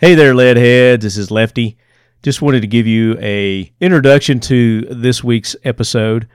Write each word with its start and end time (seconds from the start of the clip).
Hey 0.00 0.14
there, 0.14 0.32
leadheads. 0.32 1.00
This 1.00 1.16
is 1.16 1.32
Lefty. 1.32 1.76
Just 2.22 2.40
wanted 2.40 2.60
to 2.60 2.68
give 2.68 2.86
you 2.86 3.18
a 3.18 3.72
introduction 3.80 4.38
to 4.38 4.82
this 4.82 5.24
week's 5.24 5.56
episode. 5.64 6.28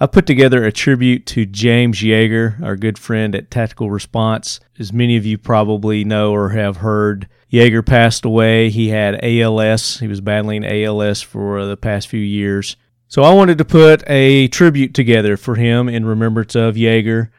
I 0.00 0.06
put 0.08 0.26
together 0.26 0.64
a 0.64 0.72
tribute 0.72 1.24
to 1.26 1.46
James 1.46 2.00
Yeager, 2.00 2.60
our 2.60 2.74
good 2.74 2.98
friend 2.98 3.36
at 3.36 3.48
Tactical 3.48 3.92
Response. 3.92 4.58
As 4.76 4.92
many 4.92 5.16
of 5.16 5.24
you 5.24 5.38
probably 5.38 6.02
know 6.02 6.32
or 6.32 6.48
have 6.48 6.78
heard, 6.78 7.28
Yeager 7.52 7.86
passed 7.86 8.24
away. 8.24 8.70
He 8.70 8.88
had 8.88 9.24
ALS. 9.24 10.00
He 10.00 10.08
was 10.08 10.20
battling 10.20 10.64
ALS 10.64 11.22
for 11.22 11.64
the 11.66 11.76
past 11.76 12.08
few 12.08 12.18
years. 12.18 12.74
So 13.06 13.22
I 13.22 13.32
wanted 13.32 13.58
to 13.58 13.64
put 13.64 14.02
a 14.08 14.48
tribute 14.48 14.94
together 14.94 15.36
for 15.36 15.54
him 15.54 15.88
in 15.88 16.06
remembrance 16.06 16.56
of 16.56 16.74
Yeager 16.74 17.30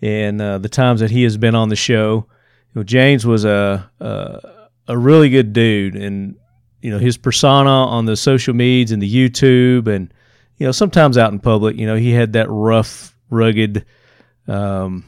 and 0.00 0.40
uh, 0.40 0.56
the 0.56 0.70
times 0.70 1.00
that 1.00 1.10
he 1.10 1.24
has 1.24 1.36
been 1.36 1.54
on 1.54 1.68
the 1.68 1.76
show. 1.76 2.24
You 2.72 2.80
know, 2.80 2.82
James 2.82 3.26
was 3.26 3.44
a, 3.44 3.90
a 4.00 4.55
a 4.88 4.96
really 4.96 5.28
good 5.28 5.52
dude, 5.52 5.96
and 5.96 6.36
you 6.80 6.90
know 6.90 6.98
his 6.98 7.16
persona 7.16 7.70
on 7.70 8.06
the 8.06 8.16
social 8.16 8.54
medias 8.54 8.92
and 8.92 9.02
the 9.02 9.12
YouTube, 9.12 9.88
and 9.88 10.12
you 10.58 10.66
know 10.66 10.72
sometimes 10.72 11.18
out 11.18 11.32
in 11.32 11.40
public, 11.40 11.76
you 11.76 11.86
know 11.86 11.96
he 11.96 12.10
had 12.10 12.32
that 12.34 12.48
rough, 12.48 13.16
rugged 13.30 13.84
um, 14.48 15.04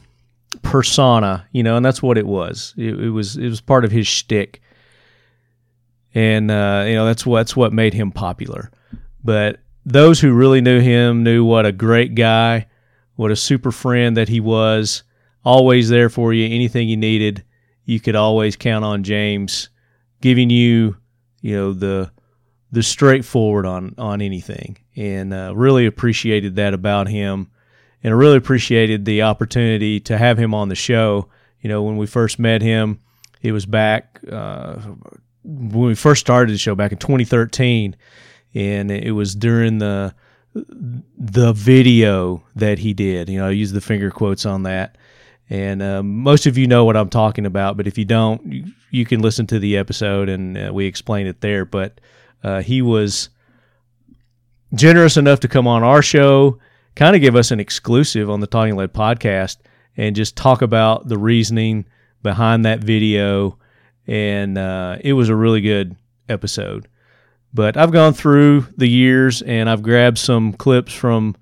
persona, 0.61 1.47
you 1.51 1.63
know, 1.63 1.77
and 1.77 1.85
that's 1.85 2.01
what 2.01 2.17
it 2.17 2.27
was. 2.27 2.73
It, 2.77 2.99
it 2.99 3.09
was 3.09 3.37
it 3.37 3.47
was 3.47 3.61
part 3.61 3.85
of 3.85 3.91
his 3.91 4.07
shtick, 4.07 4.61
and 6.13 6.51
uh, 6.51 6.85
you 6.87 6.95
know 6.95 7.05
that's 7.05 7.25
what 7.25 7.39
that's 7.39 7.55
what 7.55 7.73
made 7.73 7.93
him 7.93 8.11
popular. 8.11 8.71
But 9.23 9.59
those 9.85 10.19
who 10.19 10.33
really 10.33 10.61
knew 10.61 10.79
him 10.79 11.23
knew 11.23 11.43
what 11.43 11.65
a 11.65 11.71
great 11.71 12.15
guy, 12.15 12.67
what 13.15 13.31
a 13.31 13.35
super 13.35 13.71
friend 13.71 14.17
that 14.17 14.29
he 14.29 14.39
was. 14.39 15.03
Always 15.45 15.89
there 15.89 16.09
for 16.09 16.33
you, 16.33 16.53
anything 16.53 16.89
you 16.89 16.97
needed. 16.97 17.43
You 17.89 17.99
could 17.99 18.15
always 18.15 18.55
count 18.55 18.85
on 18.85 19.03
James 19.03 19.69
giving 20.21 20.49
you, 20.49 20.97
you 21.41 21.55
know, 21.55 21.73
the 21.73 22.11
the 22.71 22.83
straightforward 22.83 23.65
on 23.65 23.95
on 23.97 24.21
anything, 24.21 24.77
and 24.95 25.33
uh, 25.33 25.53
really 25.55 25.85
appreciated 25.85 26.55
that 26.57 26.73
about 26.73 27.07
him, 27.07 27.49
and 28.03 28.13
I 28.13 28.17
really 28.17 28.37
appreciated 28.37 29.05
the 29.05 29.23
opportunity 29.23 29.99
to 30.01 30.17
have 30.17 30.37
him 30.37 30.53
on 30.53 30.69
the 30.69 30.75
show. 30.75 31.29
You 31.61 31.69
know, 31.69 31.83
when 31.83 31.97
we 31.97 32.05
first 32.05 32.37
met 32.37 32.61
him, 32.61 32.99
it 33.41 33.51
was 33.51 33.65
back 33.65 34.19
uh, 34.31 34.75
when 35.43 35.87
we 35.87 35.95
first 35.95 36.21
started 36.21 36.53
the 36.53 36.57
show 36.57 36.75
back 36.75 36.91
in 36.91 36.97
2013 36.97 37.95
and 38.53 38.91
it 38.91 39.11
was 39.11 39.35
during 39.35 39.77
the 39.77 40.13
the 40.53 41.53
video 41.53 42.43
that 42.55 42.79
he 42.79 42.93
did. 42.93 43.29
You 43.29 43.39
know, 43.39 43.47
I 43.47 43.51
use 43.51 43.71
the 43.71 43.81
finger 43.81 44.09
quotes 44.09 44.45
on 44.45 44.63
that. 44.63 44.97
And 45.49 45.81
uh, 45.81 46.03
most 46.03 46.45
of 46.45 46.57
you 46.57 46.67
know 46.67 46.85
what 46.85 46.95
I'm 46.95 47.09
talking 47.09 47.45
about, 47.45 47.75
but 47.75 47.87
if 47.87 47.97
you 47.97 48.05
don't, 48.05 48.45
you, 48.45 48.65
you 48.91 49.05
can 49.05 49.21
listen 49.21 49.47
to 49.47 49.59
the 49.59 49.77
episode 49.77 50.29
and 50.29 50.57
uh, 50.57 50.71
we 50.71 50.85
explain 50.85 51.25
it 51.25 51.41
there. 51.41 51.65
But 51.65 51.99
uh, 52.43 52.61
he 52.61 52.81
was 52.81 53.29
generous 54.73 55.17
enough 55.17 55.39
to 55.39 55.47
come 55.47 55.67
on 55.67 55.83
our 55.83 56.03
show, 56.03 56.59
kind 56.95 57.15
of 57.15 57.21
give 57.21 57.35
us 57.35 57.49
an 57.49 57.59
exclusive 57.59 58.29
on 58.29 58.41
the 58.41 58.47
Talking 58.47 58.75
Lead 58.75 58.93
podcast, 58.93 59.57
and 59.97 60.15
just 60.15 60.35
talk 60.35 60.61
about 60.61 61.07
the 61.07 61.17
reasoning 61.17 61.85
behind 62.21 62.65
that 62.65 62.83
video. 62.83 63.57
And 64.05 64.57
uh, 64.57 64.97
it 65.01 65.13
was 65.13 65.29
a 65.29 65.35
really 65.35 65.61
good 65.61 65.95
episode. 66.27 66.87
But 67.53 67.75
I've 67.75 67.91
gone 67.91 68.13
through 68.13 68.67
the 68.77 68.87
years 68.87 69.41
and 69.41 69.67
I've 69.67 69.81
grabbed 69.81 70.19
some 70.19 70.53
clips 70.53 70.93
from 70.93 71.35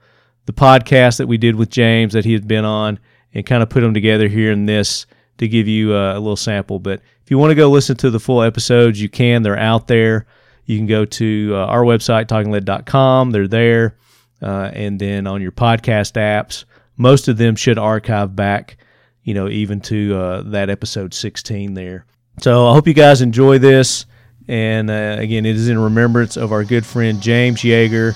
the 0.45 0.53
podcast 0.53 1.17
that 1.17 1.27
we 1.27 1.37
did 1.37 1.55
with 1.55 1.69
James 1.69 2.13
that 2.13 2.23
he 2.23 2.31
had 2.31 2.47
been 2.47 2.63
on 2.63 2.99
and 3.33 3.45
kind 3.45 3.63
of 3.63 3.69
put 3.69 3.81
them 3.81 3.93
together 3.93 4.27
here 4.27 4.51
in 4.51 4.65
this 4.65 5.05
to 5.37 5.47
give 5.47 5.67
you 5.67 5.95
a, 5.95 6.13
a 6.13 6.19
little 6.19 6.35
sample. 6.35 6.79
But 6.79 7.01
if 7.23 7.31
you 7.31 7.37
want 7.37 7.51
to 7.51 7.55
go 7.55 7.69
listen 7.69 7.95
to 7.97 8.09
the 8.09 8.19
full 8.19 8.41
episodes, 8.41 9.01
you 9.01 9.09
can. 9.09 9.43
They're 9.43 9.57
out 9.57 9.87
there. 9.87 10.25
You 10.65 10.77
can 10.77 10.87
go 10.87 11.05
to 11.05 11.51
uh, 11.53 11.65
our 11.65 11.83
website, 11.83 12.25
talkinglead.com. 12.27 13.31
They're 13.31 13.47
there. 13.47 13.97
Uh, 14.41 14.69
and 14.73 14.99
then 14.99 15.27
on 15.27 15.41
your 15.41 15.51
podcast 15.51 16.13
apps, 16.13 16.65
most 16.97 17.27
of 17.27 17.37
them 17.37 17.55
should 17.55 17.77
archive 17.77 18.35
back, 18.35 18.77
you 19.23 19.33
know, 19.33 19.47
even 19.47 19.81
to 19.81 20.15
uh, 20.15 20.41
that 20.47 20.69
episode 20.69 21.13
16 21.13 21.73
there. 21.73 22.05
So 22.41 22.67
I 22.67 22.73
hope 22.73 22.87
you 22.87 22.93
guys 22.93 23.21
enjoy 23.21 23.57
this. 23.59 24.05
And 24.47 24.89
uh, 24.89 25.17
again, 25.19 25.45
it 25.45 25.55
is 25.55 25.69
in 25.69 25.77
remembrance 25.77 26.37
of 26.37 26.51
our 26.51 26.63
good 26.63 26.85
friend 26.85 27.21
James 27.21 27.61
Yeager, 27.61 28.15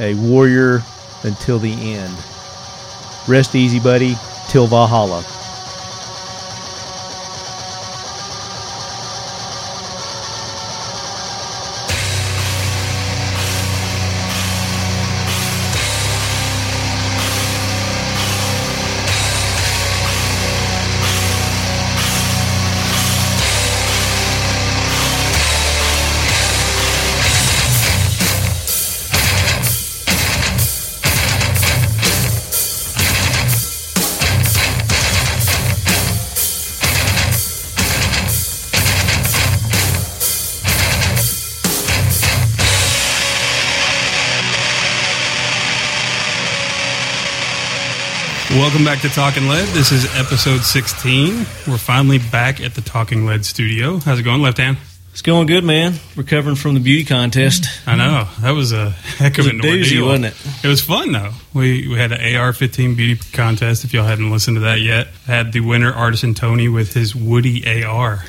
a 0.00 0.14
warrior 0.28 0.80
until 1.24 1.58
the 1.58 1.72
end. 1.72 2.14
Rest 3.28 3.54
easy, 3.54 3.80
buddy, 3.80 4.14
till 4.48 4.68
Valhalla. 4.68 5.41
Welcome 48.72 48.86
back 48.86 49.02
to 49.02 49.10
Talking 49.10 49.48
Lead. 49.48 49.68
This 49.74 49.92
is 49.92 50.06
episode 50.18 50.62
16. 50.62 51.40
We're 51.68 51.76
finally 51.76 52.16
back 52.18 52.58
at 52.62 52.74
the 52.74 52.80
Talking 52.80 53.26
Lead 53.26 53.44
studio. 53.44 53.98
How's 53.98 54.18
it 54.18 54.22
going, 54.22 54.40
left 54.40 54.56
hand? 54.56 54.78
It's 55.10 55.20
going 55.20 55.46
good, 55.46 55.62
man. 55.62 55.96
Recovering 56.16 56.56
from 56.56 56.72
the 56.72 56.80
beauty 56.80 57.04
contest. 57.04 57.66
I 57.86 57.96
know. 57.96 58.26
That 58.40 58.52
was 58.52 58.72
a 58.72 58.88
heck 58.92 59.36
of 59.36 59.46
It 59.46 59.52
an 59.52 59.60
a 59.60 59.62
doozy, 59.62 60.00
ordeal. 60.00 60.06
wasn't 60.06 60.24
it? 60.24 60.64
It 60.64 60.68
was 60.68 60.80
fun, 60.80 61.12
though. 61.12 61.32
We, 61.52 61.86
we 61.86 61.96
had 61.98 62.12
an 62.12 62.34
AR 62.34 62.54
15 62.54 62.94
beauty 62.94 63.20
contest, 63.34 63.84
if 63.84 63.92
y'all 63.92 64.06
hadn't 64.06 64.30
listened 64.30 64.56
to 64.56 64.60
that 64.62 64.80
yet. 64.80 65.08
Had 65.26 65.52
the 65.52 65.60
winner, 65.60 65.92
Artisan 65.92 66.32
Tony, 66.32 66.68
with 66.70 66.94
his 66.94 67.14
Woody 67.14 67.84
AR. 67.84 68.24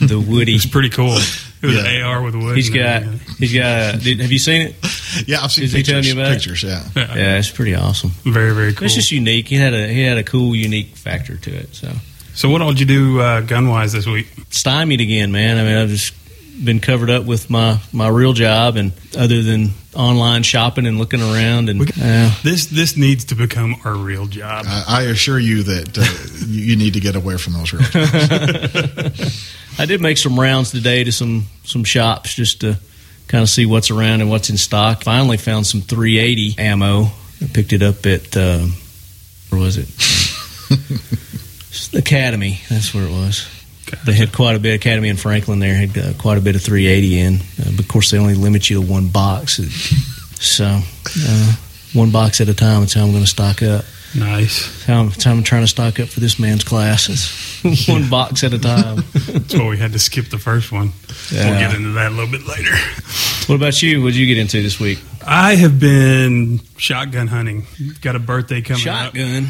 The 0.00 0.20
Woody. 0.20 0.56
It's 0.56 0.66
pretty 0.66 0.90
cool. 0.90 1.16
It 1.60 1.66
was 1.66 1.76
Yeah. 1.76 1.84
an 1.88 2.02
AR 2.02 2.22
with 2.22 2.34
wood. 2.34 2.56
He's 2.56 2.70
got. 2.70 3.02
He's 3.38 3.52
got. 3.54 3.94
A, 3.94 3.98
did, 3.98 4.20
have 4.20 4.30
you 4.32 4.38
seen 4.38 4.62
it? 4.68 4.74
Yeah, 5.26 5.40
I've 5.42 5.50
seen 5.50 5.64
Is 5.64 5.72
he 5.72 5.78
pictures. 5.78 5.92
telling 5.92 6.04
you 6.04 6.12
about 6.12 6.32
it? 6.32 6.34
pictures, 6.34 6.62
yeah. 6.62 6.84
Yeah, 6.94 7.38
it's 7.38 7.50
pretty 7.50 7.74
awesome. 7.74 8.10
Very, 8.24 8.54
very 8.54 8.74
cool. 8.74 8.84
It's 8.84 8.94
just 8.94 9.10
unique. 9.10 9.48
He 9.48 9.56
had 9.56 9.72
a 9.72 9.88
he 9.88 10.02
had 10.02 10.18
a 10.18 10.22
cool, 10.22 10.54
unique 10.54 10.96
factor 10.96 11.36
to 11.38 11.50
it. 11.50 11.74
So 11.74 11.90
so, 12.34 12.50
what 12.50 12.60
all 12.60 12.68
did 12.72 12.80
you 12.80 12.86
do 12.86 13.20
uh, 13.20 13.40
gun 13.40 13.68
wise 13.68 13.92
this 13.92 14.06
week? 14.06 14.28
stymied 14.50 15.00
again, 15.00 15.32
man. 15.32 15.56
I 15.58 15.64
mean, 15.64 15.76
I've 15.76 15.88
just 15.88 16.12
been 16.62 16.78
covered 16.80 17.08
up 17.10 17.24
with 17.24 17.48
my 17.48 17.80
my 17.90 18.06
real 18.08 18.34
job, 18.34 18.76
and 18.76 18.92
other 19.16 19.42
than 19.42 19.70
online 19.94 20.42
shopping 20.42 20.86
and 20.86 20.98
looking 20.98 21.22
around, 21.22 21.70
and 21.70 21.90
yeah, 21.96 22.30
This 22.44 22.66
this 22.66 22.96
needs 22.98 23.24
to 23.26 23.34
become 23.34 23.76
our 23.84 23.94
real 23.94 24.26
job. 24.26 24.66
I, 24.68 24.84
I 24.86 25.02
assure 25.04 25.38
you 25.38 25.62
that 25.64 25.96
uh, 25.98 26.46
you, 26.46 26.64
you 26.64 26.76
need 26.76 26.92
to 26.94 27.00
get 27.00 27.16
away 27.16 27.38
from 27.38 27.54
those 27.54 27.72
real 27.72 27.82
I 29.78 29.86
did 29.86 30.00
make 30.00 30.18
some 30.18 30.38
rounds 30.38 30.70
today 30.72 31.04
to 31.04 31.12
some 31.12 31.46
some 31.64 31.84
shops 31.84 32.34
just 32.34 32.62
to 32.62 32.78
kind 33.28 33.42
of 33.42 33.48
see 33.48 33.66
what's 33.66 33.90
around 33.90 34.20
and 34.20 34.30
what's 34.30 34.50
in 34.50 34.56
stock. 34.56 35.04
Finally 35.04 35.36
found 35.36 35.66
some 35.66 35.80
380 35.82 36.56
ammo. 36.58 37.04
I 37.40 37.46
picked 37.52 37.72
it 37.72 37.82
up 37.82 38.04
at 38.06 38.36
uh, 38.36 38.66
where 39.50 39.60
was 39.60 39.76
it? 39.76 39.88
Academy. 41.98 42.60
That's 42.68 42.92
where 42.92 43.04
it 43.04 43.10
was. 43.10 43.46
They 44.04 44.12
had 44.12 44.32
quite 44.32 44.56
a 44.56 44.58
bit. 44.58 44.74
Academy 44.74 45.08
in 45.08 45.16
Franklin 45.16 45.60
there 45.60 45.74
had 45.74 45.96
uh, 45.96 46.12
quite 46.18 46.38
a 46.38 46.40
bit 46.40 46.56
of 46.56 46.62
380 46.62 47.18
in. 47.18 47.34
Uh, 47.36 47.70
but 47.70 47.80
of 47.80 47.88
course, 47.88 48.10
they 48.10 48.18
only 48.18 48.34
limit 48.34 48.68
you 48.68 48.80
to 48.80 48.86
one 48.86 49.08
box. 49.08 49.60
So 50.40 50.64
uh, 50.64 51.52
one 51.94 52.12
box 52.12 52.40
at 52.40 52.48
a 52.48 52.54
time. 52.54 52.82
That's 52.82 52.94
how 52.94 53.02
I'm 53.02 53.10
going 53.10 53.24
to 53.24 53.28
stock 53.28 53.60
up. 53.60 53.84
Nice. 54.16 54.66
That's 54.66 54.84
how 54.84 55.00
I'm, 55.00 55.08
that's 55.10 55.26
I'm 55.26 55.42
trying 55.42 55.62
to 55.62 55.68
stock 55.68 56.00
up 56.00 56.08
for 56.08 56.20
this 56.20 56.38
man's 56.38 56.64
classes. 56.64 57.30
one 57.88 58.08
box 58.08 58.42
at 58.44 58.52
a 58.54 58.58
time. 58.58 59.04
That's 59.12 59.54
why 59.54 59.68
we 59.68 59.76
had 59.76 59.92
to 59.92 59.98
skip 59.98 60.26
the 60.26 60.38
first 60.38 60.72
one. 60.72 60.92
We'll 61.30 61.58
get 61.58 61.74
into 61.74 61.90
that 61.92 62.12
a 62.12 62.14
little 62.14 62.30
bit 62.30 62.46
later. 62.46 62.74
What 63.46 63.56
about 63.56 63.82
you? 63.82 64.02
What 64.02 64.08
did 64.08 64.16
you 64.16 64.26
get 64.26 64.38
into 64.38 64.62
this 64.62 64.80
week? 64.80 64.98
I 65.26 65.56
have 65.56 65.78
been 65.78 66.60
shotgun 66.78 67.26
hunting. 67.26 67.66
Got 68.00 68.16
a 68.16 68.18
birthday 68.18 68.62
coming 68.62 68.88
up. 68.88 69.14
Shotgun. 69.14 69.48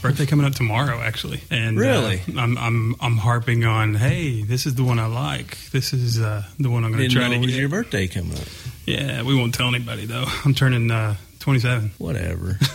Birthday 0.00 0.24
coming 0.24 0.46
up 0.46 0.54
tomorrow, 0.54 0.98
actually. 0.98 1.42
And 1.50 1.76
uh, 1.76 1.80
Really? 1.80 2.22
I'm 2.38 2.56
I'm 2.56 2.96
I'm 3.00 3.16
harping 3.18 3.64
on. 3.66 3.94
Hey, 3.94 4.42
this 4.42 4.64
is 4.64 4.74
the 4.76 4.82
one 4.84 4.98
I 4.98 5.06
like. 5.06 5.58
This 5.72 5.92
is 5.92 6.18
uh, 6.18 6.42
the 6.58 6.70
one 6.70 6.84
I'm 6.84 6.92
going 6.92 7.08
to 7.10 7.14
try 7.14 7.28
know 7.28 7.38
to 7.38 7.46
get. 7.46 7.50
your 7.54 7.68
birthday 7.68 8.08
coming 8.08 8.32
up. 8.32 8.44
Yeah, 8.86 9.22
we 9.24 9.34
won't 9.34 9.54
tell 9.54 9.68
anybody 9.68 10.06
though. 10.06 10.24
I'm 10.46 10.54
turning 10.54 10.90
uh, 10.90 11.16
27. 11.40 11.92
Whatever. 11.98 12.58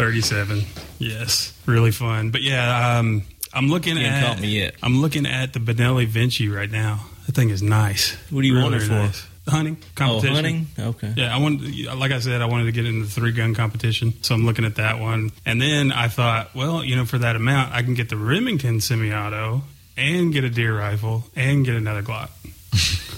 37. 0.00 0.62
Yes, 0.98 1.52
really 1.66 1.90
fun. 1.90 2.30
But 2.30 2.42
yeah, 2.42 2.98
um, 2.98 3.22
I'm 3.52 3.68
looking 3.68 3.96
You 3.98 4.06
at. 4.06 4.24
caught 4.24 4.40
me 4.40 4.48
yet. 4.60 4.74
I'm 4.82 5.00
looking 5.02 5.26
at 5.26 5.52
the 5.52 5.58
Benelli 5.58 6.06
Vinci 6.06 6.48
right 6.48 6.70
now. 6.70 7.04
That 7.26 7.34
thing 7.34 7.50
is 7.50 7.62
nice. 7.62 8.12
What 8.30 8.40
do 8.40 8.46
you 8.46 8.56
want 8.56 8.74
it 8.74 8.80
for? 8.80 9.10
Hunting 9.50 9.76
competition. 9.94 10.32
Oh, 10.32 10.34
hunting. 10.34 10.66
Okay. 10.78 11.12
Yeah, 11.16 11.34
I 11.34 11.38
wanted, 11.38 11.86
like 11.96 12.12
I 12.12 12.20
said, 12.20 12.40
I 12.40 12.46
wanted 12.46 12.64
to 12.66 12.72
get 12.72 12.86
into 12.86 13.04
the 13.04 13.10
three 13.10 13.32
gun 13.32 13.54
competition, 13.54 14.14
so 14.22 14.34
I'm 14.34 14.46
looking 14.46 14.64
at 14.64 14.76
that 14.76 15.00
one. 15.00 15.32
And 15.44 15.60
then 15.60 15.92
I 15.92 16.08
thought, 16.08 16.54
well, 16.54 16.84
you 16.84 16.96
know, 16.96 17.04
for 17.04 17.18
that 17.18 17.36
amount, 17.36 17.74
I 17.74 17.82
can 17.82 17.94
get 17.94 18.08
the 18.08 18.16
Remington 18.16 18.80
semi-auto 18.80 19.62
and 19.96 20.32
get 20.32 20.44
a 20.44 20.50
deer 20.50 20.78
rifle 20.78 21.24
and 21.36 21.64
get 21.64 21.74
another 21.74 22.02
Glock 22.02 22.30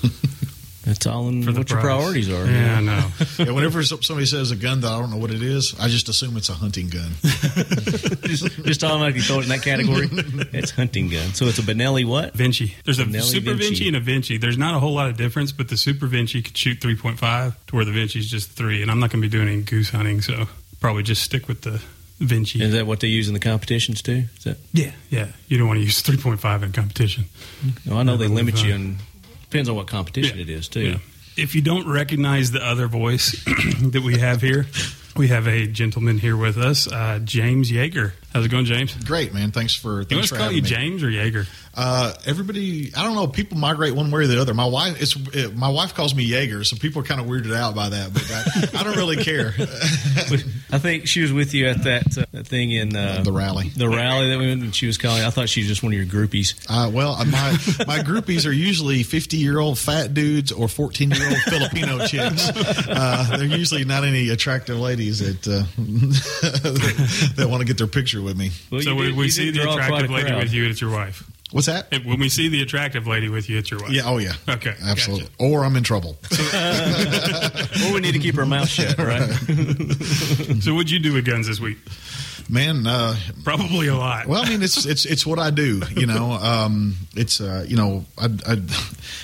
That's 0.92 1.06
all 1.06 1.28
in 1.28 1.42
for 1.42 1.52
the 1.52 1.60
what 1.60 1.70
your 1.70 1.80
priorities 1.80 2.28
are. 2.28 2.44
Yeah, 2.44 2.76
I 2.76 2.80
know. 2.82 3.08
Yeah, 3.38 3.52
whenever 3.52 3.82
somebody 3.82 4.26
says 4.26 4.50
a 4.50 4.56
gun 4.56 4.82
that 4.82 4.92
I 4.92 4.98
don't 5.00 5.10
know 5.10 5.16
what 5.16 5.30
it 5.30 5.42
is, 5.42 5.74
I 5.80 5.88
just 5.88 6.08
assume 6.10 6.36
it's 6.36 6.50
a 6.50 6.52
hunting 6.52 6.88
gun. 6.88 7.12
just, 7.22 8.44
just 8.62 8.84
automatically 8.84 9.22
throw 9.22 9.38
it 9.38 9.44
in 9.44 9.48
that 9.48 9.62
category. 9.62 10.08
it's 10.52 10.70
hunting 10.70 11.08
gun. 11.08 11.32
So 11.32 11.46
it's 11.46 11.58
a 11.58 11.62
Benelli 11.62 12.04
what? 12.04 12.34
Vinci. 12.34 12.76
There's 12.84 12.98
a 12.98 13.04
Benelli 13.04 13.22
Super 13.22 13.54
Vinci. 13.54 13.64
Vinci 13.68 13.88
and 13.88 13.96
a 13.96 14.00
Vinci. 14.00 14.36
There's 14.36 14.58
not 14.58 14.74
a 14.74 14.80
whole 14.80 14.92
lot 14.92 15.08
of 15.08 15.16
difference, 15.16 15.50
but 15.50 15.68
the 15.68 15.78
Super 15.78 16.06
Vinci 16.06 16.42
could 16.42 16.56
shoot 16.56 16.78
3.5 16.78 17.54
to 17.68 17.76
where 17.76 17.86
the 17.86 17.92
Vinci's 17.92 18.30
just 18.30 18.50
three. 18.50 18.82
And 18.82 18.90
I'm 18.90 19.00
not 19.00 19.10
going 19.10 19.22
to 19.22 19.28
be 19.28 19.32
doing 19.34 19.48
any 19.48 19.62
goose 19.62 19.90
hunting, 19.90 20.20
so 20.20 20.46
probably 20.78 21.02
just 21.02 21.22
stick 21.22 21.48
with 21.48 21.62
the 21.62 21.82
Vinci. 22.18 22.62
Is 22.62 22.72
that 22.74 22.86
what 22.86 23.00
they 23.00 23.08
use 23.08 23.28
in 23.28 23.34
the 23.34 23.40
competitions 23.40 24.02
too? 24.02 24.24
Is 24.36 24.44
that? 24.44 24.58
yeah, 24.72 24.92
yeah. 25.08 25.28
You 25.48 25.56
don't 25.56 25.68
want 25.68 25.78
to 25.78 25.84
use 25.84 26.02
3.5 26.02 26.62
in 26.62 26.72
competition. 26.72 27.24
No, 27.86 27.96
I 27.96 28.02
know 28.02 28.16
they 28.16 28.26
That 28.26 28.34
would 28.34 28.44
be 28.44 28.52
limit 28.52 28.64
you, 28.64 28.72
fine. 28.72 28.98
Depends 29.52 29.68
on 29.68 29.76
what 29.76 29.86
competition 29.86 30.38
Yeah. 30.38 30.42
it 30.44 30.48
is 30.50 30.68
too. 30.68 30.80
Yeah. 30.80 30.96
If 31.36 31.54
you 31.54 31.60
don't 31.62 31.86
recognize 31.86 32.50
the 32.50 32.64
other 32.66 32.88
voice 32.88 33.32
that 33.44 34.02
we 34.04 34.18
have 34.18 34.40
here, 34.40 34.66
we 35.16 35.28
have 35.28 35.46
a 35.46 35.66
gentleman 35.66 36.18
here 36.18 36.36
with 36.36 36.56
us, 36.58 36.90
uh, 36.90 37.20
James 37.22 37.70
Yeager. 37.70 38.12
How's 38.32 38.46
it 38.46 38.48
going, 38.48 38.64
James? 38.64 38.94
Great, 38.94 39.34
man. 39.34 39.50
Thanks 39.50 39.74
for 39.74 39.90
You 39.90 39.96
want 39.96 40.08
thanks 40.08 40.24
us 40.24 40.30
to 40.30 40.36
call 40.38 40.50
you 40.52 40.62
me. 40.62 40.68
James 40.68 41.02
or 41.02 41.10
Jaeger? 41.10 41.46
Uh, 41.74 42.14
everybody, 42.26 42.92
I 42.94 43.02
don't 43.02 43.14
know. 43.14 43.26
People 43.26 43.56
migrate 43.58 43.94
one 43.94 44.10
way 44.10 44.22
or 44.22 44.26
the 44.26 44.40
other. 44.40 44.52
My 44.52 44.66
wife, 44.66 45.00
it's 45.00 45.16
it, 45.34 45.56
my 45.56 45.70
wife 45.70 45.94
calls 45.94 46.14
me 46.14 46.24
Jaeger, 46.24 46.64
so 46.64 46.76
people 46.76 47.00
are 47.00 47.04
kind 47.04 47.20
of 47.20 47.26
weirded 47.26 47.54
out 47.54 47.74
by 47.74 47.88
that. 47.90 48.12
But 48.12 48.74
I, 48.74 48.80
I 48.80 48.84
don't 48.84 48.96
really 48.96 49.16
care. 49.16 49.54
I 49.58 50.78
think 50.78 51.06
she 51.06 51.22
was 51.22 51.32
with 51.32 51.54
you 51.54 51.68
at 51.68 51.84
that, 51.84 52.18
uh, 52.18 52.26
that 52.32 52.46
thing 52.46 52.72
in 52.72 52.94
uh, 52.94 53.22
the 53.24 53.32
rally. 53.32 53.68
the 53.70 53.88
rally 53.88 54.30
that 54.30 54.38
we 54.38 54.48
went, 54.48 54.62
and 54.62 54.74
she 54.74 54.86
was 54.86 54.98
calling. 54.98 55.22
I 55.22 55.30
thought 55.30 55.48
she 55.48 55.60
was 55.60 55.68
just 55.68 55.82
one 55.82 55.92
of 55.92 55.98
your 55.98 56.06
groupies. 56.06 56.54
Uh, 56.68 56.90
well, 56.90 57.12
uh, 57.12 57.24
my 57.24 57.50
my 57.86 57.98
groupies 58.00 58.46
are 58.46 58.52
usually 58.52 59.02
fifty 59.02 59.38
year 59.38 59.58
old 59.58 59.78
fat 59.78 60.12
dudes 60.14 60.52
or 60.52 60.68
fourteen 60.68 61.10
year 61.10 61.26
old 61.26 61.36
Filipino 61.48 62.06
chicks. 62.06 62.50
Uh, 62.88 63.36
they're 63.38 63.46
usually 63.46 63.84
not 63.84 64.04
any 64.04 64.28
attractive 64.30 64.78
ladies 64.78 65.20
that 65.20 65.48
uh, 65.48 65.64
that 67.36 67.48
want 67.48 67.60
to 67.60 67.66
get 67.66 67.78
their 67.78 67.86
picture 67.86 68.21
with 68.22 68.36
me. 68.36 68.50
Well, 68.70 68.80
so 68.82 68.90
you 68.90 68.96
we, 68.96 69.06
did- 69.06 69.16
we 69.16 69.28
see 69.30 69.50
the 69.50 69.62
attractive 69.70 70.10
lady 70.10 70.28
crowd. 70.30 70.42
with 70.42 70.52
you, 70.52 70.64
it's 70.68 70.80
your 70.80 70.90
wife. 70.90 71.24
What's 71.50 71.66
that? 71.66 71.88
If- 71.92 72.04
When 72.06 72.18
we 72.18 72.28
see 72.30 72.48
the 72.48 72.62
attractive 72.62 73.06
lady 73.06 73.28
with 73.28 73.50
you, 73.50 73.58
it's 73.58 73.70
your 73.70 73.80
wife. 73.80 73.90
Yeah. 73.90 74.02
Oh 74.06 74.16
yeah. 74.18 74.32
Okay. 74.48 74.74
Absolutely. 74.82 75.26
gotcha. 75.38 75.52
Or 75.52 75.64
I'm 75.64 75.76
in 75.76 75.82
trouble. 75.82 76.16
Or 77.84 77.94
we 77.94 78.00
need 78.00 78.12
to 78.12 78.18
keep 78.20 78.36
her 78.36 78.46
mouth 78.46 78.68
shut, 78.68 78.96
right? 78.98 79.20
So 80.62 80.74
what'd 80.74 80.90
you 80.90 80.98
do 81.00 81.12
with 81.14 81.24
guns 81.26 81.46
this 81.48 81.58
week? 81.60 81.78
Man, 82.52 82.86
uh, 82.86 83.16
Probably 83.44 83.88
a 83.88 83.96
lot. 83.96 84.26
Well, 84.26 84.44
I 84.44 84.48
mean, 84.50 84.62
it's 84.62 84.84
it's 84.84 85.06
it's 85.06 85.24
what 85.24 85.38
I 85.38 85.50
do. 85.50 85.80
You 85.96 86.04
know, 86.04 86.32
um, 86.42 86.96
it's 87.16 87.40
uh, 87.40 87.64
you 87.66 87.76
know, 87.76 88.04
I, 88.18 88.26
I, 88.46 88.58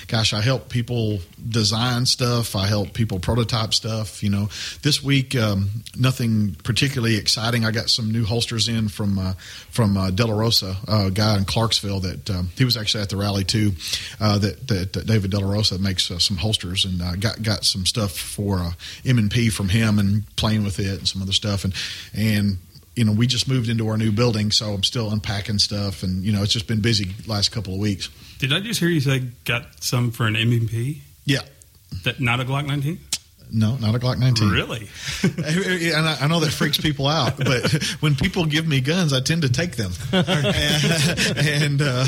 gosh, 0.07 0.33
I 0.33 0.41
help 0.41 0.67
people 0.67 1.19
design 1.47 2.07
stuff. 2.07 2.55
I 2.55 2.65
help 2.65 2.93
people 2.93 3.19
prototype 3.19 3.75
stuff. 3.75 4.23
You 4.23 4.31
know, 4.31 4.49
this 4.81 5.03
week 5.03 5.35
um, 5.35 5.69
nothing 5.95 6.55
particularly 6.63 7.17
exciting. 7.17 7.65
I 7.65 7.71
got 7.71 7.91
some 7.91 8.11
new 8.11 8.25
holsters 8.25 8.67
in 8.67 8.89
from 8.89 9.19
uh, 9.19 9.33
from 9.69 9.95
uh, 9.95 10.09
De 10.09 10.25
La 10.25 10.33
Rosa, 10.33 10.77
a 10.87 11.11
guy 11.11 11.37
in 11.37 11.45
Clarksville 11.45 11.99
that 11.99 12.31
um, 12.31 12.49
he 12.57 12.65
was 12.65 12.77
actually 12.77 13.03
at 13.03 13.09
the 13.09 13.17
rally 13.17 13.43
too. 13.43 13.73
Uh, 14.19 14.39
that, 14.39 14.67
that 14.69 14.93
that 14.93 15.05
David 15.05 15.29
Delarosa 15.29 15.79
makes 15.79 16.09
uh, 16.09 16.17
some 16.17 16.37
holsters 16.37 16.83
and 16.83 16.99
uh, 16.99 17.15
got 17.15 17.43
got 17.43 17.63
some 17.63 17.85
stuff 17.85 18.11
for 18.11 18.57
uh, 18.57 18.71
M 19.05 19.19
and 19.19 19.29
P 19.29 19.51
from 19.51 19.69
him 19.69 19.99
and 19.99 20.23
playing 20.35 20.63
with 20.63 20.79
it 20.79 20.97
and 20.97 21.07
some 21.07 21.21
other 21.21 21.31
stuff 21.31 21.63
and 21.63 21.75
and 22.15 22.57
you 22.95 23.05
know, 23.05 23.11
we 23.11 23.27
just 23.27 23.47
moved 23.47 23.69
into 23.69 23.87
our 23.87 23.97
new 23.97 24.11
building, 24.11 24.51
so 24.51 24.73
I'm 24.73 24.83
still 24.83 25.09
unpacking 25.11 25.59
stuff, 25.59 26.03
and 26.03 26.23
you 26.23 26.31
know, 26.31 26.43
it's 26.43 26.53
just 26.53 26.67
been 26.67 26.81
busy 26.81 27.15
last 27.27 27.51
couple 27.51 27.73
of 27.73 27.79
weeks. 27.79 28.09
Did 28.39 28.51
I 28.53 28.59
just 28.59 28.79
hear 28.79 28.89
you 28.89 28.99
say 28.99 29.19
got 29.45 29.81
some 29.83 30.11
for 30.11 30.27
an 30.27 30.35
MP? 30.35 31.01
Yeah, 31.25 31.41
That 32.03 32.19
not 32.19 32.39
a 32.39 32.43
Glock 32.45 32.65
19? 32.67 32.99
No, 33.51 33.75
not 33.77 33.95
a 33.95 33.99
Glock 33.99 34.19
19. 34.19 34.49
Really? 34.49 34.87
and 35.23 36.07
I, 36.07 36.17
I 36.21 36.27
know 36.27 36.39
that 36.41 36.51
freaks 36.51 36.77
people 36.77 37.07
out, 37.07 37.37
but 37.37 37.71
when 37.99 38.15
people 38.15 38.45
give 38.45 38.67
me 38.67 38.79
guns, 38.79 39.11
I 39.11 39.21
tend 39.21 39.41
to 39.41 39.49
take 39.49 39.75
them. 39.75 39.91
and 40.13 41.81
uh, 41.81 42.05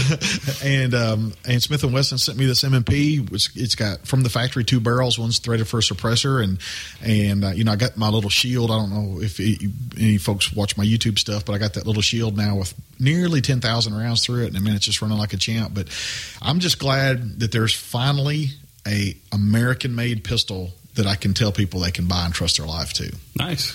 and 0.63 0.93
um, 0.93 1.33
and 1.47 1.61
Smith 1.61 1.83
and 1.83 1.93
Wesson 1.93 2.17
sent 2.17 2.37
me 2.37 2.45
this 2.45 2.63
MMP. 2.63 3.29
Which 3.31 3.49
it's 3.55 3.75
got 3.75 4.05
from 4.05 4.21
the 4.21 4.29
factory 4.29 4.63
two 4.63 4.79
barrels. 4.79 5.17
One's 5.17 5.39
threaded 5.39 5.67
for 5.67 5.79
a 5.79 5.81
suppressor, 5.81 6.43
and 6.43 6.59
and 7.01 7.43
uh, 7.43 7.49
you 7.49 7.63
know 7.63 7.71
I 7.71 7.75
got 7.75 7.97
my 7.97 8.09
little 8.09 8.29
shield. 8.29 8.69
I 8.69 8.77
don't 8.77 8.91
know 8.91 9.21
if 9.21 9.39
it, 9.39 9.61
any 9.97 10.17
folks 10.17 10.53
watch 10.53 10.77
my 10.77 10.85
YouTube 10.85 11.17
stuff, 11.17 11.45
but 11.45 11.53
I 11.53 11.57
got 11.57 11.73
that 11.73 11.87
little 11.87 12.03
shield 12.03 12.37
now 12.37 12.57
with 12.57 12.73
nearly 12.99 13.41
ten 13.41 13.61
thousand 13.61 13.95
rounds 13.95 14.23
through 14.25 14.43
it, 14.43 14.47
and 14.49 14.57
I 14.57 14.59
mean 14.59 14.75
it's 14.75 14.85
just 14.85 15.01
running 15.01 15.17
like 15.17 15.33
a 15.33 15.37
champ. 15.37 15.73
But 15.73 15.87
I'm 16.41 16.59
just 16.59 16.77
glad 16.77 17.39
that 17.39 17.51
there's 17.51 17.73
finally 17.73 18.49
a 18.87 19.15
American 19.31 19.95
made 19.95 20.23
pistol 20.23 20.71
that 20.95 21.07
I 21.07 21.15
can 21.15 21.33
tell 21.33 21.51
people 21.51 21.79
they 21.79 21.91
can 21.91 22.07
buy 22.07 22.25
and 22.25 22.33
trust 22.33 22.57
their 22.57 22.67
life 22.67 22.93
to. 22.93 23.15
nice. 23.37 23.73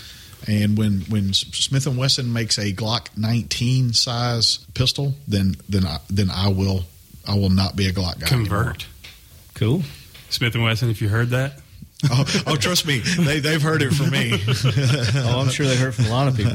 And 0.48 0.76
when 0.78 1.00
when 1.08 1.32
Smith 1.32 1.86
and 1.86 1.96
Wesson 1.96 2.32
makes 2.32 2.58
a 2.58 2.72
Glock 2.72 3.08
19 3.16 3.94
size 3.94 4.58
pistol, 4.74 5.14
then 5.26 5.56
then 5.68 5.84
I, 5.86 5.98
then 6.08 6.30
I 6.30 6.48
will 6.48 6.84
I 7.26 7.34
will 7.34 7.50
not 7.50 7.74
be 7.74 7.88
a 7.88 7.92
Glock 7.92 8.20
guy. 8.20 8.26
anymore. 8.28 8.62
Convert. 8.64 8.86
Cool. 9.54 9.82
Smith 10.28 10.54
and 10.54 10.62
Wesson, 10.62 10.90
if 10.90 11.00
you 11.00 11.08
heard 11.08 11.30
that, 11.30 11.58
Oh, 12.10 12.43
oh, 12.46 12.56
trust 12.56 12.87
me, 12.87 12.98
they 12.98 13.40
they've 13.40 13.62
heard 13.62 13.81
it 13.82 13.90
from 13.93 14.10
me. 14.10 14.32
Oh, 15.28 15.40
I'm 15.40 15.48
sure 15.48 15.66
they 15.66 15.76
heard 15.76 15.94
from 15.94 16.06
a 16.06 16.10
lot 16.10 16.28
of 16.28 16.37
people. 16.37 16.52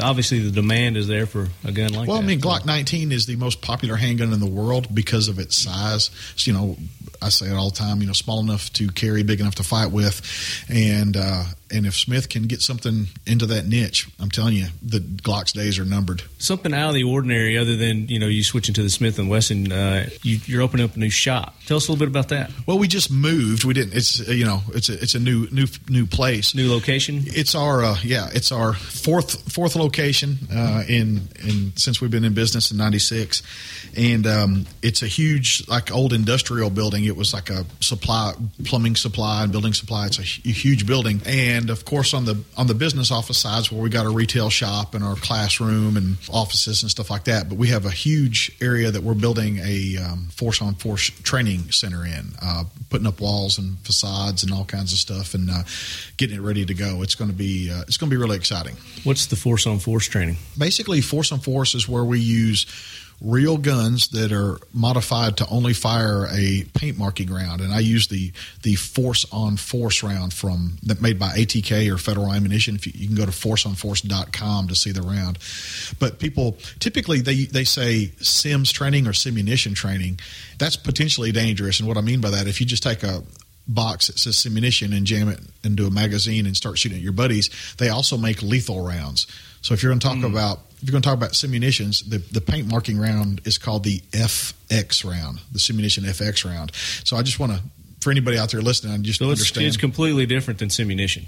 Obviously, 0.00 0.38
the 0.38 0.50
demand 0.50 0.96
is 0.96 1.08
there 1.08 1.26
for 1.26 1.48
a 1.64 1.72
gun 1.72 1.92
like 1.92 1.92
Well, 1.92 2.04
that. 2.06 2.08
Well, 2.08 2.18
I 2.18 2.22
mean, 2.22 2.40
Glock 2.40 2.64
19 2.64 3.12
is 3.12 3.26
the 3.26 3.36
most 3.36 3.60
popular 3.60 3.96
handgun 3.96 4.32
in 4.32 4.40
the 4.40 4.46
world 4.46 4.94
because 4.94 5.28
of 5.28 5.38
its 5.38 5.56
size. 5.56 6.10
So, 6.36 6.50
you 6.50 6.56
know, 6.56 6.76
I 7.20 7.28
say 7.30 7.46
it 7.46 7.54
all 7.54 7.70
the 7.70 7.76
time. 7.76 8.00
You 8.00 8.06
know, 8.06 8.12
small 8.12 8.40
enough 8.40 8.72
to 8.74 8.88
carry, 8.88 9.22
big 9.24 9.40
enough 9.40 9.56
to 9.56 9.62
fight 9.64 9.90
with, 9.90 10.22
and 10.68 11.16
uh, 11.16 11.44
and 11.74 11.86
if 11.86 11.94
Smith 11.96 12.28
can 12.28 12.44
get 12.44 12.62
something 12.62 13.08
into 13.26 13.46
that 13.46 13.66
niche, 13.66 14.08
I'm 14.20 14.30
telling 14.30 14.54
you, 14.54 14.66
the 14.82 15.00
Glock's 15.00 15.52
days 15.52 15.78
are 15.78 15.84
numbered. 15.84 16.22
something 16.38 16.72
out 16.72 16.88
of 16.88 16.94
the 16.94 17.04
ordinary, 17.04 17.58
other 17.58 17.76
than 17.76 18.08
you 18.08 18.18
know 18.18 18.26
you 18.26 18.42
switching 18.44 18.74
to 18.74 18.82
the 18.82 18.90
Smith 18.90 19.18
and 19.18 19.28
Wesson. 19.28 19.72
Uh, 19.72 20.08
you, 20.22 20.38
you're 20.46 20.62
opening 20.62 20.84
up 20.84 20.96
a 20.96 20.98
new 20.98 21.10
shop. 21.10 21.54
Tell 21.66 21.76
us 21.76 21.88
a 21.88 21.92
little 21.92 22.04
bit 22.06 22.08
about 22.10 22.28
that. 22.28 22.50
Well, 22.66 22.78
we 22.78 22.88
just 22.88 23.10
moved. 23.10 23.64
We 23.64 23.74
didn't. 23.74 23.94
It's 23.94 24.26
uh, 24.26 24.32
you 24.32 24.44
know, 24.44 24.62
it's 24.74 24.88
a 24.88 24.94
it's 24.94 25.14
a 25.14 25.20
new 25.20 25.48
new 25.50 25.66
new 25.88 26.06
place. 26.06 26.54
New 26.54 26.70
location. 26.70 27.22
It's 27.26 27.54
our 27.54 27.84
uh, 27.84 27.96
yeah, 28.02 28.28
it's 28.32 28.52
our 28.52 28.72
fourth 28.74 29.52
fourth 29.52 29.76
location 29.76 30.38
uh, 30.52 30.84
in 30.88 31.28
in 31.44 31.72
since 31.76 32.00
we've 32.00 32.10
been 32.10 32.24
in 32.24 32.34
business 32.34 32.70
in 32.70 32.76
'96, 32.78 33.42
and 33.96 34.26
um, 34.26 34.66
it's 34.82 35.02
a 35.02 35.06
huge 35.06 35.66
like 35.68 35.90
old 35.92 36.12
industrial 36.12 36.70
building. 36.70 37.04
It 37.04 37.16
was 37.16 37.32
like 37.32 37.50
a 37.50 37.64
supply 37.80 38.32
plumbing 38.64 38.96
supply 38.96 39.42
and 39.42 39.52
building 39.52 39.72
supply. 39.72 40.06
It's 40.06 40.18
a, 40.18 40.22
hu- 40.22 40.52
huge 40.52 40.86
building, 40.86 41.20
and 41.26 41.63
of 41.70 41.84
course 41.84 42.14
on 42.14 42.24
the 42.24 42.42
on 42.56 42.66
the 42.66 42.74
business 42.74 43.10
office 43.10 43.38
sides 43.38 43.70
where 43.70 43.82
we 43.82 43.90
got 43.90 44.06
our 44.06 44.12
retail 44.12 44.50
shop 44.50 44.94
and 44.94 45.04
our 45.04 45.16
classroom 45.16 45.96
and 45.96 46.16
offices 46.32 46.82
and 46.82 46.90
stuff 46.90 47.10
like 47.10 47.24
that. 47.24 47.48
But 47.48 47.58
we 47.58 47.68
have 47.68 47.86
a 47.86 47.90
huge 47.90 48.56
area 48.60 48.90
that 48.90 49.02
we're 49.02 49.14
building 49.14 49.58
a 49.58 49.96
um, 49.98 50.28
force 50.30 50.60
on 50.62 50.74
force 50.74 51.10
training 51.22 51.70
center 51.70 52.04
in, 52.04 52.32
uh, 52.42 52.64
putting 52.90 53.06
up 53.06 53.20
walls 53.20 53.58
and 53.58 53.78
facades 53.80 54.42
and 54.42 54.52
all 54.52 54.64
kinds 54.64 54.92
of 54.92 54.98
stuff, 54.98 55.34
and 55.34 55.50
uh, 55.50 55.62
getting 56.16 56.36
it 56.36 56.42
ready 56.42 56.64
to 56.64 56.74
go. 56.74 57.02
It's 57.02 57.14
going 57.14 57.30
to 57.30 57.36
be 57.36 57.70
uh, 57.70 57.82
it's 57.82 57.96
going 57.96 58.10
to 58.10 58.16
be 58.16 58.20
really 58.20 58.36
exciting. 58.36 58.76
What's 59.04 59.26
the 59.26 59.36
force 59.36 59.66
on 59.66 59.78
force 59.78 60.06
training? 60.06 60.36
Basically, 60.58 61.00
force 61.00 61.32
on 61.32 61.40
force 61.40 61.74
is 61.74 61.88
where 61.88 62.04
we 62.04 62.20
use 62.20 62.66
real 63.24 63.56
guns 63.56 64.08
that 64.08 64.30
are 64.30 64.58
modified 64.74 65.38
to 65.38 65.48
only 65.48 65.72
fire 65.72 66.26
a 66.30 66.64
paint 66.74 66.98
marking 66.98 67.32
round, 67.32 67.62
and 67.62 67.72
I 67.72 67.80
use 67.80 68.08
the 68.08 68.32
the 68.62 68.74
force 68.76 69.24
on 69.32 69.56
force 69.56 70.02
round 70.02 70.34
from 70.34 70.76
that 70.82 71.00
made 71.00 71.18
by 71.18 71.30
ATK 71.30 71.92
or 71.92 71.96
Federal 71.96 72.32
Ammunition. 72.32 72.76
If 72.76 72.86
you, 72.86 72.92
you 72.94 73.06
can 73.06 73.16
go 73.16 73.24
to 73.24 73.32
forceonforce.com 73.32 74.68
to 74.68 74.74
see 74.74 74.92
the 74.92 75.02
round, 75.02 75.38
but 75.98 76.18
people 76.18 76.58
typically 76.78 77.22
they 77.22 77.46
they 77.46 77.64
say 77.64 78.12
sims 78.20 78.70
training 78.70 79.06
or 79.06 79.12
simunition 79.12 79.74
training. 79.74 80.20
That's 80.58 80.76
potentially 80.76 81.32
dangerous, 81.32 81.80
and 81.80 81.88
what 81.88 81.96
I 81.96 82.02
mean 82.02 82.20
by 82.20 82.30
that, 82.30 82.46
if 82.46 82.60
you 82.60 82.66
just 82.66 82.82
take 82.82 83.02
a 83.02 83.22
box 83.66 84.08
that 84.08 84.18
says 84.18 84.36
simunition 84.36 84.94
and 84.94 85.06
jam 85.06 85.28
it 85.28 85.40
into 85.62 85.86
a 85.86 85.90
magazine 85.90 86.44
and 86.44 86.54
start 86.54 86.76
shooting 86.76 86.98
at 86.98 87.02
your 87.02 87.14
buddies. 87.14 87.48
They 87.78 87.88
also 87.88 88.18
make 88.18 88.42
lethal 88.42 88.86
rounds. 88.86 89.26
So 89.62 89.72
if 89.72 89.82
you're 89.82 89.90
going 89.90 90.00
to 90.00 90.06
talk 90.06 90.16
mm. 90.18 90.30
about 90.30 90.60
if 90.84 90.88
you're 90.88 90.92
going 90.92 91.02
to 91.02 91.08
talk 91.08 91.16
about 91.16 91.32
simunitions, 91.32 92.08
the 92.08 92.18
the 92.18 92.40
paint 92.42 92.68
marking 92.70 92.98
round 92.98 93.40
is 93.46 93.56
called 93.56 93.84
the 93.84 94.00
FX 94.12 95.02
round, 95.08 95.40
the 95.50 95.58
simunition 95.58 96.04
FX 96.04 96.44
round. 96.44 96.72
So 97.04 97.16
I 97.16 97.22
just 97.22 97.38
want 97.40 97.52
to 97.52 97.60
for 98.00 98.10
anybody 98.10 98.36
out 98.36 98.50
there 98.50 98.60
listening, 98.60 98.92
I 98.92 98.98
just 98.98 99.18
So 99.18 99.30
it's, 99.30 99.40
understand. 99.40 99.66
it's 99.66 99.76
completely 99.78 100.26
different 100.26 100.60
than 100.60 100.68
simunition. 100.68 101.24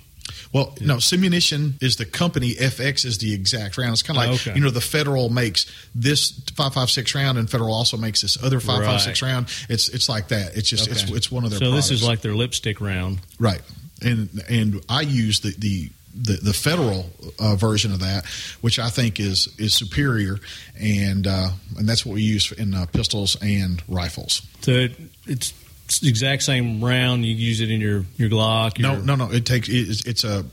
Well, 0.52 0.74
no, 0.80 0.96
Simunition 0.96 1.80
is 1.82 1.96
the 1.96 2.04
company. 2.04 2.54
FX 2.54 3.04
is 3.06 3.16
the 3.18 3.32
exact 3.32 3.78
round. 3.78 3.92
It's 3.92 4.02
kind 4.02 4.18
of 4.18 4.26
like 4.26 4.40
Okay. 4.40 4.54
you 4.58 4.60
know 4.62 4.70
the 4.70 4.80
Federal 4.80 5.30
makes 5.30 5.64
this 5.94 6.32
five 6.54 6.74
five 6.74 6.90
six 6.90 7.14
round, 7.14 7.38
and 7.38 7.48
Federal 7.48 7.72
also 7.72 7.96
makes 7.96 8.20
this 8.22 8.36
other 8.42 8.60
five 8.60 8.84
five 8.84 9.00
six 9.00 9.22
Right. 9.22 9.28
round. 9.32 9.46
It's 9.70 9.88
it's 9.88 10.08
like 10.08 10.28
that. 10.28 10.56
It's 10.56 10.68
just 10.68 10.88
it's 10.88 11.04
Okay. 11.04 11.14
it's 11.14 11.30
one 11.30 11.44
of 11.44 11.50
their. 11.50 11.60
So 11.60 11.70
this 11.70 11.90
is 11.90 12.02
like 12.02 12.20
their 12.20 12.34
lipstick 12.34 12.80
round. 12.80 13.20
right, 13.38 13.62
and 14.02 14.28
and 14.48 14.84
I 14.88 15.00
use 15.02 15.40
the 15.40 15.54
the. 15.56 15.90
The, 16.18 16.38
the 16.42 16.54
federal 16.54 17.10
uh, 17.38 17.56
version 17.56 17.92
of 17.92 18.00
that, 18.00 18.24
which 18.62 18.78
I 18.78 18.88
think 18.88 19.20
is 19.20 19.54
is 19.58 19.74
superior, 19.74 20.38
and 20.80 21.26
uh, 21.26 21.50
and 21.76 21.86
that's 21.86 22.06
what 22.06 22.14
we 22.14 22.22
use 22.22 22.52
in 22.52 22.74
uh, 22.74 22.86
pistols 22.86 23.36
and 23.42 23.82
rifles. 23.86 24.40
So 24.62 24.70
it, 24.72 24.96
it's, 25.26 25.52
it's 25.84 26.00
the 26.00 26.08
exact 26.08 26.42
same 26.42 26.82
round. 26.82 27.26
You 27.26 27.34
use 27.34 27.60
it 27.60 27.70
in 27.70 27.82
your 27.82 28.06
your 28.16 28.30
Glock. 28.30 28.80
No, 28.80 28.94
your, 28.94 29.02
no, 29.02 29.14
no. 29.14 29.30
It 29.30 29.44
takes 29.44 29.68
it's, 29.68 30.06
it's 30.06 30.24
a 30.24 30.46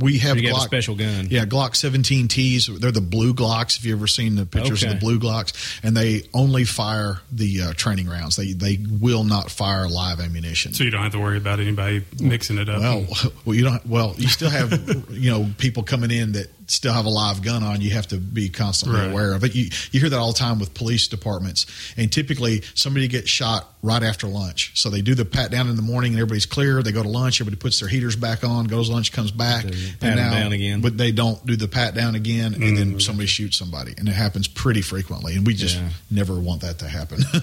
we 0.00 0.18
have 0.18 0.36
You 0.38 0.48
got 0.48 0.56
a 0.56 0.60
Glock 0.60 0.64
special 0.64 0.94
gun. 0.94 1.26
Yeah, 1.30 1.44
Glock 1.44 1.70
17Ts. 1.72 2.78
They're 2.80 2.92
the 2.92 3.00
blue 3.00 3.34
Glocks. 3.34 3.76
If 3.78 3.84
you 3.84 3.94
ever 3.94 4.06
seen 4.06 4.36
the 4.36 4.46
pictures 4.46 4.82
Okay. 4.82 4.92
of 4.92 5.00
the 5.00 5.04
blue 5.04 5.18
Glocks, 5.18 5.80
and 5.82 5.96
they 5.96 6.22
only 6.32 6.64
fire 6.64 7.20
the 7.32 7.62
uh, 7.62 7.72
training 7.74 8.08
rounds. 8.08 8.36
They 8.36 8.52
they 8.52 8.78
will 9.00 9.24
not 9.24 9.50
fire 9.50 9.88
live 9.88 10.20
ammunition. 10.20 10.72
So 10.72 10.84
you 10.84 10.90
don't 10.90 11.02
have 11.02 11.12
to 11.12 11.18
worry 11.18 11.36
about 11.36 11.58
anybody 11.60 12.04
mixing 12.20 12.58
it 12.58 12.68
up. 12.68 12.80
Well, 12.80 13.06
well, 13.44 13.56
you 13.56 13.64
don't. 13.64 13.84
Well, 13.86 14.14
you 14.18 14.28
still 14.28 14.50
have 14.50 14.72
you 15.10 15.30
know 15.30 15.48
people 15.58 15.82
coming 15.82 16.10
in 16.10 16.32
that 16.32 16.48
still 16.66 16.92
have 16.92 17.04
a 17.04 17.10
live 17.10 17.42
gun 17.42 17.62
on. 17.62 17.80
You 17.80 17.90
have 17.90 18.06
to 18.08 18.16
be 18.18 18.48
constantly 18.48 19.00
Right. 19.00 19.10
aware 19.10 19.32
of 19.34 19.44
it. 19.44 19.54
You 19.54 19.68
you 19.90 20.00
hear 20.00 20.08
that 20.10 20.18
all 20.18 20.32
the 20.32 20.38
time 20.38 20.58
with 20.58 20.74
police 20.74 21.08
departments, 21.08 21.66
and 21.96 22.10
typically 22.10 22.62
somebody 22.74 23.08
gets 23.08 23.28
shot 23.28 23.68
right 23.82 24.02
after 24.02 24.26
lunch. 24.28 24.72
So 24.74 24.90
they 24.90 25.02
do 25.02 25.14
the 25.14 25.24
pat 25.24 25.50
down 25.50 25.68
in 25.68 25.76
the 25.76 25.82
morning, 25.82 26.12
and 26.12 26.20
everybody's 26.20 26.46
clear. 26.46 26.82
They 26.82 26.92
go 26.92 27.02
to 27.02 27.08
lunch. 27.08 27.40
Everybody 27.40 27.60
puts 27.60 27.80
their 27.80 27.88
heaters 27.88 28.16
back 28.16 28.44
on. 28.44 28.66
Goes 28.66 28.88
to 28.88 28.94
lunch, 28.94 29.12
comes 29.12 29.30
back, 29.32 29.64
pat 30.00 30.18
'em 30.18 30.32
down 30.32 30.52
again. 30.52 30.80
But 30.80 30.96
they 30.96 31.10
don't 31.12 31.44
do 31.46 31.56
the 31.56 31.68
pat 31.68 31.94
down 31.94 32.14
again, 32.14 32.54
and 32.54 32.76
then 32.76 32.88
mm-hmm. 32.90 32.98
somebody 33.00 33.26
shoots 33.26 33.56
somebody, 33.58 33.94
and 33.98 34.08
it 34.08 34.14
happens 34.14 34.46
pretty 34.48 34.82
frequently. 34.82 35.34
And 35.34 35.46
we 35.46 35.54
just 35.54 35.76
Yeah. 35.76 35.88
never 36.10 36.34
want 36.38 36.60
that 36.62 36.78
to 36.80 36.88
happen. 36.88 37.24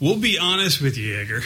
We'll 0.00 0.16
be 0.16 0.38
honest 0.38 0.80
with 0.80 0.96
you, 0.96 1.14
Edgar. 1.18 1.42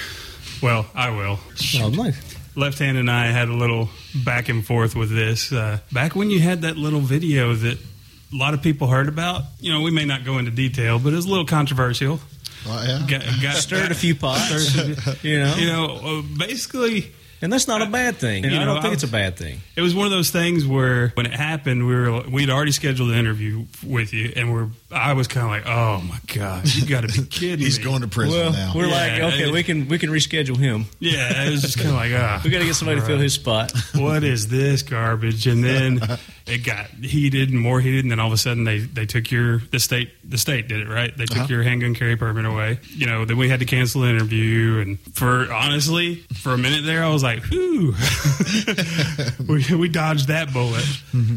Well, 0.62 0.86
I 0.94 1.10
will. 1.10 1.40
Oh, 1.80 1.88
nice. 1.88 2.14
Left 2.56 2.78
Hand 2.78 2.96
and 2.98 3.10
I 3.10 3.26
had 3.26 3.48
a 3.48 3.52
little 3.54 3.88
back 4.24 4.48
and 4.48 4.64
forth 4.64 4.94
with 4.94 5.10
this. 5.10 5.52
Uh, 5.52 5.78
back 5.92 6.14
when 6.14 6.30
you 6.30 6.40
had 6.40 6.62
that 6.62 6.76
little 6.76 7.00
video 7.00 7.54
that 7.54 7.78
a 7.78 8.36
lot 8.36 8.54
of 8.54 8.62
people 8.62 8.86
heard 8.88 9.08
about, 9.08 9.42
you 9.60 9.72
know, 9.72 9.80
we 9.80 9.90
may 9.90 10.04
not 10.04 10.24
go 10.24 10.38
into 10.38 10.50
detail, 10.50 10.98
but 10.98 11.12
it 11.12 11.16
was 11.16 11.26
a 11.26 11.30
little 11.30 11.46
controversial. 11.46 12.20
Well, 12.66 12.86
yeah. 12.86 13.06
Got, 13.08 13.22
got 13.42 13.54
Stirred 13.56 13.90
a 13.90 13.94
few 13.94 14.14
pots. 14.14 14.74
you 15.24 15.38
know, 15.40 15.54
You 15.56 15.66
know, 15.66 15.86
uh, 16.20 16.22
basically, 16.38 17.12
and 17.42 17.52
that's 17.52 17.68
not 17.68 17.82
a 17.82 17.86
bad 17.86 18.16
thing. 18.16 18.44
You 18.44 18.50
I 18.50 18.58
know, 18.60 18.66
don't 18.74 18.82
think 18.82 18.92
I- 18.92 18.94
it's 18.94 19.02
a 19.02 19.08
bad 19.08 19.36
thing. 19.36 19.60
it 19.76 19.82
was 19.82 19.94
one 19.94 20.06
of 20.06 20.12
those 20.12 20.30
things 20.30 20.66
where 20.66 21.08
when 21.10 21.26
it 21.26 21.32
happened, 21.32 21.86
we 21.86 21.94
were 21.94 22.22
we'd 22.22 22.48
already 22.50 22.72
scheduled 22.72 23.10
an 23.10 23.16
interview 23.18 23.64
with 23.84 24.14
you, 24.14 24.32
and 24.36 24.52
we're 24.52 24.68
I 24.94 25.12
was 25.14 25.26
kind 25.28 25.44
of 25.44 25.50
like, 25.50 25.66
oh 25.66 26.00
my 26.02 26.18
god, 26.34 26.66
you 26.74 26.86
got 26.86 27.02
to 27.02 27.08
be 27.08 27.26
kidding 27.30 27.58
me. 27.58 27.64
He's 27.64 27.78
me. 27.78 27.84
going 27.84 28.02
to 28.02 28.08
prison 28.08 28.38
Well, 28.38 28.52
now. 28.52 28.72
we're 28.74 28.86
Yeah, 28.86 28.92
like, 29.22 29.34
okay, 29.34 29.48
it- 29.48 29.52
we 29.52 29.62
can 29.62 29.88
we 29.88 29.98
can 29.98 30.10
reschedule 30.10 30.56
him. 30.56 30.86
Yeah, 31.00 31.44
it 31.46 31.50
was 31.50 31.62
just 31.62 31.76
kind 31.76 31.90
of 31.90 31.94
like, 31.96 32.12
ah, 32.14 32.40
We 32.44 32.50
got 32.50 32.60
to 32.60 32.64
get 32.64 32.74
somebody 32.76 33.00
to 33.00 33.06
fill 33.06 33.18
his 33.18 33.34
spot. 33.34 33.72
what 33.94 34.22
is 34.24 34.48
this 34.48 34.82
garbage? 34.82 35.46
And 35.46 35.62
then 35.64 36.00
it 36.46 36.58
got 36.64 36.86
heated 36.90 37.50
and 37.50 37.60
more 37.60 37.80
heated, 37.80 38.04
and 38.04 38.10
then 38.12 38.20
all 38.20 38.28
of 38.28 38.32
a 38.32 38.36
sudden 38.36 38.64
they, 38.64 38.78
they 38.78 39.06
took 39.06 39.30
your 39.30 39.58
the 39.70 39.80
state 39.80 40.10
the 40.22 40.38
state 40.38 40.68
did 40.68 40.80
it 40.80 40.88
right. 40.88 41.16
They 41.16 41.26
took 41.26 41.38
Uh-huh. 41.38 41.46
your 41.50 41.62
handgun 41.62 41.94
carry 41.94 42.16
permit 42.16 42.44
away. 42.46 42.78
You 42.90 43.06
know, 43.06 43.24
then 43.24 43.36
we 43.36 43.48
had 43.48 43.60
to 43.60 43.66
cancel 43.66 44.02
the 44.02 44.08
interview, 44.10 44.78
and 44.78 44.98
for 45.14 45.52
honestly, 45.52 46.16
for 46.34 46.52
a 46.52 46.58
minute 46.58 46.84
there, 46.84 47.02
I 47.04 47.08
was 47.08 47.22
like, 47.22 47.42
whew, 47.44 47.94
we 49.48 49.74
we 49.76 49.88
dodged 49.88 50.28
that 50.28 50.52
bullet. 50.52 50.84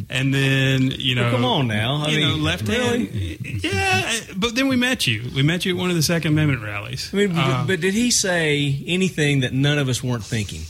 And 0.10 0.34
then 0.34 0.92
you 0.92 1.16
know, 1.16 1.24
Well, 1.24 1.32
come 1.32 1.46
on 1.46 1.68
now. 1.68 2.04
I 2.06 2.10
you 2.10 2.20
mean, 2.20 2.38
know, 2.38 2.44
left 2.44 2.68
really? 2.68 3.38
Hand, 3.48 3.64
yeah. 3.64 4.34
But 4.36 4.56
then 4.56 4.68
we 4.68 4.76
met 4.76 5.08
you. 5.08 5.24
We 5.36 5.42
met 5.44 5.66
you 5.66 5.76
at 5.76 5.80
one 5.80 5.90
of 5.90 5.96
the 5.96 6.04
Second 6.04 6.34
Amendment 6.34 6.62
rallies. 6.64 7.10
I 7.14 7.18
mean, 7.18 7.32
Uh, 7.36 7.64
but 7.68 7.80
did 7.82 7.94
he 7.94 8.12
say 8.12 8.84
anything 8.88 9.42
that 9.42 9.54
none 9.54 9.78
of 9.78 9.90
us 9.90 10.04
weren't 10.04 10.24
thinking? 10.26 10.62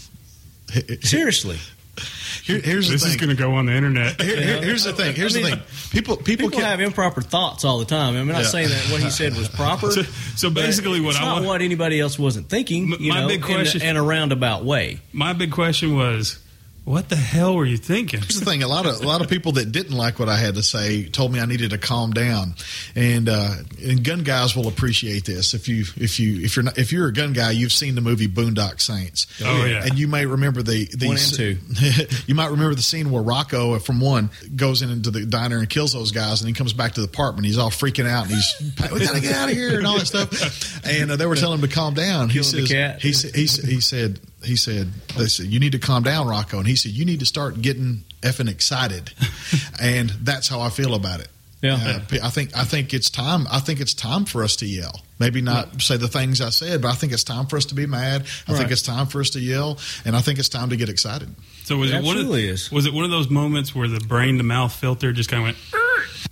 Seriously, 1.01 1.57
Here- 2.43 2.59
here's 2.59 2.87
the 2.87 2.93
this 2.93 3.03
thing. 3.03 3.11
is 3.11 3.17
going 3.17 3.29
to 3.29 3.35
go 3.35 3.55
on 3.55 3.65
the 3.65 3.73
internet. 3.73 4.21
Here- 4.21 4.41
here- 4.41 4.61
here's 4.61 4.83
the 4.83 4.93
thing. 4.93 5.15
Here's 5.15 5.35
I 5.35 5.41
mean, 5.41 5.49
the 5.51 5.55
thing. 5.57 5.65
People 5.91 6.17
people, 6.17 6.47
people 6.47 6.49
can 6.51 6.61
have 6.61 6.79
improper 6.81 7.21
thoughts 7.21 7.63
all 7.65 7.79
the 7.79 7.85
time. 7.85 8.15
I'm 8.15 8.27
not 8.27 8.43
Yeah. 8.43 8.47
saying 8.49 8.69
that 8.69 8.91
what 8.91 9.01
he 9.01 9.09
said 9.09 9.35
was 9.35 9.47
proper. 9.49 9.91
So- 9.91 10.05
so 10.35 10.49
basically 10.49 10.99
what 10.99 11.11
it's 11.11 11.19
I 11.19 11.23
not 11.25 11.33
want- 11.35 11.45
what 11.45 11.61
anybody 11.61 11.99
else 11.99 12.19
wasn't 12.19 12.49
thinking. 12.49 12.93
M- 12.93 12.97
You 13.01 13.13
my 13.13 13.21
know, 13.21 13.27
big 13.27 13.37
in 13.39 13.43
a- 13.43 13.55
question- 13.55 13.81
in 13.81 13.95
a 13.95 14.03
roundabout 14.03 14.63
way. 14.65 14.99
My 15.13 15.33
big 15.33 15.51
question 15.51 15.95
was, 15.95 16.37
what 16.87 17.09
the 17.09 17.17
hell 17.17 17.53
were 17.57 17.65
you 17.65 17.75
thinking? 17.75 18.21
Here's 18.21 18.39
the 18.39 18.45
thing: 18.45 18.63
a 18.63 18.67
lot 18.67 18.85
of 18.85 19.01
a 19.01 19.05
lot 19.05 19.19
of 19.21 19.29
people 19.29 19.51
that 19.53 19.73
didn't 19.73 19.95
like 19.95 20.19
what 20.19 20.29
I 20.29 20.37
had 20.37 20.55
to 20.55 20.63
say 20.63 21.03
told 21.09 21.33
me 21.33 21.39
I 21.41 21.45
needed 21.45 21.71
to 21.71 21.77
calm 21.77 22.11
down, 22.13 22.55
and 22.95 23.27
uh, 23.27 23.55
and 23.83 24.03
gun 24.05 24.23
guys 24.23 24.55
will 24.55 24.69
appreciate 24.69 25.25
this. 25.25 25.53
If 25.53 25.67
you 25.67 25.83
if 25.97 26.17
you 26.17 26.39
if 26.41 26.55
you're 26.55 26.63
not 26.63 26.77
if 26.77 26.93
you're 26.93 27.07
a 27.07 27.11
gun 27.13 27.33
guy, 27.33 27.51
you've 27.51 27.73
seen 27.73 27.95
the 27.95 28.01
movie 28.01 28.29
Boondock 28.29 28.79
Saints. 28.79 29.27
Oh, 29.43 29.65
yeah. 29.65 29.83
and 29.85 29.99
you 29.99 30.07
may 30.07 30.25
remember 30.25 30.63
the, 30.63 30.85
the 30.85 31.07
One 31.07 31.17
and 31.17 31.33
two. 31.33 31.57
you 32.25 32.35
might 32.35 32.51
remember 32.51 32.73
the 32.73 32.81
scene 32.81 33.11
where 33.11 33.21
Rocco 33.21 33.77
from 33.79 33.99
one 33.99 34.29
goes 34.55 34.81
in 34.81 34.89
into 34.89 35.11
the 35.11 35.25
diner 35.25 35.57
and 35.59 35.69
kills 35.69 35.91
those 35.91 36.13
guys, 36.13 36.39
and 36.41 36.47
he 36.47 36.53
comes 36.53 36.71
back 36.71 36.93
to 36.93 37.01
the 37.01 37.07
apartment. 37.07 37.45
He's 37.47 37.57
all 37.57 37.69
freaking 37.69 38.07
out, 38.07 38.27
and 38.27 38.33
he's 38.35 38.73
we 38.93 39.05
gotta 39.05 39.19
get 39.19 39.35
out 39.35 39.49
of 39.49 39.55
here 39.55 39.77
and 39.77 39.85
all 39.85 39.97
that 39.97 40.05
stuff. 40.05 40.85
And 40.85 41.11
uh, 41.11 41.17
they 41.17 41.25
were 41.25 41.35
telling 41.35 41.59
him 41.59 41.67
to 41.67 41.73
calm 41.75 41.95
down. 41.95 42.29
He 42.29 42.39
Killing 42.39 42.61
the 42.61 42.67
says 42.67 42.71
cat. 42.71 43.01
he 43.01 43.11
said 43.11 43.35
he, 43.35 43.47
said- 43.47 43.65
he 43.65 43.81
said 43.81 44.19
he 44.43 44.55
said 44.55 44.91
they 45.17 45.27
said 45.27 45.47
you 45.47 45.59
need 45.59 45.71
to 45.73 45.79
calm 45.79 46.03
down, 46.03 46.27
Rocco, 46.27 46.59
and 46.59 46.67
he 46.67 46.75
said 46.75 46.91
you 46.91 47.05
need 47.05 47.19
to 47.21 47.25
start 47.25 47.61
getting 47.61 48.03
effing 48.21 48.49
excited, 48.49 49.11
and 49.81 50.09
that's 50.09 50.47
how 50.47 50.61
I 50.61 50.69
feel 50.69 50.93
about 50.95 51.19
it. 51.21 51.27
Yeah. 51.61 51.73
Uh, 51.81 51.99
p- 52.07 52.19
I 52.21 52.29
think 52.29 52.55
I 52.55 52.63
think 52.65 52.93
it's 52.93 53.09
time. 53.09 53.47
I 53.51 53.59
think 53.59 53.79
it's 53.79 53.95
time 53.95 54.25
for 54.25 54.43
us 54.43 54.57
to 54.57 54.65
yell. 54.67 55.01
Maybe 55.19 55.41
not 55.41 55.81
say 55.81 55.97
the 55.97 56.07
things 56.07 56.39
I 56.39 56.49
said, 56.49 56.83
but 56.83 56.89
I 56.89 56.93
think 56.93 57.13
it's 57.13 57.23
time 57.23 57.47
for 57.47 57.57
us 57.57 57.65
to 57.65 57.75
be 57.75 57.87
mad. 57.87 58.25
I 58.47 58.51
Right. 58.51 58.59
think 58.59 58.71
it's 58.71 58.83
time 58.83 59.07
for 59.07 59.19
us 59.21 59.31
to 59.31 59.39
yell, 59.39 59.79
and 60.05 60.15
I 60.15 60.21
think 60.21 60.37
it's 60.37 60.49
time 60.49 60.69
to 60.69 60.77
get 60.77 60.87
excited. 60.89 61.33
So 61.63 61.75
was 61.77 61.91
It 61.91 61.95
it, 61.97 62.03
one 62.03 62.17
of 62.17 62.29
is. 62.35 62.71
was 62.71 62.85
it 62.85 62.93
one 62.93 63.05
of 63.05 63.11
those 63.11 63.29
moments 63.31 63.73
where 63.73 63.87
the 63.87 63.99
brain 63.99 64.37
to 64.37 64.43
mouth 64.43 64.71
filter 64.73 65.11
just 65.11 65.29
kind 65.31 65.39
of 65.41 65.45
went? 65.45 65.57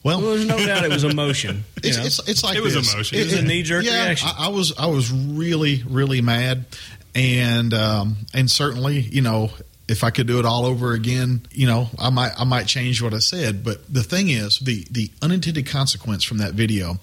Well, 0.03 0.21
Well, 0.21 0.31
there's 0.35 0.45
no 0.45 0.63
doubt 0.63 0.85
it 0.85 0.91
was 0.91 1.03
emotion. 1.11 1.63
you 1.83 1.89
it's, 1.89 1.97
it's, 1.97 2.29
it's 2.29 2.43
like 2.43 2.55
It 2.55 2.61
was 2.61 2.75
this. 2.75 2.93
emotion. 2.93 3.17
It 3.17 3.23
was 3.23 3.33
a 3.33 3.41
knee-jerk 3.41 3.83
yeah, 3.83 4.05
reaction. 4.05 4.29
I, 4.37 4.45
I 4.45 4.47
was 4.49 4.77
I 4.77 4.85
was 4.85 5.11
really 5.11 5.81
really 5.89 6.21
mad, 6.21 6.65
and 7.15 7.73
um, 7.73 8.17
and 8.33 8.51
certainly 8.51 8.99
you 8.99 9.21
know 9.21 9.49
if 9.87 10.03
I 10.03 10.09
could 10.09 10.25
do 10.25 10.39
it 10.39 10.45
all 10.45 10.65
over 10.65 10.93
again, 10.93 11.45
you 11.51 11.67
know 11.67 11.89
I 11.97 12.09
might 12.09 12.33
I 12.37 12.43
might 12.43 12.67
change 12.67 13.01
what 13.01 13.13
I 13.13 13.19
said. 13.19 13.63
But 13.63 13.91
the 13.91 14.03
thing 14.03 14.29
is, 14.29 14.59
the 14.59 14.85
the 14.91 15.09
unintended 15.21 15.67
consequence 15.67 16.23
from 16.23 16.39
that 16.39 16.53
video 16.53 16.95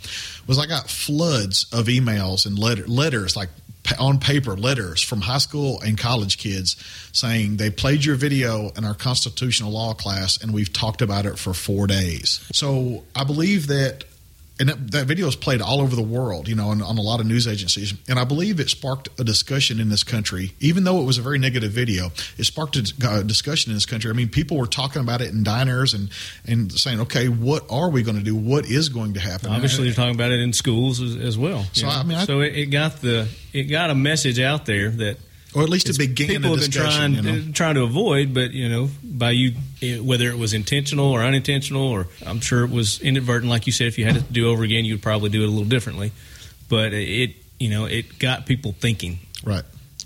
was 0.46 0.58
I 0.58 0.66
got 0.66 0.90
floods 0.90 1.66
of 1.72 1.86
emails 1.86 2.46
and 2.46 2.58
letter, 2.58 2.86
letters 2.86 3.36
like 3.36 3.48
on 3.98 4.20
paper 4.20 4.56
letters 4.56 5.02
from 5.02 5.20
high 5.20 5.38
school 5.38 5.80
and 5.80 5.98
college 5.98 6.38
kids 6.38 6.76
saying 7.12 7.56
they 7.56 7.68
played 7.68 8.04
your 8.04 8.14
video 8.14 8.70
in 8.76 8.84
our 8.84 8.94
constitutional 8.94 9.72
law 9.72 9.92
class 9.92 10.40
and 10.40 10.54
we've 10.54 10.72
talked 10.72 11.02
about 11.02 11.26
it 11.26 11.36
for 11.36 11.52
four 11.52 11.88
days. 11.88 12.46
So 12.52 13.04
I 13.14 13.24
believe 13.24 13.66
that 13.68 14.04
and 14.60 14.68
that, 14.68 14.90
that 14.92 15.06
video 15.06 15.26
is 15.26 15.36
played 15.36 15.60
all 15.62 15.80
over 15.80 15.96
the 15.96 16.02
world, 16.02 16.46
you 16.48 16.54
know, 16.54 16.68
on, 16.68 16.82
on 16.82 16.98
a 16.98 17.00
lot 17.00 17.20
of 17.20 17.26
news 17.26 17.48
agencies. 17.48 17.94
And 18.08 18.18
I 18.18 18.24
believe 18.24 18.60
it 18.60 18.68
sparked 18.68 19.08
a 19.18 19.24
discussion 19.24 19.80
in 19.80 19.88
this 19.88 20.04
country, 20.04 20.52
even 20.60 20.84
though 20.84 21.00
it 21.00 21.04
was 21.04 21.18
a 21.18 21.22
very 21.22 21.38
negative 21.38 21.72
video. 21.72 22.10
It 22.36 22.44
sparked 22.44 22.76
a, 22.76 22.92
a 23.06 23.10
uh, 23.10 23.22
discussion 23.22 23.70
in 23.70 23.76
this 23.76 23.86
country. 23.86 24.10
I 24.10 24.14
mean, 24.14 24.28
people 24.28 24.58
were 24.58 24.66
talking 24.66 25.00
about 25.02 25.20
it 25.20 25.30
in 25.30 25.42
diners 25.42 25.94
and 25.94 26.10
and 26.46 26.70
saying, 26.72 27.00
okay, 27.00 27.28
what 27.28 27.64
are 27.70 27.90
we 27.90 28.02
going 28.02 28.18
to 28.18 28.22
do? 28.22 28.36
What 28.36 28.66
is 28.66 28.88
going 28.88 29.14
to 29.14 29.20
happen? 29.20 29.50
Obviously, 29.50 29.86
you're 29.86 29.94
talking 29.94 30.14
about 30.14 30.30
it 30.32 30.40
in 30.40 30.52
schools 30.52 31.00
as, 31.00 31.16
as 31.16 31.38
well. 31.38 31.64
So. 31.72 31.88
I 31.88 32.02
mean, 32.02 32.18
I- 32.18 32.24
so 32.24 32.40
it, 32.40 32.56
it 32.56 32.66
got 32.66 33.00
the 33.00 33.28
it 33.52 33.64
got 33.64 33.90
a 33.90 33.94
message 33.94 34.38
out 34.38 34.66
there 34.66 34.90
that 34.90 35.18
or 35.54 35.62
at 35.62 35.68
least 35.68 35.86
it 35.88 35.96
it's- 35.96 36.06
began 36.06 36.28
people 36.28 36.54
a 36.54 36.60
have 36.60 36.60
been 36.60 36.70
trying 36.70 37.14
you 37.14 37.22
know? 37.22 37.52
trying 37.52 37.74
to 37.74 37.82
avoid, 37.82 38.32
but 38.34 38.52
you 38.52 38.68
know, 38.68 38.90
by 39.04 39.30
you 39.32 39.52
whether 40.02 40.28
it 40.28 40.38
was 40.38 40.54
intentional 40.54 41.06
or 41.10 41.22
unintentional, 41.22 41.82
or 41.82 42.06
I'm 42.26 42.40
sure 42.40 42.64
it 42.64 42.70
was 42.70 43.00
inadvertent. 43.00 43.50
Like 43.50 43.66
you 43.66 43.72
said, 43.72 43.86
if 43.88 43.98
you 43.98 44.04
had 44.04 44.14
to 44.14 44.20
do 44.22 44.48
over 44.48 44.62
again, 44.64 44.84
you'd 44.84 45.02
probably 45.02 45.30
do 45.30 45.42
it 45.42 45.46
a 45.46 45.50
little 45.50 45.64
differently. 45.68 46.12
But 46.68 46.92
it, 46.94 47.34
you 47.58 47.68
know, 47.70 47.84
it 47.86 48.18
got 48.18 48.46
people 48.46 48.72
thinking, 48.78 49.18
right? 49.44 49.64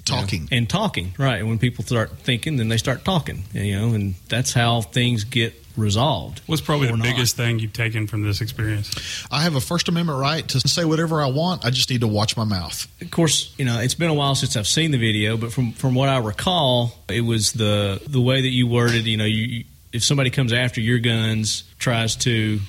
you 0.08 0.14
know, 0.14 0.20
Talking. 0.20 0.48
and 0.52 0.68
talking. 0.68 1.14
Right, 1.18 1.38
and 1.40 1.48
when 1.48 1.58
people 1.58 1.84
start 1.84 2.10
thinking, 2.18 2.56
then 2.56 2.68
they 2.68 2.76
start 2.76 3.04
talking. 3.04 3.44
You 3.52 3.78
know, 3.78 3.94
and 3.94 4.14
that's 4.28 4.52
how 4.52 4.80
things 4.80 5.24
get 5.24 5.54
resolved. 5.76 6.40
What's 6.46 6.62
probably 6.62 6.88
the 6.88 6.96
not. 6.96 7.04
biggest 7.04 7.36
thing 7.36 7.58
you've 7.58 7.72
taken 7.72 8.06
from 8.06 8.22
this 8.22 8.40
experience? 8.40 9.26
I 9.30 9.42
have 9.42 9.54
a 9.54 9.60
First 9.60 9.88
Amendment 9.88 10.18
right 10.18 10.46
to 10.48 10.60
say 10.60 10.84
whatever 10.84 11.22
I 11.22 11.26
want. 11.26 11.64
I 11.64 11.70
just 11.70 11.90
need 11.90 12.00
to 12.00 12.08
watch 12.08 12.36
my 12.36 12.44
mouth. 12.44 12.86
of 13.00 13.10
course, 13.10 13.54
you 13.58 13.64
know, 13.64 13.80
it's 13.80 13.94
been 13.94 14.10
a 14.10 14.14
while 14.14 14.34
since 14.34 14.56
I've 14.56 14.66
seen 14.66 14.90
the 14.90 14.98
video, 14.98 15.36
but 15.36 15.52
from 15.52 15.72
from 15.72 15.94
what 15.94 16.08
I 16.08 16.18
recall, 16.18 16.92
it 17.08 17.22
was 17.22 17.52
the 17.52 18.00
the 18.06 18.20
way 18.20 18.40
that 18.40 18.50
you 18.50 18.66
worded. 18.66 19.06
You 19.06 19.16
know, 19.16 19.24
you, 19.24 19.44
you 19.44 19.64
if 19.92 20.04
somebody 20.04 20.30
comes 20.30 20.52
after 20.52 20.80
your 20.80 20.98
guns, 20.98 21.64
tries 21.78 22.16
to, 22.16 22.60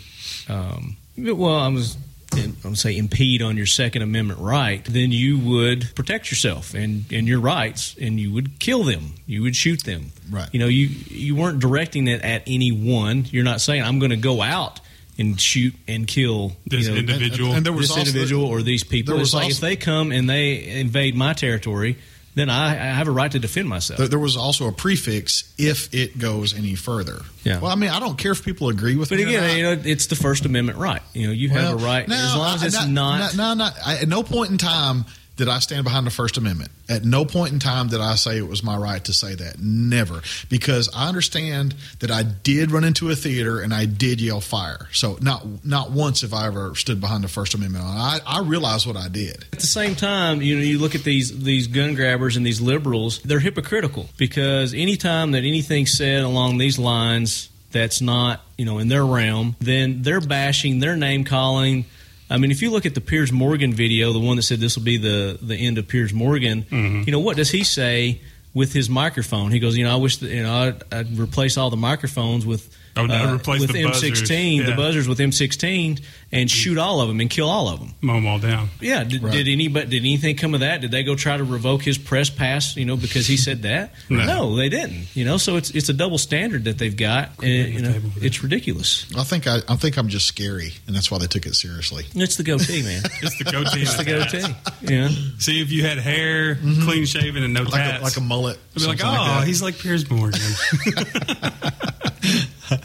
um, 0.47 0.95
well, 1.17 1.55
I 1.55 1.67
was 1.67 1.97
I'm 2.33 2.55
going 2.61 2.75
to 2.75 2.79
say 2.79 2.97
impede 2.97 3.41
on 3.41 3.57
your 3.57 3.65
Second 3.65 4.01
Amendment 4.01 4.39
right, 4.39 4.83
then 4.85 5.11
you 5.11 5.39
would 5.39 5.95
protect 5.95 6.29
yourself 6.29 6.73
and, 6.73 7.05
and 7.11 7.27
your 7.27 7.39
rights, 7.39 7.95
and 7.99 8.19
you 8.19 8.31
would 8.33 8.59
kill 8.59 8.83
them. 8.83 9.13
You 9.25 9.43
would 9.43 9.55
shoot 9.55 9.83
them. 9.83 10.11
Right. 10.29 10.47
You 10.51 10.59
know, 10.59 10.67
you 10.67 10.87
you 11.07 11.35
weren't 11.35 11.59
directing 11.59 12.07
it 12.07 12.21
at 12.21 12.43
anyone. 12.45 13.25
You're 13.31 13.43
not 13.45 13.61
saying 13.61 13.81
I'm 13.83 13.99
going 13.99 14.11
to 14.11 14.17
go 14.17 14.41
out 14.41 14.79
and 15.17 15.39
shoot 15.41 15.73
and 15.87 16.05
kill 16.07 16.55
This 16.67 16.85
you 16.85 16.91
know, 16.93 16.99
individual. 16.99 17.49
and- 17.49 17.57
and 17.57 17.65
there 17.65 17.73
was 17.73 17.87
this 17.87 17.97
also- 17.97 18.07
individual 18.09 18.45
or 18.45 18.61
these 18.61 18.83
people. 18.83 19.13
there 19.13 19.19
was 19.19 19.29
It's 19.29 19.33
like 19.33 19.51
if 19.51 19.59
they 19.59 19.75
come 19.75 20.11
and 20.11 20.29
they 20.29 20.67
invade 20.79 21.15
my 21.15 21.33
territory, 21.33 21.97
then 22.37 22.49
I, 22.49 22.71
I 22.71 22.93
have 22.93 23.07
a 23.07 23.11
right 23.11 23.31
to 23.31 23.39
defend 23.39 23.67
myself. 23.69 23.97
There, 23.97 24.07
there 24.07 24.19
was 24.19 24.37
also 24.37 24.67
a 24.67 24.71
prefix 24.71 25.53
if 25.57 25.93
it 25.93 26.17
goes 26.17 26.53
any 26.57 26.75
further. 26.75 27.21
Yeah. 27.43 27.59
Well, 27.59 27.71
I 27.71 27.75
mean, 27.75 27.89
I 27.89 27.99
don't 27.99 28.17
care 28.17 28.31
if 28.31 28.43
people 28.43 28.69
agree 28.69 28.95
with 28.95 29.09
but 29.09 29.17
me. 29.17 29.25
or 29.25 29.27
again, 29.27 29.43
not. 29.47 29.55
you 29.55 29.63
know, 29.63 29.81
it's 29.85 30.07
the 30.07 30.15
First 30.15 30.45
Amendment 30.45 30.77
right. 30.77 31.01
You 31.13 31.27
know, 31.27 31.33
you 31.33 31.49
have 31.49 31.73
a 31.73 31.75
right 31.83 32.07
no, 32.07 32.15
as 32.15 32.35
long 32.35 32.55
as 32.55 32.63
I- 32.63 32.67
it's 32.67 32.87
not. 32.87 33.35
No, 33.35 33.53
no, 33.53 33.69
I, 33.85 33.97
at 34.01 34.07
no 34.07 34.23
point 34.23 34.51
in 34.51 34.57
time 34.57 35.05
did 35.37 35.47
I 35.47 35.59
stand 35.59 35.83
behind 35.83 36.05
the 36.05 36.11
First 36.11 36.37
Amendment. 36.37 36.71
At 36.89 37.05
no 37.05 37.23
point 37.23 37.53
in 37.53 37.59
time 37.59 37.87
did 37.87 38.01
I 38.01 38.15
say 38.15 38.37
it 38.37 38.47
was 38.47 38.63
my 38.63 38.75
right 38.75 39.03
to 39.05 39.13
say 39.13 39.35
that. 39.35 39.59
Never, 39.59 40.21
because 40.49 40.89
I 40.93 41.07
understand 41.07 41.75
that 41.99 42.11
I 42.11 42.23
did 42.23 42.71
run 42.71 42.83
into 42.83 43.09
a 43.09 43.15
theater 43.15 43.61
and 43.61 43.73
I 43.73 43.85
did 43.85 44.19
yell 44.19 44.41
fire. 44.41 44.87
So 44.91 45.17
not 45.21 45.63
not 45.63 45.91
once 45.91 46.21
have 46.21 46.33
I 46.33 46.47
ever 46.47 46.75
stood 46.75 46.99
behind 46.99 47.23
the 47.23 47.27
First 47.27 47.53
Amendment. 47.53 47.85
I, 47.85 48.19
I 48.25 48.41
realize 48.41 48.85
what 48.87 48.97
I 48.97 49.07
did. 49.07 49.45
At 49.53 49.59
the 49.59 49.67
same 49.67 49.95
time, 49.95 50.41
you 50.41 50.55
know, 50.55 50.63
you 50.63 50.79
look 50.79 50.95
at 50.95 51.03
these 51.03 51.43
these 51.43 51.67
gun 51.67 51.93
grabbers 51.93 52.35
and 52.35 52.45
these 52.45 52.59
liberals, 52.59 53.19
they're 53.19 53.39
hypocritical 53.39 54.09
because 54.17 54.73
anytime 54.73 55.31
that 55.31 55.43
anything's 55.43 55.95
said 55.95 56.23
along 56.23 56.57
these 56.57 56.79
lines 56.79 57.49
that's 57.71 58.01
not, 58.01 58.41
you 58.57 58.65
know, 58.65 58.79
in 58.79 58.87
their 58.87 59.05
realm, 59.05 59.55
then 59.59 60.01
they're 60.01 60.21
bashing, 60.21 60.79
they're 60.79 60.95
name 60.95 61.23
calling. 61.23 61.85
I 62.29 62.37
mean, 62.37 62.51
if 62.51 62.61
you 62.61 62.71
look 62.71 62.85
at 62.85 62.93
the 62.93 63.01
Piers 63.01 63.31
Morgan 63.31 63.73
video, 63.73 64.11
the 64.11 64.19
one 64.19 64.35
that 64.35 64.43
said 64.43 64.59
this 64.59 64.75
will 64.75 64.83
be 64.83 64.97
the 64.97 65.37
the 65.41 65.55
end 65.55 65.77
of 65.77 65.87
Piers 65.87 66.13
Morgan, 66.13 66.63
mm-hmm. 66.63 67.03
you 67.05 67.11
know, 67.11 67.19
what 67.19 67.37
does 67.37 67.51
he 67.51 67.63
say 67.63 68.21
with 68.53 68.73
his 68.73 68.89
microphone? 68.89 69.51
He 69.51 69.59
goes, 69.59 69.77
you 69.77 69.85
know, 69.85 69.93
I 69.93 69.95
wish 69.97 70.17
that, 70.17 70.29
you 70.29 70.43
know 70.43 70.53
I'd, 70.53 70.93
I'd 70.93 71.17
replace 71.17 71.57
all 71.57 71.69
the 71.69 71.77
microphones 71.77 72.45
with 72.45 72.75
Oh, 72.97 73.05
no, 73.05 73.13
uh, 73.15 73.35
replace 73.35 73.61
with 73.61 73.71
the 73.71 73.83
M16, 73.83 73.91
buzzers. 73.91 74.27
the 74.27 74.69
Yeah. 74.71 74.75
buzzers 74.75 75.07
with 75.07 75.19
M16, 75.19 75.99
and 76.31 76.49
shoot 76.51 76.77
all 76.77 76.99
of 77.01 77.07
them 77.07 77.19
and 77.19 77.29
kill 77.29 77.49
all 77.49 77.69
of 77.69 77.79
them. 77.79 77.93
mow 78.01 78.15
them 78.15 78.27
all 78.27 78.39
down. 78.39 78.69
Yeah. 78.81 79.03
Did, 79.03 79.23
Right. 79.23 79.31
did 79.31 79.47
anybody 79.47 79.85
did 79.87 79.99
anything 80.01 80.35
come 80.35 80.53
of 80.53 80.59
that? 80.61 80.81
Did 80.81 80.91
they 80.91 81.03
go 81.03 81.15
try 81.15 81.37
to 81.37 81.43
revoke 81.43 81.83
his 81.83 81.97
press 81.97 82.29
pass? 82.29 82.75
You 82.75 82.85
know, 82.85 82.97
because 82.97 83.27
he 83.27 83.37
said 83.37 83.61
that. 83.61 83.93
No. 84.09 84.55
they 84.55 84.69
didn't. 84.69 85.07
You 85.13 85.25
know, 85.25 85.37
so 85.37 85.55
it's 85.57 85.69
it's 85.71 85.89
a 85.89 85.93
double 85.93 86.17
standard 86.17 86.65
that 86.65 86.77
they've 86.79 86.95
got. 86.97 87.31
And, 87.43 87.73
you 87.73 87.81
know, 87.81 87.93
table. 87.93 88.09
it's 88.21 88.41
ridiculous. 88.43 89.05
I 89.17 89.23
think 89.23 89.47
I, 89.47 89.59
I 89.69 89.75
think 89.75 89.97
I'm 89.97 90.09
just 90.09 90.25
scary, 90.25 90.73
and 90.87 90.95
that's 90.95 91.09
why 91.11 91.19
they 91.19 91.27
took 91.27 91.45
it 91.45 91.55
seriously. 91.55 92.05
It's 92.15 92.35
the 92.35 92.43
goatee, 92.43 92.81
man. 92.83 93.03
It's 93.21 93.37
the 93.37 93.43
goatee. 93.45 93.81
It's 93.81 93.95
the 93.95 94.03
goatee. 94.03 94.55
Yeah. 94.81 95.09
See 95.39 95.61
if 95.61 95.71
you 95.71 95.83
had 95.83 95.97
hair, 95.99 96.55
clean 96.55 97.05
shaven, 97.05 97.43
and 97.43 97.53
no 97.53 97.61
Mm-hmm. 97.67 97.71
Like 97.73 97.81
tats. 97.81 98.01
a, 98.01 98.03
like 98.03 98.17
a 98.17 98.21
mullet. 98.21 98.57
I'd 98.75 98.81
be 98.81 98.87
like, 98.87 98.99
oh, 99.03 99.11
that. 99.11 99.47
he's 99.47 99.61
like 99.61 99.77
Piers 99.77 100.09
Morgan. 100.09 100.39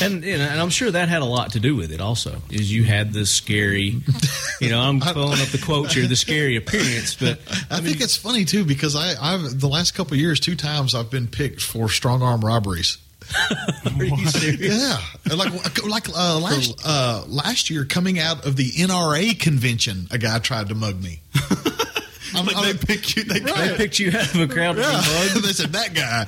And, 0.00 0.24
you 0.24 0.36
know, 0.36 0.44
and 0.44 0.60
I'm 0.60 0.70
sure 0.70 0.90
that 0.90 1.08
had 1.08 1.22
a 1.22 1.26
lot 1.26 1.52
to 1.52 1.60
do 1.60 1.76
with 1.76 1.92
it. 1.92 2.00
Also, 2.00 2.42
is 2.50 2.72
you 2.72 2.82
had 2.82 3.12
the 3.12 3.24
scary. 3.24 4.02
You 4.60 4.70
know, 4.70 4.80
I'm 4.80 4.98
pulling 5.00 5.40
up 5.40 5.48
the 5.48 5.62
quotes 5.64 5.94
here, 5.94 6.06
the 6.08 6.16
scary 6.16 6.56
appearance, 6.56 7.14
but 7.14 7.38
I, 7.70 7.80
think 7.80 8.00
it's 8.00 8.16
funny 8.16 8.44
too 8.44 8.64
because 8.64 8.96
I, 8.96 9.14
I've 9.20 9.60
the 9.60 9.68
last 9.68 9.94
couple 9.94 10.14
of 10.14 10.20
years, 10.20 10.40
two 10.40 10.56
times 10.56 10.94
I've 10.94 11.10
been 11.10 11.28
picked 11.28 11.62
for 11.62 11.88
strong 11.88 12.22
arm 12.22 12.44
robberies. 12.44 12.98
are 13.86 14.04
you 14.04 14.26
serious? 14.26 14.82
Yeah, 14.82 15.34
like 15.36 15.86
like 15.86 16.08
uh, 16.08 16.38
last 16.40 16.82
uh, 16.84 17.24
last 17.28 17.70
year, 17.70 17.84
coming 17.84 18.18
out 18.18 18.44
of 18.44 18.56
the 18.56 18.70
NRA 18.72 19.38
convention, 19.38 20.08
a 20.10 20.18
guy 20.18 20.38
tried 20.40 20.68
to 20.68 20.74
mug 20.74 21.02
me. 21.02 21.20
I'm, 22.34 22.46
like 22.46 22.78
they 22.78 22.86
pick 22.86 23.16
you. 23.16 23.24
They 23.24 23.40
They 23.40 23.76
picked 23.76 23.98
you 23.98 24.08
out 24.10 24.34
of 24.34 24.40
a 24.40 24.48
crowd. 24.48 24.76
yeah, 24.78 25.00
they 25.34 25.52
said 25.52 25.72
that 25.72 25.94
guy. 25.94 26.26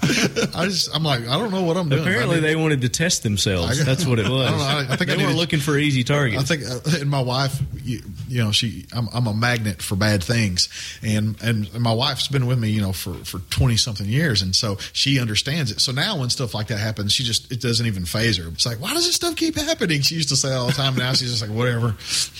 I 0.59 0.67
just, 0.67 0.95
I'm 0.95 1.03
like, 1.03 1.27
I 1.29 1.39
don't 1.39 1.51
know 1.51 1.63
what 1.63 1.77
I'm 1.77 1.89
doing. 1.89 2.03
Apparently, 2.03 2.39
I 2.39 2.41
they 2.41 2.57
wanted 2.57 2.81
to 2.83 2.89
test 2.89 3.23
themselves. 3.23 3.81
I- 3.81 3.85
That's 3.85 4.05
what 4.07 4.19
it 4.19 4.29
was. 4.29 4.47
I 4.47 4.51
don't 4.51 4.59
know. 4.59 4.65
I- 4.91 4.93
I 4.93 4.97
think 4.97 5.11
they 5.11 5.17
need 5.17 5.25
were 5.27 5.31
to- 5.31 5.37
looking 5.37 5.61
for 5.61 5.79
easy 5.79 6.05
targets. 6.05 6.51
I 6.51 6.57
think, 6.57 6.69
uh, 6.69 7.01
and 7.01 7.11
my 7.11 7.21
wife, 7.21 7.61
you, 7.83 8.01
you 8.29 8.43
know, 8.43 8.53
she, 8.53 8.87
I'm, 8.93 9.09
I'm 9.15 9.27
a 9.27 9.35
magnet 9.35 9.81
for 9.83 9.97
bad 9.97 10.23
things, 10.23 10.69
and 11.03 11.41
and 11.43 11.73
my 11.81 11.93
wife's 11.93 12.29
been 12.29 12.47
with 12.47 12.59
me, 12.59 12.71
you 12.71 12.81
know, 12.81 12.93
for 12.93 13.15
for 13.25 13.39
twenty 13.51 13.77
something 13.77 14.07
years, 14.07 14.43
and 14.43 14.55
so 14.55 14.77
she 14.93 15.21
understands 15.21 15.71
it. 15.71 15.81
So 15.81 15.93
now 15.93 16.19
when 16.19 16.31
stuff 16.31 16.55
like 16.55 16.67
that 16.69 16.79
happens, 16.79 17.13
she 17.13 17.23
just 17.25 17.51
it 17.53 17.61
doesn't 17.61 17.87
even 17.87 18.05
phase 18.05 18.37
her. 18.39 18.49
It's 18.49 18.67
like, 18.67 18.81
why 18.81 18.93
does 18.95 19.07
this 19.07 19.15
stuff 19.15 19.37
keep 19.37 19.57
happening? 19.57 20.01
She 20.03 20.15
used 20.17 20.29
to 20.31 20.37
say 20.37 20.53
all 20.53 20.67
the 20.67 20.73
time. 20.73 20.97
Now 20.97 21.13
she's 21.13 21.31
just 21.31 21.43
like, 21.43 21.51
whatever. 21.57 21.95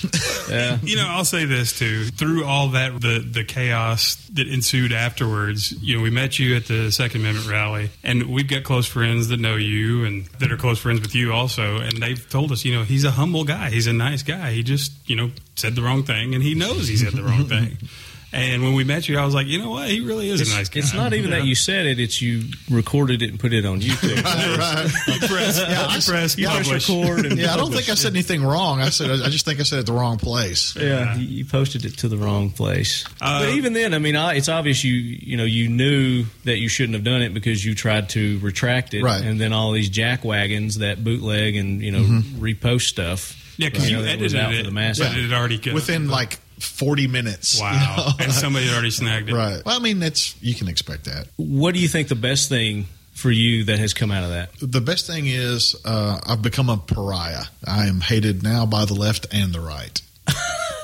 yeah. 0.51 0.79
You 0.83 0.97
know, 0.97 1.07
I'll 1.09 1.25
say 1.25 1.45
this 1.45 1.79
too. 1.79 2.05
Through 2.07 2.45
all 2.45 2.69
that, 2.71 3.01
the 3.01 3.21
the 3.21 3.45
chaos 3.47 4.17
that 4.33 4.49
ensued 4.49 4.93
afterwards, 4.93 5.73
you 5.83 5.97
know, 5.97 6.03
we 6.03 6.11
met 6.11 6.39
you 6.39 6.57
at 6.57 6.67
the 6.67 6.91
Second 6.91 7.23
Amendment 7.23 7.49
rally, 7.49 7.91
and 8.03 8.25
we've 8.25 8.49
got 8.49 8.65
close 8.65 8.87
friends 8.87 9.29
that 9.29 9.41
know 9.41 9.57
you 9.57 10.05
and 10.05 10.27
that 10.39 10.53
are 10.53 10.57
close 10.57 10.79
friends 10.79 11.01
with 11.01 11.15
you 11.15 11.33
also, 11.33 11.79
and 11.79 12.03
they've 12.03 12.29
told 12.29 12.53
us, 12.53 12.65
you 12.65 12.75
know, 12.75 12.85
he's 12.85 13.05
a 13.05 13.13
humble 13.13 13.45
guy, 13.45 13.71
he's 13.71 13.87
a 13.87 13.93
nice 13.93 14.23
guy. 14.23 14.53
He 14.53 14.63
just, 14.63 14.93
you 15.09 15.17
know, 15.17 15.31
said 15.55 15.75
the 15.75 15.83
wrong 15.83 16.03
thing, 16.03 16.35
and 16.35 16.43
he 16.43 16.55
knows 16.55 16.89
he 16.89 16.97
said 16.97 17.13
the 17.13 17.23
wrong 17.23 17.45
thing. 17.49 17.79
And 18.33 18.63
when 18.63 18.75
we 18.75 18.85
met 18.85 19.09
you, 19.09 19.19
I 19.19 19.25
was 19.25 19.35
like, 19.35 19.47
you 19.47 19.59
know 19.61 19.71
what, 19.71 19.89
he 19.89 20.01
really 20.01 20.29
is 20.29 20.41
It's, 20.43 20.53
a 20.53 20.57
nice 20.57 20.69
guy. 20.69 20.81
it's 20.81 20.93
not 20.93 21.15
even 21.15 21.31
that 21.31 21.45
you 21.45 21.55
said 21.55 21.87
it; 21.87 21.99
it's 21.99 22.21
you 22.21 22.43
recorded 22.71 23.23
it 23.23 23.31
and 23.31 23.41
put 23.41 23.55
it 23.55 23.65
on 23.65 23.81
YouTube. 23.81 24.23
right. 24.59 24.91
You 25.09 25.27
press, 25.29 25.59
you 25.59 26.13
press, 26.13 26.37
You 26.39 26.47
press 26.49 26.67
publish. 26.67 26.89
record 26.91 27.27
and 27.27 27.39
Yeah, 27.39 27.55
I 27.55 27.57
don't 27.57 27.73
think 27.73 27.89
I 27.89 27.95
said 27.95 28.13
anything 28.13 28.43
wrong. 28.45 28.81
I 28.81 28.91
said 28.91 29.11
I 29.11 29.29
just 29.31 29.45
think 29.47 29.61
I 29.61 29.63
said 29.63 29.79
it 29.79 29.87
the 29.87 29.93
wrong 29.93 30.19
place. 30.19 30.75
Yeah, 30.77 31.17
you- 31.17 31.27
you 31.39 31.45
posted 31.45 31.85
it 31.85 31.99
to 31.99 32.09
the 32.09 32.17
wrong 32.19 32.51
place. 32.51 33.05
Uh, 33.21 33.45
but 33.45 33.55
even 33.55 33.73
then, 33.73 33.95
I 33.95 33.99
mean, 33.99 34.17
I, 34.17 34.35
it's 34.35 34.49
obvious 34.49 34.85
you 34.85 34.93
you 34.95 35.37
know 35.37 35.45
you 35.45 35.69
knew 35.69 36.25
that 36.45 36.59
you 36.59 36.69
shouldn't 36.69 36.95
have 36.95 37.05
done 37.05 37.23
it 37.23 37.33
because 37.33 37.65
you 37.65 37.75
tried 37.75 38.09
to 38.11 38.39
retract 38.41 38.93
it, 38.93 39.03
Right. 39.03 39.23
and 39.23 39.41
then 39.41 39.53
all 39.53 39.73
these 39.73 39.89
jack 39.89 40.25
wagons 40.25 40.79
that 40.79 41.03
bootleg 41.03 41.57
and 41.57 41.81
you 41.81 41.93
know 41.93 42.01
Mm-hmm. 42.01 42.45
repost 42.45 42.83
stuff. 42.83 43.43
Yeah, 43.57 43.71
because 43.71 43.89
you 43.91 43.97
you 43.97 44.03
know, 44.03 44.09
that 44.11 44.21
was 44.21 44.35
edited 44.35 44.47
out 44.49 44.55
it, 44.55 44.59
for 44.65 44.71
the 44.71 44.75
masses. 44.75 45.07
but 45.07 45.17
it 45.17 45.23
had 45.23 45.33
already 45.33 45.57
got- 45.59 45.73
Within 45.75 46.09
like 46.09 46.39
forty 46.61 47.07
minutes. 47.07 47.61
wow, 47.61 47.73
you 47.73 48.03
know? 48.03 48.25
and 48.25 48.33
somebody 48.33 48.67
had 48.67 48.75
already 48.75 48.91
snagged 48.91 49.29
it. 49.29 49.35
right. 49.35 49.63
Well, 49.65 49.77
I 49.77 49.83
mean, 49.83 49.99
that's 49.99 50.41
you 50.43 50.55
can 50.55 50.69
expect 50.69 51.05
that. 51.05 51.29
What 51.37 51.75
do 51.75 51.81
you 51.81 51.89
think 51.89 52.09
the 52.09 52.15
best 52.15 52.49
thing 52.49 52.87
for 53.13 53.31
you 53.31 53.65
that 53.65 53.79
has 53.79 53.95
come 53.95 54.11
out 54.11 54.25
of 54.25 54.31
that? 54.31 54.51
The 54.61 54.81
best 54.81 55.07
thing 55.07 55.27
is 55.27 55.75
uh, 55.85 56.21
I've 56.27 56.43
become 56.43 56.69
a 56.69 56.77
pariah. 56.77 57.45
I 57.67 57.87
am 57.87 58.01
hated 58.01 58.43
now 58.43 58.67
by 58.67 58.85
the 58.85 58.95
left 58.95 59.27
and 59.33 59.53
the 59.53 59.61
right. 59.61 60.01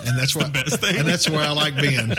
And 0.04 0.18
that's, 0.18 0.34
why, 0.34 0.48
best 0.48 0.80
thing. 0.80 0.96
and 0.98 1.06
that's 1.06 1.30
where 1.30 1.42
I 1.42 1.52
like 1.52 1.76
being. 1.76 2.12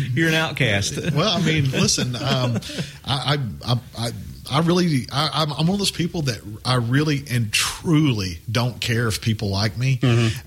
You're 0.14 0.28
an 0.28 0.34
outcast. 0.34 1.12
Well, 1.12 1.36
I 1.36 1.42
mean, 1.42 1.70
listen, 1.70 2.16
um, 2.16 2.58
I, 3.04 3.36
I, 3.36 3.38
I, 3.66 3.80
I, 3.98 4.10
I 4.50 4.60
really, 4.60 5.06
I, 5.12 5.30
I'm, 5.34 5.52
I'm 5.52 5.66
one 5.66 5.74
of 5.74 5.78
those 5.78 5.90
people 5.90 6.22
that 6.22 6.40
I 6.64 6.76
really 6.76 7.24
and 7.30 7.52
truly 7.52 8.38
don't 8.50 8.80
care 8.80 9.08
if 9.08 9.20
people 9.20 9.50
like 9.50 9.76
me, 9.76 9.98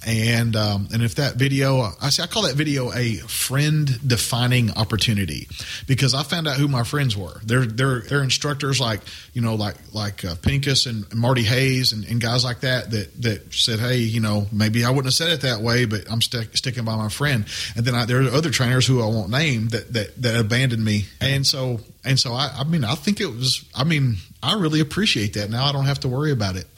and 0.06 0.56
um, 0.56 0.88
and 0.94 1.04
if 1.04 1.16
that 1.16 1.36
video, 1.36 1.82
I 2.02 2.10
say 2.10 2.24
I 2.24 2.28
call 2.28 2.44
that 2.44 2.56
video 2.56 2.92
a 2.94 3.16
friend 3.16 3.90
defining 4.08 4.72
opportunity 4.72 5.48
because 5.88 6.14
I 6.14 6.24
found 6.24 6.48
out 6.48 6.58
who 6.58 6.68
my 6.68 6.84
friends 6.84 7.16
were. 7.16 7.40
They're 7.44 7.66
they're 7.66 8.00
they're 8.02 8.24
instructors 8.24 8.80
like 8.80 9.02
you 9.34 9.42
know 9.42 9.56
like 9.56 9.76
like 9.94 10.26
uh, 10.26 10.36
Pincus 10.42 10.86
and 10.86 11.12
Marty 11.14 11.44
Hayes 11.44 11.92
and, 11.92 12.06
and 12.06 12.22
guys 12.22 12.44
like 12.44 12.62
that 12.62 12.92
that 12.92 13.22
that 13.22 13.54
said, 13.54 13.80
hey, 13.80 13.98
you 13.98 14.20
know, 14.20 14.48
maybe 14.52 14.84
I 14.84 14.90
wouldn't 14.90 15.06
have 15.06 15.14
said 15.14 15.32
it 15.32 15.42
that 15.42 15.62
way, 15.62 15.86
but 15.86 16.10
I'm 16.12 16.22
stick, 16.22 16.56
sticking 16.58 16.86
by 16.86 16.96
my 16.96 17.10
friend. 17.10 17.46
And 17.76 17.86
then 17.86 17.96
I, 17.96 18.06
there 18.06 18.22
are 18.22 18.30
other 18.30 18.50
trainers 18.50 18.86
who 18.86 19.02
I 19.02 19.06
won't 19.06 19.30
name 19.30 19.70
that 19.70 19.94
that 19.94 20.22
that 20.22 20.40
abandoned 20.40 20.84
me, 20.84 21.06
and 21.20 21.46
so 21.46 21.80
and 22.04 22.20
so 22.20 22.34
I, 22.34 22.52
I 22.60 22.64
mean 22.64 22.84
I 22.84 22.96
think 22.96 23.22
it 23.22 23.28
was 23.28 23.64
I 23.76 23.84
mean 23.84 24.18
I 24.42 24.54
really 24.60 24.80
appreciate 24.80 25.34
that. 25.34 25.50
Now 25.50 25.66
I 25.66 25.72
don't 25.72 25.86
have 25.86 26.00
to 26.02 26.08
worry 26.08 26.32
about 26.32 26.56
it. 26.56 26.68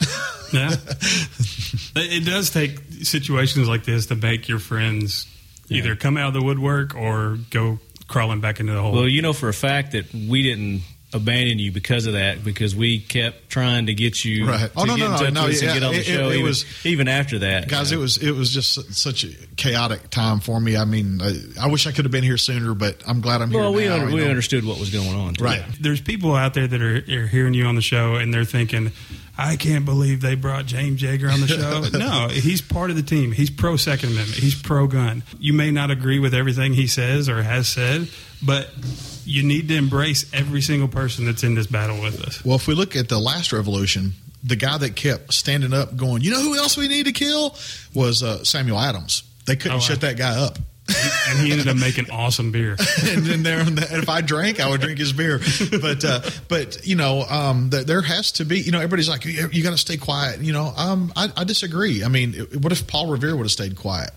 Yeah. 0.52 0.70
it 1.96 2.24
does 2.24 2.50
take 2.50 2.78
situations 3.02 3.66
like 3.66 3.82
this 3.82 4.06
to 4.06 4.14
make 4.14 4.48
your 4.48 4.60
friends 4.60 5.26
either 5.68 5.96
come 5.96 6.16
out 6.16 6.28
of 6.28 6.34
the 6.34 6.42
woodwork 6.42 6.94
or 6.94 7.38
go 7.50 7.80
crawling 8.06 8.40
back 8.40 8.60
into 8.60 8.72
the 8.72 8.80
hole. 8.80 8.92
Well, 8.92 9.08
you 9.08 9.20
know 9.20 9.32
for 9.32 9.48
a 9.48 9.54
fact 9.54 9.92
that 9.92 10.12
we 10.14 10.44
didn't 10.44 10.82
abandon 11.14 11.58
you 11.60 11.70
because 11.72 12.06
of 12.06 12.14
that 12.14 12.42
because 12.44 12.74
we 12.74 12.98
kept 12.98 13.48
trying 13.48 13.86
to 13.86 13.94
get 13.94 14.24
you 14.24 14.46
Right. 14.46 14.60
to 14.60 14.70
Oh, 14.76 14.84
no, 14.84 14.96
get 14.96 15.00
no, 15.00 15.06
in 15.06 15.12
no, 15.12 15.18
touch 15.18 15.32
no, 15.34 15.44
with 15.44 15.54
us 15.54 15.62
yeah, 15.62 15.70
and 15.70 15.80
get 15.80 15.86
on 15.86 15.92
the 15.94 15.98
it- 16.00 16.08
it- 16.08 16.12
show. 16.12 16.28
it 16.28 16.32
even, 16.34 16.42
was- 16.44 16.64
even 16.84 17.08
after 17.08 17.38
that, 17.38 17.68
Guys, 17.68 17.90
you 17.92 17.98
it 17.98 18.00
was 18.00 18.16
it 18.18 18.32
was 18.32 18.50
just 18.50 18.92
such 18.94 19.24
a 19.24 19.28
chaotic 19.56 20.10
time 20.10 20.40
for 20.40 20.60
me. 20.60 20.76
I 20.76 20.84
mean, 20.84 21.20
I, 21.22 21.34
I 21.62 21.66
wish 21.68 21.86
I 21.86 21.92
could 21.92 22.04
have 22.04 22.12
been 22.12 22.24
here 22.24 22.36
sooner, 22.36 22.74
but 22.74 23.02
I'm 23.06 23.20
glad 23.20 23.40
I'm 23.42 23.50
here. 23.50 23.60
well, 23.60 23.72
we 23.72 23.84
now, 23.86 23.94
under, 23.94 24.06
we 24.14 24.20
know. 24.20 24.28
understood 24.28 24.64
what 24.64 24.78
was 24.80 24.90
going 24.90 25.14
on. 25.14 25.34
too. 25.34 25.44
Right. 25.44 25.62
There's 25.80 26.00
people 26.00 26.34
out 26.34 26.54
there 26.54 26.66
that 26.66 26.82
are, 26.82 26.96
are 26.96 27.26
hearing 27.28 27.54
you 27.54 27.64
on 27.66 27.76
the 27.76 27.82
show 27.82 28.16
and 28.16 28.34
they're 28.34 28.44
thinking, 28.44 28.90
I 29.36 29.56
can't 29.56 29.84
believe 29.84 30.20
they 30.20 30.36
brought 30.36 30.66
James 30.66 31.02
Yeager 31.02 31.32
on 31.32 31.40
the 31.40 31.48
show. 31.92 31.98
no, 31.98 32.28
he's 32.28 32.62
part 32.62 32.90
of 32.90 32.96
the 32.96 33.02
team. 33.02 33.32
He's 33.32 33.50
pro 33.50 33.76
Second 33.76 34.10
Amendment. 34.12 34.38
He's 34.38 34.54
pro 34.60 34.86
gun. 34.86 35.22
You 35.38 35.52
may 35.52 35.70
not 35.70 35.90
agree 35.90 36.18
with 36.20 36.34
everything 36.34 36.72
he 36.74 36.86
says 36.86 37.28
or 37.28 37.42
has 37.42 37.66
said, 37.68 38.08
but 38.42 38.70
you 39.24 39.42
need 39.42 39.68
to 39.68 39.76
embrace 39.76 40.32
every 40.32 40.60
single 40.60 40.88
person 40.88 41.24
that's 41.24 41.42
in 41.42 41.54
this 41.54 41.66
battle 41.66 42.00
with 42.00 42.20
us. 42.22 42.44
Well, 42.44 42.56
if 42.56 42.68
we 42.68 42.74
look 42.74 42.94
at 42.94 43.08
the 43.08 43.18
last 43.18 43.52
revolution, 43.52 44.12
the 44.44 44.56
guy 44.56 44.78
that 44.78 44.94
kept 44.94 45.32
standing 45.32 45.72
up, 45.72 45.96
going, 45.96 46.22
"You 46.22 46.30
know 46.30 46.40
who 46.42 46.56
else 46.56 46.76
we 46.76 46.86
need 46.86 47.06
to 47.06 47.12
kill?" 47.12 47.56
was 47.94 48.22
uh, 48.22 48.44
Samuel 48.44 48.78
Adams. 48.78 49.24
They 49.46 49.56
couldn't 49.56 49.72
Oh, 49.72 49.76
wow. 49.76 49.80
shut 49.80 50.00
that 50.02 50.16
guy 50.16 50.36
up. 50.38 50.58
And 50.86 51.38
he 51.38 51.50
ended 51.52 51.68
up 51.68 51.76
making 51.76 52.10
awesome 52.10 52.52
beer. 52.52 52.76
and 53.08 53.24
then 53.24 53.42
there, 53.42 53.60
and 53.60 53.78
if 53.78 54.08
I 54.08 54.20
drank, 54.20 54.60
I 54.60 54.68
would 54.68 54.80
drink 54.80 54.98
his 54.98 55.12
beer. 55.12 55.40
But 55.80 56.04
uh, 56.04 56.20
but 56.48 56.86
you 56.86 56.96
know, 56.96 57.22
um, 57.22 57.70
there, 57.70 57.84
there 57.84 58.02
has 58.02 58.32
to 58.32 58.44
be. 58.44 58.60
You 58.60 58.70
know, 58.72 58.78
everybody's 58.78 59.08
like, 59.08 59.24
you, 59.24 59.48
you 59.50 59.62
got 59.62 59.70
to 59.70 59.78
stay 59.78 59.96
quiet. 59.96 60.40
You 60.40 60.52
know, 60.52 60.72
um, 60.76 61.12
I, 61.16 61.30
I 61.36 61.44
disagree. 61.44 62.04
I 62.04 62.08
mean, 62.08 62.34
what 62.60 62.72
if 62.72 62.86
Paul 62.86 63.08
Revere 63.10 63.34
would 63.36 63.44
have 63.44 63.50
stayed 63.52 63.76
quiet? 63.76 64.10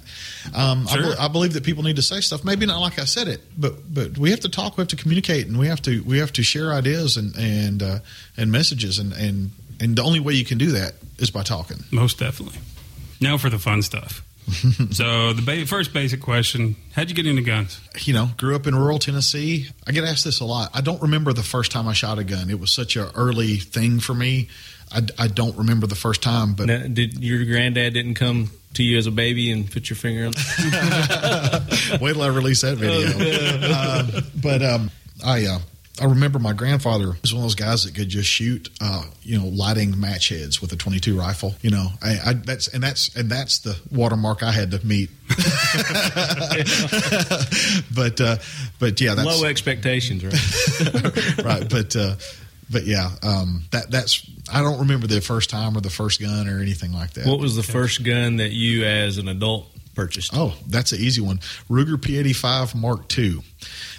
Um, 0.54 0.86
I, 0.90 0.94
Sure. 0.94 1.04
be- 1.04 1.18
I 1.18 1.28
believe 1.30 1.54
that 1.54 1.64
people 1.64 1.84
need 1.84 1.96
to 1.98 2.02
say 2.02 2.20
stuff. 2.22 2.44
Maybe 2.44 2.66
not 2.66 2.80
like 2.80 3.00
I 3.00 3.06
said 3.06 3.28
it, 3.28 3.42
but 3.58 3.94
but 3.94 4.18
we 4.18 4.32
have 4.32 4.42
to 4.42 4.50
talk. 4.50 4.78
We 4.78 4.82
have 4.82 4.90
to 4.90 4.96
communicate, 4.98 5.48
and 5.48 5.58
we 5.58 5.68
have 5.68 5.82
to 5.84 6.02
we 6.04 6.18
have 6.20 6.34
to 6.34 6.44
share 6.44 6.74
ideas 6.74 7.16
and 7.18 7.36
and 7.38 7.82
uh, 7.84 8.00
and 8.36 8.52
messages, 8.52 9.00
and 9.00 9.14
and 9.14 9.52
and 9.80 9.96
the 9.96 10.04
only 10.04 10.20
way 10.20 10.34
you 10.34 10.46
can 10.46 10.58
do 10.58 10.72
that 10.74 10.94
is 11.18 11.30
by 11.32 11.44
talking. 11.44 11.78
Most 11.92 12.20
definitely. 12.20 12.60
Now 13.22 13.38
for 13.38 13.50
the 13.50 13.58
fun 13.60 13.82
stuff. 13.82 14.24
so 14.92 15.34
the 15.34 15.42
ba- 15.46 15.66
first 15.66 15.94
basic 15.94 16.22
question: 16.22 16.76
How'd 16.94 17.10
you 17.10 17.16
get 17.16 17.28
into 17.28 17.42
guns? 17.42 17.80
you 18.02 18.14
know, 18.14 18.30
grew 18.38 18.56
up 18.56 18.66
in 18.68 18.76
rural 18.76 18.98
Tennessee. 19.00 19.68
I 19.86 19.92
get 19.92 20.04
asked 20.06 20.24
this 20.24 20.40
a 20.40 20.46
lot. 20.46 20.70
I 20.74 20.82
don't 20.82 21.02
remember 21.02 21.34
the 21.34 21.44
first 21.44 21.72
time 21.72 21.88
I 21.88 21.94
shot 21.94 22.18
a 22.18 22.24
gun. 22.24 22.50
It 22.50 22.60
was 22.60 22.72
such 22.72 22.96
an 22.96 23.08
early 23.16 23.58
thing 23.58 24.00
for 24.00 24.14
me. 24.14 24.48
I, 24.92 25.02
I 25.20 25.28
don't 25.28 25.58
remember 25.58 25.86
the 25.86 25.96
first 25.96 26.22
time, 26.24 26.54
but 26.54 26.68
Now, 26.68 26.84
did 26.88 27.22
your 27.22 27.44
granddad 27.44 27.94
didn't 27.94 28.14
come 28.14 28.50
to 28.76 28.84
you 28.84 28.98
as 28.98 29.06
a 29.06 29.12
baby 29.12 29.52
and 29.52 29.70
put 29.70 29.90
your 29.90 29.98
finger 29.98 30.28
on? 30.28 30.34
wait 32.00 32.14
till 32.14 32.22
I 32.24 32.28
release 32.28 32.62
that 32.62 32.78
video. 32.78 33.10
uh, 33.70 34.22
but 34.42 34.62
um, 34.64 34.90
I 35.26 35.46
uh, 35.46 35.60
I 36.00 36.06
remember 36.06 36.40
my 36.40 36.54
grandfather 36.54 37.14
was 37.22 37.34
one 37.34 37.42
of 37.42 37.46
those 37.46 37.56
guys 37.56 37.84
that 37.84 37.96
could 37.96 38.10
just 38.10 38.30
shoot, 38.30 38.70
uh, 38.82 39.04
you 39.24 39.38
know, 39.40 39.48
lighting 39.48 40.00
match 40.00 40.30
heads 40.30 40.62
with 40.62 40.72
a 40.72 40.76
22 40.76 41.18
rifle. 41.18 41.56
You 41.62 41.72
know, 41.72 41.88
I, 42.02 42.20
I 42.26 42.34
that's 42.34 42.68
and 42.68 42.84
that's 42.84 43.16
and 43.16 43.30
that's 43.30 43.60
the 43.60 43.78
watermark 43.92 44.44
I 44.44 44.52
had 44.52 44.72
to 44.72 44.86
meet. 44.86 45.10
but 47.96 48.22
uh, 48.22 48.38
but 48.80 49.02
yeah, 49.02 49.16
that's 49.16 49.28
Low 49.28 49.46
expectations, 49.46 50.24
right? 50.24 50.34
right. 51.44 51.70
But 51.70 51.96
uh, 51.96 52.16
but 52.70 52.86
yeah, 52.86 53.10
um, 53.24 53.64
that 53.72 53.90
that's 53.90 54.26
I 54.52 54.62
don't 54.62 54.80
remember 54.80 55.08
the 55.08 55.22
first 55.22 55.50
time 55.50 55.78
or 55.78 55.82
the 55.82 55.90
first 55.90 56.22
gun 56.22 56.48
or 56.48 56.60
anything 56.60 56.94
like 56.94 57.14
that. 57.14 57.26
what 57.26 57.40
was 57.40 57.56
the 57.56 57.64
first 57.64 58.04
gun 58.04 58.38
that 58.38 58.52
you, 58.52 58.86
as 58.86 59.18
an 59.18 59.28
adult, 59.28 59.68
purchased? 59.96 60.32
Oh, 60.34 60.54
that's 60.68 60.92
an 60.92 61.00
easy 61.00 61.22
one. 61.22 61.40
Ruger 61.70 61.96
P85 61.96 62.76
Mark 62.76 63.18
II. 63.18 63.42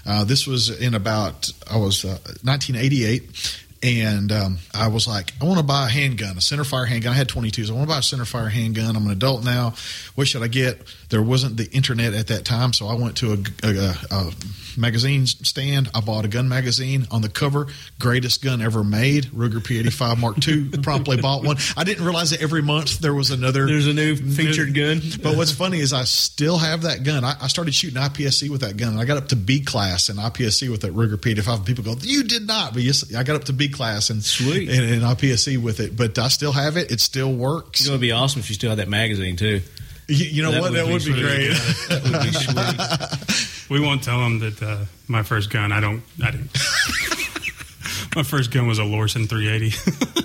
Uh, 0.08 0.24
this 0.24 0.46
was 0.46 0.70
in 0.70 0.94
about 0.94 1.52
I 1.70 1.76
was 1.76 2.02
uh, 2.02 2.16
1988, 2.42 3.67
and 3.82 4.32
um, 4.32 4.58
I 4.74 4.88
was 4.88 5.06
like, 5.06 5.32
I 5.40 5.44
want 5.44 5.58
to 5.58 5.64
buy 5.64 5.86
a 5.86 5.90
handgun, 5.90 6.30
a 6.30 6.40
centerfire 6.40 6.86
handgun. 6.86 7.12
I 7.12 7.16
had 7.16 7.28
22s. 7.28 7.70
I 7.70 7.74
want 7.74 7.88
to 7.88 7.94
buy 7.94 7.98
a 7.98 8.00
centerfire 8.00 8.50
handgun. 8.50 8.96
I'm 8.96 9.06
an 9.06 9.12
adult 9.12 9.44
now. 9.44 9.74
What 10.14 10.26
should 10.26 10.42
I 10.42 10.48
get? 10.48 10.82
There 11.10 11.22
wasn't 11.22 11.56
the 11.56 11.70
internet 11.70 12.14
at 12.14 12.28
that 12.28 12.44
time, 12.44 12.72
so 12.72 12.86
I 12.86 12.94
went 12.94 13.16
to 13.18 13.32
a, 13.32 13.66
a, 13.66 13.96
a 14.10 14.32
magazine 14.76 15.26
stand. 15.26 15.90
I 15.94 16.00
bought 16.00 16.24
a 16.24 16.28
gun 16.28 16.48
magazine 16.48 17.06
on 17.10 17.22
the 17.22 17.28
cover. 17.28 17.66
Greatest 17.98 18.42
gun 18.42 18.62
ever 18.62 18.84
made, 18.84 19.24
Ruger 19.26 19.60
P85 19.60 20.18
Mark 20.18 20.46
II. 20.46 20.68
Promptly 20.82 21.20
bought 21.20 21.44
one. 21.44 21.56
I 21.76 21.84
didn't 21.84 22.04
realize 22.04 22.30
that 22.30 22.42
every 22.42 22.62
month 22.62 22.98
there 22.98 23.14
was 23.14 23.30
another. 23.30 23.66
There's 23.66 23.86
a 23.86 23.94
new 23.94 24.16
featured 24.16 24.74
gun. 24.74 25.00
But 25.22 25.36
what's 25.36 25.52
funny 25.52 25.80
is 25.80 25.92
I 25.92 26.04
still 26.04 26.58
have 26.58 26.82
that 26.82 27.04
gun. 27.04 27.24
I, 27.24 27.34
I 27.40 27.48
started 27.48 27.74
shooting 27.74 28.00
IPSC 28.00 28.50
with 28.50 28.62
that 28.62 28.76
gun, 28.76 28.90
and 28.90 29.00
I 29.00 29.04
got 29.04 29.16
up 29.16 29.28
to 29.28 29.36
B 29.36 29.60
class 29.60 30.08
in 30.08 30.16
IPSC 30.16 30.70
with 30.70 30.82
that 30.82 30.94
Ruger 30.94 31.16
P85. 31.16 31.66
People 31.66 31.84
go, 31.84 31.94
"You 32.00 32.24
did 32.24 32.46
not," 32.46 32.72
but 32.72 32.82
yes, 32.82 33.14
I 33.14 33.22
got 33.22 33.36
up 33.36 33.44
to 33.44 33.52
B 33.52 33.67
class 33.72 34.10
and 34.10 34.22
Sweet. 34.24 34.68
in, 34.68 34.84
in 34.84 35.00
IPSC 35.00 35.58
with 35.62 35.80
it. 35.80 35.96
But 35.96 36.18
I 36.18 36.28
still 36.28 36.52
have 36.52 36.76
it. 36.76 36.90
It 36.90 37.00
still 37.00 37.32
works. 37.32 37.80
It's 37.80 37.88
going 37.88 37.98
to 37.98 38.00
be 38.00 38.12
awesome 38.12 38.40
if 38.40 38.48
you 38.48 38.54
still 38.54 38.70
had 38.70 38.78
that 38.78 38.88
magazine 38.88 39.36
too. 39.36 39.60
You, 40.08 40.24
you 40.26 40.42
know 40.42 40.52
That 40.52 40.60
what? 40.62 40.70
would 40.72 40.78
That 40.80 40.86
would 40.86 41.04
be 41.04 41.12
sweet. 41.12 41.22
great. 41.22 41.48
That 41.88 42.02
would 42.04 42.22
be 42.22 43.26
sweet. 43.26 43.44
We 43.70 43.80
won't 43.80 44.02
tell 44.02 44.18
them 44.20 44.38
that 44.38 44.62
uh, 44.62 44.78
my 45.08 45.22
first 45.22 45.50
gun. 45.50 45.72
I 45.72 45.80
don't. 45.80 46.02
I 46.24 46.30
didn't. 46.30 46.50
my 48.16 48.22
first 48.22 48.50
gun 48.50 48.66
was 48.66 48.78
a 48.78 48.82
Lorcin 48.82 49.28
380. 49.28 49.74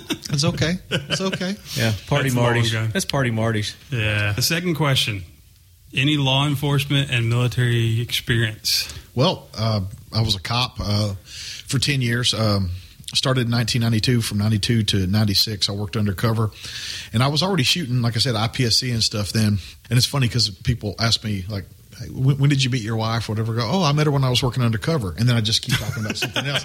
It's 0.30 0.42
okay. 0.42 0.78
It's 0.90 1.20
okay. 1.20 1.54
Yeah, 1.76 1.92
party 2.08 2.24
That's 2.30 2.34
Marty's. 2.34 2.72
That's 2.72 3.04
party 3.04 3.30
Marty's. 3.30 3.76
yeah. 3.90 4.32
The 4.32 4.42
second 4.42 4.74
question: 4.74 5.22
Any 5.92 6.16
law 6.16 6.44
enforcement 6.48 7.08
and 7.12 7.28
military 7.28 8.00
experience? 8.00 8.92
Well, 9.14 9.46
uh, 9.56 9.82
I 10.12 10.22
was 10.22 10.34
a 10.34 10.40
cop 10.40 10.80
uh, 10.80 11.14
for 11.68 11.78
10 11.78 12.00
years. 12.02 12.34
Um, 12.34 12.70
started 13.14 13.46
in 13.46 13.52
1992. 13.52 14.22
From 14.22 14.38
92 14.38 14.82
to 14.84 15.06
96, 15.06 15.68
I 15.68 15.72
worked 15.72 15.96
undercover. 15.96 16.50
And 17.12 17.22
I 17.22 17.28
was 17.28 17.42
already 17.42 17.62
shooting, 17.62 18.02
like 18.02 18.16
I 18.16 18.18
said, 18.18 18.34
IPSC 18.34 18.92
and 18.92 19.02
stuff 19.02 19.32
then. 19.32 19.58
And 19.90 19.96
it's 19.96 20.06
funny 20.06 20.28
because 20.28 20.50
people 20.50 20.94
ask 20.98 21.24
me, 21.24 21.44
like, 21.48 21.64
hey, 21.98 22.06
when, 22.10 22.38
when 22.38 22.50
did 22.50 22.62
you 22.62 22.70
meet 22.70 22.82
your 22.82 22.96
wife? 22.96 23.28
Or 23.28 23.32
whatever. 23.32 23.54
Go, 23.54 23.62
oh, 23.64 23.82
I 23.82 23.92
met 23.92 24.06
her 24.06 24.12
when 24.12 24.24
I 24.24 24.30
was 24.30 24.42
working 24.42 24.62
undercover. 24.62 25.14
And 25.16 25.28
then 25.28 25.36
I 25.36 25.40
just 25.40 25.62
keep 25.62 25.78
talking 25.78 26.04
about 26.04 26.16
something 26.16 26.46
else. 26.46 26.64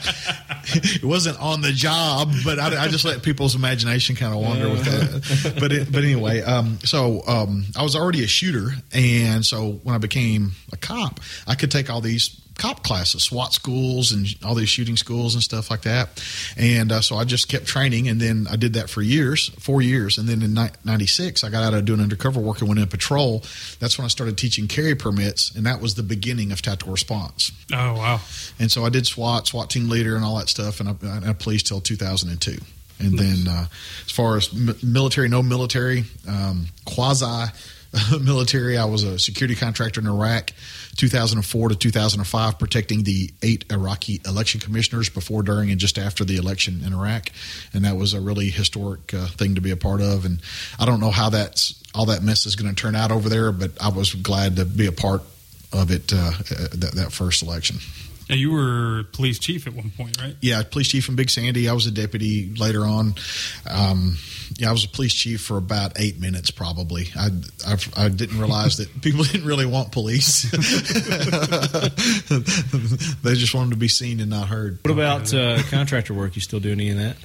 it 0.96 1.04
wasn't 1.04 1.40
on 1.40 1.62
the 1.62 1.72
job, 1.72 2.32
but 2.44 2.60
I, 2.60 2.84
I 2.84 2.88
just 2.88 3.06
let 3.06 3.24
people's 3.24 3.56
imagination 3.56 4.16
kind 4.16 4.34
of 4.34 4.42
wander 4.42 4.70
with 4.70 4.86
that. 4.86 5.56
But 5.60 5.72
it, 5.72 5.92
but 5.92 6.04
anyway, 6.04 6.42
um, 6.42 6.80
so 6.84 7.24
um, 7.28 7.66
I 7.76 7.84
was 7.84 7.96
already 7.96 8.24
a 8.24 8.28
shooter, 8.28 8.72
and 8.94 9.46
so 9.46 9.80
when 9.84 9.96
I 9.96 9.98
became 9.98 10.52
a 10.72 10.78
cop, 10.78 11.20
I 11.48 11.56
could 11.56 11.72
take 11.72 11.90
all 11.90 12.02
these 12.02 12.30
cop 12.60 12.84
classes, 12.84 13.24
SWAT 13.24 13.54
schools, 13.54 14.12
and 14.12 14.28
all 14.45 14.54
these 14.54 14.69
shooting 14.69 14.98
schools 14.98 15.34
and 15.34 15.41
stuff 15.41 15.72
like 15.72 15.82
that. 15.82 16.24
And 16.58 16.91
uh, 16.91 17.02
so 17.02 17.15
I 17.15 17.24
just 17.24 17.48
kept 17.48 17.65
training, 17.65 18.08
and 18.08 18.22
then 18.22 18.45
I 18.52 18.58
did 18.58 18.74
that 18.74 18.89
for 18.89 19.02
years, 19.02 19.50
four 19.60 19.82
years, 19.82 20.17
and 20.19 20.28
then 20.28 20.43
in 20.43 20.54
'96 20.54 21.43
I 21.43 21.50
got 21.50 21.63
out 21.63 21.74
of 21.74 21.86
doing 21.86 22.02
undercover 22.02 22.39
work 22.39 22.60
and 22.60 22.67
went 22.67 22.80
in 22.80 22.88
patrol. 22.88 23.43
That's 23.80 23.98
when 23.98 24.06
I 24.06 24.10
started 24.10 24.38
teaching 24.38 24.67
carry 24.67 24.93
permits, 24.93 25.56
and 25.56 25.65
that 25.65 25.82
was 25.82 25.95
the 25.95 26.04
beginning 26.04 26.52
of 26.52 26.62
tactical 26.62 26.91
response. 26.91 27.52
Oh 27.74 27.93
wow! 27.93 28.19
And 28.60 28.72
so 28.72 28.86
I 28.86 28.89
did 28.89 29.08
SWAT, 29.08 29.48
SWAT 29.48 29.69
team 29.69 29.89
leader, 29.89 30.15
and 30.15 30.24
all 30.24 30.38
that 30.38 30.50
stuff, 30.50 30.80
and 30.80 30.89
I, 30.89 31.30
I 31.30 31.34
policed 31.34 31.67
till 31.67 31.82
2002. 31.82 32.58
And 33.02 33.17
then, 33.17 33.48
uh, 33.48 33.65
as 34.06 34.12
far 34.12 34.36
as 34.36 34.54
military, 34.84 35.30
no 35.30 35.41
military, 35.41 36.04
um, 36.28 36.65
quasi 36.84 37.50
military, 38.21 38.78
I 38.78 38.86
was 38.86 39.04
a 39.04 39.17
security 39.17 39.56
contractor 39.56 39.99
in 39.99 40.08
Iraq, 40.08 40.52
2004 40.97 41.69
to 41.69 41.75
2005, 41.75 42.60
protecting 42.60 43.04
the 43.04 43.32
eight 43.41 43.65
Iraqi 43.71 44.21
election 44.25 44.60
commissioners 44.60 45.10
before, 45.10 45.41
during, 45.43 45.71
and 45.71 45.80
just 45.80 45.97
after 45.97 46.23
the 46.23 46.38
election 46.38 46.82
in 46.86 46.93
Iraq. 46.93 47.30
And 47.73 47.86
that 47.86 47.95
was 47.95 48.13
a 48.13 48.21
really 48.21 48.49
historic 48.49 49.13
uh, 49.13 49.28
thing 49.28 49.56
to 49.56 49.62
be 49.62 49.71
a 49.71 49.78
part 49.78 50.02
of. 50.02 50.25
And 50.25 50.41
I 50.80 50.86
don't 50.86 50.99
know 50.99 51.12
how 51.12 51.30
that's 51.30 51.82
all 51.95 52.06
that 52.08 52.21
mess 52.21 52.45
is 52.45 52.56
going 52.56 52.73
to 52.73 52.80
turn 52.80 52.95
out 52.95 53.12
over 53.12 53.30
there, 53.30 53.52
but 53.52 53.71
I 53.82 53.89
was 53.89 54.13
glad 54.13 54.58
to 54.58 54.65
be 54.65 54.86
a 54.86 54.91
part 54.91 55.21
of 55.73 55.91
it 55.91 56.13
uh, 56.13 56.17
uh, 56.17 56.32
that, 56.73 56.91
that 56.95 57.12
first 57.12 57.41
election. 57.41 57.78
Now 58.30 58.36
you 58.36 58.52
were 58.52 59.06
police 59.12 59.39
chief 59.39 59.65
at 59.65 59.74
one 59.74 59.89
point, 59.89 60.22
right? 60.22 60.36
Yeah, 60.39 60.62
police 60.62 60.89
chief 60.89 61.10
in 61.10 61.15
Big 61.15 61.32
Sandy. 61.32 61.68
I 61.68 61.74
was 61.74 61.88
a 61.88 61.92
deputy 61.92 62.54
later 62.54 62.86
on. 62.86 63.15
Um, 63.68 64.18
yeah, 64.58 64.70
I 64.70 64.72
was 64.72 64.86
a 64.86 64.88
police 64.88 65.15
chief 65.15 65.42
for 65.42 65.58
about 65.58 66.00
eight 66.00 66.20
minutes, 66.20 66.52
probably. 66.52 67.10
I, 67.18 67.30
I, 67.65 67.78
I 67.98 68.10
didn't 68.10 68.39
realize 68.39 68.78
that 68.78 69.02
people 69.02 69.24
didn't 69.24 69.48
really 69.48 69.65
want 69.65 69.92
police. 69.92 70.44
they 73.24 73.34
just 73.34 73.56
wanted 73.56 73.72
to 73.72 73.78
be 73.78 73.88
seen 73.88 74.20
and 74.20 74.30
not 74.30 74.48
heard. 74.48 74.78
What 74.84 74.92
about 74.92 75.34
uh, 75.34 75.63
contractor 75.70 76.13
work? 76.13 76.36
You 76.36 76.42
still 76.42 76.60
do 76.60 76.72
any 76.72 76.92
of 76.92 76.98
that? 76.98 77.18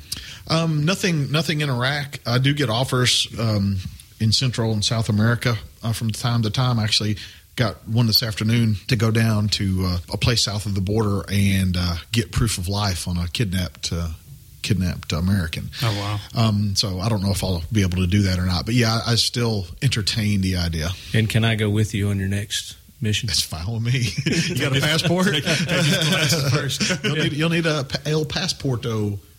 Um, 0.48 0.86
nothing, 0.86 1.30
nothing 1.30 1.60
in 1.60 1.68
Iraq. 1.68 2.18
I 2.26 2.38
do 2.38 2.54
get 2.54 2.70
offers 2.70 3.28
um, 3.38 3.76
in 4.20 4.32
Central 4.32 4.72
and 4.72 4.82
South 4.82 5.10
America 5.10 5.56
uh, 5.82 5.92
from 5.92 6.10
time 6.12 6.42
to 6.42 6.50
time. 6.50 6.78
Actually, 6.78 7.18
got 7.56 7.86
one 7.88 8.06
this 8.06 8.22
afternoon 8.22 8.76
to 8.88 8.96
go 8.96 9.10
down 9.10 9.48
to 9.48 9.84
uh, 9.86 9.98
a 10.12 10.16
place 10.16 10.42
south 10.42 10.66
of 10.66 10.74
the 10.74 10.80
border 10.80 11.22
and 11.30 11.76
uh, 11.78 11.96
get 12.12 12.32
proof 12.32 12.58
of 12.58 12.68
life 12.68 13.06
on 13.06 13.16
a 13.16 13.28
kidnapped 13.28 13.92
uh, 13.92 14.08
kidnapped 14.62 15.12
American. 15.12 15.70
Oh 15.82 16.20
wow! 16.34 16.42
Um, 16.48 16.74
so 16.74 16.98
I 16.98 17.08
don't 17.08 17.22
know 17.22 17.30
if 17.30 17.44
I'll 17.44 17.62
be 17.70 17.82
able 17.82 17.98
to 17.98 18.06
do 18.06 18.22
that 18.22 18.38
or 18.38 18.46
not. 18.46 18.64
But 18.64 18.74
yeah, 18.74 19.00
I, 19.06 19.12
I 19.12 19.14
still 19.16 19.66
entertain 19.82 20.40
the 20.40 20.56
idea. 20.56 20.88
And 21.12 21.28
can 21.28 21.44
I 21.44 21.54
go 21.54 21.70
with 21.70 21.94
you 21.94 22.08
on 22.08 22.18
your 22.18 22.28
next 22.28 22.76
mission? 23.00 23.28
It's 23.28 23.42
fine 23.42 23.72
with 23.72 23.82
me. 23.82 24.08
you 24.54 24.60
got 24.60 24.76
a 24.76 24.80
passport? 24.80 25.26
Take 25.26 25.44
his 25.44 26.08
glasses 26.08 26.52
first. 26.52 27.04
you'll, 27.04 27.16
need, 27.16 27.32
you'll 27.34 27.50
need 27.50 27.66
a 27.66 27.84
pa- 27.84 27.98
El 28.06 28.24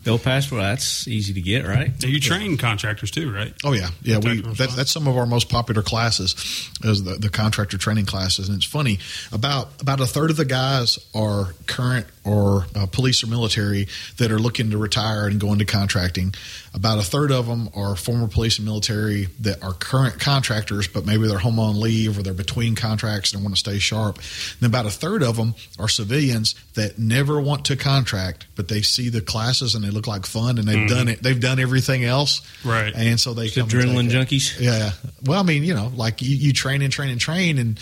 Passporto. 0.05 0.15
Bill 0.15 0.19
passport. 0.19 0.61
That's 0.61 1.07
easy 1.07 1.33
to 1.33 1.41
get, 1.41 1.65
right? 1.65 1.91
Now, 2.01 2.07
you 2.07 2.19
train 2.19 2.57
contractors 2.57 3.11
too, 3.11 3.33
right? 3.33 3.53
Oh 3.63 3.73
yeah, 3.73 3.89
yeah. 4.01 4.17
We 4.17 4.23
Tactical 4.23 4.53
that's, 4.53 4.75
that's 4.75 4.91
some 4.91 5.07
of 5.07 5.17
our 5.17 5.25
most 5.25 5.49
popular 5.49 5.81
classes, 5.81 6.35
is 6.83 7.03
the, 7.03 7.15
the 7.15 7.29
contractor 7.29 7.77
training 7.77 8.05
classes. 8.05 8.49
And 8.49 8.57
it's 8.57 8.65
funny 8.65 8.99
about 9.31 9.81
about 9.81 9.99
a 9.99 10.05
third 10.05 10.29
of 10.29 10.37
the 10.37 10.45
guys 10.45 10.99
are 11.13 11.53
current 11.67 12.07
or 12.25 12.65
uh, 12.75 12.85
police 12.87 13.23
or 13.23 13.27
military 13.27 13.87
that 14.17 14.31
are 14.31 14.39
looking 14.39 14.71
to 14.71 14.77
retire 14.77 15.27
and 15.27 15.39
go 15.39 15.53
into 15.53 15.65
contracting. 15.65 16.33
About 16.73 16.99
a 16.99 17.03
third 17.03 17.31
of 17.31 17.47
them 17.47 17.69
are 17.75 17.95
former 17.95 18.27
police 18.27 18.57
and 18.57 18.65
military 18.65 19.27
that 19.39 19.63
are 19.63 19.73
current 19.73 20.19
contractors, 20.19 20.87
but 20.87 21.05
maybe 21.05 21.27
they're 21.27 21.37
home 21.37 21.59
on 21.59 21.79
leave 21.79 22.17
or 22.17 22.23
they're 22.23 22.33
between 22.33 22.75
contracts 22.75 23.33
and 23.33 23.43
want 23.43 23.55
to 23.55 23.59
stay 23.59 23.79
sharp. 23.79 24.19
And 24.59 24.67
about 24.67 24.85
a 24.85 24.89
third 24.89 25.23
of 25.23 25.37
them 25.37 25.55
are 25.79 25.87
civilians 25.87 26.55
that 26.73 26.99
never 26.99 27.39
want 27.39 27.65
to 27.65 27.75
contract, 27.75 28.47
but 28.55 28.67
they 28.67 28.81
see 28.81 29.09
the 29.09 29.21
classes 29.21 29.75
and 29.75 29.83
they 29.83 29.89
look 29.89 30.07
like 30.07 30.25
fun, 30.25 30.57
and 30.57 30.67
they've 30.67 30.89
done 30.89 31.07
it. 31.07 31.23
They've 31.23 31.39
done 31.39 31.59
everything 31.59 32.03
else, 32.03 32.41
Right. 32.63 32.93
And 32.95 33.19
so 33.19 33.33
they 33.33 33.49
come 33.49 33.67
Adrenaline 33.69 34.09
junkies. 34.09 34.59
Yeah. 34.59 34.91
Well, 35.23 35.39
I 35.39 35.43
mean, 35.43 35.63
you 35.63 35.73
know, 35.73 35.91
like 35.95 36.21
you, 36.21 36.35
you 36.35 36.53
train 36.53 36.81
and 36.81 36.91
train 36.91 37.09
and 37.09 37.19
train, 37.19 37.57
and 37.57 37.79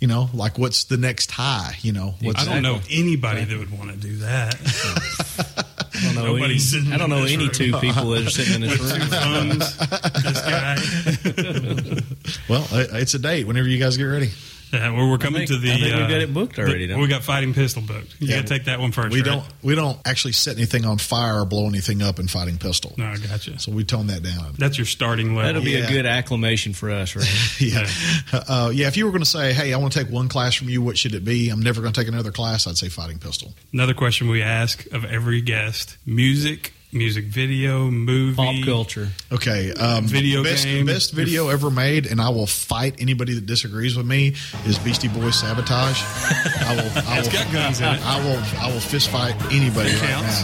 you 0.00 0.08
know, 0.08 0.28
like 0.34 0.58
what's 0.58 0.84
the 0.84 0.96
next 0.96 1.30
high? 1.30 1.76
You 1.80 1.92
know, 1.92 2.14
what's 2.20 2.46
I 2.46 2.52
don't 2.54 2.62
know 2.62 2.80
anybody 2.90 3.44
that 3.44 3.58
would 3.58 3.76
want 3.76 3.90
to 3.90 3.96
do 3.96 4.16
that. 4.18 4.54
I 5.96 6.00
don't 6.06 6.14
know 6.16 6.34
Nobody's 6.34 6.74
any, 6.74 6.82
sitting 6.82 6.92
I 6.92 6.96
don't 6.98 7.08
know 7.10 7.24
any 7.24 7.36
room. 7.44 7.50
two 7.52 7.72
people 7.78 8.10
that 8.10 8.26
are 8.26 8.30
sitting 8.30 8.54
in 8.54 8.60
this 8.62 8.78
room. 8.80 9.00
thumbs, 9.08 9.76
this 10.22 10.40
guy. 10.42 12.00
Well, 12.48 12.66
it's 12.72 13.14
a 13.14 13.18
date. 13.18 13.46
Whenever 13.46 13.68
you 13.68 13.78
guys 13.78 13.96
get 13.96 14.04
ready, 14.04 14.30
Yeah, 14.74 14.90
well, 14.90 15.08
we're 15.08 15.14
I 15.14 15.18
coming 15.18 15.46
think, 15.46 15.50
to 15.50 15.58
the. 15.58 15.72
I 15.72 15.76
think 15.78 15.94
uh, 15.94 15.98
we've 16.00 16.08
got 16.08 16.20
it 16.20 16.34
booked 16.34 16.58
already. 16.58 16.86
the- 16.86 16.96
we 16.96 17.02
we? 17.02 17.08
got 17.08 17.22
fighting 17.22 17.54
pistol 17.54 17.82
booked. 17.82 18.16
You 18.20 18.28
Yeah. 18.28 18.36
got 18.36 18.46
to 18.46 18.54
take 18.54 18.64
that 18.64 18.80
one 18.80 18.92
first. 18.92 19.10
we 19.12 19.20
right? 19.20 19.24
don't 19.24 19.44
we 19.62 19.74
don't 19.74 19.98
actually 20.04 20.32
set 20.32 20.56
anything 20.56 20.84
on 20.84 20.98
fire 20.98 21.40
or 21.40 21.44
blow 21.46 21.66
anything 21.68 22.02
up 22.02 22.18
in 22.18 22.26
fighting 22.28 22.58
pistol. 22.58 22.94
No, 22.98 23.06
I 23.06 23.16
gotcha. 23.16 23.58
So 23.58 23.72
we 23.72 23.84
tone 23.84 24.08
that 24.08 24.22
down. 24.22 24.54
That's 24.58 24.76
your 24.76 24.86
starting 24.86 25.28
level. 25.34 25.42
That'll 25.52 25.62
be 25.64 25.70
Yeah. 25.78 25.86
a 25.86 25.88
good 25.90 26.06
acclamation 26.06 26.72
for 26.74 26.90
us, 26.90 27.16
right? 27.16 27.26
yeah, 27.60 27.88
uh, 28.32 28.70
yeah. 28.74 28.88
If 28.88 28.96
you 28.96 29.06
were 29.06 29.10
going 29.12 29.22
to 29.22 29.28
say, 29.28 29.52
"Hey, 29.52 29.72
I 29.72 29.76
want 29.78 29.92
to 29.94 30.04
take 30.04 30.12
one 30.12 30.28
class 30.28 30.54
from 30.54 30.68
you," 30.68 30.82
what 30.82 30.98
should 30.98 31.14
it 31.14 31.24
be? 31.24 31.48
I'm 31.48 31.60
never 31.62 31.80
going 31.80 31.92
to 31.92 32.00
take 32.00 32.08
another 32.08 32.32
class. 32.32 32.66
I'd 32.66 32.76
say 32.76 32.88
fighting 32.88 33.18
pistol. 33.18 33.54
Another 33.72 33.94
question 33.94 34.28
we 34.28 34.42
ask 34.42 34.84
of 34.92 35.04
every 35.04 35.40
guest: 35.40 35.96
music, 36.04 36.73
music 36.94 37.24
video, 37.24 37.90
movie, 37.90 38.36
Pop 38.36 38.54
culture. 38.64 39.08
Okay, 39.32 39.72
um, 39.74 40.04
Video 40.06 40.42
best, 40.44 40.64
game. 40.64 40.86
best 40.86 41.12
video 41.12 41.48
ever 41.48 41.70
made, 41.70 42.06
and 42.06 42.20
I 42.20 42.28
will 42.30 42.46
fight 42.46 42.96
anybody 43.00 43.34
that 43.34 43.46
disagrees 43.46 43.96
with 43.96 44.06
me. 44.06 44.34
Is 44.66 44.78
Beastie 44.78 45.08
Boys 45.08 45.38
"Sabotage"? 45.40 46.00
I 46.02 46.76
will. 46.76 47.02
I 47.08 47.18
It's 47.18 47.26
will, 47.28 47.32
got 47.32 47.52
guns 47.52 47.80
in 47.80 47.86
it. 47.88 48.00
I 48.06 48.18
will. 48.24 48.38
I 48.60 48.72
will 48.72 48.80
fist 48.80 49.10
fight 49.10 49.34
anybody 49.52 49.90
right 49.90 50.00
Counts. 50.00 50.42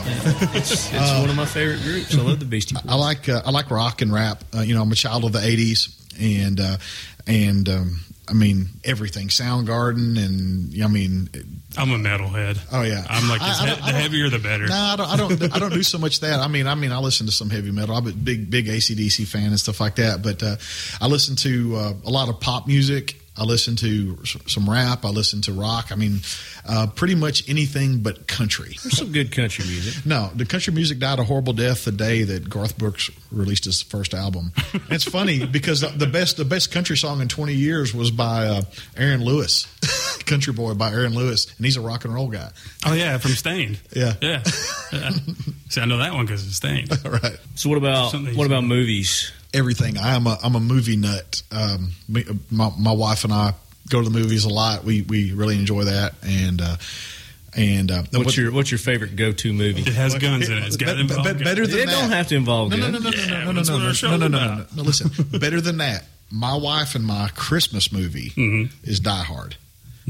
now. 0.92 1.02
It's 1.02 1.20
one 1.20 1.30
of 1.30 1.36
my 1.36 1.46
favorite 1.46 1.82
groups. 1.82 2.14
I 2.16 2.20
love 2.22 2.40
the 2.40 2.44
Beastie 2.46 2.74
Boys. 2.74 2.84
I 2.88 2.96
like 2.96 3.28
uh, 3.28 3.42
I 3.44 3.50
like 3.50 3.70
rock 3.70 4.02
and 4.02 4.12
rap. 4.12 4.44
Uh, 4.54 4.60
you 4.60 4.74
know, 4.74 4.82
I'm 4.82 4.92
a 4.92 4.96
child 4.96 5.24
of 5.24 5.32
the 5.32 5.38
'80s, 5.38 5.94
and 6.20 6.60
uh, 6.60 6.76
and 7.26 7.68
um, 7.68 8.00
I 8.30 8.32
mean 8.32 8.68
everything. 8.84 9.26
Soundgarden, 9.28 10.16
and 10.24 10.72
I 10.82 10.86
mean, 10.86 11.28
I'm 11.76 11.90
a 11.90 11.96
metalhead. 11.96 12.58
oh 12.72 12.82
yeah. 12.82 13.04
I'm 13.10 13.28
like, 13.28 13.40
I- 13.42 13.46
I 13.48 13.66
he- 13.66 13.82
I 13.82 13.92
the 13.92 13.98
heavier 13.98 14.28
the 14.30 14.38
better. 14.38 14.66
No, 14.68 14.74
I 14.76 14.96
don't. 14.96 15.08
I 15.08 15.16
don't. 15.16 15.54
I 15.56 15.58
don't 15.58 15.72
do 15.72 15.82
so 15.82 15.98
much 15.98 16.20
that. 16.20 16.38
I 16.40 16.46
mean, 16.48 16.66
I 16.66 16.74
mean, 16.76 16.92
I 16.92 16.98
listen 16.98 17.26
to 17.26 17.32
some 17.32 17.50
heavy 17.50 17.70
metal. 17.72 17.96
I'm 17.96 18.06
a 18.06 18.12
big, 18.12 18.48
big 18.50 18.66
ACDC 18.66 19.26
fan 19.26 19.46
and 19.48 19.58
stuff 19.58 19.80
like 19.80 19.96
that. 19.96 20.22
But 20.22 20.42
uh, 20.42 20.56
I 21.00 21.08
listen 21.08 21.34
to 21.36 21.76
uh, 21.76 21.92
a 22.06 22.10
lot 22.10 22.28
of 22.28 22.38
pop 22.40 22.66
music. 22.66 23.19
I 23.40 23.44
listen 23.44 23.74
to 23.76 24.18
some 24.24 24.68
rap. 24.68 25.04
I 25.04 25.08
listen 25.08 25.40
to 25.42 25.52
rock. 25.52 25.90
I 25.90 25.94
mean, 25.96 26.20
uh, 26.68 26.86
pretty 26.94 27.14
much 27.14 27.48
anything 27.48 28.02
but 28.02 28.26
country. 28.26 28.76
There's 28.82 28.98
some 28.98 29.12
good 29.12 29.32
country 29.32 29.64
music. 29.64 30.04
No, 30.06 30.30
the 30.34 30.44
country 30.44 30.72
music 30.74 30.98
died 30.98 31.18
a 31.18 31.24
horrible 31.24 31.52
death 31.54 31.84
the 31.86 31.92
day 31.92 32.22
that 32.24 32.50
Garth 32.50 32.76
Brooks 32.76 33.10
released 33.32 33.64
his 33.64 33.80
first 33.82 34.12
album. 34.12 34.52
And 34.74 34.82
it's 34.90 35.04
funny 35.04 35.46
because 35.52 35.80
the, 35.80 35.88
the 35.88 36.06
best 36.06 36.36
the 36.36 36.44
best 36.44 36.70
country 36.70 36.96
song 36.96 37.20
in 37.22 37.28
20 37.28 37.54
years 37.54 37.94
was 37.94 38.10
by 38.10 38.46
uh, 38.46 38.62
Aaron 38.96 39.24
Lewis, 39.24 39.66
"Country 40.26 40.52
Boy" 40.52 40.74
by 40.74 40.90
Aaron 40.90 41.14
Lewis, 41.14 41.46
and 41.56 41.64
he's 41.64 41.76
a 41.76 41.80
rock 41.80 42.04
and 42.04 42.12
roll 42.12 42.28
guy. 42.28 42.50
Oh 42.84 42.92
yeah, 42.92 43.16
from 43.18 43.30
Staind. 43.32 43.78
Yeah, 43.96 44.14
Yeah. 44.20 44.42
yeah. 44.92 45.10
See, 45.70 45.80
I 45.80 45.86
know 45.86 45.98
that 45.98 46.12
one 46.12 46.26
because 46.26 46.46
it's 46.46 46.56
Staind. 46.56 46.90
all 47.04 47.12
right. 47.12 47.38
So 47.54 47.68
what 47.70 47.78
about 47.78 48.12
what 48.34 48.46
about 48.46 48.64
movies? 48.64 49.32
Everything. 49.54 49.98
I 49.98 50.14
am 50.14 50.26
a 50.26 50.38
I'm 50.42 50.54
a 50.54 50.60
movie 50.60 50.96
nut. 50.96 51.42
Um, 51.50 51.92
me, 52.08 52.24
my 52.50 52.70
my 52.78 52.92
wife 52.92 53.24
and 53.24 53.32
I 53.32 53.54
go 53.88 54.02
to 54.02 54.08
the 54.08 54.16
movies 54.18 54.44
a 54.44 54.48
lot. 54.48 54.84
We 54.84 55.02
we 55.02 55.32
really 55.32 55.58
enjoy 55.58 55.84
that. 55.84 56.14
And 56.22 56.60
uh, 56.60 56.76
and 57.56 57.90
uh, 57.90 58.02
What's 58.12 58.26
what- 58.26 58.36
your 58.36 58.52
what's 58.52 58.70
your 58.70 58.78
favorite 58.78 59.16
go 59.16 59.32
to 59.32 59.52
movie? 59.52 59.80
It 59.82 59.88
has 59.94 60.14
guns 60.16 60.48
in 60.48 60.58
it. 60.58 60.64
It's 60.64 60.76
got 60.76 60.88
Be- 60.88 60.94
be- 60.94 61.00
involved 61.14 61.44
better 61.44 61.66
than 61.66 61.78
It 61.80 61.86
that. 61.86 62.00
don't 62.00 62.10
have 62.10 62.28
to 62.28 62.36
involve 62.36 62.70
no, 62.70 62.76
no, 62.76 62.90
guns. 62.92 63.04
no, 63.04 63.10
no, 63.10 63.16
no, 63.16 63.22
Yeah, 63.22 63.44
no, 63.44 63.52
no, 63.52 63.62
no, 63.62 63.78
no, 63.78 63.92
no, 63.92 63.92
no, 63.92 64.16
no, 64.16 64.28
no, 64.28 64.28
no, 64.28 64.54
no, 64.56 64.66
no. 64.76 64.82
Listen, 64.82 65.10
better 65.38 65.60
than 65.60 65.78
that. 65.78 66.04
My 66.30 66.54
wife 66.54 66.94
and 66.94 67.04
my 67.04 67.28
Christmas 67.34 67.90
movie 67.92 68.30
Mm-hmm. 68.36 68.88
is 68.88 69.00
Die 69.00 69.22
Hard. 69.24 69.56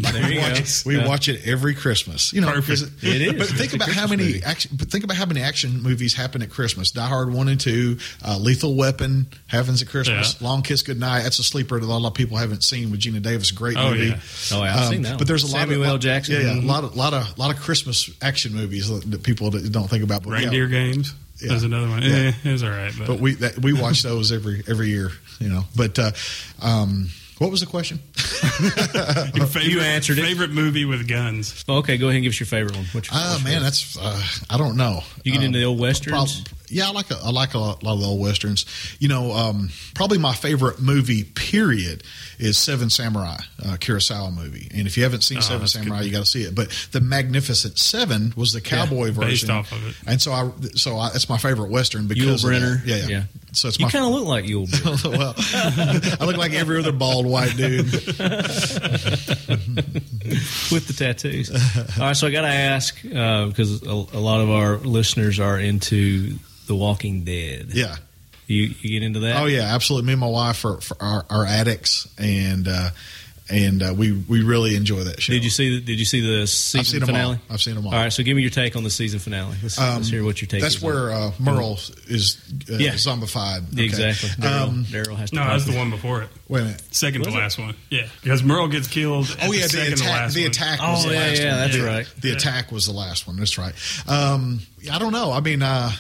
We 0.03 0.39
watch, 0.39 0.59
it- 0.61 0.83
we 0.87 0.97
Yeah. 0.97 1.07
watch 1.07 1.29
it 1.29 1.43
every 1.45 1.75
Christmas. 1.75 2.33
You 2.33 2.41
know, 2.41 2.53
Perfect. 2.53 2.69
'cause 2.81 2.91
It 3.03 3.21
is. 3.23 3.33
But 3.35 3.49
think 3.49 3.61
It's 3.61 3.75
about 3.75 3.89
how 3.91 4.07
many 4.07 4.25
movie. 4.25 4.43
action. 4.43 4.71
But 4.75 4.91
think 4.91 5.05
about 5.05 5.17
how 5.17 5.27
many 5.27 5.41
action 5.41 5.83
movies 5.83 6.15
happen 6.15 6.43
at 6.43 6.51
Christmas. 6.51 6.91
Die 6.91 7.07
Hard 7.07 7.33
one 7.33 7.49
and 7.49 7.61
two, 7.61 7.99
uh, 8.25 8.37
Lethal 8.39 8.75
Weapon 8.75 9.27
happens 9.47 9.83
at 9.83 9.89
Christmas. 9.89 10.37
Yeah. 10.41 10.47
Long 10.49 10.63
Kiss 10.63 10.83
Goodnight. 10.83 11.25
That's 11.25 11.39
a 11.39 11.45
sleeper 11.45 11.79
that 11.79 11.85
a 11.87 11.87
lot 11.87 12.07
of 12.07 12.15
people 12.15 12.37
haven't 12.39 12.65
seen 12.65 12.91
with 12.91 13.01
Geena 13.01 13.21
Davis. 13.23 13.51
Great 13.51 13.77
Oh, 13.77 13.91
movie. 13.91 14.07
yeah. 14.09 14.17
Oh, 14.53 14.63
I've 14.63 14.89
seen 14.89 15.03
that 15.03 15.19
But 15.19 15.27
there's 15.27 15.43
a 15.43 15.47
lot 15.47 15.61
Samuel 15.69 15.83
of 15.83 15.89
L. 15.89 15.99
Jackson. 15.99 16.35
Yeah, 16.37 16.55
yeah, 16.55 16.61
a 16.61 16.63
lot 16.63 16.85
of 16.85 16.97
lot 16.97 17.13
of 17.15 17.39
lot 17.39 17.55
of 17.55 17.61
Christmas 17.61 18.09
action 18.23 18.55
movies 18.55 18.89
that 18.89 19.23
people 19.23 19.51
don't 19.51 19.89
think 19.91 20.03
about. 20.05 20.23
But 20.23 20.31
Reindeer 20.33 20.67
Games. 20.69 21.13
Yeah. 21.41 21.49
There's 21.51 21.63
another 21.63 21.89
one. 21.89 22.03
Yeah. 22.03 22.17
Yeah, 22.17 22.33
it 22.45 22.53
was 22.53 22.63
all 22.63 22.69
right. 22.71 22.93
But, 22.99 23.07
but 23.07 23.19
we 23.21 23.35
that, 23.37 23.59
we 23.63 23.73
watch 23.73 24.03
those 24.03 24.31
every 24.31 24.63
every 24.69 24.89
year. 24.91 25.11
You 25.41 25.49
know, 25.49 25.67
but. 25.75 25.99
Uh, 25.99 26.13
um, 26.61 27.09
what 27.41 27.51
was 27.51 27.61
the 27.61 27.67
question? 27.67 27.99
your 29.35 29.47
favorite, 29.47 29.65
You 29.65 29.81
answered 29.81 30.19
it. 30.19 30.23
favorite 30.23 30.51
movie 30.51 30.85
with 30.85 31.09
guns. 31.09 31.65
Oh, 31.69 31.77
okay, 31.79 31.97
go 31.99 32.07
ahead 32.07 32.17
and 32.17 32.23
give 32.25 32.31
us 32.33 32.41
your 32.41 32.47
favorite 32.47 32.77
one. 32.77 32.85
What's 32.93 33.11
your, 33.11 33.19
Oh 33.21 33.31
what's 33.33 33.43
your 33.45 33.53
man, 33.53 33.63
that's 33.63 33.99
uh, 33.99 34.23
I 34.49 34.57
don't 34.59 34.77
know. 34.77 35.01
You 35.25 35.33
get 35.33 35.39
Um, 35.39 35.45
into 35.47 35.59
the 35.59 35.65
old 35.65 35.81
westerns? 35.81 36.41
prob- 36.43 36.57
yeah, 36.73 36.87
I 36.87 36.93
like 36.93 37.11
a, 37.11 37.17
I 37.17 37.31
like 37.31 37.55
a 37.55 37.59
lot, 37.59 37.83
lot 37.83 37.95
of 37.95 38.01
the 38.01 38.07
old 38.07 38.21
westerns. 38.21 38.65
You 39.01 39.09
know, 39.09 39.33
um, 39.33 39.71
probably 39.95 40.19
my 40.19 40.33
favorite 40.35 40.81
movie 40.81 41.25
period 41.25 42.05
is 42.39 42.57
Seven 42.59 42.91
Samurai, 42.91 43.39
uh, 43.61 43.77
Kurosawa 43.81 44.33
movie. 44.33 44.69
And 44.73 44.87
if 44.87 44.97
you 44.97 45.03
haven't 45.03 45.23
seen 45.23 45.39
Oh, 45.39 45.41
Seven 45.41 45.61
that's 45.63 45.75
a 45.75 45.79
good 45.79 45.85
Samurai, 45.87 46.03
you 46.03 46.13
got 46.13 46.21
to 46.21 46.31
see 46.31 46.43
it. 46.45 46.55
But 46.55 46.69
the 46.93 47.01
Magnificent 47.01 47.77
Seven 47.77 48.33
was 48.37 48.53
the 48.53 48.61
cowboy 48.61 49.07
based 49.09 49.17
version, 49.17 49.51
off 49.51 49.73
of 49.73 49.85
it. 49.89 49.97
And 50.07 50.23
so 50.23 50.31
I 50.33 50.49
so 50.77 50.97
I, 50.97 51.09
it's 51.09 51.29
my 51.29 51.39
favorite 51.39 51.71
western 51.73 52.07
because 52.07 52.45
Yul 52.45 52.45
of. 52.45 52.51
Brynner. 52.63 52.87
Yeah, 52.87 52.97
yeah, 52.97 53.07
Yeah. 53.09 53.23
So 53.53 53.69
it's 53.69 53.79
You 53.79 53.87
my 53.87 53.91
kind 53.91 54.05
of 54.05 54.13
look 54.13 54.27
like 54.27 54.45
Brynner. 54.47 55.19
well, 55.19 55.35
I 56.21 56.25
look 56.25 56.37
like 56.37 56.53
every 56.53 56.79
other 56.79 56.93
bald 56.93 57.27
white 57.27 57.57
dude. 57.57 57.85
with 60.71 60.87
the 60.87 60.95
tattoos. 60.97 61.51
All 61.51 62.07
right, 62.07 62.17
so 62.17 62.27
I 62.27 62.31
got 62.31 62.43
to 62.43 62.49
ask 62.49 63.01
because 63.03 63.83
a, 63.83 63.91
a 63.91 64.21
lot 64.21 64.41
of 64.41 64.51
our 64.51 64.77
listeners 64.79 65.41
are 65.41 65.59
into 65.59 66.35
The 66.67 66.75
Walking 66.75 67.25
Dead. 67.25 67.69
Yeah. 67.73 67.97
You 68.47 68.75
you 68.81 68.99
get 68.99 69.05
into 69.05 69.21
that? 69.21 69.41
Oh 69.41 69.47
yeah, 69.47 69.75
absolutely. 69.75 70.07
Me 70.09 70.13
and 70.15 70.21
my 70.21 70.27
wife 70.27 70.65
are, 70.65 70.81
are, 70.99 71.25
are 71.31 71.47
addicts, 71.47 72.09
and 72.19 72.67
uh, 72.67 72.91
and 73.51 73.83
uh, 73.83 73.95
we 73.97 74.13
we 74.13 74.43
really 74.43 74.77
enjoy 74.77 75.05
that 75.05 75.21
show. 75.21 75.33
Did 75.33 75.45
you 75.45 75.51
see 75.51 75.77
the, 75.79 75.85
Did 75.85 75.99
you 75.99 76.05
see 76.05 76.21
the 76.21 76.47
season 76.47 76.81
I've 76.81 76.87
seen 76.87 77.01
them 77.01 77.07
finale? 77.09 77.35
all. 77.49 77.55
I've 77.55 77.61
seen 77.61 77.75
them 77.75 77.87
all. 77.87 77.93
All 77.95 77.99
right, 78.01 78.13
so 78.13 78.23
give 78.23 78.37
me 78.37 78.43
your 78.43 78.51
take 78.51 78.77
on 78.77 78.85
the 78.85 78.91
season 78.91 79.19
finale. 79.21 79.57
Let's, 79.63 79.79
let's 79.79 80.09
hear 80.09 80.25
what 80.25 80.41
your 80.41 80.49
take. 80.49 80.63
That's 80.63 80.77
is 80.77 80.83
where 80.83 81.11
uh, 81.11 81.33
Merle 81.39 81.79
is 82.09 82.39
uh, 82.71 82.77
Yeah. 82.77 82.93
zombified. 82.93 83.73
Okay. 83.73 83.85
exactly. 83.85 84.29
Daryl, 84.31 84.69
Um, 84.69 84.85
Daryl 84.87 85.17
has 85.17 85.31
to. 85.31 85.37
No, 85.37 85.43
pop 85.43 85.51
that's 85.53 85.65
the 85.67 85.77
one 85.77 85.91
before 85.91 86.23
it. 86.23 86.29
wait 86.49 86.61
a 86.61 86.65
minute. 86.65 86.83
Second 86.95 87.21
Was 87.21 87.29
to 87.29 87.35
it? 87.35 87.43
last 87.43 87.59
one. 87.59 87.75
Yeah, 87.91 88.07
because 88.23 88.43
Merle 88.43 88.69
gets 88.69 88.89
killed. 88.89 89.29
At 89.41 89.49
Oh 89.49 89.53
yeah, 89.53 89.63
the 89.63 89.63
the 89.63 89.69
second 89.69 89.93
attack. 89.95 90.31
The 90.33 90.41
one. 90.43 90.51
attack. 90.51 90.79
Oh, 90.83 90.93
was 90.93 91.05
the 91.05 91.13
yeah, 91.13 91.19
last 91.21 91.39
yeah, 91.43 91.51
one. 91.51 91.59
that's 91.61 91.77
Yeah. 91.77 91.85
right. 91.85 92.07
The 92.21 92.29
Yeah. 92.29 92.35
attack 92.35 92.73
was 92.73 92.87
the 92.87 92.93
last 92.93 93.27
one. 93.27 93.37
That's 93.37 93.59
right. 93.59 93.75
Um, 94.09 94.61
I 94.91 94.99
don't 94.99 95.13
know. 95.13 95.33
I 95.33 95.41
mean, 95.41 95.63
uh, 95.63 95.91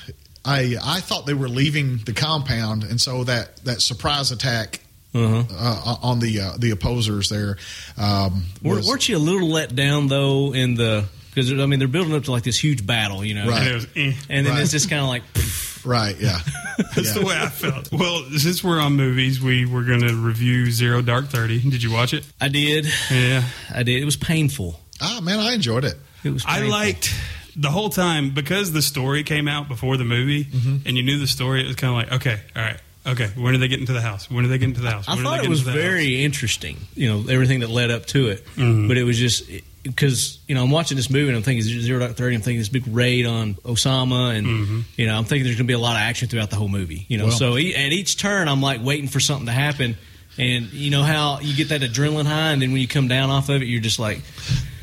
I 0.45 0.77
I 0.83 1.01
thought 1.01 1.27
they 1.27 1.35
were 1.35 1.49
leaving 1.49 1.99
the 1.99 2.13
compound, 2.15 2.85
and 2.85 3.01
so 3.01 3.25
that 3.25 3.57
that 3.65 3.83
surprise 3.83 4.31
attack. 4.33 4.81
Uh-huh. 5.13 5.43
Uh, 5.53 5.97
on 6.03 6.21
the 6.21 6.41
uh, 6.41 6.53
the 6.59 6.71
opposers 6.71 7.29
there, 7.29 7.57
um, 7.99 8.45
Were, 8.63 8.77
was- 8.77 8.87
weren't 8.89 9.09
you 9.09 9.17
a 9.17 9.19
little 9.19 9.49
let 9.49 9.75
down 9.75 10.07
though 10.07 10.55
in 10.55 10.75
the 10.75 11.05
because 11.35 11.53
I 11.53 11.67
mean 11.67 11.79
they're 11.79 11.89
building 11.89 12.15
up 12.15 12.25
to 12.25 12.31
like 12.33 12.43
this 12.45 12.59
huge 12.63 12.87
battle, 12.87 13.25
you 13.25 13.35
know, 13.35 13.49
Right. 13.49 13.63
And 13.67 13.75
was, 13.75 13.87
eh. 13.97 14.13
and 14.29 14.47
then 14.47 14.55
Right. 14.55 14.63
it's 14.63 14.71
just 14.73 14.89
kind 14.89 15.03
of 15.03 15.09
like 15.09 15.23
pff, 15.35 15.85
right? 15.87 16.17
Yeah, 16.19 16.39
That's 16.95 17.09
Yeah. 17.15 17.21
the 17.21 17.27
way 17.27 17.37
I 17.39 17.49
felt. 17.49 17.91
Well, 17.93 18.25
since 18.37 18.63
we're 18.63 18.81
on 18.81 18.95
movies, 18.97 19.41
we 19.41 19.67
were 19.67 19.83
going 19.83 20.03
to 20.03 20.15
review 20.15 20.71
Zero 20.71 21.03
Dark 21.03 21.27
Thirty. 21.27 21.59
Did 21.61 21.83
you 21.83 21.91
watch 21.93 22.15
it? 22.15 22.25
I 22.41 22.49
did, 22.49 22.87
Yeah, 23.11 23.43
I 23.75 23.83
did. 23.83 24.01
It 24.01 24.05
was 24.05 24.17
painful. 24.17 24.79
ah 25.01 25.21
man, 25.23 25.39
I 25.41 25.55
enjoyed 25.55 25.85
it. 25.85 25.97
It 26.23 26.31
was. 26.31 26.45
I 26.47 26.61
liked 26.69 27.13
the 27.57 27.71
whole 27.71 27.91
time 27.91 28.31
because 28.31 28.71
the 28.73 28.83
story 28.83 29.25
came 29.25 29.49
out 29.49 29.67
before 29.69 29.97
the 29.97 30.05
movie, 30.05 30.45
Mm-hmm. 30.45 30.77
and 30.87 30.97
you 30.97 31.03
knew 31.03 31.19
the 31.19 31.27
story. 31.27 31.63
It 31.65 31.67
was 31.67 31.77
kind 31.77 31.91
of 31.91 31.97
like, 32.13 32.21
okay, 32.21 32.41
all 32.55 32.63
right, 32.63 32.81
okay. 33.07 33.29
When 33.37 33.55
are 33.55 33.59
they 33.59 33.69
get 33.69 33.81
into 33.81 33.93
the 33.93 34.01
house? 34.01 34.31
When 34.31 34.45
are 34.45 34.49
they 34.49 34.59
get 34.59 34.69
into 34.69 34.81
the 34.81 34.91
house? 34.91 35.09
I 35.09 35.15
When 35.15 35.21
are 35.21 35.29
thought 35.31 35.39
they 35.41 35.47
it 35.47 35.51
was 35.51 35.61
very 35.63 36.25
interesting. 36.25 36.77
You 36.95 37.09
know, 37.13 37.31
everything 37.33 37.61
that 37.61 37.71
led 37.71 37.91
up 37.91 38.07
to 38.07 38.29
it. 38.29 38.45
Mm-hmm. 38.57 38.89
But 38.89 38.97
it 38.99 39.05
was 39.05 39.19
just 39.19 39.51
because 39.83 40.39
you 40.47 40.55
know 40.55 40.63
I'm 40.63 40.71
watching 40.71 40.97
this 40.97 41.09
movie 41.09 41.29
and 41.29 41.37
I'm 41.37 41.43
thinking 41.43 41.63
Zero 41.63 41.99
Dark 42.01 42.17
Thirty. 42.17 42.35
I'm 42.37 42.43
thinking 42.43 42.61
this 42.61 42.69
big 42.69 42.87
raid 42.87 43.27
on 43.27 43.55
Osama, 43.65 44.37
and 44.37 44.47
Mm-hmm. 44.47 44.81
you 44.97 45.07
know 45.07 45.17
I'm 45.17 45.25
thinking 45.25 45.45
there's 45.45 45.57
going 45.57 45.67
to 45.67 45.71
be 45.71 45.75
a 45.75 45.79
lot 45.79 45.97
of 45.97 46.03
action 46.03 46.29
throughout 46.29 46.51
the 46.51 46.57
whole 46.57 46.69
movie. 46.69 47.07
You 47.09 47.19
know, 47.19 47.27
Well- 47.27 47.37
so 47.37 47.57
e- 47.59 47.75
at 47.75 47.93
each 47.93 48.17
turn 48.19 48.49
I'm 48.49 48.61
like 48.63 48.83
waiting 48.83 49.09
for 49.09 49.21
something 49.21 49.47
to 49.47 49.53
happen. 49.53 49.97
And 50.39 50.73
you 50.73 50.91
know 50.91 51.03
how 51.03 51.41
you 51.41 51.55
get 51.57 51.69
that 51.71 51.81
adrenaline 51.83 52.25
high, 52.25 52.53
and 52.53 52.63
then 52.63 52.71
when 52.73 52.81
you 52.81 52.89
come 52.89 53.09
down 53.09 53.31
off 53.31 53.49
of 53.49 53.61
it, 53.63 53.67
you're 53.67 53.81
just 53.83 53.99
like, 53.99 54.21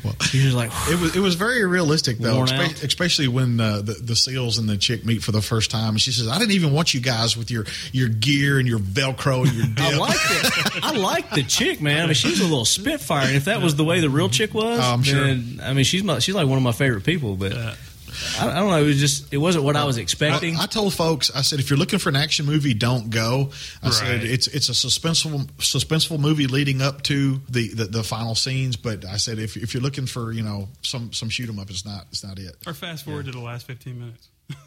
Well, 0.04 0.14
you're 0.32 0.42
just 0.44 0.56
like, 0.56 0.70
It 0.88 1.00
was 1.00 1.16
it 1.16 1.20
was 1.20 1.34
very 1.34 1.64
realistic 1.66 2.18
though, 2.18 2.36
Worn 2.36 2.48
espe- 2.48 2.64
out. 2.76 2.82
especially 2.84 3.28
when 3.28 3.58
uh, 3.60 3.78
the 3.82 3.94
the 3.94 4.14
seals 4.16 4.58
and 4.58 4.68
the 4.68 4.76
chick 4.76 5.04
meet 5.04 5.22
for 5.22 5.32
the 5.32 5.42
first 5.42 5.70
time. 5.70 5.90
And 5.90 6.00
she 6.00 6.12
says, 6.12 6.28
"I 6.28 6.38
didn't 6.38 6.52
even 6.52 6.72
want 6.72 6.94
you 6.94 7.00
guys 7.00 7.36
with 7.36 7.50
your 7.50 7.64
your 7.92 8.08
gear 8.08 8.58
and 8.58 8.68
your 8.68 8.78
Velcro 8.78 9.44
and 9.46 9.52
your 9.54 9.66
dip." 9.74 9.80
I 9.80 9.96
like 9.96 10.16
it. 10.20 10.84
I 10.84 10.92
like 10.92 11.30
the 11.30 11.42
chick, 11.42 11.80
man. 11.80 12.02
I 12.02 12.06
mean, 12.06 12.14
she's 12.14 12.40
a 12.40 12.44
little 12.44 12.64
spitfire, 12.64 13.26
and 13.26 13.36
if 13.36 13.46
that 13.46 13.60
was 13.62 13.76
the 13.76 13.84
way 13.84 14.00
the 14.00 14.10
real 14.10 14.28
chick 14.28 14.54
was, 14.54 14.78
Oh, 14.80 14.92
I'm 14.92 15.02
sure. 15.02 15.20
then 15.26 15.60
I 15.62 15.72
mean, 15.72 15.84
she's 15.84 16.02
my, 16.04 16.18
she's 16.20 16.34
like 16.34 16.46
one 16.46 16.58
of 16.58 16.62
my 16.64 16.72
favorite 16.72 17.04
people. 17.04 17.34
But 17.36 17.52
Uh, 17.52 17.74
I, 18.40 18.50
I 18.50 18.54
don't 18.54 18.70
know. 18.70 18.82
It 18.82 18.86
was 18.86 18.98
just 18.98 19.32
it 19.32 19.38
wasn't 19.38 19.64
what 19.64 19.76
I 19.76 19.84
was 19.84 19.98
expecting. 19.98 20.56
I, 20.56 20.62
I 20.64 20.66
told 20.66 20.94
folks, 20.94 21.30
I 21.34 21.42
said, 21.42 21.60
if 21.60 21.70
you're 21.70 21.78
looking 21.78 21.98
for 21.98 22.08
an 22.08 22.16
action 22.16 22.46
movie, 22.46 22.74
don't 22.74 23.10
go. 23.10 23.50
I 23.82 23.90
said 23.90 24.24
it's 24.24 24.46
it's 24.46 24.68
a 24.68 24.72
suspenseful 24.72 25.46
suspenseful 25.58 26.18
movie 26.18 26.46
leading 26.46 26.82
up 26.82 27.02
to 27.04 27.40
the, 27.48 27.68
the, 27.68 27.84
the 27.84 28.02
final 28.02 28.34
scenes. 28.34 28.76
But 28.76 29.04
I 29.04 29.16
said 29.16 29.38
if, 29.38 29.56
if 29.56 29.74
you're 29.74 29.82
looking 29.82 30.06
for 30.06 30.32
you 30.32 30.42
know 30.42 30.68
some 30.82 31.12
some 31.12 31.28
shoot 31.28 31.48
'em 31.48 31.58
up, 31.58 31.70
it's 31.70 31.84
not 31.84 32.06
it's 32.10 32.24
not 32.24 32.38
it. 32.38 32.56
Or 32.66 32.74
fast 32.74 33.04
forward 33.04 33.26
to 33.26 33.32
the 33.32 33.40
last 33.40 33.66
15 33.66 33.98
minutes. 33.98 34.28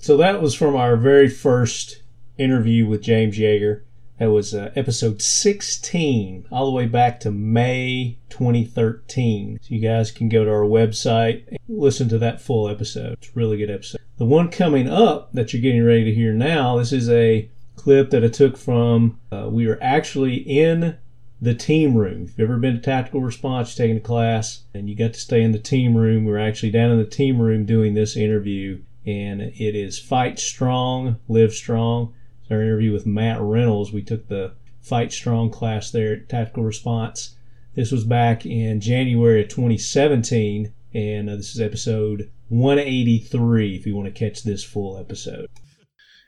So 0.00 0.18
that 0.18 0.40
was 0.40 0.54
from 0.54 0.76
our 0.76 0.96
very 0.96 1.28
first 1.28 2.02
interview 2.38 2.86
with 2.86 3.02
James 3.02 3.36
Yeager. 3.36 3.82
That 4.18 4.32
was 4.32 4.52
uh, 4.52 4.72
episode 4.74 5.22
16, 5.22 6.48
all 6.50 6.66
the 6.66 6.72
way 6.72 6.86
back 6.86 7.20
to 7.20 7.30
May 7.30 8.18
2013. 8.30 9.60
So 9.62 9.74
you 9.74 9.80
guys 9.80 10.10
can 10.10 10.28
go 10.28 10.44
to 10.44 10.50
our 10.50 10.62
website 10.62 11.46
and 11.46 11.58
listen 11.68 12.08
to 12.08 12.18
that 12.18 12.40
full 12.40 12.68
episode. 12.68 13.12
It's 13.12 13.28
a 13.28 13.32
really 13.34 13.58
good 13.58 13.70
episode. 13.70 14.00
The 14.16 14.24
one 14.24 14.50
coming 14.50 14.88
up 14.88 15.32
that 15.34 15.52
you're 15.52 15.62
getting 15.62 15.84
ready 15.84 16.02
to 16.02 16.14
hear 16.14 16.32
now, 16.32 16.78
this 16.78 16.92
is 16.92 17.08
a 17.08 17.48
clip 17.76 18.10
that 18.10 18.24
I 18.24 18.28
took 18.28 18.56
from, 18.56 19.20
uh, 19.30 19.48
we 19.50 19.68
were 19.68 19.78
actually 19.80 20.34
in 20.34 20.98
the 21.40 21.54
team 21.54 21.94
room. 21.94 22.24
If 22.24 22.30
you've 22.30 22.50
ever 22.50 22.58
been 22.58 22.74
to 22.74 22.80
tactical 22.80 23.20
response, 23.20 23.72
taking 23.76 23.98
a 23.98 24.00
class, 24.00 24.64
and 24.74 24.90
you 24.90 24.96
got 24.96 25.12
to 25.12 25.20
stay 25.20 25.42
in 25.42 25.52
the 25.52 25.60
team 25.60 25.96
room. 25.96 26.24
We 26.24 26.32
were 26.32 26.40
actually 26.40 26.72
down 26.72 26.90
in 26.90 26.98
the 26.98 27.04
team 27.04 27.40
room 27.40 27.64
doing 27.64 27.94
this 27.94 28.16
interview, 28.16 28.82
and 29.06 29.40
it 29.40 29.76
is 29.76 30.00
Fight 30.00 30.40
Strong, 30.40 31.20
Live 31.28 31.52
Strong. 31.52 32.14
It's 32.48 32.54
our 32.54 32.62
interview 32.62 32.94
with 32.94 33.04
Matt 33.04 33.42
Reynolds. 33.42 33.92
We 33.92 34.00
took 34.00 34.28
the 34.28 34.52
Fight 34.80 35.12
Strong 35.12 35.50
class 35.50 35.90
there 35.90 36.14
at 36.14 36.30
Tactical 36.30 36.64
Response. 36.64 37.36
This 37.74 37.92
was 37.92 38.04
back 38.04 38.46
in 38.46 38.80
January 38.80 39.42
of 39.42 39.48
2017, 39.48 40.72
and 40.94 41.28
uh, 41.28 41.36
this 41.36 41.54
is 41.54 41.60
episode 41.60 42.30
183. 42.48 43.76
If 43.76 43.84
you 43.84 43.94
want 43.94 44.06
to 44.06 44.18
catch 44.18 44.44
this 44.44 44.64
full 44.64 44.96
episode. 44.96 45.50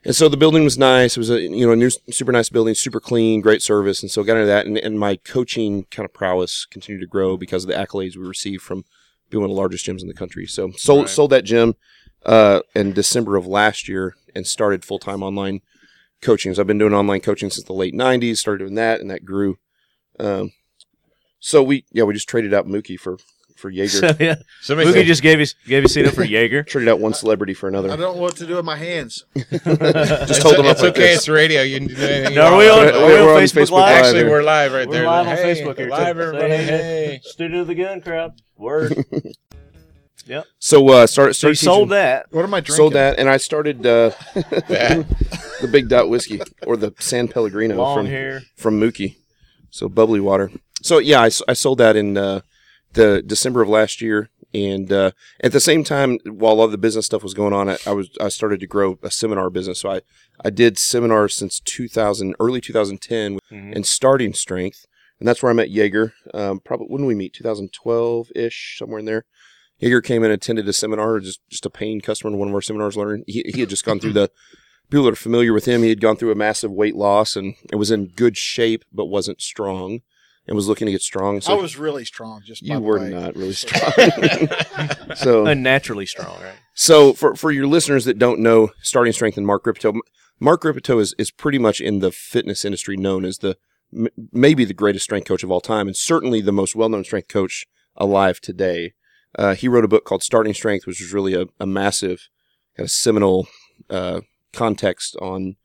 And 0.05 0.15
so 0.15 0.29
the 0.29 0.37
building 0.37 0.63
was 0.63 0.77
nice. 0.77 1.17
It 1.17 1.21
was 1.21 1.31
a 1.31 1.41
you 1.41 1.65
know 1.65 1.71
a 1.73 1.75
new, 1.75 1.89
super 2.11 2.31
nice 2.31 2.49
building, 2.49 2.75
super 2.75 2.99
clean, 2.99 3.41
great 3.41 3.63
service, 3.63 4.03
and 4.03 4.11
so 4.11 4.23
got 4.23 4.33
into 4.33 4.45
that. 4.45 4.67
And, 4.67 4.77
and 4.77 4.99
my 4.99 5.15
coaching 5.15 5.85
kind 5.89 6.05
of 6.05 6.13
prowess 6.13 6.67
continued 6.69 7.01
to 7.01 7.07
grow 7.07 7.35
because 7.35 7.63
of 7.63 7.67
the 7.69 7.73
accolades 7.73 8.15
we 8.15 8.27
received 8.27 8.61
from 8.61 8.85
being 9.31 9.41
one 9.41 9.49
of 9.49 9.55
the 9.55 9.59
largest 9.59 9.87
gyms 9.87 10.01
in 10.03 10.07
the 10.07 10.13
country. 10.13 10.45
So 10.45 10.69
sold 10.73 11.05
Right. 11.05 11.09
sold 11.09 11.31
that 11.31 11.45
gym 11.45 11.73
uh, 12.27 12.59
in 12.75 12.93
December 12.93 13.37
of 13.37 13.47
last 13.47 13.87
year 13.89 14.15
and 14.35 14.45
started 14.45 14.85
full 14.85 14.99
time 14.99 15.23
online 15.23 15.61
coaching. 16.21 16.53
So 16.53 16.61
I've 16.61 16.67
been 16.67 16.77
doing 16.77 16.93
online 16.93 17.21
coaching 17.21 17.49
since 17.49 17.65
the 17.65 17.73
late 17.73 17.93
'90s. 17.93 18.37
Started 18.37 18.59
doing 18.65 18.75
that, 18.75 18.99
and 19.01 19.09
that 19.11 19.25
grew. 19.25 19.57
Um, 20.19 20.51
so 21.39 21.63
we 21.63 21.85
yeah 21.91 22.03
we 22.03 22.13
just 22.13 22.29
traded 22.29 22.53
out 22.53 22.67
Mookie 22.67 22.99
for 22.99 23.17
for 23.57 23.71
Yeager. 23.71 24.19
yeah, 24.19 24.35
Somebody 24.61 24.89
Mookie 24.89 24.93
said, 24.93 25.05
just 25.05 25.21
gave 25.21 25.39
us 25.39 25.53
gave 25.67 25.85
us 25.85 25.95
it 25.95 26.09
for 26.13 26.23
Yeager. 26.23 26.65
traded 26.67 26.89
out 26.89 26.99
one 26.99 27.13
celebrity 27.13 27.53
for 27.53 27.67
another. 27.67 27.91
I 27.91 27.95
don't 27.95 28.15
know 28.15 28.21
what 28.21 28.35
to 28.37 28.47
do 28.47 28.55
with 28.55 28.65
my 28.65 28.75
hands. 28.75 29.25
Just 29.35 30.41
hold 30.41 30.55
them 30.57 30.65
up 30.65 30.73
it's 30.73 30.81
like 30.81 30.91
okay. 30.93 31.01
this. 31.01 31.17
It's 31.19 31.29
radio. 31.29 31.61
You 31.61 31.77
can 31.79 31.87
do 31.89 31.95
anything. 31.95 32.35
No, 32.35 32.53
are 32.53 32.57
we 32.57 32.69
on, 32.69 32.79
are 32.89 33.05
we 33.05 33.13
We're 33.13 33.21
on 33.29 33.37
on 33.37 33.41
Facebook, 33.43 33.61
Facebook 33.67 33.71
Live? 33.71 33.71
Live. 33.71 34.05
Actually, 34.05 34.23
we're 34.25 34.41
live 34.43 34.73
right 34.73 34.87
We're 34.87 34.93
there. 34.95 35.05
live 35.05 35.27
on 35.27 35.35
Hey, 35.37 35.53
Facebook 35.63 35.77
here. 35.77 35.89
Live, 35.89 36.15
too. 36.15 36.21
everybody. 36.21 36.53
Hey. 36.55 37.19
Studio 37.23 37.61
of 37.61 37.67
the 37.67 37.75
Gun 37.75 38.01
Crowd. 38.01 38.41
Word. 38.57 39.05
So 40.59 40.87
uh, 40.89 41.07
started 41.07 41.33
so 41.33 41.49
you 41.49 41.55
started 41.55 41.75
sold 41.77 41.89
that. 41.89 42.27
What 42.31 42.43
am 42.43 42.53
I 42.53 42.59
drinking? 42.59 42.75
Sold 42.75 42.93
that, 42.93 43.19
and 43.19 43.29
I 43.29 43.37
started 43.37 43.85
uh, 43.85 44.11
the 44.35 45.69
Big 45.71 45.89
Dot 45.89 46.09
whiskey 46.09 46.41
or 46.65 46.77
the 46.77 46.93
San 46.99 47.27
Pellegrino 47.27 47.75
Long 47.75 47.97
from 47.97 48.05
hair. 48.07 48.41
from 48.55 48.79
Mookie. 48.79 49.15
So 49.69 49.87
bubbly 49.89 50.19
water. 50.19 50.51
So 50.81 50.97
yeah, 50.99 51.21
I 51.21 51.29
sold 51.29 51.77
that 51.79 51.95
in 51.95 52.17
uh, 52.17 52.41
the 52.93 53.21
December 53.21 53.61
of 53.61 53.69
last 53.69 54.01
year, 54.01 54.29
and 54.53 54.91
uh, 54.91 55.11
at 55.41 55.51
the 55.53 55.59
same 55.59 55.83
time, 55.83 56.17
while 56.25 56.59
all 56.59 56.67
the 56.67 56.77
business 56.77 57.05
stuff 57.05 57.23
was 57.23 57.33
going 57.33 57.53
on, 57.53 57.69
I, 57.69 57.77
I 57.85 57.91
was 57.91 58.09
I 58.19 58.29
started 58.29 58.59
to 58.61 58.67
grow 58.67 58.97
a 59.03 59.11
seminar 59.11 59.49
business. 59.49 59.79
So 59.79 59.91
I 59.91 60.01
I 60.43 60.49
did 60.49 60.77
seminars 60.77 61.35
since 61.35 61.59
2000, 61.59 62.35
early 62.39 62.61
2010, 62.61 63.39
Mhm. 63.51 63.73
in 63.73 63.83
starting 63.83 64.33
strength, 64.33 64.85
and 65.19 65.27
that's 65.27 65.41
where 65.43 65.51
I 65.51 65.55
met 65.55 65.69
Yeager. 65.69 66.13
Um, 66.33 66.59
probably 66.59 66.87
when 66.87 67.01
did 67.01 67.07
we 67.07 67.15
meet 67.15 67.33
2012 67.33 68.29
ish, 68.35 68.75
somewhere 68.79 68.99
in 68.99 69.05
there. 69.05 69.25
Yeager 69.81 70.03
came 70.03 70.23
and 70.23 70.31
attended 70.31 70.67
a 70.67 70.73
seminar, 70.73 71.19
just 71.19 71.39
just 71.49 71.65
a 71.65 71.69
paying 71.69 72.01
customer 72.01 72.31
in 72.33 72.39
one 72.39 72.49
of 72.49 72.53
our 72.53 72.61
seminars. 72.61 72.95
Learning, 72.97 73.23
he 73.27 73.43
he 73.53 73.61
had 73.61 73.69
just 73.69 73.85
gone 73.85 73.99
through 73.99 74.13
the 74.13 74.29
people 74.89 75.05
that 75.05 75.13
are 75.13 75.15
familiar 75.15 75.53
with 75.53 75.65
him. 75.65 75.83
He 75.83 75.89
had 75.89 76.01
gone 76.01 76.17
through 76.17 76.31
a 76.31 76.35
massive 76.35 76.71
weight 76.71 76.95
loss 76.95 77.35
and 77.35 77.55
it 77.71 77.75
was 77.77 77.91
in 77.91 78.07
good 78.07 78.37
shape, 78.37 78.83
but 78.91 79.05
wasn't 79.05 79.41
strong, 79.41 80.01
and 80.47 80.55
was 80.55 80.67
looking 80.67 80.85
to 80.85 80.91
get 80.91 81.01
strong. 81.01 81.41
So 81.41 81.57
I 81.57 81.61
was 81.61 81.77
really 81.77 82.05
strong. 82.05 82.41
Just 82.45 82.61
by 82.67 82.73
you 82.75 82.79
the 82.79 82.85
were 82.85 82.99
way. 82.99 83.09
not 83.09 83.35
really 83.35 83.53
strong. 83.53 83.91
so 85.15 85.45
Unnaturally 85.45 86.05
strong, 86.05 86.39
right? 86.41 86.55
so 86.75 87.13
for 87.13 87.35
for 87.35 87.51
your 87.51 87.67
listeners 87.67 88.05
that 88.05 88.19
don't 88.19 88.39
know 88.39 88.69
starting 88.81 89.13
strength 89.13 89.37
and 89.37 89.47
Mark 89.47 89.65
Rippetoe, 89.65 89.93
Mark 90.39 90.63
Rippetoe 90.63 90.99
is 90.99 91.15
is 91.17 91.31
pretty 91.31 91.57
much 91.57 91.81
in 91.81 91.99
the 91.99 92.11
fitness 92.11 92.63
industry 92.65 92.97
known 92.97 93.25
as 93.25 93.39
the 93.39 93.57
maybe 94.31 94.63
the 94.63 94.73
greatest 94.73 95.03
strength 95.05 95.27
coach 95.27 95.43
of 95.43 95.51
all 95.51 95.61
time, 95.61 95.87
and 95.87 95.95
certainly 95.97 96.39
the 96.41 96.51
most 96.51 96.75
well 96.75 96.89
known 96.89 97.03
strength 97.03 97.27
coach 97.27 97.65
alive 97.95 98.39
today. 98.39 98.93
Uh, 99.37 99.55
he 99.55 99.67
wrote 99.67 99.85
a 99.85 99.89
book 99.89 100.05
called 100.05 100.23
Starting 100.23 100.53
Strength, 100.53 100.85
which 100.85 100.99
was 100.99 101.13
really 101.13 101.33
a, 101.33 101.45
a 101.59 101.65
massive 101.65 102.29
kind 102.75 102.85
of 102.85 102.91
seminal 102.91 103.47
uh, 103.89 104.21
context 104.53 105.15
on 105.21 105.55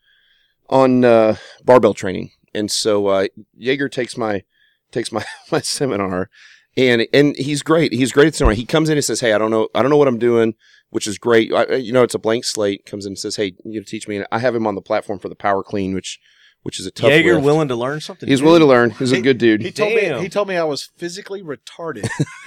on 0.69 1.05
uh, 1.05 1.37
barbell 1.65 1.95
training. 1.95 2.31
And 2.55 2.71
so 2.71 3.09
uh, 3.09 3.27
Yeager 3.61 3.91
takes 3.91 4.17
my 4.17 4.43
takes 4.91 5.13
my 5.13 5.25
my 5.51 5.61
seminar, 5.61 6.31
and 6.77 7.07
and 7.13 7.37
he's 7.37 7.63
great. 7.63 7.93
He's 7.93 8.13
great 8.13 8.29
at 8.29 8.35
seminar. 8.35 8.55
He 8.55 8.65
comes 8.65 8.89
in 8.89 8.97
and 8.97 9.05
says, 9.05 9.21
"Hey, 9.21 9.33
I 9.33 9.39
don't 9.39 9.51
know, 9.51 9.69
I 9.75 9.83
don't 9.83 9.91
know 9.91 9.97
what 9.97 10.09
I'm 10.09 10.19
doing." 10.19 10.55
Which 10.91 11.09
is 11.09 11.19
great. 11.19 11.53
I, 11.53 11.75
you 11.75 11.93
know, 11.93 12.05
it's 12.05 12.15
a 12.15 12.19
blank 12.19 12.45
slate. 12.45 12.87
Comes 12.87 13.07
in 13.07 13.11
and 13.11 13.19
says, 13.19 13.37
"Hey, 13.37 13.55
you 13.65 13.81
to 13.81 13.87
teach 13.87 14.07
me." 14.07 14.17
And 14.17 14.27
I 14.31 14.39
have 14.39 14.55
him 14.55 14.67
on 14.67 14.77
the 14.77 14.81
platform 14.81 15.19
for 15.19 15.29
the 15.29 15.35
power 15.35 15.65
clean, 15.65 15.95
which 15.95 16.21
which 16.67 16.81
is 16.81 16.87
a 16.87 16.91
tough. 16.91 17.05
One. 17.05 17.13
Yeager 17.13 17.35
lift. 17.35 17.45
willing 17.45 17.69
to 17.69 17.77
learn 17.77 18.01
something. 18.01 18.29
He's 18.29 18.41
new. 18.41 18.47
willing 18.47 18.59
to 18.59 18.67
learn. 18.67 18.91
He's 18.91 19.13
a 19.13 19.21
good 19.21 19.39
dude. 19.39 19.63
He 19.63 19.71
told 19.71 19.95
Damn. 19.95 20.17
me. 20.17 20.23
He 20.25 20.29
told 20.29 20.49
me 20.49 20.57
I 20.57 20.65
was 20.65 20.91
physically 20.97 21.41
retarded. 21.41 22.03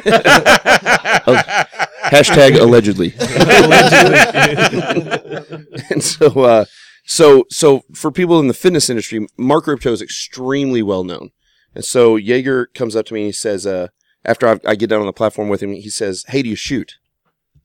Hashtag 2.03 2.59
allegedly. 2.59 3.13
and 5.89 6.03
so, 6.03 6.27
uh, 6.41 6.65
so, 7.05 7.45
so 7.49 7.83
for 7.93 8.11
people 8.11 8.41
in 8.41 8.49
the 8.49 8.53
fitness 8.53 8.89
industry, 8.89 9.25
Mark 9.37 9.67
Rippetoe 9.67 9.93
is 9.93 10.01
extremely 10.01 10.83
well 10.83 11.05
known. 11.05 11.29
And 11.73 11.85
so 11.85 12.17
Yeager 12.17 12.65
comes 12.73 12.97
up 12.97 13.05
to 13.05 13.13
me 13.13 13.21
and 13.21 13.27
he 13.27 13.31
says, 13.31 13.65
uh, 13.65 13.87
after 14.25 14.49
I, 14.49 14.59
I 14.67 14.75
get 14.75 14.89
down 14.89 14.99
on 14.99 15.05
the 15.05 15.13
platform 15.13 15.47
with 15.47 15.63
him, 15.63 15.71
he 15.71 15.89
says, 15.89 16.25
"Hey, 16.27 16.41
do 16.41 16.49
you 16.49 16.57
shoot? 16.57 16.95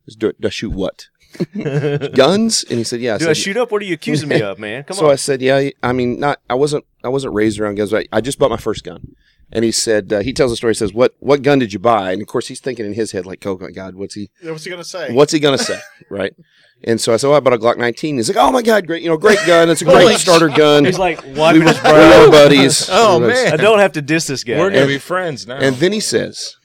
I 0.06 0.12
said, 0.12 0.20
Do, 0.20 0.32
do 0.38 0.46
I 0.46 0.50
shoot 0.50 0.70
what? 0.70 1.08
Guns?" 2.14 2.64
And 2.68 2.78
he 2.78 2.84
said, 2.84 3.00
"Yeah." 3.00 3.18
Do 3.18 3.28
I 3.28 3.32
shoot 3.32 3.56
up? 3.56 3.70
What 3.72 3.82
are 3.82 3.84
you 3.84 3.94
accusing 3.94 4.28
me 4.28 4.40
of, 4.42 4.58
man? 4.58 4.84
Come 4.84 4.96
so 4.98 5.06
on. 5.06 5.12
I 5.12 5.16
said, 5.16 5.42
"Yeah." 5.42 5.70
I 5.82 5.92
mean, 5.92 6.18
not. 6.20 6.40
I 6.48 6.54
wasn't. 6.54 6.84
I 7.02 7.08
wasn't 7.08 7.34
raised 7.34 7.58
around 7.60 7.76
guns. 7.76 7.90
But 7.90 8.06
I, 8.12 8.18
I 8.18 8.20
just 8.20 8.38
bought 8.38 8.50
my 8.50 8.56
first 8.56 8.84
gun. 8.84 9.14
And 9.52 9.62
he 9.64 9.70
said, 9.70 10.12
uh, 10.12 10.20
he 10.20 10.32
tells 10.32 10.50
a 10.50 10.56
story. 10.56 10.72
He 10.72 10.78
says, 10.78 10.92
"What 10.92 11.14
what 11.20 11.42
gun 11.42 11.58
did 11.58 11.72
you 11.72 11.78
buy?" 11.78 12.12
And 12.12 12.20
of 12.22 12.28
course, 12.28 12.48
he's 12.48 12.60
thinking 12.60 12.86
in 12.86 12.94
his 12.94 13.12
head, 13.12 13.26
like, 13.26 13.44
"Oh 13.46 13.56
my 13.60 13.70
God, 13.70 13.94
what's 13.94 14.14
he 14.14 14.30
What's 14.42 14.64
he 14.64 14.70
gonna 14.70 14.82
say? 14.84 15.12
What's 15.12 15.32
he 15.32 15.38
gonna 15.38 15.58
say?" 15.58 15.78
right? 16.10 16.34
And 16.82 17.00
so 17.00 17.12
I 17.14 17.18
said, 17.18 17.28
"Oh, 17.28 17.34
I 17.34 17.40
bought 17.40 17.52
a 17.52 17.58
Glock 17.58 17.76
19." 17.78 18.16
He's 18.16 18.28
like, 18.28 18.38
"Oh 18.38 18.50
my 18.50 18.62
God, 18.62 18.86
great! 18.86 19.02
You 19.02 19.10
know, 19.10 19.16
great 19.16 19.38
gun. 19.46 19.68
It's 19.70 19.82
a 19.82 19.84
great 19.84 20.18
starter 20.18 20.48
gun." 20.48 20.84
He's 20.86 20.98
like 20.98 21.22
we 21.22 21.32
wiping 21.34 21.62
were, 21.64 21.68
his 21.68 21.82
we 21.82 21.90
were 21.90 22.30
buddies. 22.30 22.88
Oh, 22.90 23.18
We 23.18 23.26
were 23.26 23.32
man. 23.32 23.52
I 23.52 23.56
don't 23.56 23.78
have 23.78 23.92
to 23.92 24.02
diss 24.02 24.26
this 24.26 24.42
guy. 24.44 24.58
We're 24.58 24.70
gonna 24.70 24.82
And- 24.82 24.88
be 24.88 24.98
friends 24.98 25.46
now. 25.46 25.58
And 25.58 25.76
then 25.76 25.92
he 25.92 26.00
says, 26.00 26.56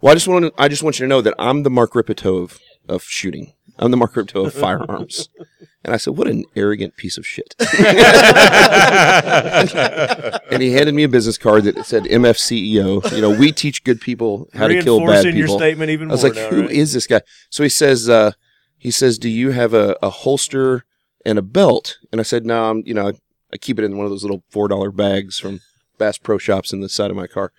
"Well, 0.00 0.12
I 0.12 0.14
just 0.14 0.28
want 0.28 0.44
to, 0.44 0.52
I 0.62 0.68
just 0.68 0.82
want 0.82 1.00
you 1.00 1.04
to 1.04 1.08
know 1.08 1.22
that 1.22 1.34
I'm 1.38 1.62
the 1.64 1.70
Mark 1.70 1.94
Rippetoe 1.94 2.36
of, 2.36 2.60
of 2.88 3.02
shooting. 3.04 3.54
I'm 3.78 3.90
the 3.90 3.96
Mark 3.96 4.14
Rippetoe 4.14 4.46
of 4.46 4.54
firearms." 4.54 5.28
And 5.84 5.92
I 5.92 5.96
said, 5.96 6.16
"What 6.16 6.28
an 6.28 6.44
arrogant 6.54 6.96
piece 6.96 7.18
of 7.18 7.26
shit." 7.26 7.54
and 10.50 10.62
he 10.62 10.72
handed 10.72 10.94
me 10.94 11.02
a 11.02 11.08
business 11.08 11.38
card 11.38 11.64
that 11.64 11.84
said 11.84 12.04
MFCEO. 12.04 13.12
You 13.14 13.20
know, 13.20 13.30
we 13.30 13.52
teach 13.52 13.82
good 13.84 14.00
people 14.00 14.48
how 14.54 14.68
to 14.68 14.80
kill 14.82 15.00
bad 15.00 15.06
Reinforcing 15.06 15.36
your 15.36 15.46
people. 15.46 15.58
statement 15.58 15.90
even 15.90 16.08
I 16.10 16.12
was 16.12 16.22
like, 16.22 16.34
now, 16.34 16.48
"Who 16.50 16.68
is 16.68 16.90
right? 16.90 16.94
this 16.94 17.06
guy?" 17.06 17.22
So 17.50 17.62
he 17.62 17.68
says, 17.68 18.08
uh, 18.08 18.32
"He 18.78 18.90
says, 18.90 19.18
do 19.18 19.28
you 19.28 19.50
have 19.50 19.74
a, 19.74 19.96
a 20.02 20.10
holster 20.10 20.84
and 21.24 21.38
a 21.38 21.42
belt?" 21.42 21.98
And 22.12 22.20
I 22.20 22.24
said, 22.24 22.46
"No, 22.46 22.70
I'm, 22.70 22.82
you 22.86 22.94
know, 22.94 23.12
I 23.52 23.56
keep 23.56 23.78
it 23.78 23.84
in 23.84 23.96
one 23.96 24.04
of 24.04 24.10
those 24.10 24.22
little 24.22 24.44
four 24.50 24.68
dollar 24.68 24.90
bags 24.90 25.38
from 25.38 25.60
Bass 25.98 26.18
Pro 26.18 26.38
Shops 26.38 26.72
in 26.72 26.80
the 26.80 26.88
side 26.88 27.10
of 27.10 27.16
my 27.16 27.26
car." 27.26 27.52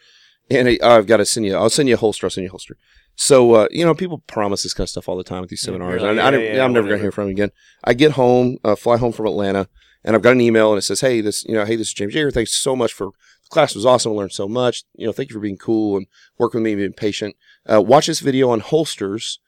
And 0.50 0.68
he, 0.68 0.80
oh, 0.82 0.98
I've 0.98 1.08
got 1.08 1.18
to 1.18 1.26
send 1.26 1.46
you. 1.46 1.56
I'll 1.56 1.70
send 1.70 1.90
you 1.90 1.96
a 1.96 1.98
holster. 1.98 2.26
I'll 2.26 2.32
send 2.32 2.44
you 2.44 2.50
a 2.50 2.52
holster. 2.52 2.78
So 3.16 3.54
uh, 3.54 3.68
you 3.72 3.86
know, 3.86 3.94
people 3.94 4.20
promise 4.20 4.64
this 4.64 4.74
kind 4.74 4.86
of 4.86 4.90
stuff 4.90 5.08
all 5.08 5.18
the 5.18 5.24
time 5.24 5.44
at 5.44 5.50
these 5.50 5.62
seminars. 5.62 6.02
really? 6.02 6.20
and 6.20 6.22
I, 6.22 6.40
Yeah, 6.40 6.56
yeah, 6.56 6.64
I'm 6.64 6.74
never 6.74 6.88
going 6.88 7.00
to 7.00 7.04
hear 7.04 7.12
from 7.12 7.26
him 7.26 7.32
again. 7.32 7.52
I 7.84 7.94
get 7.94 8.12
home, 8.12 8.58
uh, 8.64 8.76
fly 8.76 8.98
home 8.98 9.12
from 9.12 9.28
Atlanta, 9.28 9.70
and 10.04 10.16
I've 10.16 10.22
got 10.22 10.32
an 10.32 10.42
email 10.42 10.72
and 10.72 10.80
it 10.80 10.84
says, 10.84 11.02
"Hey, 11.02 11.22
this, 11.22 11.46
you 11.46 11.54
know, 11.54 11.66
hey, 11.66 11.76
this 11.76 11.88
is 11.88 11.94
James 11.94 12.14
Yeager. 12.14 12.34
Thanks 12.34 12.54
so 12.54 12.76
much 12.76 12.94
for 12.94 13.08
the 13.08 13.50
class 13.50 13.76
was 13.76 13.86
awesome. 13.86 14.14
I 14.14 14.16
learned 14.16 14.32
so 14.32 14.48
much. 14.48 14.84
You 14.96 15.06
know, 15.06 15.12
thank 15.12 15.30
you 15.30 15.36
for 15.36 15.40
being 15.40 15.58
cool 15.58 15.98
and 15.98 16.08
working 16.38 16.60
with 16.60 16.66
me 16.66 16.72
and 16.74 16.80
being 16.80 16.94
patient. 16.94 17.36
Uh, 17.72 17.82
watch 17.82 18.08
this 18.08 18.20
video 18.20 18.50
on 18.50 18.62
holsters, 18.62 19.40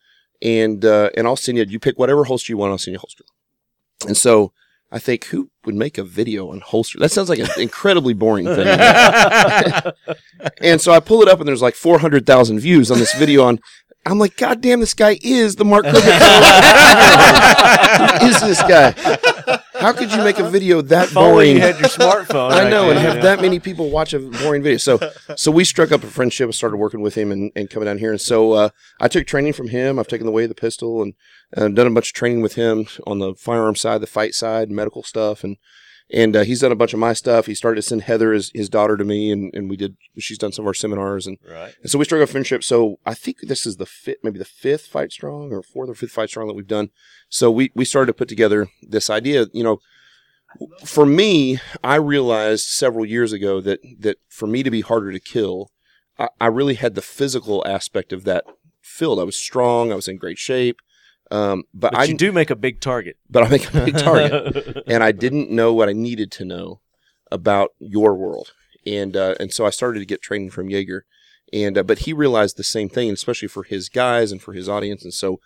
and 0.42 0.86
uh, 0.86 1.10
and 1.18 1.28
I'll 1.28 1.36
send 1.36 1.58
you. 1.58 1.66
You 1.68 1.80
pick 1.80 1.98
whatever 1.98 2.26
holster 2.26 2.52
you 2.52 2.58
want. 2.58 2.72
I'll 2.72 2.78
send 2.78 2.94
you 2.94 3.00
a 3.00 3.02
holster." 3.02 3.26
And 4.08 4.18
so 4.18 4.54
I 4.92 5.00
think, 5.00 5.26
who 5.26 5.50
would 5.66 5.76
make 5.76 5.98
a 5.98 6.04
video 6.04 6.52
on 6.52 6.62
holster? 6.62 7.00
That 7.00 7.12
sounds 7.12 7.28
like 7.28 7.40
an 7.40 7.50
incredibly 7.58 8.14
boring 8.14 8.46
thing. 8.46 8.68
and 10.62 10.80
so 10.80 10.94
I 10.94 11.00
pull 11.00 11.22
it 11.22 11.28
up, 11.28 11.40
and 11.40 11.48
there's 11.48 11.62
like 11.62 11.76
400,000 11.76 12.60
views 12.60 12.92
on 12.92 13.00
this 13.00 13.14
video 13.16 13.44
on 13.44 13.60
I'm 14.08 14.20
like, 14.20 14.38
God 14.38 14.62
damn, 14.62 14.82
this 14.82 14.94
guy 14.94 15.18
is 15.24 15.56
the 15.56 15.66
Mark 15.66 15.84
Cribbett. 15.84 16.04
Who 18.22 18.28
is 18.28 18.40
this 18.40 18.62
guy? 18.62 18.92
How 19.86 19.94
could 19.94 20.12
you 20.12 20.24
make 20.24 20.40
a 20.40 20.50
video 20.50 20.82
that 20.82 21.10
If 21.10 21.14
boring? 21.14 21.58
you 21.58 21.62
had 21.62 21.78
your 21.78 21.90
smartphone. 21.90 22.52
I 22.52 22.68
know, 22.68 22.90
and 22.90 22.98
have 22.98 23.22
that 23.22 23.40
many 23.40 23.60
people 23.60 23.92
watch 23.92 24.16
a 24.16 24.20
boring 24.20 24.64
video. 24.64 24.80
So, 24.80 25.00
so 25.36 25.52
we 25.52 25.64
struck 25.64 25.92
up 25.92 26.04
a 26.04 26.08
friendship. 26.08 26.52
started 26.56 26.78
working 26.78 27.02
with 27.02 27.14
him 27.14 27.32
and, 27.32 27.52
and 27.56 27.70
coming 27.70 27.86
down 27.86 28.00
here. 28.00 28.10
And 28.10 28.20
so, 28.20 28.54
uh, 28.54 28.70
I 29.00 29.08
took 29.08 29.28
training 29.28 29.54
from 29.54 29.68
him. 29.68 30.00
I've 30.00 30.08
taken 30.08 30.26
the 30.26 30.32
way 30.32 30.42
of 30.46 30.50
the 30.50 30.56
pistol 30.56 31.04
and 31.04 31.14
uh, 31.56 31.68
done 31.68 31.86
a 31.86 31.92
bunch 31.92 32.10
of 32.10 32.14
training 32.16 32.42
with 32.42 32.56
him 32.56 32.88
on 33.06 33.20
the 33.20 33.36
firearm 33.36 33.76
side, 33.76 34.02
the 34.02 34.08
fight 34.08 34.34
side, 34.34 34.72
medical 34.72 35.04
stuff, 35.04 35.44
and 35.44 35.58
and 36.12 36.36
uh, 36.36 36.44
he's 36.44 36.62
done 36.62 36.72
a 36.72 36.76
bunch 36.76 36.94
of 36.94 37.00
my 37.00 37.14
stuff. 37.14 37.46
He 37.48 37.56
started 37.56 37.78
to 37.78 37.82
send 37.82 38.04
Heather, 38.04 38.32
his, 38.34 38.52
his 38.54 38.70
daughter, 38.70 38.96
to 38.98 39.04
me, 39.04 39.32
and, 39.32 39.52
and 39.54 39.70
we 39.70 39.76
did. 39.76 39.98
She's 40.20 40.38
done 40.38 40.52
some 40.52 40.64
of 40.64 40.68
our 40.68 40.74
seminars, 40.74 41.26
and, 41.28 41.38
Right. 41.50 41.74
and 41.82 41.90
so 41.90 41.98
we 41.98 42.06
struck 42.06 42.22
up 42.22 42.30
friendship. 42.30 42.64
So 42.64 43.00
I 43.06 43.14
think 43.14 43.38
this 43.42 43.66
is 43.66 43.78
the 43.78 43.86
fifth, 43.86 44.18
maybe 44.24 44.40
the 44.40 44.46
fifth 44.46 44.88
fight 44.88 45.12
strong 45.12 45.52
or 45.52 45.62
fourth 45.64 45.90
or 45.90 45.96
fifth 45.96 46.12
fight 46.12 46.30
strong 46.30 46.48
that 46.48 46.54
we've 46.54 46.68
done. 46.68 46.90
So 47.30 47.50
we 47.52 47.72
we 47.76 47.86
started 47.86 48.08
to 48.08 48.14
put 48.18 48.28
together 48.30 48.68
this 48.82 49.10
idea. 49.10 49.48
You 49.54 49.64
know, 49.64 49.80
for 50.86 51.06
me, 51.06 51.60
I 51.84 51.96
realized 51.96 52.68
several 52.68 53.06
years 53.06 53.34
ago 53.34 53.60
that 53.62 53.80
that 54.00 54.18
for 54.30 54.48
me 54.48 54.64
to 54.64 54.72
be 54.72 54.82
harder 54.82 55.12
to 55.12 55.20
kill, 55.20 55.72
I, 56.20 56.30
I 56.40 56.48
really 56.48 56.76
had 56.76 56.96
the 56.96 57.02
physical 57.02 57.64
aspect 57.68 58.14
of 58.14 58.24
that 58.26 58.46
filled. 58.82 59.20
I 59.20 59.24
was 59.24 59.36
strong. 59.36 59.92
I 59.92 59.96
was 59.96 60.08
in 60.08 60.18
great 60.18 60.38
shape. 60.38 60.78
Um, 61.32 61.64
but, 61.74 61.94
But 61.94 62.02
I 62.02 62.04
you 62.06 62.16
do 62.16 62.32
make 62.32 62.50
a 62.50 62.56
big 62.56 62.80
target. 62.80 63.18
but 63.30 63.44
I 63.44 63.50
make 63.50 63.74
a 63.74 63.86
big 63.86 63.98
target, 63.98 64.84
and 64.88 65.04
I 65.04 65.12
didn't 65.12 65.50
know 65.50 65.74
what 65.74 65.90
I 65.90 65.94
needed 65.94 66.32
to 66.34 66.46
know 66.46 66.82
about 67.32 67.72
your 67.80 68.14
world, 68.16 68.54
and 68.86 69.18
uh, 69.18 69.36
and 69.40 69.52
so 69.52 69.66
I 69.66 69.72
started 69.72 70.00
to 70.00 70.06
get 70.06 70.22
training 70.22 70.52
from 70.52 70.70
Yeager, 70.70 71.02
and 71.52 71.78
uh, 71.78 71.84
but 71.84 72.00
he 72.00 72.14
realized 72.14 72.58
the 72.58 72.64
same 72.64 72.90
thing, 72.90 73.10
especially 73.10 73.48
for 73.48 73.64
his 73.64 73.90
guys 73.90 74.32
and 74.32 74.42
for 74.42 74.54
his 74.54 74.70
audience, 74.70 75.04
and 75.04 75.14
so 75.14 75.40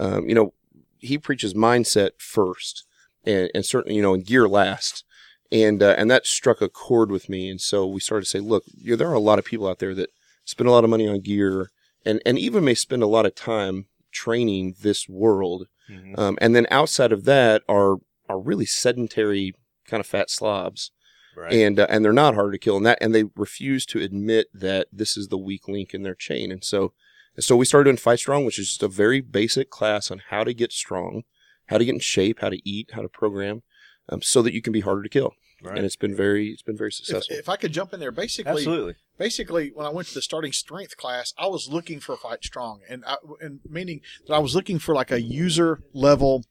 um, 0.00 0.28
you 0.28 0.34
know 0.34 0.54
he 0.98 1.18
preaches 1.18 1.54
mindset 1.54 2.12
first, 2.18 2.86
and 3.24 3.50
and 3.54 3.64
certainly 3.66 3.96
you 3.96 4.02
know 4.02 4.14
and 4.14 4.24
gear 4.24 4.48
last, 4.48 5.04
and 5.52 5.82
uh, 5.82 5.94
and 5.98 6.10
that 6.10 6.26
struck 6.26 6.62
a 6.62 6.68
chord 6.68 7.10
with 7.10 7.28
me, 7.28 7.50
and 7.50 7.60
so 7.60 7.86
we 7.86 8.00
started 8.00 8.24
to 8.24 8.30
say, 8.30 8.40
look, 8.40 8.64
you 8.74 8.90
know, 8.92 8.96
there 8.96 9.10
are 9.10 9.14
a 9.14 9.20
lot 9.20 9.38
of 9.38 9.44
people 9.44 9.68
out 9.68 9.78
there 9.78 9.94
that 9.94 10.10
spend 10.44 10.68
a 10.68 10.72
lot 10.72 10.84
of 10.84 10.90
money 10.90 11.06
on 11.06 11.20
gear, 11.20 11.70
and 12.04 12.22
and 12.24 12.38
even 12.38 12.64
may 12.64 12.74
spend 12.74 13.02
a 13.02 13.06
lot 13.06 13.26
of 13.26 13.34
time 13.34 13.86
training 14.12 14.74
this 14.80 15.08
world 15.08 15.66
Mhm. 15.90 16.18
um, 16.18 16.38
and 16.40 16.54
then 16.54 16.66
outside 16.70 17.12
of 17.12 17.24
that 17.24 17.62
are 17.68 17.96
are 18.28 18.40
really 18.40 18.66
sedentary 18.66 19.54
kind 19.86 20.00
of 20.00 20.06
fat 20.06 20.28
slobs, 20.30 20.90
Right. 21.36 21.52
and 21.52 21.78
uh, 21.78 21.86
and 21.88 22.04
they're 22.04 22.12
not 22.12 22.34
hard 22.34 22.52
to 22.54 22.58
kill, 22.58 22.76
and 22.76 22.84
that 22.86 22.98
and 23.00 23.14
they 23.14 23.24
refuse 23.36 23.86
to 23.86 24.00
admit 24.02 24.48
that 24.52 24.88
this 24.92 25.16
is 25.16 25.28
the 25.28 25.38
weak 25.38 25.68
link 25.68 25.94
in 25.94 26.02
their 26.02 26.14
chain, 26.16 26.50
and 26.50 26.64
so 26.64 26.92
and 27.36 27.44
so 27.44 27.56
we 27.56 27.64
started 27.66 27.84
doing 27.84 27.98
Fight 27.98 28.18
Strong, 28.18 28.44
which 28.46 28.58
is 28.58 28.68
just 28.68 28.82
a 28.82 28.88
very 28.88 29.20
basic 29.20 29.70
class 29.70 30.10
on 30.10 30.22
how 30.30 30.42
to 30.42 30.54
get 30.54 30.72
strong, 30.72 31.22
how 31.66 31.78
to 31.78 31.84
get 31.84 31.94
in 31.94 32.00
shape, 32.00 32.40
how 32.40 32.48
to 32.48 32.60
eat, 32.68 32.90
how 32.94 33.02
to 33.02 33.08
program, 33.08 33.62
um, 34.08 34.22
so 34.22 34.40
that 34.42 34.54
you 34.54 34.62
can 34.62 34.72
be 34.72 34.80
harder 34.80 35.02
to 35.02 35.08
kill, 35.08 35.34
right. 35.66 35.76
and 35.76 35.86
it's 35.86 35.96
been 35.96 36.14
very 36.14 36.48
it's 36.48 36.62
been 36.62 36.76
very 36.76 36.92
successful. 36.92 37.36
if 37.36 37.48
I 37.48 37.56
could 37.56 37.72
jump 37.72 37.92
in 37.92 38.00
there, 38.00 38.12
basically, 38.12 38.50
Absolutely. 38.52 38.94
basically 39.18 39.70
when 39.74 39.86
I 39.86 39.90
went 39.90 40.08
to 40.08 40.14
the 40.14 40.22
starting 40.22 40.52
strength 40.52 40.96
class, 40.96 41.32
I 41.38 41.46
was 41.46 41.68
looking 41.68 42.00
for 42.00 42.16
fight 42.16 42.44
strong, 42.44 42.80
and 42.88 43.04
I, 43.06 43.16
and 43.40 43.60
meaning 43.68 44.00
that 44.26 44.34
I 44.34 44.38
was 44.38 44.54
looking 44.54 44.78
for 44.78 44.94
like 44.94 45.10
a 45.10 45.20
user 45.20 45.82
level. 45.92 46.44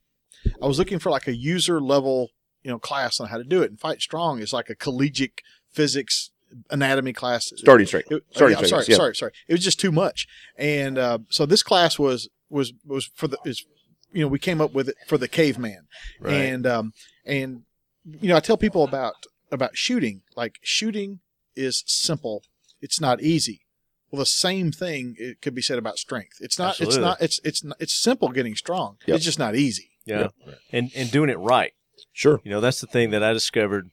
I 0.62 0.68
was 0.68 0.78
looking 0.78 1.00
for 1.00 1.10
like 1.10 1.28
a 1.28 1.36
user 1.36 1.82
level, 1.82 2.30
you 2.64 2.70
know, 2.70 2.78
class 2.78 3.20
on 3.20 3.30
how 3.30 3.38
to 3.38 3.44
do 3.44 3.64
it. 3.64 3.72
And 3.72 3.80
fight 3.80 4.02
strong 4.02 4.40
is 4.40 4.54
like 4.54 4.70
a 4.70 4.76
collegiate 4.76 5.42
physics 5.72 6.30
anatomy 6.70 7.14
class. 7.14 7.52
Starting 7.56 7.88
strength. 7.88 8.12
It, 8.12 8.24
Starting 8.32 8.58
yeah, 8.58 8.62
I'm 8.62 8.68
sorry, 8.68 8.86
yeah. 8.88 8.96
sorry, 8.96 9.16
sorry. 9.16 9.32
It 9.48 9.54
was 9.54 9.64
just 9.64 9.80
too 9.80 9.92
much, 9.92 10.28
and 10.58 10.98
uh, 10.98 11.20
so 11.30 11.46
this 11.46 11.64
class 11.64 11.98
was 12.00 12.30
was 12.50 12.74
was 12.86 13.10
for 13.16 13.28
the 13.28 13.38
is 13.46 13.66
you 14.12 14.22
know 14.22 14.28
we 14.28 14.40
came 14.40 14.62
up 14.62 14.74
with 14.74 14.90
it 14.90 14.96
for 15.08 15.18
the 15.18 15.28
caveman, 15.28 15.88
Right. 16.20 16.34
and 16.34 16.66
um 16.68 16.94
and 17.26 17.64
you 18.06 18.30
know 18.30 18.36
I 18.36 18.40
tell 18.40 18.58
people 18.58 18.84
about 18.84 19.14
about 19.52 19.76
shooting 19.76 20.22
like 20.36 20.60
shooting 20.62 21.20
is 21.56 21.84
simple, 21.86 22.44
it's 22.82 23.00
not 23.00 23.22
easy. 23.22 23.62
Well, 24.12 24.20
the 24.20 24.26
same 24.26 24.72
thing 24.72 25.16
it 25.18 25.42
could 25.42 25.56
be 25.56 25.62
said 25.62 25.78
about 25.78 25.98
strength. 25.98 26.38
It's 26.40 26.60
not. 26.60 26.80
Absolutely. 26.80 26.96
It's 26.96 27.02
not. 27.02 27.22
It's 27.22 27.40
it's 27.44 27.64
not, 27.64 27.78
it's 27.80 27.94
simple 27.94 28.30
getting 28.30 28.56
strong. 28.56 28.98
Yep. 29.06 29.16
It's 29.16 29.26
just 29.26 29.40
not 29.40 29.56
easy. 29.56 29.92
yeah. 30.06 30.28
And 30.72 30.92
and 30.96 31.12
doing 31.12 31.30
it 31.30 31.40
right. 31.40 31.74
Sure. 32.14 32.40
You 32.44 32.52
know, 32.52 32.62
that's 32.62 32.82
the 32.82 32.88
thing 32.88 33.10
that 33.12 33.24
I 33.24 33.34
discovered, 33.34 33.90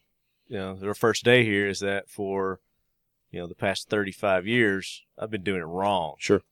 you 0.49 0.59
know, 0.59 0.75
the 0.75 0.95
first 0.95 1.25
day 1.25 1.45
here 1.45 1.69
is 1.69 1.81
that 1.81 2.09
for, 2.09 2.61
you 3.31 3.41
know, 3.41 3.47
the 3.47 3.55
past 3.55 3.89
35 3.89 4.47
years, 4.47 5.03
I've 5.19 5.31
been 5.31 5.43
doing 5.43 5.61
it 5.61 5.65
wrong. 5.65 6.15
Sure. 6.19 6.43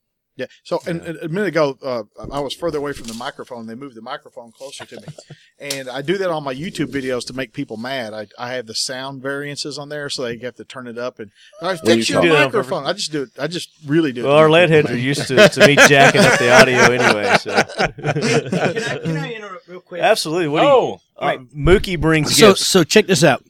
Yeah. 0.40 0.46
So, 0.64 0.80
and, 0.86 1.00
and 1.02 1.18
a 1.18 1.28
minute 1.28 1.48
ago, 1.48 1.78
uh, 1.82 2.02
I 2.32 2.40
was 2.40 2.54
further 2.54 2.78
away 2.78 2.92
from 2.92 3.06
the 3.06 3.14
microphone. 3.14 3.66
They 3.66 3.74
moved 3.74 3.94
the 3.94 4.02
microphone 4.02 4.52
closer 4.52 4.84
to 4.86 4.96
me, 4.96 5.06
and 5.58 5.88
I 5.88 6.00
do 6.02 6.16
that 6.18 6.30
on 6.30 6.42
my 6.42 6.54
YouTube 6.54 6.86
videos 6.86 7.26
to 7.26 7.32
make 7.34 7.52
people 7.52 7.76
mad. 7.76 8.14
I, 8.14 8.26
I 8.38 8.54
have 8.54 8.66
the 8.66 8.74
sound 8.74 9.22
variances 9.22 9.78
on 9.78 9.88
there, 9.90 10.08
so 10.08 10.22
they 10.22 10.38
have 10.38 10.56
to 10.56 10.64
turn 10.64 10.86
it 10.86 10.96
up. 10.98 11.18
And 11.18 11.30
I 11.60 11.66
When 11.66 11.78
fix 11.78 12.08
you 12.08 12.14
your. 12.14 12.22
Do 12.22 12.28
that 12.30 12.44
microphone. 12.46 12.86
I 12.86 12.92
just 12.94 13.12
do 13.12 13.22
it. 13.22 13.30
I 13.38 13.46
just 13.46 13.70
really 13.86 14.12
do. 14.12 14.22
it 14.22 14.24
Well, 14.24 14.32
to 14.36 14.38
our 14.38 14.48
make 14.48 14.52
lead 14.54 14.70
heads 14.70 14.90
are 14.90 14.96
used 14.96 15.28
to, 15.28 15.48
to 15.48 15.66
me 15.66 15.76
jacking 15.76 16.22
up 16.22 16.38
the 16.38 16.50
audio 16.52 16.78
anyway. 16.78 17.36
So. 17.38 17.50
can, 17.52 18.54
I, 18.54 18.98
can 18.98 19.16
I 19.16 19.32
interrupt 19.34 19.68
real 19.68 19.80
quick? 19.80 20.00
Absolutely. 20.00 20.48
What 20.48 20.60
do 20.60 20.66
you, 20.66 20.72
Oh, 20.72 21.00
uh, 21.18 21.36
Mookie 21.54 22.00
brings 22.00 22.34
so 22.36 22.48
gifts. 22.50 22.66
so 22.66 22.82
check 22.84 23.06
this 23.06 23.22
out. 23.22 23.44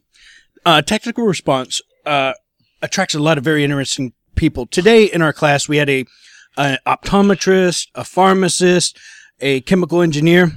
Uh, 0.66 0.82
tactical 0.82 1.24
response 1.24 1.80
uh, 2.04 2.32
attracts 2.82 3.14
a 3.14 3.18
lot 3.20 3.38
of 3.38 3.44
very 3.44 3.62
interesting 3.64 4.12
people. 4.34 4.66
Today 4.66 5.04
in 5.04 5.22
our 5.22 5.32
class, 5.32 5.68
we 5.68 5.76
had 5.76 5.88
a 5.88 6.04
an 6.56 6.78
optometrist, 6.86 7.88
a 7.94 8.04
pharmacist, 8.04 8.98
a 9.40 9.60
chemical 9.62 10.02
engineer. 10.02 10.52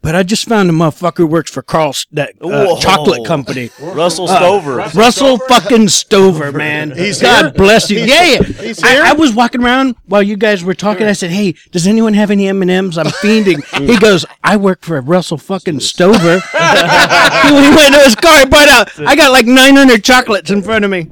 But 0.00 0.14
I 0.14 0.22
just 0.22 0.46
found 0.48 0.70
a 0.70 0.72
motherfucker 0.72 1.16
who 1.18 1.26
works 1.26 1.50
for 1.50 1.60
Carl's 1.60 2.06
that 2.12 2.34
uh, 2.40 2.78
chocolate 2.78 3.26
company. 3.26 3.70
Russell 3.80 4.28
Stover. 4.28 4.76
Russell 4.94 5.38
fucking 5.48 5.88
Stover, 5.88 6.52
man. 6.56 6.92
He's 6.92 7.20
God 7.20 7.46
here? 7.46 7.52
bless 7.54 7.90
you. 7.90 7.98
yeah, 7.98 8.22
yeah. 8.24 8.42
He's 8.44 8.80
here? 8.80 9.02
I, 9.02 9.10
I 9.10 9.12
was 9.14 9.34
walking 9.34 9.60
around 9.60 9.96
while 10.06 10.22
you 10.22 10.36
guys 10.36 10.62
were 10.62 10.74
talking. 10.74 11.08
I 11.08 11.14
said, 11.14 11.30
"Hey, 11.32 11.56
does 11.72 11.88
anyone 11.88 12.14
have 12.14 12.30
any 12.30 12.46
M 12.46 12.62
and 12.62 12.70
M's? 12.70 12.96
I'm 12.96 13.06
fiending." 13.06 13.60
he 13.88 13.98
goes, 13.98 14.24
"I 14.44 14.56
work 14.56 14.82
for 14.82 15.00
Russell 15.00 15.36
fucking 15.36 15.80
Stover." 15.80 16.38
he 16.38 17.70
went 17.74 17.94
to 17.94 18.00
his 18.04 18.14
car. 18.14 18.38
He 18.38 18.46
brought 18.46 18.68
out. 18.68 19.00
I 19.00 19.16
got 19.16 19.32
like 19.32 19.46
900 19.46 20.04
chocolates 20.04 20.50
in 20.52 20.62
front 20.62 20.84
of 20.84 20.92
me. 20.92 21.08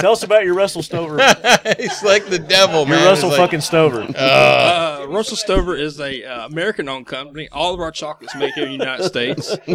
Tell 0.00 0.12
us 0.12 0.22
about 0.22 0.44
your 0.44 0.54
Russell 0.54 0.82
Stover. 0.82 1.16
He's 1.78 2.02
like 2.02 2.26
the 2.26 2.38
devil, 2.38 2.86
man. 2.86 3.00
Your. 3.00 3.08
Russell 3.10 3.30
It's 3.30 3.38
like, 3.38 3.48
fucking 3.48 3.60
Stover. 3.62 4.02
Uh, 4.16 5.06
Russell 5.08 5.36
Stover 5.36 5.76
is 5.76 5.98
a 6.00 6.24
uh, 6.24 6.46
American-owned 6.46 7.06
company. 7.06 7.48
All 7.52 7.74
of 7.74 7.80
our 7.80 7.90
chocolates 7.90 8.34
made 8.36 8.52
here 8.54 8.64
in 8.64 8.70
the 8.78 8.84
United 8.84 9.04
States. 9.04 9.56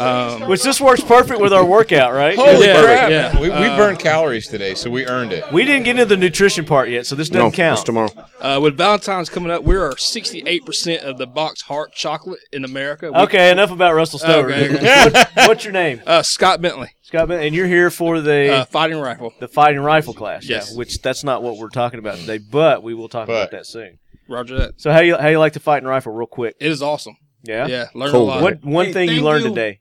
Um, 0.00 0.48
Which 0.48 0.62
this 0.62 0.80
works 0.80 1.02
perfect 1.02 1.40
with 1.40 1.52
our 1.52 1.64
workout, 1.64 2.12
right? 2.12 2.36
Holy 2.36 2.66
Yeah, 2.66 2.82
crap! 2.82 3.10
yeah. 3.10 3.34
We, 3.40 3.48
we 3.48 3.54
Uh, 3.54 3.76
burned 3.76 3.98
calories 3.98 4.46
today, 4.48 4.74
so 4.74 4.90
we 4.90 5.06
earned 5.06 5.32
it. 5.32 5.50
We 5.52 5.64
didn't 5.64 5.84
get 5.84 5.92
into 5.92 6.04
the 6.06 6.16
nutrition 6.16 6.64
part 6.64 6.88
yet, 6.88 7.06
so 7.06 7.14
this 7.14 7.28
doesn't 7.28 7.52
count. 7.52 7.76
that's 7.76 7.82
tomorrow. 7.84 8.10
uh, 8.40 8.58
with 8.62 8.76
Valentine's 8.76 9.28
coming 9.28 9.50
up, 9.50 9.62
we 9.62 9.76
are 9.76 9.90
68% 9.92 11.02
of 11.02 11.18
the 11.18 11.26
box 11.26 11.62
heart 11.62 11.92
chocolate 11.92 12.40
in 12.52 12.64
America. 12.64 13.10
We- 13.12 13.18
Okay, 13.20 13.50
enough 13.50 13.70
about 13.70 13.94
Russell 13.94 14.18
Stover. 14.18 14.50
Okay. 14.52 15.10
What- 15.12 15.28
what's 15.48 15.64
your 15.64 15.72
name? 15.72 16.02
Uh, 16.06 16.22
Scott 16.22 16.60
Bentley, 16.60 16.90
Scott, 17.10 17.26
Ben- 17.26 17.42
and 17.42 17.54
you're 17.56 17.66
here 17.66 17.90
for 17.90 18.20
the 18.20 18.52
uh, 18.52 18.64
fighting 18.66 18.98
rifle. 19.00 19.34
the 19.40 19.48
fighting 19.48 19.80
rifle 19.80 20.14
class. 20.14 20.48
Yes. 20.48 20.70
Yeah, 20.70 20.78
which 20.78 21.02
that's 21.02 21.24
not 21.24 21.42
what 21.42 21.56
we're 21.56 21.68
talking 21.68 21.98
about 21.98 22.18
today, 22.18 22.38
but 22.38 22.84
we 22.84 22.94
will 22.94 23.08
talk 23.08 23.28
about 23.28 23.50
that 23.50 23.66
soon. 23.66 23.98
Roger 24.28 24.56
that. 24.58 24.80
So 24.80 24.92
how 24.92 25.00
you 25.00 25.16
how 25.16 25.26
you 25.26 25.40
like 25.40 25.52
the 25.54 25.58
fighting 25.60 25.88
rifle, 25.88 26.12
real 26.12 26.28
quick? 26.28 26.54
It 26.60 26.70
is 26.70 26.82
awesome. 26.82 27.16
Yeah. 27.42 27.66
Yeah, 27.66 27.86
learned 27.94 28.12
Cool. 28.12 28.22
a 28.22 28.24
lot. 28.24 28.42
What 28.42 28.64
one 28.64 28.86
Hey, 28.86 28.92
thing 28.92 29.08
you 29.10 29.22
learned 29.22 29.42
you. 29.44 29.48
today? 29.50 29.80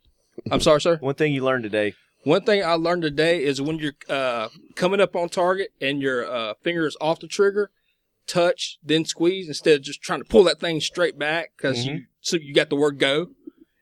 I'm 0.49 0.59
sorry, 0.59 0.81
sir. 0.81 0.97
One 1.01 1.13
thing 1.13 1.31
you 1.33 1.43
learned 1.43 1.63
today. 1.63 1.93
One 2.23 2.41
thing 2.41 2.63
I 2.63 2.73
learned 2.73 3.03
today 3.03 3.43
is 3.43 3.61
when 3.61 3.77
you're 3.77 3.93
uh, 4.09 4.49
coming 4.75 4.99
up 4.99 5.15
on 5.15 5.29
target 5.29 5.69
and 5.79 6.01
your 6.01 6.25
uh, 6.29 6.53
finger 6.63 6.87
is 6.87 6.97
off 6.99 7.19
the 7.19 7.27
trigger, 7.27 7.69
touch, 8.25 8.79
then 8.83 9.05
squeeze 9.05 9.47
instead 9.47 9.75
of 9.75 9.81
just 9.83 10.01
trying 10.01 10.19
to 10.21 10.25
pull 10.25 10.43
that 10.45 10.59
thing 10.59 10.81
straight 10.81 11.19
back 11.19 11.51
because 11.55 11.85
you 11.85 12.05
so 12.21 12.37
you 12.37 12.53
got 12.55 12.69
the 12.69 12.75
word 12.75 12.97
go. 12.97 13.27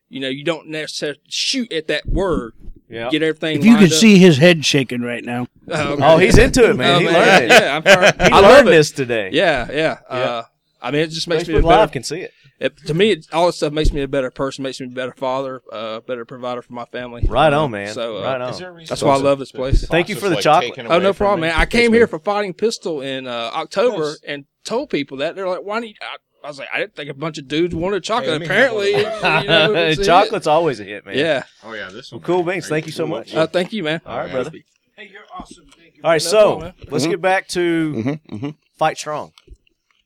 You 0.09 0.19
know, 0.19 0.29
you 0.29 0.43
don't 0.43 0.67
necessarily 0.67 1.19
shoot 1.29 1.71
at 1.71 1.87
that 1.87 2.05
word. 2.07 2.53
Yeah. 2.89 3.09
Get 3.09 3.21
everything. 3.23 3.59
If 3.59 3.65
you 3.65 3.73
lined 3.73 3.85
could 3.85 3.93
up. 3.93 3.99
see 3.99 4.17
his 4.17 4.37
head 4.37 4.65
shaking 4.65 5.01
right 5.01 5.23
now. 5.23 5.47
Oh, 5.69 5.93
okay. 5.93 6.03
Oh, 6.05 6.17
he's 6.17 6.37
into 6.37 6.69
it, 6.69 6.77
man. 6.77 6.95
Oh, 6.95 6.99
he 6.99 7.05
man. 7.05 7.13
learned 7.13 7.43
it. 7.43 7.49
Yeah, 7.61 7.75
I'm 7.75 7.83
trying. 7.83 8.13
He 8.19 8.33
I 8.33 8.39
love 8.39 8.51
learned 8.51 8.67
this 8.69 8.91
today. 8.91 9.31
Yeah, 9.33 9.69
yeah. 9.69 9.97
Uh, 10.07 10.43
I 10.81 10.91
mean, 10.91 11.01
it 11.01 11.09
just 11.09 11.27
makes 11.27 11.45
me 11.45 11.55
a 11.55 11.57
Facebook 11.57 11.63
Live 11.63 11.79
better. 11.79 11.91
can 11.91 12.03
see 12.03 12.21
it. 12.21 12.31
It, 12.59 12.77
to 12.87 12.93
me, 12.93 13.11
it, 13.11 13.27
all 13.33 13.47
this 13.47 13.57
stuff 13.57 13.73
makes 13.73 13.91
me 13.91 14.01
a 14.01 14.07
better 14.07 14.31
person, 14.31 14.63
makes 14.63 14.79
me 14.79 14.87
a 14.87 14.89
better 14.89 15.11
father, 15.11 15.61
uh, 15.71 15.99
better 15.99 16.23
provider 16.23 16.61
for 16.61 16.71
my 16.71 16.85
family. 16.85 17.25
Right 17.27 17.51
on, 17.51 17.71
man. 17.71 17.93
So, 17.93 18.19
uh, 18.19 18.23
right 18.23 18.39
on. 18.39 18.85
That's 18.85 19.03
why 19.03 19.15
I 19.15 19.17
love 19.17 19.39
this 19.39 19.51
place. 19.51 19.85
Thank 19.85 20.07
you 20.07 20.15
for 20.15 20.29
the 20.29 20.35
like, 20.35 20.43
chocolate. 20.43 20.79
Oh, 20.87 20.99
no 20.99 21.13
problem, 21.13 21.41
me. 21.41 21.47
man. 21.47 21.57
I 21.59 21.65
came 21.65 21.91
here 21.91 22.07
for 22.07 22.19
fighting 22.19 22.53
pistol 22.53 23.01
in 23.01 23.27
uh, 23.27 23.51
October 23.53 24.15
and 24.25 24.45
told 24.63 24.89
people 24.89 25.17
that 25.17 25.35
they're 25.35 25.49
like, 25.49 25.63
"Why 25.63 25.81
do 25.81 25.87
you?" 25.87 25.95
I, 26.01 26.15
I 26.47 26.49
was 26.49 26.59
like, 26.59 26.69
"I 26.73 26.79
didn't 26.79 26.95
think 26.95 27.09
a 27.09 27.13
bunch 27.13 27.37
of 27.37 27.49
dudes 27.49 27.75
wanted 27.75 28.03
chocolate." 28.05 28.29
let 28.31 28.39
me 28.39 28.45
Apparently, 28.45 28.91
you 28.91 29.01
know, 29.03 29.73
it's 29.75 29.99
a. 29.99 30.05
Chocolate's 30.05 30.47
always 30.47 30.79
a 30.79 30.85
hit, 30.85 31.05
man. 31.05 31.17
Yeah. 31.17 31.43
Oh 31.61 31.73
yeah, 31.73 31.89
this 31.91 32.09
one. 32.09 32.21
Cool 32.21 32.43
beans. 32.43 32.69
Thank 32.69 32.85
you 32.85 32.93
so 32.93 33.05
much. 33.05 33.35
Uh, 33.35 33.47
thank 33.47 33.73
you, 33.73 33.83
man. 33.83 33.99
All 34.05 34.17
right, 34.17 34.27
yeah. 34.27 34.31
brother. 34.33 34.51
Hey, 34.95 35.09
you're 35.11 35.23
awesome. 35.37 35.65
Thank 35.77 35.97
you. 35.97 36.01
All 36.05 36.11
right, 36.11 36.23
No 36.23 36.29
so 36.29 36.57
problem, 36.59 36.73
let's 36.89 37.05
get 37.05 37.21
back 37.21 37.49
to 37.49 37.93
Mm-hmm, 37.93 38.35
mm-hmm. 38.35 38.49
fight 38.77 38.97
strong. 38.97 39.33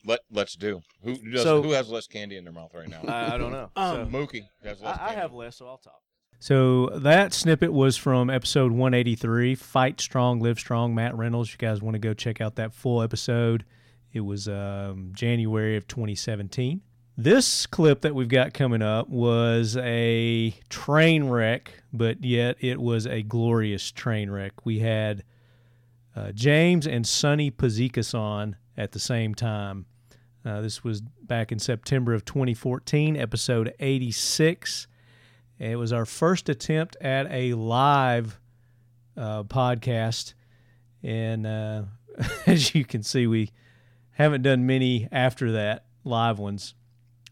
Let 0.04 0.22
Let's 0.32 0.56
do. 0.56 0.82
Who 1.04 1.16
does, 1.16 1.44
So- 1.44 1.62
Who 1.62 1.72
has 1.74 1.90
less 1.90 2.08
candy 2.08 2.38
in 2.38 2.44
their 2.44 2.54
mouth 2.54 2.72
right 2.74 2.90
now? 2.90 3.02
I, 3.08 3.36
I 3.36 3.38
don't 3.38 3.52
know. 3.52 3.70
Um, 3.76 4.10
Mookie 4.12 4.48
has 4.64 4.82
less 4.82 4.98
I, 4.98 5.10
I 5.10 5.14
have 5.14 5.34
less, 5.34 5.58
so 5.58 5.68
I'll 5.68 5.78
talk. 5.78 6.02
So 6.40 6.88
that 6.88 7.34
snippet 7.34 7.72
was 7.72 7.98
from 7.98 8.32
episode 8.32 8.72
183, 8.72 9.54
Fight 9.54 10.02
Strong, 10.02 10.40
Live 10.40 10.58
Strong, 10.58 10.96
Matt 10.96 11.16
Reynolds. 11.16 11.52
You 11.52 11.60
guys 11.60 11.84
want 11.84 11.94
to 11.94 12.00
go 12.00 12.16
check 12.16 12.42
out 12.42 12.56
that 12.56 12.74
full 12.74 13.04
episode, 13.04 13.64
it 14.14 14.22
was 14.22 14.48
um, 14.48 15.12
January 15.14 15.78
of 15.78 15.88
2017. 15.88 16.82
This 17.18 17.66
clip 17.66 18.02
that 18.02 18.16
we've 18.16 18.28
got 18.28 18.54
coming 18.54 18.82
up 18.82 19.10
was 19.10 19.78
a 19.78 20.56
train 20.70 21.26
wreck, 21.26 21.84
but 21.94 22.24
yet 22.24 22.58
it 22.60 22.82
was 22.82 23.06
a 23.06 23.22
glorious 23.22 23.92
train 23.92 24.30
wreck. 24.32 24.66
We 24.66 24.80
had 24.80 25.24
uh, 26.16 26.32
James 26.32 26.88
and 26.88 27.06
Sonny 27.06 27.52
Puzikas 27.52 28.18
on 28.18 28.56
at 28.78 28.92
the 28.92 29.00
same 29.00 29.36
time. 29.36 29.86
Uh, 30.44 30.62
this 30.62 30.84
was 30.84 31.02
back 31.02 31.52
in 31.52 31.60
September 31.60 32.14
of 32.14 32.26
2014, 32.26 33.16
episode 33.16 33.74
86. 33.80 34.88
It 35.60 35.76
was 35.76 35.94
our 35.94 36.06
first 36.06 36.50
attempt 36.50 36.98
at 37.00 37.28
a 37.30 37.54
live 37.54 38.40
uh, 39.16 39.44
podcast, 39.44 40.34
and 41.04 41.46
uh, 41.46 41.84
as 42.48 42.74
you 42.74 42.84
can 42.84 43.04
see, 43.04 43.28
we 43.28 43.52
haven't 44.14 44.42
done 44.42 44.66
many 44.66 45.08
after 45.12 45.52
that 45.54 45.86
live 46.04 46.40
ones. 46.40 46.74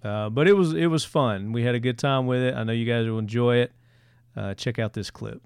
Uh, 0.03 0.30
but 0.30 0.47
it 0.47 0.53
was 0.53 0.73
it 0.73 0.88
was 0.88 1.03
fun. 1.03 1.51
We 1.51 1.63
had 1.63 1.75
a 1.75 1.80
good 1.80 1.97
time 1.97 2.25
with 2.25 2.41
it. 2.41 2.55
I 2.55 2.63
know 2.63 2.71
you 2.71 2.86
guys 2.86 3.05
will 3.07 3.19
enjoy 3.19 3.57
it. 3.57 3.71
Uh, 4.36 4.53
check 4.53 4.80
out 4.80 4.93
this 4.93 5.11
clip. 5.11 5.41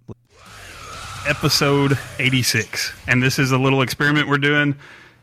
episode 1.27 1.97
86. 2.19 2.93
And 3.07 3.23
this 3.23 3.39
is 3.39 3.51
a 3.51 3.57
little 3.57 3.81
experiment 3.81 4.27
we're 4.27 4.37
doing. 4.37 4.75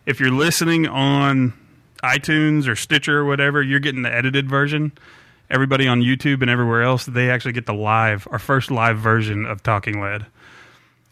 If 0.07 0.19
you're 0.19 0.33
listening 0.33 0.87
on 0.89 1.53
iTunes 2.03 2.67
or 2.67 2.75
Stitcher 2.75 3.19
or 3.19 3.25
whatever, 3.27 3.63
you're 3.63 3.81
getting 3.81 4.03
the 4.03 4.13
edited 4.13 4.49
version. 4.49 4.93
Everybody 5.51 5.87
on 5.87 6.01
YouTube 6.01 6.41
and 6.43 6.51
everywhere 6.51 6.83
else, 6.83 7.05
they 7.07 7.31
actually 7.31 7.53
get 7.53 7.67
the 7.67 7.75
live, 7.75 8.27
our 8.31 8.39
first 8.39 8.71
live 8.71 8.99
version 8.99 9.45
of 9.45 9.63
Talking 9.63 10.01
Lead. 10.01 10.27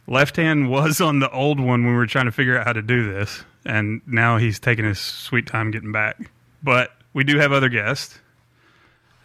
Left 0.06 0.36
hand 0.36 0.70
was 0.70 1.00
on 1.00 1.18
the 1.18 1.30
old 1.30 1.60
one 1.60 1.84
when 1.84 1.92
we 1.92 1.92
were 1.92 2.06
trying 2.06 2.24
to 2.26 2.32
figure 2.32 2.56
out 2.58 2.66
how 2.66 2.72
to 2.72 2.82
do 2.82 3.12
this, 3.12 3.44
and 3.68 4.00
now 4.06 4.38
he's 4.38 4.58
taking 4.58 4.84
his 4.84 4.98
sweet 4.98 5.46
time 5.46 5.70
getting 5.70 5.92
back. 5.92 6.16
But 6.62 6.90
we 7.12 7.22
do 7.22 7.38
have 7.38 7.52
other 7.52 7.68
guests. 7.68 8.18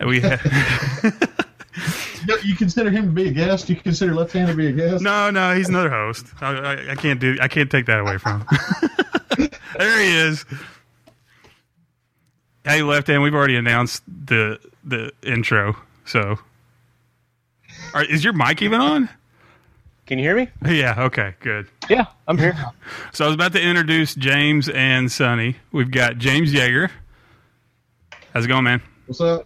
We 0.05 0.19
have, 0.19 0.41
You, 2.27 2.37
you 2.43 2.55
consider 2.55 2.91
him 2.91 3.05
to 3.05 3.11
be 3.11 3.29
a 3.29 3.31
guest? 3.31 3.69
You 3.69 3.77
consider 3.77 4.13
Left 4.13 4.33
Hand 4.33 4.49
to 4.49 4.55
be 4.55 4.67
a 4.67 4.71
guest? 4.73 5.01
No, 5.01 5.31
no, 5.31 5.55
he's 5.55 5.69
another 5.69 5.89
host. 5.89 6.27
I, 6.41 6.51
I, 6.55 6.91
I 6.91 6.95
can't 6.95 7.19
do. 7.19 7.37
I 7.41 7.47
can't 7.47 7.71
take 7.71 7.85
that 7.85 7.99
away 7.99 8.17
from 8.17 8.41
him. 8.41 8.47
there 9.77 9.99
he 10.01 10.15
is. 10.15 10.45
Hey, 12.65 12.81
left 12.81 13.07
hand. 13.07 13.21
We've 13.23 13.33
already 13.33 13.55
announced 13.55 14.03
the 14.25 14.59
the 14.83 15.11
intro. 15.23 15.75
So, 16.05 16.37
Are, 17.93 18.03
is 18.03 18.23
your 18.23 18.33
mic 18.33 18.61
even 18.61 18.81
on? 18.81 19.09
Can 20.05 20.19
you 20.19 20.25
hear 20.25 20.35
me? 20.35 20.49
Yeah. 20.65 20.95
Okay. 20.97 21.35
Good. 21.39 21.67
Yeah, 21.89 22.05
I'm 22.27 22.37
here. 22.37 22.55
So 23.11 23.25
I 23.25 23.27
was 23.27 23.35
about 23.35 23.51
to 23.53 23.61
introduce 23.61 24.15
James 24.15 24.69
and 24.69 25.11
Sonny. 25.11 25.57
We've 25.71 25.91
got 25.91 26.17
James 26.17 26.53
Yeager. 26.53 26.89
How's 28.33 28.45
it 28.45 28.47
going, 28.47 28.63
man? 28.63 28.81
What's 29.05 29.21
up? 29.21 29.45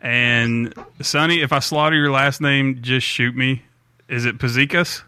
And 0.00 0.72
Sonny, 1.02 1.40
if 1.42 1.52
I 1.52 1.58
slaughter 1.58 1.96
your 1.96 2.10
last 2.10 2.40
name, 2.40 2.78
just 2.82 3.06
shoot 3.06 3.36
me. 3.36 3.62
Is 4.08 4.24
it 4.24 4.38
Puzikas? 4.38 5.02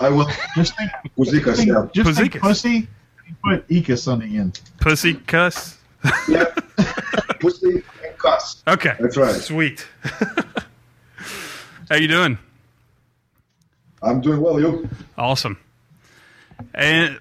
I 0.00 0.08
will 0.08 0.28
just 0.56 0.76
think 0.76 0.90
Muzikas, 1.18 1.56
think- 1.56 1.68
yeah. 1.68 1.86
just 1.92 2.18
think 2.18 2.38
pussy. 2.40 2.88
Put 3.44 3.64
Ika 3.70 3.96
on 4.10 4.18
the 4.20 4.36
end. 4.38 4.60
Pussy 4.80 5.14
cuss. 5.14 5.78
yeah. 6.28 6.44
Pussy 7.40 7.82
and 8.04 8.18
cuss. 8.18 8.62
Okay. 8.66 8.94
That's 8.98 9.16
right. 9.16 9.34
Sweet. 9.36 9.86
How 11.88 11.96
you 11.96 12.08
doing? 12.08 12.38
I'm 14.02 14.20
doing 14.20 14.40
well. 14.40 14.60
You? 14.60 14.88
Awesome. 15.18 15.58
And 16.74 17.18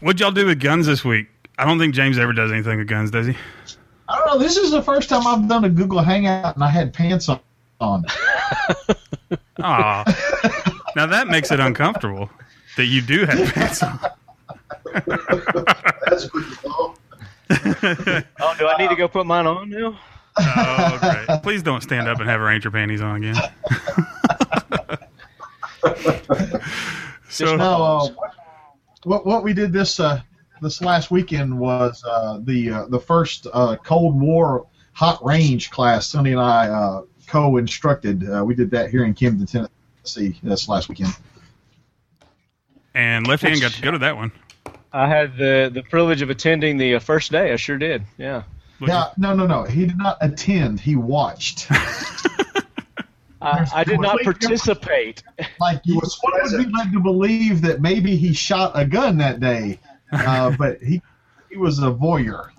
what'd 0.00 0.20
y'all 0.20 0.30
do 0.32 0.46
with 0.46 0.60
guns 0.60 0.86
this 0.86 1.04
week? 1.04 1.28
I 1.58 1.64
don't 1.64 1.78
think 1.78 1.94
James 1.94 2.18
ever 2.18 2.32
does 2.32 2.50
anything 2.52 2.78
with 2.78 2.88
guns, 2.88 3.10
does 3.10 3.26
he? 3.26 3.36
I 4.08 4.16
don't 4.18 4.26
know. 4.26 4.38
This 4.38 4.56
is 4.56 4.70
the 4.70 4.82
first 4.82 5.08
time 5.08 5.26
I've 5.26 5.48
done 5.48 5.64
a 5.64 5.68
Google 5.68 6.00
Hangout 6.00 6.54
and 6.54 6.64
I 6.64 6.70
had 6.70 6.92
pants 6.92 7.28
on. 7.28 7.40
on. 7.80 8.04
Aw. 9.62 10.04
now 10.96 11.06
that 11.06 11.28
makes 11.28 11.50
it 11.52 11.60
uncomfortable 11.60 12.30
that 12.76 12.86
you 12.86 13.02
do 13.02 13.24
have 13.26 13.54
pants 13.54 13.82
on. 13.82 14.00
That's 16.06 16.28
good. 16.28 16.56
Oh, 18.40 18.54
do 18.58 18.66
I 18.68 18.76
need 18.78 18.88
to 18.88 18.96
go 18.96 19.06
put 19.08 19.26
mine 19.26 19.46
on 19.46 19.68
now? 19.70 19.98
Oh, 20.38 20.98
great. 21.26 21.42
Please 21.42 21.62
don't 21.62 21.82
stand 21.82 22.08
up 22.08 22.20
and 22.20 22.28
have 22.28 22.40
ranger 22.40 22.70
panties 22.70 23.00
on 23.02 23.16
again. 23.16 23.36
so, 27.28 27.56
No, 27.56 27.82
uh, 27.82 28.08
what 29.04 29.26
what 29.26 29.42
we 29.42 29.52
did 29.52 29.72
this 29.72 30.00
uh, 30.00 30.20
this 30.60 30.80
last 30.80 31.10
weekend 31.10 31.58
was 31.58 32.02
uh, 32.06 32.38
the 32.42 32.70
uh, 32.70 32.86
the 32.86 33.00
first 33.00 33.46
uh, 33.52 33.76
Cold 33.76 34.20
War 34.20 34.66
hot 34.92 35.24
range 35.24 35.70
class. 35.70 36.08
Sonny 36.08 36.32
and 36.32 36.40
I 36.40 36.68
uh, 36.68 37.02
co-instructed. 37.26 38.28
Uh, 38.28 38.44
we 38.44 38.54
did 38.54 38.70
that 38.72 38.90
here 38.90 39.04
in 39.04 39.14
Camden, 39.14 39.46
Tennessee, 39.46 40.38
this 40.42 40.68
last 40.68 40.88
weekend. 40.88 41.14
and 42.94 43.26
left 43.26 43.42
hand 43.42 43.60
got 43.60 43.72
to 43.72 43.82
go 43.82 43.90
to 43.90 43.98
that 43.98 44.16
one. 44.16 44.32
I 44.92 45.08
had 45.08 45.36
the 45.36 45.70
the 45.72 45.82
privilege 45.82 46.22
of 46.22 46.30
attending 46.30 46.76
the 46.76 46.96
uh, 46.96 46.98
first 46.98 47.32
day. 47.32 47.52
I 47.52 47.56
sure 47.56 47.78
did. 47.78 48.02
Yeah. 48.18 48.42
Yeah, 48.82 49.10
no, 49.18 49.34
no, 49.34 49.46
no. 49.46 49.64
He 49.64 49.84
did 49.84 49.98
not 49.98 50.16
attend. 50.22 50.80
He 50.80 50.96
watched. 50.96 51.70
I, 53.42 53.66
I 53.74 53.84
did 53.84 54.00
not 54.00 54.20
participate. 54.22 55.22
Like 55.60 55.80
you, 55.84 55.96
was 55.96 56.18
one 56.22 56.32
would 56.42 56.66
be 56.66 56.72
led 56.76 56.92
to 56.92 57.00
believe 57.00 57.62
that 57.62 57.80
maybe 57.80 58.16
he 58.16 58.32
shot 58.32 58.72
a 58.74 58.84
gun 58.84 59.18
that 59.18 59.40
day, 59.40 59.78
uh, 60.12 60.50
but 60.58 60.82
he 60.82 61.00
he 61.50 61.56
was 61.56 61.78
a 61.78 61.90
voyeur. 61.90 62.50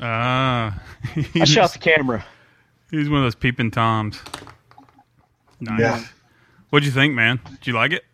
Ah. 0.00 0.82
I 1.34 1.44
shot 1.44 1.72
the 1.72 1.78
camera. 1.78 2.24
He's 2.90 3.08
one 3.08 3.18
of 3.20 3.24
those 3.24 3.34
peeping 3.34 3.70
toms. 3.70 4.20
Nice. 5.60 5.80
Yeah. 5.80 6.04
What'd 6.70 6.86
you 6.86 6.92
think, 6.92 7.14
man? 7.14 7.40
Did 7.50 7.66
you 7.68 7.72
like 7.72 7.92
it? 7.92 8.04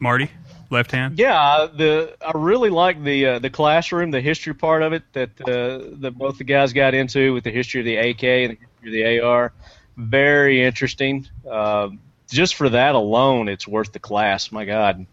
Marty, 0.00 0.30
left 0.70 0.92
hand. 0.92 1.18
Yeah, 1.18 1.36
I- 1.38 1.66
the 1.66 2.16
I 2.24 2.32
really 2.34 2.70
like 2.70 3.02
the 3.02 3.26
uh, 3.26 3.38
the 3.40 3.50
classroom, 3.50 4.10
the 4.12 4.20
history 4.20 4.54
part 4.54 4.82
of 4.82 4.92
it 4.92 5.02
that 5.12 5.30
uh, 5.40 5.96
that 6.00 6.12
both 6.16 6.38
the 6.38 6.44
guys 6.44 6.72
got 6.72 6.94
into 6.94 7.34
with 7.34 7.44
the 7.44 7.50
history 7.50 7.80
of 7.80 7.84
the 7.84 7.96
AK 7.96 8.22
and 8.22 8.52
the 8.52 8.58
history 8.60 8.88
of 8.88 8.92
the 8.92 9.20
AR. 9.20 9.52
Very 9.98 10.64
interesting. 10.64 11.28
Uh, 11.50 11.90
just 12.30 12.54
for 12.54 12.68
that 12.68 12.94
alone, 12.94 13.48
it's 13.48 13.66
worth 13.68 13.92
the 13.92 13.98
class. 13.98 14.50
My 14.52 14.64
God. 14.64 15.04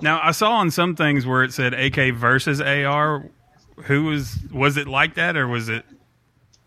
Now 0.00 0.20
I 0.22 0.30
saw 0.30 0.52
on 0.52 0.70
some 0.70 0.94
things 0.94 1.26
where 1.26 1.42
it 1.42 1.52
said 1.52 1.74
AK 1.74 2.14
versus 2.14 2.60
AR. 2.60 3.26
Who 3.84 4.04
was 4.04 4.38
was 4.52 4.76
it 4.76 4.86
like 4.86 5.14
that 5.14 5.36
or 5.36 5.46
was 5.48 5.68
it? 5.68 5.84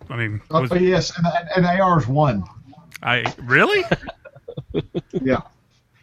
I 0.09 0.17
mean, 0.17 0.41
Oh, 0.51 0.61
was 0.61 0.71
yes, 0.73 1.17
and, 1.17 1.25
and, 1.55 1.65
and 1.67 1.81
AR's 1.81 2.07
one. 2.07 2.43
I 3.01 3.33
really? 3.41 3.83
Yeah. 5.11 5.41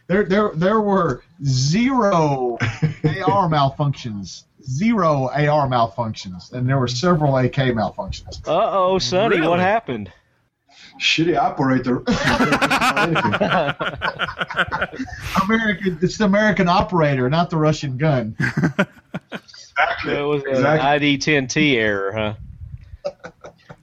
There, 0.08 0.24
there, 0.24 0.50
there 0.54 0.80
were 0.80 1.22
zero 1.44 2.56
AR 2.60 2.60
malfunctions. 3.50 4.44
Zero 4.62 5.28
AR 5.28 5.66
malfunctions, 5.68 6.52
and 6.52 6.68
there 6.68 6.78
were 6.78 6.88
several 6.88 7.36
AK 7.38 7.54
malfunctions. 7.54 8.46
Uh 8.46 8.70
oh, 8.70 8.98
Sonny, 8.98 9.36
Really? 9.36 9.48
what 9.48 9.60
happened? 9.60 10.10
Shitty 10.98 11.38
operator. 11.38 11.98
American, 15.44 15.98
it's 16.02 16.18
the 16.18 16.24
American 16.24 16.68
operator, 16.68 17.30
not 17.30 17.50
the 17.50 17.56
Russian 17.56 17.96
gun. 17.96 18.36
exactly. 19.32 20.14
It 20.14 20.22
was 20.22 20.42
an. 20.44 20.64
ID10T 20.64 21.76
error, 21.76 22.12
huh? 22.12 22.34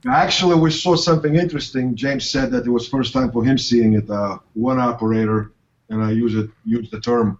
Actually, 0.08 0.56
we 0.56 0.70
saw 0.70 0.94
something 0.94 1.34
interesting. 1.34 1.96
James 1.96 2.28
said 2.28 2.50
that 2.52 2.66
it 2.66 2.70
was 2.70 2.86
first 2.86 3.12
time 3.12 3.32
for 3.32 3.44
him 3.44 3.58
seeing 3.58 3.94
it. 3.94 4.08
Uh, 4.08 4.38
one 4.54 4.78
operator, 4.78 5.52
and 5.88 6.02
I 6.02 6.12
use 6.12 6.34
it 6.34 6.50
use 6.64 6.90
the 6.90 7.00
term 7.00 7.38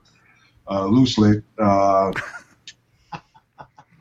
uh, 0.69 0.87
loosely. 0.87 1.43
Uh, 1.59 2.13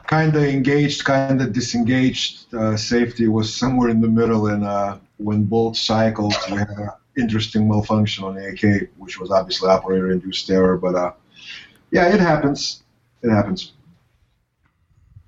kind 0.08 0.36
of 0.36 0.44
engaged, 0.44 1.04
kind 1.04 1.42
of 1.42 1.54
disengaged. 1.54 2.54
Uh, 2.54 2.76
safety 2.76 3.28
was 3.28 3.54
somewhere 3.54 3.90
in 3.90 4.02
the 4.02 4.08
middle, 4.08 4.48
and 4.48 4.64
uh, 4.64 4.98
when 5.18 5.44
both 5.46 5.78
cycles 5.78 6.36
we 6.52 6.58
had 6.58 6.70
an 6.70 6.90
interesting 7.18 7.68
malfunction 7.68 8.24
on 8.24 8.36
the 8.36 8.48
AK, 8.50 8.90
which 8.98 9.20
was 9.20 9.32
obviously 9.32 9.70
operator-induced 9.70 10.50
error. 10.50 10.78
But 10.78 10.96
uh, 10.96 11.12
yeah, 11.92 12.14
it 12.14 12.20
happens. 12.20 12.84
It 13.22 13.30
happens. 13.30 13.72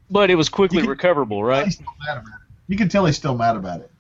But 0.10 0.30
it 0.30 0.36
was 0.36 0.50
quickly 0.50 0.82
can- 0.82 0.90
recoverable, 0.90 1.44
right? 1.44 1.66
He's 1.66 1.76
still 1.76 1.88
mad 2.08 2.18
about 2.18 2.28
it. 2.28 2.42
You 2.68 2.78
can 2.78 2.90
tell 2.90 3.06
he's 3.06 3.16
still 3.18 3.38
mad 3.38 3.56
about 3.56 3.82
it. 3.82 3.92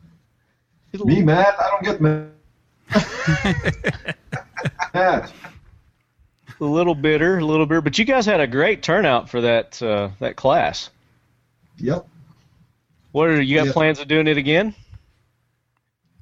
Me 1.05 1.21
mad? 1.21 1.53
I 1.59 1.69
don't 1.69 1.83
get 1.83 2.01
mad. 2.01 2.31
mad. 4.93 5.31
a 6.59 6.63
little 6.63 6.95
bitter, 6.95 7.37
a 7.37 7.45
little 7.45 7.65
bitter. 7.65 7.81
But 7.81 7.97
you 7.99 8.05
guys 8.05 8.25
had 8.25 8.39
a 8.39 8.47
great 8.47 8.81
turnout 8.83 9.29
for 9.29 9.41
that 9.41 9.81
uh, 9.81 10.09
that 10.19 10.35
class. 10.35 10.89
Yep. 11.77 12.07
What 13.11 13.29
are 13.29 13.41
you 13.41 13.57
got 13.57 13.67
Yeah. 13.67 13.73
plans 13.73 13.99
of 13.99 14.07
doing 14.07 14.27
it 14.27 14.37
again? 14.37 14.73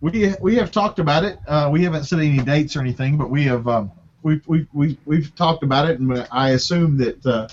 We 0.01 0.33
we 0.41 0.55
have 0.55 0.71
talked 0.71 0.99
about 0.99 1.23
it. 1.23 1.39
Uh, 1.47 1.69
we 1.71 1.83
haven't 1.83 2.03
set 2.03 2.19
any 2.19 2.39
dates 2.39 2.75
or 2.75 2.81
anything, 2.81 3.17
but 3.17 3.29
we 3.29 3.43
have 3.43 3.67
um, 3.67 3.91
we've 4.23 4.45
we 4.47 4.67
we 4.73 4.97
we've 5.05 5.33
talked 5.35 5.63
about 5.63 5.89
it, 5.89 5.99
and 5.99 6.27
I 6.31 6.51
assume 6.51 6.97
that 6.97 7.25
uh, 7.25 7.47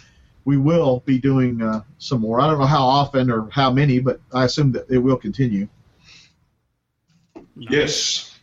we 0.45 0.57
will 0.57 1.01
be 1.07 1.19
doing 1.19 1.63
uh, 1.63 1.83
some 1.99 2.21
more. 2.21 2.41
I 2.41 2.47
don't 2.49 2.59
know 2.59 2.67
how 2.67 2.85
often 2.85 3.31
or 3.31 3.49
how 3.51 3.71
many, 3.71 4.01
but 4.01 4.21
I 4.33 4.45
assume 4.45 4.73
that 4.73 4.91
it 4.91 4.99
will 4.99 5.17
continue. 5.17 5.69
Yes. 7.57 8.37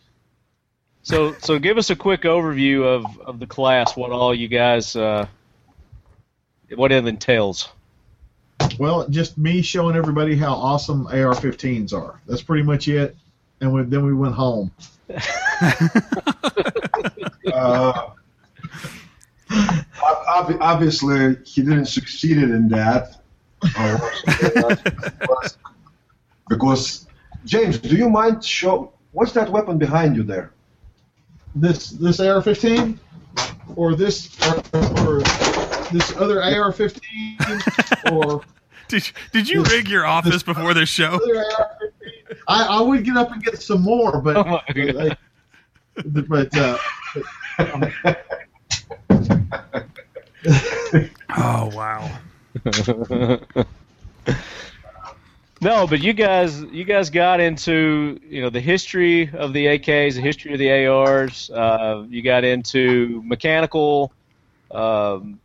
So 1.01 1.33
so 1.39 1.59
give 1.59 1.77
us 1.77 1.89
a 1.89 1.95
quick 1.95 2.21
overview 2.21 2.83
of, 2.83 3.19
of 3.21 3.39
the 3.39 3.47
class. 3.47 3.97
What 3.97 4.11
all 4.11 4.33
you 4.33 4.47
guys 4.47 4.95
uh, 4.95 5.27
what 6.75 6.91
it 6.91 7.05
entails. 7.05 7.69
Well, 8.77 9.07
just 9.09 9.37
me 9.37 9.61
showing 9.61 9.95
everybody 9.95 10.35
how 10.35 10.53
awesome 10.53 11.07
AR-15s 11.07 11.93
are. 11.93 12.21
That's 12.27 12.41
pretty 12.41 12.63
much 12.63 12.87
it. 12.87 13.15
And 13.61 13.73
we, 13.73 13.83
then 13.83 14.05
we 14.05 14.13
went 14.13 14.35
home. 14.35 14.71
Uh, 17.51 18.11
ob- 19.51 20.25
ob- 20.27 20.57
obviously, 20.61 21.35
he 21.45 21.61
didn't 21.63 21.87
succeed 21.87 22.37
in 22.37 22.67
that. 22.69 23.21
Uh, 23.75 23.97
because, 26.49 27.07
James, 27.45 27.79
do 27.79 27.95
you 27.95 28.09
mind 28.09 28.43
show 28.43 28.93
what's 29.11 29.31
that 29.33 29.49
weapon 29.51 29.77
behind 29.77 30.15
you 30.15 30.23
there? 30.23 30.51
This 31.55 31.89
this 31.89 32.19
AR-15, 32.19 32.97
or 33.75 33.95
this 33.95 34.37
or, 34.47 34.57
or 35.07 35.21
this 35.91 36.15
other 36.17 36.43
AR-15, 36.43 38.11
or 38.11 38.43
Did 38.87 39.07
you, 39.07 39.13
did 39.33 39.49
you 39.49 39.63
rig 39.63 39.87
your 39.87 40.05
office 40.05 40.43
before 40.43 40.73
this 40.73 40.89
show? 40.89 41.15
other 41.15 41.37
AR-15. 41.37 41.78
I, 42.49 42.63
I 42.63 42.81
would 42.81 43.05
get 43.05 43.15
up 43.15 43.31
and 43.31 43.43
get 43.43 43.61
some 43.61 43.81
more, 43.81 44.21
but 44.21 44.37
Oh 44.37 44.43
my 44.43 44.63
God. 44.73 45.17
but 46.27 46.57
uh, 46.57 46.77
Oh 51.37 51.71
wow. 51.75 52.09
no, 55.61 55.85
but 55.87 55.99
you 55.99 56.13
guys 56.13 56.61
you 56.63 56.83
guys 56.83 57.11
got 57.11 57.39
into 57.39 58.19
you 58.27 58.41
know 58.41 58.49
the 58.49 58.59
history 58.59 59.29
of 59.33 59.53
the 59.53 59.67
AKs, 59.67 60.15
the 60.15 60.21
history 60.21 60.53
of 60.53 60.59
the 60.59 60.87
ARs. 60.87 61.51
Uh, 61.51 62.05
you 62.09 62.23
got 62.23 62.43
into 62.43 63.21
mechanical, 63.25 64.11
um, 64.71 65.39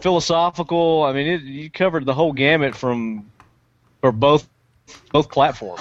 philosophical. 0.00 1.02
I 1.04 1.12
mean, 1.14 1.26
it, 1.26 1.42
you 1.42 1.70
covered 1.70 2.04
the 2.04 2.14
whole 2.14 2.32
gamut 2.32 2.74
from 2.74 3.30
for 4.02 4.12
both 4.12 4.46
both 5.12 5.30
platforms. 5.30 5.80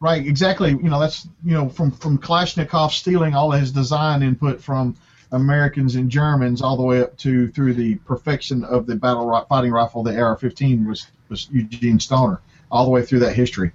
Right, 0.00 0.26
exactly. 0.26 0.70
You 0.70 0.88
know, 0.88 0.98
that's 0.98 1.28
you 1.44 1.52
know 1.52 1.68
from 1.68 1.90
from 1.90 2.18
Kalashnikov 2.18 2.90
stealing 2.90 3.34
all 3.34 3.52
of 3.52 3.60
his 3.60 3.70
design 3.70 4.22
input 4.22 4.62
from 4.62 4.96
Americans 5.32 5.94
and 5.94 6.10
Germans, 6.10 6.62
all 6.62 6.76
the 6.76 6.82
way 6.82 7.02
up 7.02 7.16
to 7.18 7.48
through 7.48 7.74
the 7.74 7.96
perfection 7.96 8.64
of 8.64 8.86
the 8.86 8.96
battle 8.96 9.26
ri- 9.26 9.42
fighting 9.48 9.70
rifle, 9.70 10.02
the 10.02 10.18
AR-15 10.18 10.86
was 10.86 11.06
was 11.28 11.48
Eugene 11.52 12.00
Stoner, 12.00 12.40
all 12.70 12.84
the 12.84 12.90
way 12.90 13.04
through 13.04 13.20
that 13.20 13.34
history. 13.34 13.72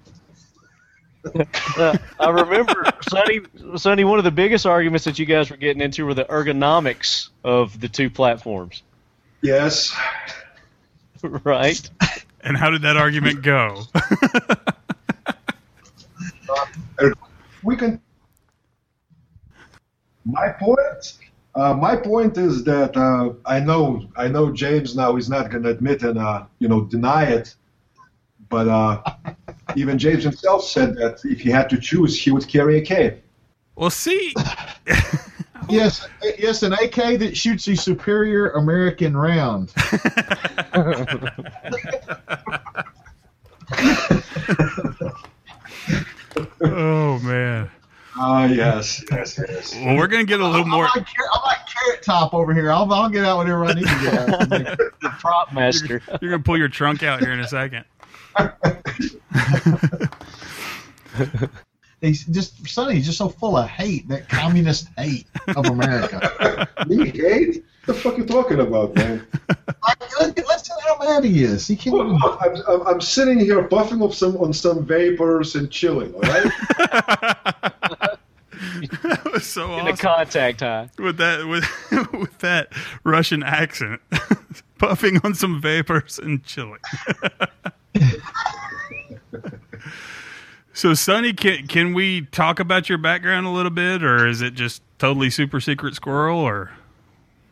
Uh, 1.77 1.97
I 2.19 2.29
remember, 2.29 2.85
Sonny, 3.09 3.41
Sonny, 3.75 4.03
one 4.03 4.17
of 4.17 4.25
the 4.25 4.31
biggest 4.31 4.65
arguments 4.65 5.05
that 5.05 5.17
you 5.19 5.25
guys 5.25 5.49
were 5.49 5.57
getting 5.57 5.81
into 5.81 6.05
were 6.05 6.13
the 6.13 6.25
ergonomics 6.25 7.29
of 7.43 7.79
the 7.79 7.87
two 7.87 8.09
platforms, 8.09 8.83
Yes. 9.41 9.95
right? 11.21 11.89
And 12.41 12.57
how 12.57 12.69
did 12.69 12.83
that 12.83 12.97
argument 12.97 13.41
go? 13.41 13.83
we 17.63 17.75
can. 17.75 18.01
My 20.25 20.49
point. 20.49 21.17
Uh, 21.53 21.73
my 21.73 21.95
point 21.95 22.37
is 22.37 22.65
that 22.65 22.97
uh, 22.97 23.31
I 23.45 23.61
know 23.61 24.05
I 24.17 24.27
know 24.27 24.51
James 24.51 24.95
now 24.95 25.15
is 25.15 25.29
not 25.29 25.49
going 25.49 25.63
to 25.63 25.69
admit 25.69 26.03
and 26.03 26.19
uh, 26.19 26.45
you 26.59 26.67
know 26.67 26.81
deny 26.81 27.25
it, 27.25 27.55
but 28.49 28.67
uh, 28.67 29.01
even 29.75 29.97
James 29.97 30.23
himself 30.23 30.65
said 30.65 30.95
that 30.95 31.21
if 31.23 31.39
he 31.39 31.49
had 31.49 31.69
to 31.69 31.79
choose, 31.79 32.21
he 32.21 32.31
would 32.31 32.47
carry 32.47 32.79
a 32.79 32.81
K. 32.81 33.21
well, 33.75 33.89
see, 33.89 34.33
Yes, 35.69 36.07
yes, 36.37 36.63
an 36.63 36.73
AK 36.73 37.19
that 37.19 37.35
shoots 37.35 37.67
a 37.67 37.75
superior 37.75 38.51
American 38.51 39.17
round. 39.17 39.73
oh 46.61 47.19
man. 47.19 47.69
Ah, 48.17 48.45
yes, 48.45 49.03
yes, 49.11 49.37
yes. 49.37 49.75
Well, 49.75 49.97
we're 49.97 50.07
gonna 50.07 50.23
get 50.23 50.39
a 50.39 50.45
little 50.45 50.61
I'm 50.61 50.69
more. 50.69 50.85
like, 50.85 51.05
I'm 51.33 51.41
like 51.43 51.57
Carrot 51.67 52.01
Top 52.01 52.33
over 52.33 52.53
here. 52.53 52.71
I'll, 52.71 52.91
I'll 52.93 53.09
get 53.09 53.25
out 53.25 53.37
whatever 53.37 53.65
I 53.65 53.73
need 53.73 53.87
to 53.87 53.99
get 54.01 54.13
out. 54.13 54.49
the 55.01 55.09
prop 55.19 55.51
master. 55.53 56.01
You're 56.21 56.31
gonna 56.31 56.43
pull 56.43 56.57
your 56.57 56.69
trunk 56.69 57.03
out 57.03 57.19
here 57.19 57.33
in 57.33 57.41
a 57.41 57.47
second. 57.47 57.83
He's 62.01 62.25
just 62.25 62.67
Sonny's 62.67 63.05
just 63.05 63.17
so 63.17 63.29
full 63.29 63.57
of 63.57 63.67
hate, 63.67 64.07
that 64.09 64.29
communist 64.29 64.89
hate 64.97 65.27
of 65.55 65.65
America. 65.65 66.67
Me 66.87 67.09
hate? 67.09 67.65
What 67.85 67.95
the 67.95 68.01
fuck 68.01 68.17
you 68.17 68.25
talking 68.25 68.59
about, 68.59 68.95
man? 68.95 69.25
like, 69.87 70.19
look, 70.19 70.35
listen 70.37 70.75
how 70.87 70.97
mad 70.97 71.23
he 71.23 71.43
is. 71.43 71.67
He 71.67 71.75
can't. 71.75 71.95
Even, 71.95 72.19
I'm, 72.41 72.55
I'm, 72.67 72.87
I'm 72.87 73.01
sitting 73.01 73.39
here 73.39 73.61
puffing 73.63 74.01
on 74.01 74.11
some 74.11 74.37
on 74.37 74.53
some 74.53 74.85
vapors 74.85 75.53
and 75.53 75.69
chilling. 75.69 76.13
All 76.15 76.21
right. 76.21 76.43
that 79.03 79.29
was 79.31 79.45
so 79.45 79.77
In 79.77 79.85
the 79.85 79.91
awesome 79.91 79.97
contact 79.97 80.61
high. 80.61 80.89
with 80.97 81.17
that 81.17 81.45
with 81.47 81.65
with 82.13 82.39
that 82.39 82.73
Russian 83.03 83.43
accent, 83.43 84.01
puffing 84.79 85.19
on 85.23 85.35
some 85.35 85.61
vapors 85.61 86.17
and 86.17 86.43
chilling. 86.43 86.79
so, 90.73 90.95
Sonny, 90.95 91.33
can 91.33 91.67
can 91.67 91.93
we 91.93 92.21
talk 92.21 92.59
about 92.59 92.89
your 92.89 92.97
background 92.97 93.45
a 93.45 93.51
little 93.51 93.69
bit, 93.69 94.03
or 94.03 94.27
is 94.27 94.41
it 94.41 94.55
just 94.55 94.81
totally 94.97 95.29
super 95.29 95.59
secret 95.59 95.93
squirrel? 95.93 96.39
Or 96.39 96.71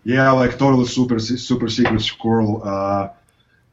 Yeah, 0.04 0.32
like 0.32 0.58
totally 0.58 0.86
super 0.86 1.18
super 1.20 1.70
secret 1.70 2.02
squirrel. 2.02 2.62
Uh, 2.64 3.10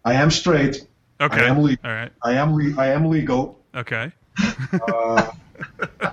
I 0.04 0.14
am 0.14 0.30
straight. 0.30 0.86
okay, 1.20 1.44
I 1.44 1.48
am 1.48 1.60
le- 1.60 1.76
all 1.84 1.90
right, 1.90 2.12
I 2.22 2.32
am 2.34 2.54
le- 2.56 2.80
I 2.80 2.88
am 2.88 3.06
legal. 3.06 3.58
okay. 3.74 4.12
Uh, 4.72 5.30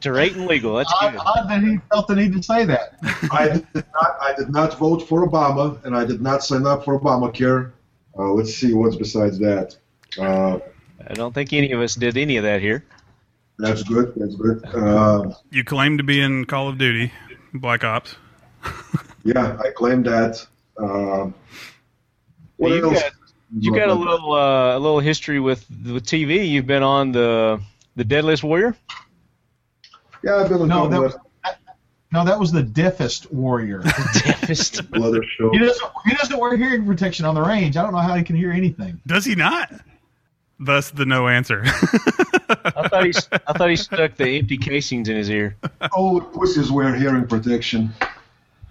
Straight 0.00 0.34
and 0.34 0.46
legal. 0.46 0.76
That's 0.76 0.92
odd, 1.00 1.12
good. 1.12 1.20
odd 1.24 1.48
that 1.48 1.62
he 1.62 1.78
felt 1.90 2.08
the 2.08 2.16
need 2.16 2.32
to 2.34 2.42
say 2.42 2.64
that. 2.64 2.96
I 3.30 3.48
did 3.48 3.66
not 3.74 4.16
I 4.20 4.34
did 4.36 4.50
not 4.50 4.76
vote 4.78 5.08
for 5.08 5.26
Obama, 5.26 5.82
and 5.84 5.96
I 5.96 6.04
did 6.04 6.20
not 6.20 6.42
sign 6.44 6.66
up 6.66 6.84
for 6.84 6.98
Obamacare. 6.98 7.70
Uh, 8.18 8.32
let's 8.32 8.52
see 8.54 8.74
what's 8.74 8.96
besides 8.96 9.38
that. 9.38 9.76
Uh, 10.18 10.58
I 11.08 11.14
don't 11.14 11.32
think 11.32 11.52
any 11.52 11.70
of 11.72 11.80
us 11.80 11.94
did 11.94 12.16
any 12.16 12.36
of 12.36 12.42
that 12.44 12.60
here. 12.60 12.84
that's 13.58 13.82
good. 13.84 14.12
That's 14.16 14.34
good. 14.34 14.64
Uh, 14.66 15.32
You 15.50 15.64
claim 15.64 15.96
to 15.98 16.04
be 16.04 16.20
in 16.20 16.44
Call 16.44 16.68
of 16.68 16.78
Duty, 16.78 17.12
Black 17.54 17.84
Ops. 17.84 18.16
yeah, 19.24 19.56
I 19.62 19.70
claim 19.70 20.02
that. 20.04 20.46
Uh, 20.76 21.30
what 22.56 22.72
you 22.72 22.84
else? 22.84 23.02
got 23.02 23.12
you 23.58 23.74
got 23.74 23.88
a 23.88 23.94
little 23.94 24.32
uh, 24.32 24.76
a 24.76 24.78
little 24.78 25.00
history 25.00 25.40
with 25.40 25.68
with 25.70 26.04
TV. 26.06 26.48
You've 26.48 26.66
been 26.66 26.82
on 26.82 27.12
the 27.12 27.60
the 27.96 28.04
Deadliest 28.04 28.42
Warrior. 28.42 28.76
Yeah, 30.24 30.36
I've 30.36 30.48
been 30.48 30.62
on 30.62 30.68
No, 30.68 30.84
no, 30.84 30.90
that 30.90 31.00
was 31.00 31.16
no, 32.12 32.24
that 32.24 32.38
was 32.38 32.52
the 32.52 32.62
deafest 32.62 33.32
warrior. 33.32 33.78
Deafest. 34.12 34.82
other 34.94 35.24
show. 35.24 35.50
He 35.50 35.58
doesn't. 35.58 35.90
He 36.04 36.14
doesn't 36.14 36.38
wear 36.38 36.56
hearing 36.56 36.86
protection 36.86 37.24
on 37.24 37.34
the 37.34 37.40
range. 37.40 37.76
I 37.76 37.82
don't 37.82 37.92
know 37.92 37.98
how 37.98 38.14
he 38.14 38.22
can 38.22 38.36
hear 38.36 38.52
anything. 38.52 39.00
Does 39.06 39.24
he 39.24 39.34
not? 39.34 39.72
Thus, 40.60 40.90
the 40.90 41.06
no 41.06 41.26
answer. 41.26 41.62
I 41.64 42.88
thought 42.88 43.04
he 43.04 43.12
I 43.46 43.52
thought 43.54 43.70
he 43.70 43.76
stuck 43.76 44.14
the 44.16 44.38
empty 44.38 44.58
casings 44.58 45.08
in 45.08 45.16
his 45.16 45.30
ear. 45.30 45.56
Old 45.92 46.32
pussies 46.32 46.70
wear 46.70 46.94
hearing 46.94 47.26
protection. 47.26 47.92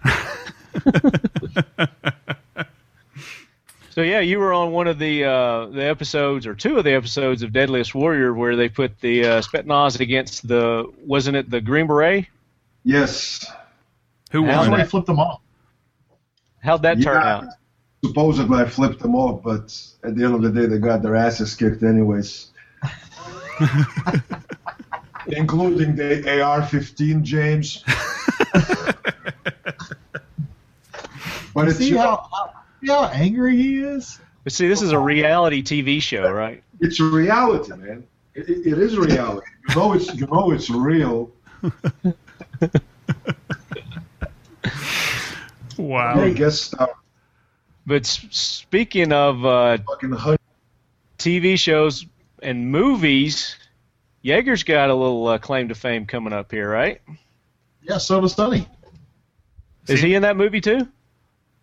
So 3.92 4.02
yeah, 4.02 4.22
you 4.22 4.40
were 4.40 4.54
on 4.54 4.72
one 4.72 4.88
of 4.88 4.98
the 5.00 5.26
uh, 5.26 5.66
the 5.66 5.84
episodes 5.84 6.48
or 6.48 6.56
two 6.56 6.78
of 6.78 6.86
the 6.86 6.94
episodes 6.94 7.44
of 7.44 7.52
Deadliest 7.52 7.94
Warrior 7.94 8.34
where 8.34 8.56
they 8.56 8.70
put 8.70 9.02
the 9.02 9.26
uh, 9.26 9.42
Spetsnaz 9.42 10.00
against 10.00 10.48
the 10.48 10.90
wasn't 11.06 11.36
it 11.36 11.50
the 11.50 11.60
Green 11.60 11.88
Beret? 11.88 12.28
Yes. 12.86 13.46
Who 14.32 14.46
That's 14.46 14.60
won? 14.60 14.72
when 14.72 14.80
he 14.80 14.86
flipped 14.86 15.08
them 15.08 15.20
off. 15.20 15.42
How'd 16.64 16.84
that 16.84 17.02
turn 17.02 17.22
out? 17.22 17.48
Supposedly 18.06 18.62
I 18.62 18.66
flipped 18.66 19.00
them 19.00 19.14
off, 19.14 19.44
but 19.44 19.78
at 20.06 20.16
the 20.16 20.24
end 20.24 20.36
of 20.36 20.42
the 20.42 20.50
day 20.52 20.68
they 20.68 20.78
got 20.78 21.02
their 21.02 21.18
asses 21.18 21.54
kicked 21.54 21.84
anyways. 21.84 22.48
Including 25.28 25.98
the 25.98 26.42
AR-15, 26.42 27.24
James. 27.24 27.84
But 31.54 31.68
it's 31.68 31.78
see 31.78 31.90
you 31.90 31.98
how, 31.98 32.28
how 32.34 32.54
see 32.82 32.88
how 32.92 33.06
angry 33.06 33.56
he 33.58 33.80
is. 33.82 34.20
But 34.44 34.54
see, 34.54 34.68
this 34.68 34.82
is 34.82 34.92
a 34.92 35.00
reality 35.00 35.62
TV 35.62 36.02
show, 36.02 36.32
right? 36.32 36.64
it's 36.80 37.00
reality, 37.00 37.72
man. 37.76 38.04
It, 38.34 38.50
it- 38.50 38.66
it 38.74 38.78
is 38.80 38.98
reality. 38.98 39.46
You 39.70 39.76
know 39.76 39.94
it's 39.94 40.14
you 40.16 40.28
know 40.28 40.52
it's 40.52 40.70
real. 40.70 41.32
Wow. 45.78 46.20
I 46.22 46.30
guess 46.32 46.74
uh, 46.76 46.88
But 47.88 48.06
speaking 48.06 49.12
of 49.12 49.46
uh, 49.46 49.78
TV 51.18 51.58
shows 51.58 52.06
and 52.42 52.72
movies, 52.72 53.56
Yeager's 54.24 54.64
got 54.64 54.90
a 54.90 54.96
little 54.96 55.28
uh, 55.28 55.38
claim 55.38 55.70
to 55.70 55.76
fame 55.76 56.06
coming 56.06 56.34
up 56.34 56.52
here, 56.52 56.70
right? 56.70 57.02
Yeah, 57.84 57.98
so 57.98 58.22
does 58.22 58.34
Sonny. 58.36 58.68
Is 59.88 60.02
he 60.02 60.14
in 60.14 60.22
that 60.22 60.38
movie 60.38 60.62
too? 60.62 60.88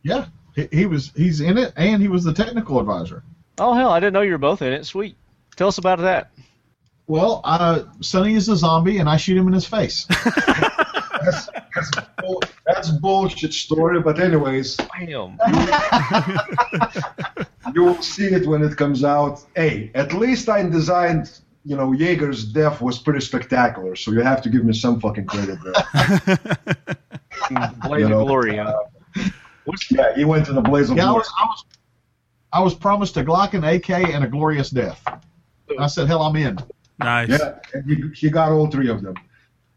Yeah, 0.08 0.26
he, 0.54 0.68
he 0.72 0.86
was. 0.86 1.12
He's 1.14 1.40
in 1.40 1.58
it, 1.58 1.72
and 1.76 2.00
he 2.00 2.08
was 2.08 2.24
the 2.24 2.32
technical 2.32 2.80
advisor. 2.80 3.22
Oh 3.58 3.74
hell, 3.74 3.90
I 3.90 4.00
didn't 4.00 4.14
know 4.14 4.22
you 4.22 4.32
were 4.32 4.38
both 4.38 4.62
in 4.62 4.72
it. 4.72 4.86
Sweet. 4.86 5.16
Tell 5.56 5.68
us 5.68 5.78
about 5.78 5.98
that. 5.98 6.30
Well, 7.08 7.40
uh, 7.44 7.84
Sonny 8.00 8.34
is 8.34 8.48
a 8.48 8.56
zombie, 8.56 8.98
and 8.98 9.08
I 9.08 9.16
shoot 9.16 9.36
him 9.36 9.48
in 9.48 9.52
his 9.52 9.66
face. 9.66 10.04
that's, 10.08 11.48
that's, 11.74 11.90
bull, 12.18 12.42
that's 12.66 12.90
bullshit 12.90 13.52
story. 13.52 14.00
But 14.00 14.20
anyways, 14.20 14.76
Damn. 14.76 15.38
you 17.74 17.82
will 17.82 18.00
see 18.02 18.26
it 18.26 18.46
when 18.46 18.62
it 18.62 18.76
comes 18.76 19.04
out. 19.04 19.44
Hey, 19.56 19.90
at 19.94 20.12
least 20.12 20.48
I 20.48 20.62
designed. 20.62 21.40
You 21.64 21.76
know, 21.76 21.92
Yeager's 21.92 22.44
death 22.44 22.80
was 22.80 22.98
pretty 22.98 23.20
spectacular, 23.20 23.94
so 23.94 24.12
you 24.12 24.20
have 24.20 24.40
to 24.42 24.48
give 24.48 24.64
me 24.64 24.72
some 24.72 25.00
fucking 25.00 25.26
credit 25.26 25.58
there. 25.62 26.46
Blade 27.82 28.00
You 28.00 28.04
of 28.06 28.10
know, 28.10 28.24
glory. 28.24 28.56
Huh? 28.56 28.74
Yeah, 29.90 30.14
he 30.14 30.24
went 30.24 30.46
to 30.46 30.52
the 30.52 30.60
blaze 30.60 30.90
of 30.90 30.96
Yeah, 30.96 31.10
I 31.10 31.12
was, 31.12 31.30
I 31.38 31.44
was, 31.44 31.64
I 32.52 32.60
was 32.60 32.74
promised 32.74 33.16
a 33.16 33.24
Glock, 33.24 33.54
and 33.54 33.64
AK, 33.64 33.90
and 33.90 34.24
a 34.24 34.28
glorious 34.28 34.70
death. 34.70 35.02
And 35.68 35.80
I 35.80 35.86
said, 35.86 36.06
"Hell, 36.06 36.22
I'm 36.22 36.36
in." 36.36 36.58
Nice. 36.98 37.28
Yeah, 37.28 37.58
and 37.74 37.84
he, 37.88 38.02
he 38.14 38.30
got 38.30 38.50
all 38.52 38.66
three 38.68 38.88
of 38.88 39.02
them. 39.02 39.14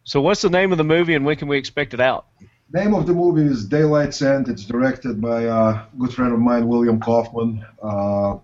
So 0.04 0.22
what's 0.22 0.42
the 0.42 0.50
name 0.50 0.72
of 0.72 0.78
the 0.78 0.84
movie 0.84 1.14
and 1.14 1.26
when 1.26 1.36
can 1.36 1.48
we 1.48 1.58
expect 1.58 1.94
it 1.94 2.00
out? 2.00 2.26
Name 2.74 2.94
of 2.96 3.06
the 3.06 3.14
movie 3.14 3.44
is 3.44 3.66
Daylight's 3.66 4.22
End. 4.22 4.48
It's 4.48 4.64
directed 4.66 5.22
by 5.22 5.44
a 5.44 5.84
good 6.00 6.14
friend 6.14 6.34
of 6.34 6.40
mine, 6.40 6.68
William 6.68 7.00
Kaufman. 7.00 7.64
Uh, 7.84 8.38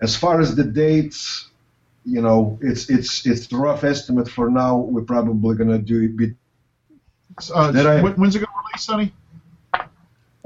as 0.00 0.16
far 0.16 0.40
as 0.40 0.54
the 0.54 0.64
dates, 0.64 1.50
you 2.04 2.22
know, 2.22 2.58
it's 2.62 2.88
it's 2.88 3.26
it's 3.26 3.50
a 3.52 3.56
rough 3.56 3.82
estimate 3.84 4.28
for 4.28 4.48
now. 4.50 4.76
We're 4.78 5.02
probably 5.02 5.56
gonna 5.56 5.78
do 5.78 6.02
it. 6.02 6.16
Be, 6.16 6.34
Uh, 7.52 7.72
Did 7.72 7.86
I- 7.86 8.00
when's 8.02 8.36
it 8.36 8.38
going 8.38 8.46
to 8.46 8.52
release, 8.68 8.84
Sonny? 8.84 9.12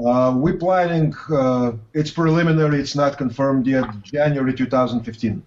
Uh, 0.04 0.34
we're 0.36 0.56
planning. 0.56 1.14
Uh, 1.30 1.72
it's 1.94 2.10
preliminary. 2.10 2.80
It's 2.80 2.94
not 2.94 3.18
confirmed 3.18 3.66
yet. 3.66 3.84
January 4.02 4.54
2015. 4.54 5.42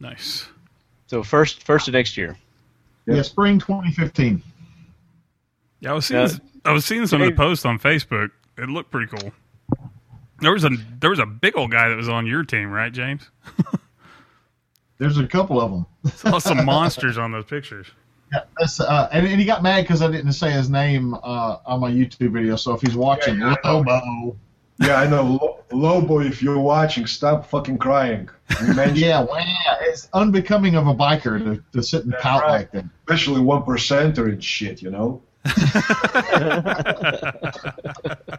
Nice. 0.00 0.46
So 1.06 1.22
first 1.22 1.64
first 1.64 1.88
of 1.88 1.94
next 1.94 2.16
year. 2.16 2.36
Yeah. 3.06 3.16
Yeah, 3.16 3.22
spring 3.22 3.58
2015. 3.58 4.42
Yeah, 5.80 5.90
I 5.90 5.94
was 5.94 6.06
seeing 6.06 6.20
Uh, 6.20 6.28
I 6.64 6.72
was 6.72 6.84
seeing 6.84 7.06
some 7.06 7.22
of 7.22 7.28
the 7.28 7.34
posts 7.34 7.64
on 7.64 7.78
Facebook. 7.78 8.30
It 8.56 8.68
looked 8.68 8.90
pretty 8.90 9.06
cool. 9.06 9.32
There 10.40 10.52
was 10.52 10.64
a 10.64 10.70
there 11.00 11.10
was 11.10 11.18
a 11.18 11.26
big 11.26 11.56
old 11.56 11.70
guy 11.70 11.88
that 11.88 11.96
was 11.96 12.08
on 12.08 12.26
your 12.26 12.44
team, 12.44 12.70
right, 12.70 12.92
James? 12.92 13.28
There's 14.98 15.18
a 15.18 15.26
couple 15.26 15.60
of 15.60 15.70
them. 15.70 15.86
Saw 16.12 16.38
some 16.38 16.64
monsters 16.64 17.18
on 17.18 17.32
those 17.32 17.44
pictures. 17.44 17.86
Yeah, 18.32 18.40
that's, 18.58 18.80
uh, 18.80 19.08
and, 19.12 19.26
and 19.26 19.40
he 19.40 19.46
got 19.46 19.62
mad 19.62 19.82
because 19.82 20.02
I 20.02 20.10
didn't 20.10 20.32
say 20.32 20.50
his 20.50 20.68
name 20.68 21.14
uh, 21.14 21.58
on 21.64 21.80
my 21.80 21.90
YouTube 21.90 22.32
video. 22.32 22.56
So 22.56 22.74
if 22.74 22.82
he's 22.82 22.96
watching, 22.96 23.38
Yeah, 23.38 23.54
yeah. 23.64 23.70
Lobo. 23.70 24.36
Yeah, 24.80 25.00
I 25.00 25.06
know. 25.08 25.22
Lo- 25.22 25.64
Lobo, 25.72 26.20
if 26.20 26.42
you're 26.42 26.58
watching, 26.58 27.06
stop 27.06 27.46
fucking 27.46 27.78
crying. 27.78 28.28
Yeah, 28.94 29.20
wow, 29.22 29.36
it's 29.82 30.08
unbecoming 30.14 30.74
of 30.74 30.86
a 30.86 30.94
biker 30.94 31.38
to, 31.38 31.62
to 31.72 31.82
sit 31.82 32.04
and 32.04 32.14
pout 32.20 32.42
right. 32.42 32.50
like 32.50 32.72
that. 32.72 32.84
especially 33.00 33.40
one 33.40 33.62
percenter 33.62 34.28
and 34.28 34.42
shit. 34.42 34.80
You 34.80 34.90
know. 34.90 35.22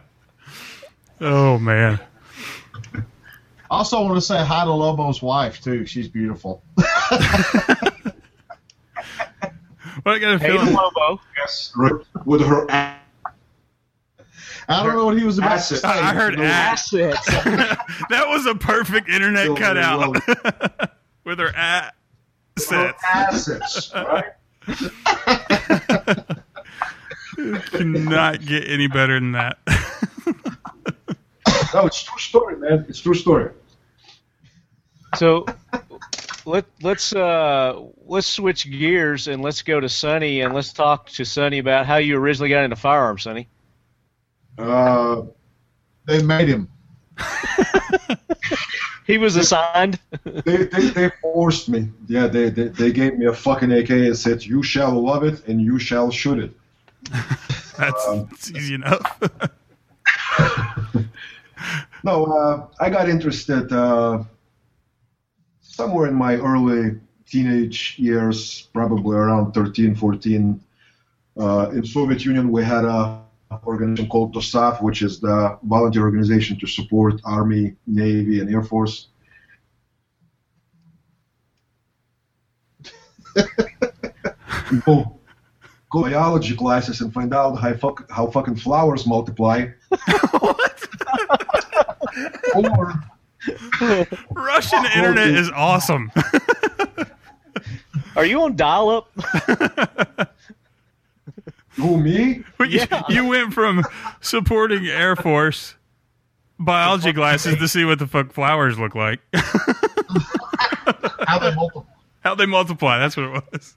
Oh 1.20 1.58
man. 1.58 2.00
Also, 3.70 3.98
I 3.98 4.02
want 4.02 4.16
to 4.16 4.20
say 4.20 4.44
hi 4.44 4.64
to 4.64 4.72
Lobo's 4.72 5.22
wife 5.22 5.60
too. 5.60 5.86
She's 5.86 6.08
beautiful. 6.08 6.62
Well, 10.04 10.14
I 10.14 10.18
got 10.18 10.34
a 10.34 10.38
Hey 10.38 10.48
feeling. 10.56 10.74
Lobo. 10.74 11.20
Yes. 11.36 11.72
With 12.24 12.40
her 12.42 12.66
a- 12.68 12.96
I 14.68 14.82
don't 14.84 14.94
know 14.94 15.04
what 15.06 15.18
he 15.18 15.24
was 15.24 15.38
about 15.38 15.56
to 15.56 15.76
say. 15.76 15.88
I 15.88 16.14
heard 16.14 16.38
No. 16.38 16.44
ass. 16.44 16.94
Assets. 16.94 17.26
that 18.10 18.24
was 18.28 18.46
a 18.46 18.54
perfect 18.54 19.08
internet 19.08 19.44
Still 19.44 19.56
cutout 19.56 20.12
with 21.24 21.38
her 21.40 21.48
at 21.56 21.94
her 22.56 22.62
sets. 22.62 23.02
assets, 23.12 23.92
right? 23.94 24.24
Cannot 27.72 28.44
get 28.44 28.68
any 28.68 28.86
better 28.86 29.14
than 29.18 29.32
that. 29.32 29.58
No, 31.74 31.86
it's 31.86 32.02
true 32.02 32.18
story, 32.18 32.56
man. 32.56 32.84
It's 32.88 33.00
true 33.00 33.14
story. 33.14 33.50
So 35.16 35.44
let 36.46 36.64
let's 36.82 37.14
uh 37.14 37.80
let's 38.06 38.26
switch 38.26 38.70
gears 38.70 39.28
and 39.28 39.42
let's 39.42 39.62
go 39.62 39.80
to 39.80 39.88
Sonny 39.88 40.40
and 40.40 40.54
let's 40.54 40.72
talk 40.72 41.08
to 41.10 41.24
Sonny 41.24 41.58
about 41.58 41.86
how 41.86 41.96
you 41.96 42.16
originally 42.16 42.50
got 42.50 42.64
into 42.64 42.76
firearms, 42.76 43.22
Sonny. 43.22 43.48
Uh, 44.58 45.22
They 46.06 46.22
made 46.22 46.48
him. 46.48 46.68
He 49.06 49.18
was 49.18 49.34
assigned. 49.34 49.98
they, 50.24 50.66
they, 50.66 50.88
they 50.90 51.10
forced 51.20 51.68
me. 51.68 51.88
Yeah, 52.06 52.28
they, 52.28 52.48
they, 52.48 52.68
they 52.68 52.92
gave 52.92 53.18
me 53.18 53.26
a 53.26 53.32
fucking 53.32 53.72
AK 53.72 53.90
and 53.90 54.16
said, 54.16 54.44
"You 54.44 54.62
shall 54.62 54.92
love 54.92 55.24
it 55.24 55.48
and 55.48 55.60
you 55.60 55.80
shall 55.80 56.12
shoot 56.12 56.38
it." 56.38 56.52
That's 57.76 58.06
Um, 58.06 58.28
it's 58.30 58.52
easy 58.52 58.74
enough. 58.74 59.02
No, 62.04 62.24
uh, 62.24 62.66
I 62.78 62.88
got 62.88 63.08
interested 63.08 63.72
uh, 63.72 64.22
somewhere 65.80 66.06
in 66.08 66.14
my 66.14 66.36
early 66.36 67.00
teenage 67.26 67.96
years, 67.98 68.68
probably 68.74 69.16
around 69.16 69.52
13, 69.52 69.94
14. 69.94 70.60
Uh, 71.38 71.70
in 71.72 71.86
Soviet 71.86 72.22
Union, 72.22 72.52
we 72.52 72.62
had 72.62 72.84
a 72.84 73.22
organization 73.64 74.10
called 74.10 74.34
DOSAAF, 74.34 74.82
which 74.82 75.00
is 75.00 75.20
the 75.20 75.58
volunteer 75.62 76.02
organization 76.02 76.58
to 76.60 76.66
support 76.66 77.14
Army, 77.24 77.76
Navy, 77.86 78.40
and 78.40 78.50
Air 78.50 78.62
Force. 78.62 79.08
go, 84.84 85.18
go 85.90 86.02
biology 86.02 86.54
classes 86.54 87.00
and 87.00 87.10
find 87.14 87.32
out 87.32 87.54
how, 87.54 87.72
fuck, 87.72 88.10
how 88.10 88.26
fucking 88.26 88.56
flowers 88.56 89.06
multiply. 89.06 89.66
or 92.54 92.92
Russian 94.30 94.84
internet 94.94 95.28
is 95.28 95.50
awesome. 95.50 96.10
Are 98.16 98.24
you 98.24 98.42
on 98.42 98.56
dial 98.56 98.90
up? 98.90 99.10
who 101.70 101.96
me? 101.98 102.44
you, 102.60 102.84
you 103.08 103.26
went 103.26 103.54
from 103.54 103.84
supporting 104.20 104.86
Air 104.86 105.16
Force 105.16 105.76
biology 106.58 107.12
glasses 107.12 107.56
to 107.56 107.68
see 107.68 107.84
what 107.84 107.98
the 107.98 108.06
fuck 108.06 108.32
flowers 108.32 108.78
look 108.78 108.94
like. 108.94 109.20
How 111.26 111.38
they 111.38 111.54
multiply. 111.54 111.82
How 112.20 112.34
they 112.34 112.46
multiply. 112.46 112.98
That's 112.98 113.16
what 113.16 113.26
it 113.26 113.44
was. 113.52 113.76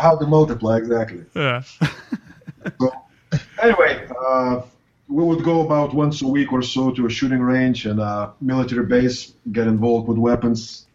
How 0.00 0.16
to 0.16 0.26
multiply 0.26 0.78
exactly. 0.78 1.24
yeah. 1.34 1.62
So, 2.80 2.92
anyway, 3.60 4.08
uh, 4.24 4.62
we 5.12 5.22
would 5.22 5.44
go 5.44 5.60
about 5.60 5.92
once 5.94 6.22
a 6.22 6.26
week 6.26 6.52
or 6.52 6.62
so 6.62 6.90
to 6.90 7.06
a 7.06 7.10
shooting 7.10 7.40
range 7.40 7.84
and 7.84 8.00
a 8.00 8.32
military 8.40 8.86
base, 8.86 9.34
get 9.52 9.66
involved 9.66 10.08
with 10.08 10.16
weapons. 10.16 10.86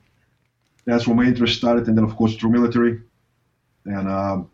That's 0.86 1.05
where 1.05 1.15
my 1.15 1.26
interest 1.26 1.57
started, 1.57 1.88
and 1.88 1.97
then 1.97 2.03
of 2.03 2.15
course 2.15 2.36
through 2.36 2.49
military, 2.51 3.01
and 3.86 4.09
um, 4.09 4.49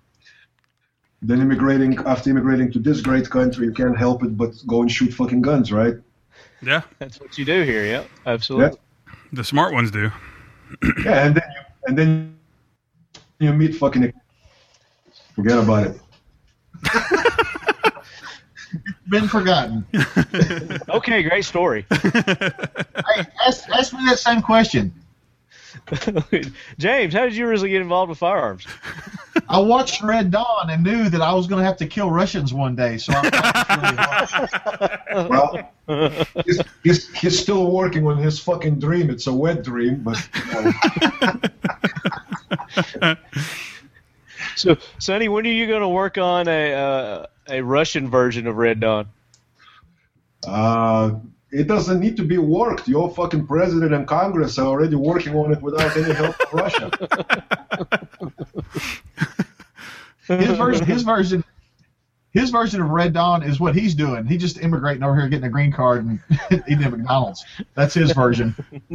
then 1.22 1.41
immigrating. 1.41 1.97
After 1.99 2.30
immigrating 2.30 2.72
to 2.74 2.80
this 2.80 2.99
great 3.01 3.30
country, 3.30 3.68
you 3.68 3.74
can't 3.74 3.97
help 3.97 4.24
it 4.24 4.36
but 4.36 4.51
go 4.68 4.82
and 4.82 4.91
shoot 4.91 5.14
fucking 5.14 5.41
guns, 5.41 5.72
right? 5.72 5.95
Yeah. 6.61 6.82
That's 6.99 7.20
what 7.22 7.38
you 7.38 7.45
do 7.45 7.64
here. 7.64 7.86
Yeah, 7.86 8.03
absolutely. 8.26 8.80
The 9.32 9.43
smart 9.43 9.74
ones 9.74 9.91
do. 9.91 10.11
Yeah, 11.05 11.28
and 11.28 11.36
then 11.36 11.43
you, 11.55 11.61
and 11.88 11.97
then 11.97 12.39
you 13.39 13.53
meet 13.53 13.76
fucking. 13.76 14.11
Forget 15.36 15.59
about 15.59 15.88
it. 15.88 15.99
Been 19.08 19.28
forgotten. 19.28 19.86
Okay, 20.89 21.24
great 21.24 21.45
story. 21.45 21.86
hey, 21.91 23.26
ask, 23.45 23.70
ask 23.70 23.93
me 23.93 24.06
that 24.06 24.20
same 24.20 24.41
question. 24.41 24.93
James, 26.78 27.14
how 27.14 27.24
did 27.24 27.36
you 27.36 27.47
originally 27.47 27.72
get 27.72 27.82
involved 27.82 28.10
with 28.10 28.20
firearms? 28.20 28.66
I 29.49 29.60
watched 29.60 30.01
Red 30.01 30.30
Dawn 30.32 30.70
and 30.70 30.84
knew 30.84 31.10
that 31.10 31.22
I 31.22 31.34
was 31.34 31.47
going 31.47 31.60
to 31.60 31.66
have 31.66 31.78
to 31.78 31.88
kill 31.88 32.12
Russians 32.12 32.54
one 32.54 32.76
day, 32.76 32.97
so 32.97 33.14
I 33.16 33.30
practiced 33.30 34.54
really 35.14 35.28
hard. 35.28 35.30
Well, 35.30 36.43
he's, 36.45 36.62
he's, 36.84 37.14
he's 37.16 37.39
still 37.39 37.72
working 37.72 38.06
on 38.06 38.18
his 38.18 38.39
fucking 38.39 38.80
dream. 38.80 39.10
It's 39.10 39.28
a 39.28 39.34
wet 39.34 39.64
dream, 39.64 40.04
but 40.04 40.30
you 42.93 42.99
know, 43.01 43.16
So, 44.56 44.78
Sonny, 44.99 45.28
when 45.30 45.45
are 45.45 45.49
you 45.49 45.68
going 45.68 45.82
to 45.82 45.88
work 45.88 46.18
on 46.18 46.47
a 46.47 46.74
uh, 46.74 47.26
a 47.47 47.61
Russian 47.61 48.09
version 48.09 48.47
of 48.47 48.57
Red 48.57 48.79
Dawn? 48.79 49.07
uh, 50.47 51.11
it 51.51 51.67
doesn't 51.67 51.99
need 51.99 52.17
to 52.17 52.23
be 52.23 52.37
worked. 52.39 52.87
Your 52.87 53.13
fucking 53.13 53.45
president 53.47 53.93
and 53.93 54.07
Congress 54.07 54.57
are 54.57 54.65
already 54.65 54.95
working 54.95 55.35
on 55.35 55.53
it 55.53 55.61
without 55.61 55.95
any 55.95 56.11
help 56.13 56.35
from 56.35 56.59
Russia. 56.59 56.91
His 60.27 60.57
version, 60.57 60.85
his 60.85 61.03
version, 61.03 61.43
his 62.31 62.49
version 62.49 62.81
of 62.81 62.89
Red 62.89 63.13
Dawn 63.13 63.43
is 63.43 63.59
what 63.59 63.75
he's 63.75 63.93
doing. 63.93 64.25
He's 64.25 64.39
just 64.39 64.57
immigrating 64.57 65.03
over 65.03 65.19
here, 65.19 65.27
getting 65.27 65.45
a 65.45 65.49
green 65.49 65.71
card, 65.71 66.05
and 66.05 66.19
eating 66.67 66.83
at 66.83 66.91
McDonald's. 66.91 67.43
That's 67.75 67.93
his 67.93 68.13
version. 68.13 68.55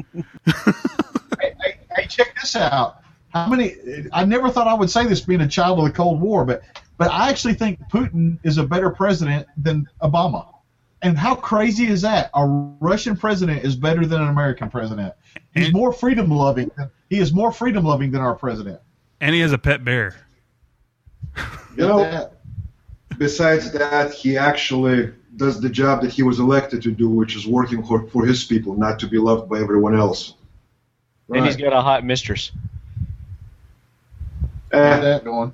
hey, 0.46 1.55
hey, 1.61 1.78
hey, 1.94 2.07
check 2.07 2.34
this 2.40 2.57
out. 2.57 3.03
How 3.31 3.49
many? 3.49 3.74
I 4.12 4.24
never 4.24 4.51
thought 4.51 4.66
I 4.66 4.74
would 4.74 4.91
say 4.91 5.07
this, 5.07 5.20
being 5.20 5.41
a 5.41 5.49
child 5.49 5.79
of 5.79 5.85
the 5.85 5.91
Cold 5.91 6.20
War, 6.20 6.45
but 6.45 6.62
but 6.97 7.11
I 7.11 7.31
actually 7.31 7.55
think 7.55 7.79
Putin 7.91 8.39
is 8.43 8.59
a 8.59 8.64
better 8.64 8.91
president 8.91 9.47
than 9.57 9.89
Obama. 10.03 10.55
And 11.01 11.16
how 11.16 11.37
crazy 11.37 11.87
is 11.87 12.03
that? 12.03 12.31
A 12.35 12.45
Russian 12.45 13.16
president 13.16 13.64
is 13.64 13.76
better 13.76 14.05
than 14.05 14.20
an 14.20 14.29
American 14.29 14.68
president. 14.68 15.14
He's 15.55 15.72
more 15.72 15.93
freedom 15.93 16.29
loving. 16.29 16.72
He 17.09 17.18
is 17.18 17.33
more 17.33 17.53
freedom 17.53 17.85
loving 17.85 18.11
than 18.11 18.20
our 18.20 18.35
president. 18.35 18.81
And 19.20 19.33
he 19.35 19.41
has 19.43 19.53
a 19.53 19.59
pet 19.59 19.85
bear. 19.85 20.16
You 21.76 21.87
know, 21.87 22.31
besides 23.16 23.70
that, 23.72 24.12
he 24.12 24.37
actually 24.37 25.12
does 25.37 25.61
the 25.61 25.70
job 25.70 26.03
that 26.03 26.11
he 26.11 26.24
was 26.24 26.41
elected 26.41 26.83
to 26.83 26.91
do, 26.91 27.09
which 27.09 27.37
is 27.37 27.47
working 27.47 27.85
for, 27.85 28.09
for 28.09 28.26
his 28.26 28.43
people, 28.43 28.76
not 28.76 28.99
to 28.99 29.07
be 29.07 29.18
loved 29.18 29.49
by 29.49 29.61
everyone 29.61 29.97
else. 29.97 30.35
And 31.33 31.45
he's 31.45 31.57
got 31.57 31.72
a 31.72 31.81
hot 31.81 32.05
mistress 32.05 32.51
Eh, 34.73 35.01
that 35.01 35.25
going. 35.25 35.53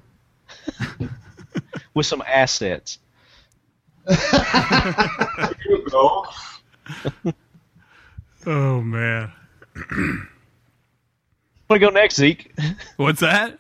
with 1.95 2.07
some 2.07 2.23
assets. 2.27 2.99
Oh 8.47 8.81
man. 8.81 9.33
Want 11.69 11.71
to 11.71 11.79
go 11.79 11.89
next, 11.89 12.17
Zeke? 12.17 12.55
What's 12.97 13.21
that? 13.21 13.59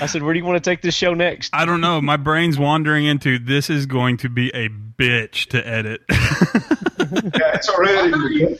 I 0.00 0.06
said, 0.06 0.22
where 0.22 0.32
do 0.32 0.38
you 0.38 0.44
want 0.44 0.62
to 0.62 0.70
take 0.70 0.80
this 0.80 0.94
show 0.94 1.14
next? 1.14 1.54
I 1.54 1.64
don't 1.64 1.80
know. 1.80 2.00
My 2.00 2.16
brain's 2.16 2.58
wandering 2.58 3.04
into 3.04 3.38
this 3.38 3.70
is 3.70 3.86
going 3.86 4.18
to 4.18 4.28
be 4.28 4.48
a 4.50 4.68
bitch 4.68 5.48
to 5.48 5.66
edit. 5.66 6.02
Yeah, 7.22 7.30
it's 7.54 7.68
already. 7.70 8.58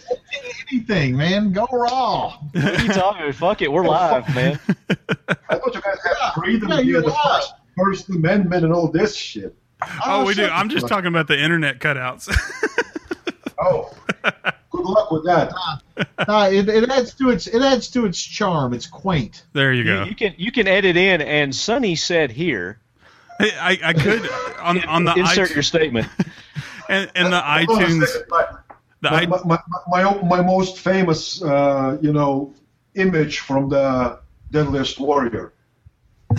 Anything, 0.70 1.16
man. 1.16 1.52
Go 1.52 1.66
raw. 1.72 2.38
What 2.52 2.64
are 2.64 2.82
you 2.84 2.92
talking 2.92 3.22
about? 3.22 3.34
Fuck 3.34 3.62
it, 3.62 3.70
we're 3.72 3.84
live, 3.86 4.34
man. 4.34 4.58
I 5.48 5.56
thought 5.56 5.74
you 5.74 5.80
guys 5.80 5.98
had 6.04 6.32
freedom 6.34 6.68
Yeah, 6.70 6.76
to 6.76 6.84
you 6.84 6.92
hear 6.94 7.02
the 7.02 7.10
first, 7.12 7.54
First 7.76 8.08
Amendment 8.10 8.64
and 8.64 8.72
all 8.72 8.88
this 8.88 9.14
shit. 9.16 9.54
oh, 10.06 10.24
we 10.24 10.34
do. 10.34 10.44
I'm 10.46 10.68
just 10.68 10.82
fuck 10.82 10.90
talking 10.90 11.08
about 11.08 11.26
the 11.28 11.40
internet 11.42 11.78
cutouts. 11.80 12.32
Oh, 13.64 13.92
good 14.70 14.84
luck 14.84 15.12
with 15.12 15.24
that. 15.26 15.52
No, 16.26 16.50
it, 16.50 16.68
it 16.68 16.90
adds 16.90 17.14
to 17.14 17.30
its 17.30 17.46
it 17.46 17.62
adds 17.62 17.86
to 17.90 18.06
its 18.06 18.20
charm. 18.20 18.74
It's 18.74 18.88
quaint. 18.88 19.44
there 19.52 19.72
you 19.72 19.84
You, 19.84 19.84
go. 19.84 20.02
you 20.04 20.14
can 20.16 20.34
you 20.36 20.50
can 20.50 20.66
edit 20.66 20.96
in, 20.96 21.20
and 21.22 21.54
Sonny 21.54 21.94
said 21.94 22.32
here. 22.32 22.80
Hey, 23.38 23.50
I, 23.56 23.78
I 23.84 23.92
could 23.92 24.28
on 24.60 24.82
on 24.86 25.04
the 25.04 25.14
insert 25.14 25.50
iTunes, 25.50 25.54
your 25.54 25.62
statement. 25.62 26.08
And, 26.92 27.10
and 27.14 27.32
the 27.32 27.40
iTunes. 27.40 28.06
my- 28.28 28.46
The 29.00 29.10
my, 29.10 29.20
i- 29.22 29.26
my, 29.26 29.40
my, 29.44 29.58
my, 29.88 30.22
my 30.22 30.42
most 30.42 30.78
famous, 30.78 31.42
uh, 31.42 31.98
you 32.00 32.12
know, 32.12 32.54
image 32.94 33.40
from 33.40 33.68
the 33.68 34.18
Deadliest 34.52 35.00
Warrior. 35.00 35.52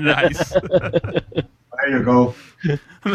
nice. 0.00 0.50
There 0.50 1.88
you 1.88 2.02
go. 2.02 2.34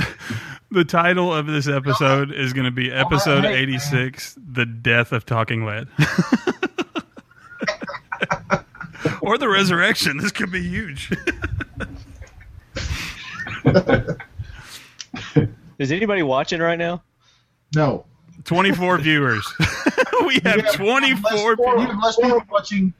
The 0.71 0.85
title 0.85 1.33
of 1.33 1.47
this 1.47 1.67
episode 1.67 2.31
is 2.31 2.53
going 2.53 2.65
to 2.65 2.71
be 2.71 2.91
episode 2.91 3.43
86 3.43 4.35
The 4.53 4.67
Death 4.67 5.11
of 5.11 5.25
Talking 5.25 5.65
Lead. 5.65 5.87
or 9.23 9.39
the 9.39 9.49
resurrection. 9.49 10.17
This 10.17 10.31
could 10.31 10.51
be 10.51 10.61
huge. 10.61 11.09
Is 15.79 15.91
anybody 15.91 16.21
watching 16.23 16.59
right 16.59 16.77
now? 16.77 17.01
No. 17.73 18.05
24 18.43 18.97
viewers. 19.01 19.45
we 20.25 20.39
have 20.43 20.73
24 20.73 21.57
people. 21.57 21.79
have 21.79 22.03
less 22.03 22.17
people 22.17 22.41
watching. 22.51 22.93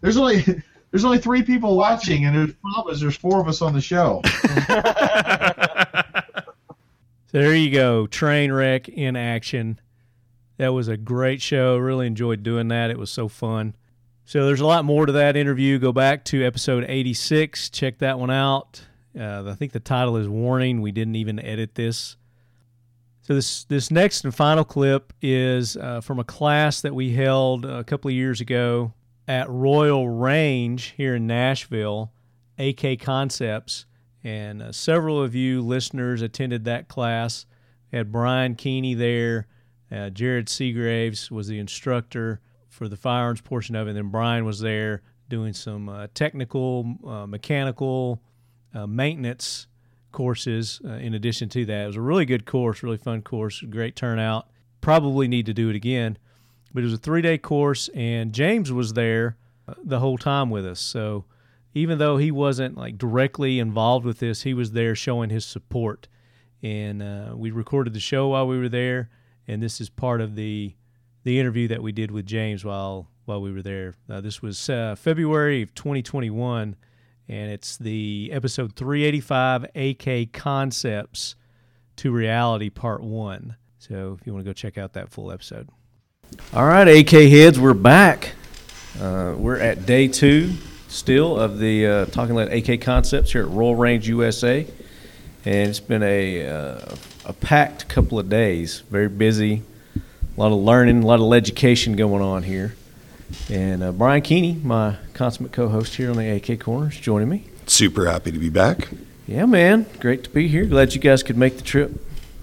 There's 0.00 0.16
only 0.16 0.42
there's 0.90 1.04
only 1.04 1.18
three 1.18 1.42
people 1.42 1.76
watching, 1.76 2.24
and 2.24 2.36
there's 2.36 2.54
problems. 2.54 3.00
There's 3.00 3.16
four 3.16 3.40
of 3.40 3.48
us 3.48 3.60
on 3.60 3.72
the 3.72 3.80
show. 3.80 4.22
So 4.24 4.82
there 7.32 7.54
you 7.54 7.70
go, 7.72 8.06
train 8.06 8.52
wreck 8.52 8.88
in 8.88 9.16
action. 9.16 9.80
That 10.56 10.68
was 10.68 10.86
a 10.86 10.96
great 10.96 11.42
show. 11.42 11.76
Really 11.78 12.06
enjoyed 12.06 12.44
doing 12.44 12.68
that. 12.68 12.90
It 12.90 12.98
was 12.98 13.10
so 13.10 13.26
fun. 13.26 13.74
So 14.24 14.46
there's 14.46 14.60
a 14.60 14.66
lot 14.66 14.84
more 14.84 15.04
to 15.04 15.12
that 15.12 15.36
interview. 15.36 15.80
Go 15.80 15.92
back 15.92 16.24
to 16.26 16.46
episode 16.46 16.84
86. 16.86 17.70
Check 17.70 17.98
that 17.98 18.20
one 18.20 18.30
out. 18.30 18.80
Uh, 19.18 19.44
I 19.46 19.54
think 19.54 19.72
the 19.72 19.80
title 19.80 20.16
is 20.16 20.28
"Warning." 20.28 20.80
We 20.80 20.92
didn't 20.92 21.16
even 21.16 21.38
edit 21.38 21.74
this. 21.74 22.16
So 23.22 23.34
this 23.34 23.64
this 23.64 23.90
next 23.90 24.24
and 24.24 24.34
final 24.34 24.64
clip 24.64 25.12
is 25.22 25.76
uh, 25.76 26.00
from 26.00 26.18
a 26.18 26.24
class 26.24 26.80
that 26.82 26.94
we 26.94 27.12
held 27.12 27.64
a 27.64 27.84
couple 27.84 28.08
of 28.08 28.14
years 28.14 28.40
ago 28.40 28.92
at 29.26 29.48
Royal 29.48 30.08
Range 30.08 30.94
here 30.96 31.14
in 31.14 31.26
Nashville, 31.26 32.12
AK 32.58 33.00
Concepts, 33.00 33.86
and 34.22 34.62
uh, 34.62 34.72
several 34.72 35.22
of 35.22 35.34
you 35.34 35.62
listeners 35.62 36.20
attended 36.20 36.64
that 36.64 36.88
class. 36.88 37.46
We 37.90 37.98
had 37.98 38.12
Brian 38.12 38.56
Keeney 38.56 38.94
there, 38.94 39.46
uh, 39.94 40.10
Jared 40.10 40.48
Seagraves 40.48 41.30
was 41.30 41.48
the 41.48 41.58
instructor 41.58 42.40
for 42.68 42.88
the 42.88 42.96
firearms 42.96 43.40
portion 43.40 43.76
of 43.76 43.86
it, 43.86 43.90
and 43.90 43.96
then 43.96 44.08
Brian 44.08 44.44
was 44.44 44.58
there 44.60 45.02
doing 45.28 45.52
some 45.52 45.88
uh, 45.88 46.08
technical, 46.14 46.96
uh, 47.06 47.26
mechanical, 47.26 48.20
uh, 48.74 48.86
maintenance 48.86 49.66
courses 50.12 50.80
uh, 50.84 50.92
in 50.92 51.14
addition 51.14 51.48
to 51.50 51.64
that. 51.66 51.84
It 51.84 51.86
was 51.86 51.96
a 51.96 52.00
really 52.00 52.24
good 52.24 52.46
course, 52.46 52.82
really 52.82 52.96
fun 52.96 53.22
course, 53.22 53.60
great 53.62 53.96
turnout. 53.96 54.48
Probably 54.80 55.28
need 55.28 55.46
to 55.46 55.54
do 55.54 55.70
it 55.70 55.76
again. 55.76 56.18
But 56.72 56.82
it 56.82 56.86
was 56.86 56.94
a 56.94 56.98
three 56.98 57.22
day 57.22 57.38
course, 57.38 57.88
and 57.94 58.32
James 58.32 58.72
was 58.72 58.94
there 58.94 59.36
uh, 59.68 59.74
the 59.82 60.00
whole 60.00 60.18
time 60.18 60.50
with 60.50 60.66
us. 60.66 60.80
So 60.80 61.24
even 61.72 61.98
though 61.98 62.16
he 62.16 62.30
wasn't 62.30 62.76
like 62.76 62.98
directly 62.98 63.58
involved 63.58 64.04
with 64.04 64.18
this, 64.18 64.42
he 64.42 64.54
was 64.54 64.72
there 64.72 64.94
showing 64.94 65.30
his 65.30 65.44
support. 65.44 66.08
And 66.62 67.02
uh, 67.02 67.34
we 67.36 67.50
recorded 67.50 67.92
the 67.92 68.00
show 68.00 68.28
while 68.28 68.46
we 68.46 68.58
were 68.58 68.68
there, 68.68 69.10
and 69.46 69.62
this 69.62 69.80
is 69.80 69.90
part 69.90 70.20
of 70.20 70.34
the 70.34 70.74
the 71.24 71.40
interview 71.40 71.68
that 71.68 71.82
we 71.82 71.92
did 71.92 72.10
with 72.10 72.26
James 72.26 72.64
while 72.64 73.08
while 73.24 73.40
we 73.40 73.52
were 73.52 73.62
there. 73.62 73.94
Uh, 74.08 74.20
this 74.20 74.42
was 74.42 74.68
uh, 74.68 74.94
February 74.96 75.62
of 75.62 75.74
2021, 75.74 76.76
and 77.28 77.50
it's 77.50 77.76
the 77.76 78.30
episode 78.32 78.76
385 78.76 79.66
AK 79.74 80.32
Concepts 80.32 81.36
to 81.96 82.12
Reality 82.12 82.70
Part 82.70 83.02
One. 83.02 83.56
So 83.78 84.16
if 84.18 84.26
you 84.26 84.32
want 84.32 84.44
to 84.44 84.48
go 84.48 84.52
check 84.52 84.78
out 84.78 84.94
that 84.94 85.10
full 85.10 85.30
episode. 85.30 85.68
All 86.52 86.66
right, 86.66 86.88
AK 86.88 87.10
heads, 87.10 87.60
we're 87.60 87.74
back. 87.74 88.32
Uh, 89.00 89.34
we're 89.36 89.58
at 89.58 89.86
day 89.86 90.08
two 90.08 90.52
still 90.88 91.38
of 91.38 91.58
the 91.58 91.86
uh, 91.86 92.06
Talking 92.06 92.36
Lead 92.36 92.52
AK 92.52 92.80
Concepts 92.80 93.32
here 93.32 93.42
at 93.42 93.48
Royal 93.48 93.74
Range 93.74 94.06
USA, 94.08 94.66
and 95.44 95.68
it's 95.68 95.80
been 95.80 96.02
a 96.02 96.46
uh, 96.46 96.94
a 97.24 97.32
packed 97.32 97.88
couple 97.88 98.18
of 98.18 98.28
days. 98.28 98.80
Very 98.90 99.08
busy, 99.08 99.62
a 99.96 100.40
lot 100.40 100.52
of 100.52 100.58
learning, 100.58 101.02
a 101.02 101.06
lot 101.06 101.20
of 101.20 101.32
education 101.32 101.96
going 101.96 102.22
on 102.22 102.44
here. 102.44 102.76
And 103.50 103.82
uh, 103.82 103.92
Brian 103.92 104.22
Keeney, 104.22 104.60
my 104.62 104.96
consummate 105.12 105.52
co-host 105.52 105.94
here 105.96 106.10
on 106.10 106.16
the 106.16 106.28
AK 106.30 106.60
Corners, 106.60 106.98
joining 106.98 107.28
me. 107.28 107.44
Super 107.66 108.06
happy 108.06 108.32
to 108.32 108.38
be 108.38 108.50
back. 108.50 108.88
Yeah, 109.26 109.46
man, 109.46 109.86
great 110.00 110.24
to 110.24 110.30
be 110.30 110.48
here. 110.48 110.64
Glad 110.66 110.94
you 110.94 111.00
guys 111.00 111.22
could 111.22 111.36
make 111.36 111.56
the 111.56 111.62
trip 111.62 111.92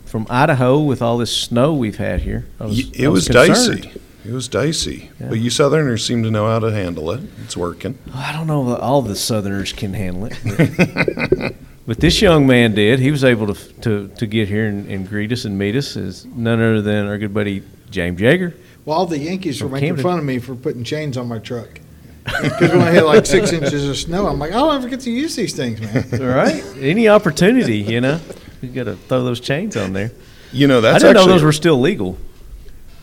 from 0.05 0.25
Idaho 0.29 0.79
with 0.79 1.01
all 1.01 1.17
this 1.17 1.35
snow 1.35 1.73
we've 1.73 1.97
had 1.97 2.21
here. 2.21 2.47
Was, 2.59 2.89
It 2.91 3.07
was, 3.07 3.27
concerned. 3.27 3.83
dicey. 3.83 4.01
It 4.25 4.31
was 4.31 4.47
dicey. 4.47 5.09
Yeah. 5.19 5.29
But 5.29 5.39
you 5.39 5.49
Southerners 5.49 6.05
seem 6.05 6.23
to 6.23 6.31
know 6.31 6.47
how 6.47 6.59
to 6.59 6.71
handle 6.71 7.11
it. 7.11 7.21
It's 7.43 7.55
working. 7.55 7.97
I 8.13 8.33
don't 8.33 8.47
know 8.47 8.69
that 8.71 8.79
all 8.81 9.01
the 9.01 9.15
Southerners 9.15 9.73
can 9.73 9.93
handle 9.93 10.25
it. 10.25 10.37
But, 10.43 11.55
but 11.87 11.99
this 11.99 12.21
young 12.21 12.45
man 12.45 12.75
did. 12.75 12.99
He 12.99 13.09
was 13.09 13.23
able 13.23 13.53
to 13.53 13.73
to, 13.81 14.07
to 14.09 14.27
get 14.27 14.47
here 14.47 14.67
and, 14.67 14.87
and 14.89 15.07
greet 15.07 15.31
us 15.31 15.45
and 15.45 15.57
meet 15.57 15.75
us 15.75 15.97
as 15.97 16.25
none 16.25 16.59
other 16.61 16.81
than 16.81 17.07
our 17.07 17.17
good 17.17 17.33
buddy 17.33 17.63
James 17.89 18.19
Yeager. 18.19 18.53
Well, 18.85 18.97
all 18.97 19.05
the 19.05 19.17
Yankees 19.17 19.61
were 19.61 19.69
making 19.69 19.89
Camden. 19.89 20.03
fun 20.03 20.19
of 20.19 20.25
me 20.25 20.39
for 20.39 20.55
putting 20.55 20.83
chains 20.83 21.17
on 21.17 21.27
my 21.27 21.39
truck. 21.39 21.79
Because 22.41 22.69
when 22.69 22.81
I 22.81 22.91
hit 22.91 23.03
like 23.03 23.25
six 23.25 23.51
inches 23.51 23.87
of 23.89 23.97
snow, 23.97 24.27
I'm 24.27 24.37
like, 24.37 24.51
I 24.51 24.55
don't 24.55 24.75
ever 24.75 24.87
get 24.87 24.99
to 25.01 25.11
use 25.11 25.35
these 25.35 25.55
things, 25.55 25.81
man. 25.81 26.05
All 26.21 26.27
right. 26.27 26.63
Any 26.77 27.09
opportunity, 27.09 27.77
you 27.77 27.99
know, 27.99 28.19
you 28.61 28.69
got 28.69 28.83
to 28.83 28.95
throw 28.95 29.23
those 29.23 29.39
chains 29.39 29.75
on 29.75 29.93
there. 29.93 30.11
You 30.51 30.67
know, 30.67 30.79
I 30.79 30.99
didn't 30.99 31.01
know 31.01 31.09
actually 31.21 31.33
those 31.33 31.43
were 31.43 31.51
still 31.51 31.79
legal. 31.79 32.17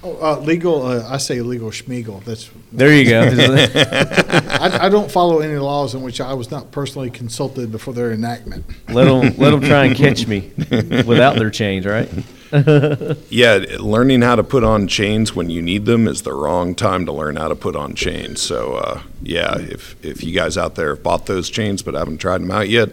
Oh, 0.04 0.16
uh, 0.22 0.38
legal, 0.40 0.86
uh, 0.86 1.12
I 1.12 1.16
say 1.16 1.40
legal 1.40 1.70
schmiegel. 1.70 2.22
That's 2.22 2.48
There 2.70 2.92
you 2.94 3.10
go. 3.10 3.22
I, 4.60 4.86
I 4.86 4.88
don't 4.88 5.10
follow 5.10 5.40
any 5.40 5.56
laws 5.56 5.94
in 5.94 6.02
which 6.02 6.20
I 6.20 6.34
was 6.34 6.52
not 6.52 6.70
personally 6.70 7.10
consulted 7.10 7.72
before 7.72 7.94
their 7.94 8.12
enactment. 8.12 8.64
let 8.88 9.06
them 9.06 9.36
let 9.36 9.50
them 9.50 9.60
try 9.60 9.86
and 9.86 9.96
catch 9.96 10.28
me 10.28 10.52
without 11.04 11.34
their 11.36 11.50
chains, 11.50 11.84
right? 11.84 12.08
Yeah, 12.50 13.64
learning 13.78 14.22
how 14.22 14.36
to 14.36 14.44
put 14.44 14.64
on 14.64 14.88
chains 14.88 15.34
when 15.34 15.50
you 15.50 15.60
need 15.62 15.84
them 15.84 16.08
is 16.08 16.22
the 16.22 16.32
wrong 16.32 16.74
time 16.74 17.06
to 17.06 17.12
learn 17.12 17.36
how 17.36 17.48
to 17.48 17.54
put 17.54 17.76
on 17.76 17.94
chains. 17.94 18.40
So, 18.40 18.74
uh, 18.74 19.02
yeah, 19.22 19.58
if 19.58 19.96
if 20.04 20.22
you 20.22 20.32
guys 20.32 20.56
out 20.56 20.74
there 20.74 20.94
have 20.94 21.02
bought 21.02 21.26
those 21.26 21.50
chains 21.50 21.82
but 21.82 21.94
haven't 21.94 22.18
tried 22.18 22.40
them 22.40 22.50
out 22.50 22.68
yet, 22.68 22.90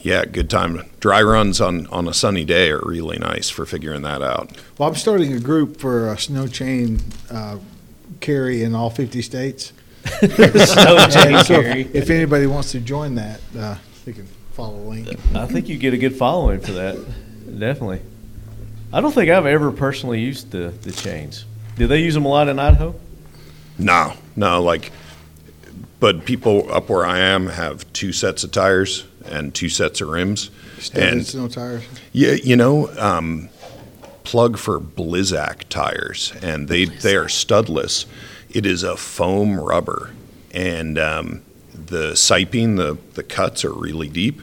yeah, 0.00 0.24
good 0.24 0.50
time. 0.50 0.82
Dry 1.00 1.22
runs 1.22 1.60
on 1.60 1.86
on 1.88 2.08
a 2.08 2.14
sunny 2.14 2.44
day 2.44 2.70
are 2.70 2.80
really 2.84 3.18
nice 3.18 3.48
for 3.48 3.64
figuring 3.64 4.02
that 4.02 4.22
out. 4.22 4.50
Well, 4.78 4.88
I'm 4.88 4.96
starting 4.96 5.32
a 5.32 5.40
group 5.40 5.78
for 5.78 6.08
a 6.12 6.18
snow 6.18 6.46
chain 6.46 7.00
uh, 7.30 7.58
carry 8.20 8.62
in 8.62 8.74
all 8.74 8.90
50 8.90 9.22
states. 9.22 9.72
Snow 10.04 11.06
chain 11.08 11.36
And 11.36 11.46
so 11.46 11.62
carry. 11.62 11.82
If 11.92 12.10
anybody 12.10 12.46
wants 12.48 12.72
to 12.72 12.80
join 12.80 13.14
that, 13.14 13.40
uh, 13.56 13.76
they 14.04 14.12
can 14.12 14.26
follow 14.52 14.76
the 14.82 14.88
link. 14.88 15.08
I 15.34 15.46
think 15.46 15.68
you 15.68 15.78
get 15.78 15.94
a 15.94 15.96
good 15.96 16.16
following 16.16 16.60
for 16.60 16.72
that. 16.72 16.96
Definitely. 17.46 18.00
I 18.92 19.00
don't 19.00 19.12
think 19.12 19.30
I've 19.30 19.46
ever 19.46 19.72
personally 19.72 20.20
used 20.20 20.50
the, 20.50 20.74
the 20.82 20.92
chains. 20.92 21.46
Do 21.76 21.86
they 21.86 22.00
use 22.00 22.14
them 22.14 22.26
a 22.26 22.28
lot 22.28 22.48
in 22.48 22.58
Idaho? 22.58 22.94
No, 23.78 24.12
no, 24.36 24.62
like, 24.62 24.92
but 25.98 26.26
people 26.26 26.70
up 26.70 26.90
where 26.90 27.06
I 27.06 27.20
am 27.20 27.46
have 27.46 27.90
two 27.92 28.12
sets 28.12 28.44
of 28.44 28.52
tires 28.52 29.06
and 29.24 29.54
two 29.54 29.68
sets 29.68 30.00
of 30.00 30.08
rims. 30.08 30.50
Standard 30.78 31.12
And 31.12 31.26
snow 31.26 31.48
tires. 31.48 31.84
Yeah, 32.12 32.32
you 32.32 32.56
know, 32.56 32.90
um, 32.98 33.48
plug 34.24 34.58
for 34.58 34.78
Blizzak 34.78 35.68
tires, 35.68 36.32
and 36.42 36.68
they 36.68 36.84
they 36.84 37.16
are 37.16 37.26
studless. 37.26 38.06
It 38.50 38.66
is 38.66 38.82
a 38.82 38.96
foam 38.96 39.58
rubber, 39.58 40.10
and 40.52 40.98
um, 40.98 41.42
the 41.72 42.12
siping, 42.12 42.76
the 42.76 42.98
the 43.14 43.22
cuts 43.22 43.64
are 43.64 43.72
really 43.72 44.08
deep, 44.08 44.42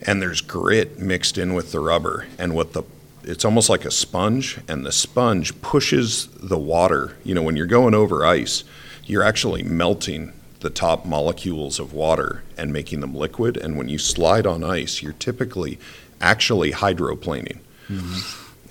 and 0.00 0.22
there's 0.22 0.40
grit 0.40 0.98
mixed 0.98 1.36
in 1.36 1.54
with 1.54 1.72
the 1.72 1.80
rubber, 1.80 2.26
and 2.38 2.54
what 2.54 2.72
the 2.72 2.84
it's 3.24 3.44
almost 3.44 3.68
like 3.68 3.84
a 3.84 3.90
sponge, 3.90 4.58
and 4.68 4.84
the 4.84 4.92
sponge 4.92 5.60
pushes 5.62 6.26
the 6.28 6.58
water. 6.58 7.16
You 7.24 7.34
know, 7.34 7.42
when 7.42 7.56
you're 7.56 7.66
going 7.66 7.94
over 7.94 8.24
ice, 8.24 8.64
you're 9.04 9.22
actually 9.22 9.62
melting 9.62 10.32
the 10.60 10.70
top 10.70 11.04
molecules 11.04 11.78
of 11.78 11.92
water 11.92 12.42
and 12.56 12.72
making 12.72 13.00
them 13.00 13.14
liquid. 13.14 13.56
And 13.56 13.76
when 13.76 13.88
you 13.88 13.98
slide 13.98 14.46
on 14.46 14.62
ice, 14.62 15.02
you're 15.02 15.12
typically 15.12 15.78
actually 16.20 16.72
hydroplaning. 16.72 17.58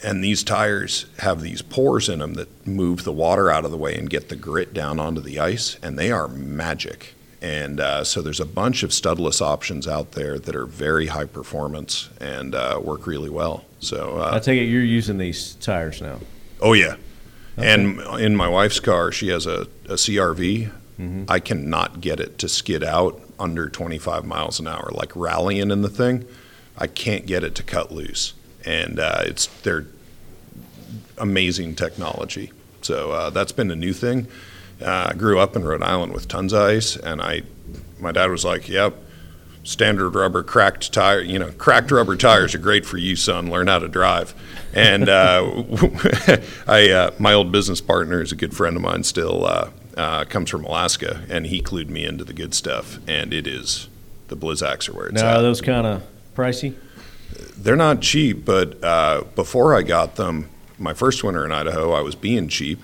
And 0.03 0.23
these 0.23 0.43
tires 0.43 1.05
have 1.19 1.41
these 1.41 1.61
pores 1.61 2.09
in 2.09 2.19
them 2.19 2.33
that 2.33 2.65
move 2.65 3.03
the 3.03 3.11
water 3.11 3.51
out 3.51 3.65
of 3.65 3.71
the 3.71 3.77
way 3.77 3.95
and 3.95 4.09
get 4.09 4.29
the 4.29 4.35
grit 4.35 4.73
down 4.73 4.99
onto 4.99 5.21
the 5.21 5.39
ice, 5.39 5.77
and 5.83 5.99
they 5.99 6.11
are 6.11 6.27
magic. 6.27 7.13
And 7.41 7.79
uh, 7.79 8.03
so 8.03 8.21
there's 8.21 8.39
a 8.39 8.45
bunch 8.45 8.83
of 8.83 8.91
studless 8.91 9.41
options 9.41 9.87
out 9.87 10.13
there 10.13 10.39
that 10.39 10.55
are 10.55 10.65
very 10.65 11.07
high 11.07 11.25
performance 11.25 12.09
and 12.19 12.55
uh, 12.55 12.79
work 12.83 13.05
really 13.05 13.29
well. 13.29 13.65
So 13.82 14.17
uh, 14.17 14.32
I 14.34 14.39
take 14.39 14.59
it 14.61 14.65
you're 14.65 14.84
using 14.84 15.17
these 15.17 15.55
tires 15.55 16.01
now. 16.01 16.19
Oh 16.61 16.73
yeah, 16.73 16.95
and 17.57 17.99
in 18.19 18.36
my 18.36 18.47
wife's 18.47 18.79
car, 18.79 19.11
she 19.11 19.29
has 19.29 19.45
a, 19.45 19.61
a 19.86 19.95
CRV. 19.95 20.71
I 21.27 21.39
cannot 21.39 21.99
get 21.99 22.19
it 22.19 22.38
to 22.38 22.47
skid 22.47 22.84
out 22.84 23.19
under 23.39 23.67
25 23.67 24.23
miles 24.23 24.59
an 24.59 24.67
hour, 24.67 24.91
like 24.93 25.15
rallying 25.15 25.71
in 25.71 25.82
the 25.82 25.89
thing. 25.89 26.25
I 26.77 26.86
can't 26.86 27.25
get 27.25 27.43
it 27.43 27.55
to 27.55 27.63
cut 27.63 27.91
loose, 27.91 28.34
and 28.65 28.99
uh, 28.99 29.23
it's 29.25 29.47
they're 29.63 29.88
amazing 31.17 31.73
technology. 31.73 32.51
So 32.84 33.11
uh, 33.11 33.29
that's 33.32 33.51
been 33.51 33.71
a 33.71 33.75
new 33.75 33.93
thing. 33.93 34.27
Uh, 34.79 35.09
I 35.09 35.13
grew 35.13 35.39
up 35.39 35.55
in 35.55 35.63
Rhode 35.63 35.82
Island 35.82 36.13
with 36.13 36.27
tons 36.27 36.53
of 36.53 36.61
ice, 36.61 36.95
and 36.95 37.19
I, 37.19 37.41
my 37.99 38.11
dad 38.11 38.29
was 38.29 38.45
like, 38.45 38.69
"Yep, 38.69 38.95
standard 39.64 40.09
rubber 40.16 40.43
cracked 40.43 40.91
tire 40.91 41.22
you 41.22 41.38
know 41.38 41.51
cracked 41.51 41.91
rubber 41.91 42.16
tires 42.16 42.55
are 42.55 42.59
great 42.59 42.86
for 42.86 42.97
you 42.97 43.16
son 43.16 43.51
learn 43.51 43.68
how 43.68 43.78
to 43.78 43.88
drive 43.88 44.34
and 44.74 45.07
uh, 45.07 45.43
i 46.68 46.89
uh, 46.89 47.12
my 47.20 47.34
old 47.34 47.51
business 47.51 47.80
partner 47.80 48.22
is 48.22 48.32
a 48.32 48.36
good 48.36 48.55
friend 48.55 48.76
of 48.76 48.82
mine 48.82 49.03
still 49.03 49.45
uh, 49.45 49.70
uh, 49.97 50.26
comes 50.26 50.49
from 50.49 50.66
alaska 50.66 51.24
and 51.30 51.47
he 51.47 51.62
clued 51.62 51.89
me 51.89 52.05
into 52.05 52.24
the 52.24 52.34
good 52.34 52.53
stuff 52.55 52.97
and 53.07 53.34
it 53.34 53.45
is 53.45 53.88
the 54.30 54.36
blizzaks 54.36 54.89
are 54.89 54.93
where 54.93 55.07
it's 55.07 55.22
Now, 55.22 55.30
at 55.30 55.38
are 55.38 55.41
those 55.43 55.62
kind 55.62 55.86
of 55.86 56.03
pricey? 56.36 56.74
they're 57.57 57.76
not 57.76 58.01
cheap, 58.01 58.45
but 58.45 58.84
uh, 58.84 59.24
before 59.36 59.76
I 59.76 59.84
got 59.84 60.16
them, 60.16 60.49
my 60.78 60.93
first 60.93 61.24
winter 61.24 61.45
in 61.45 61.51
Idaho, 61.51 61.91
I 61.91 62.01
was 62.01 62.16
being 62.16 62.47
cheap, 62.47 62.80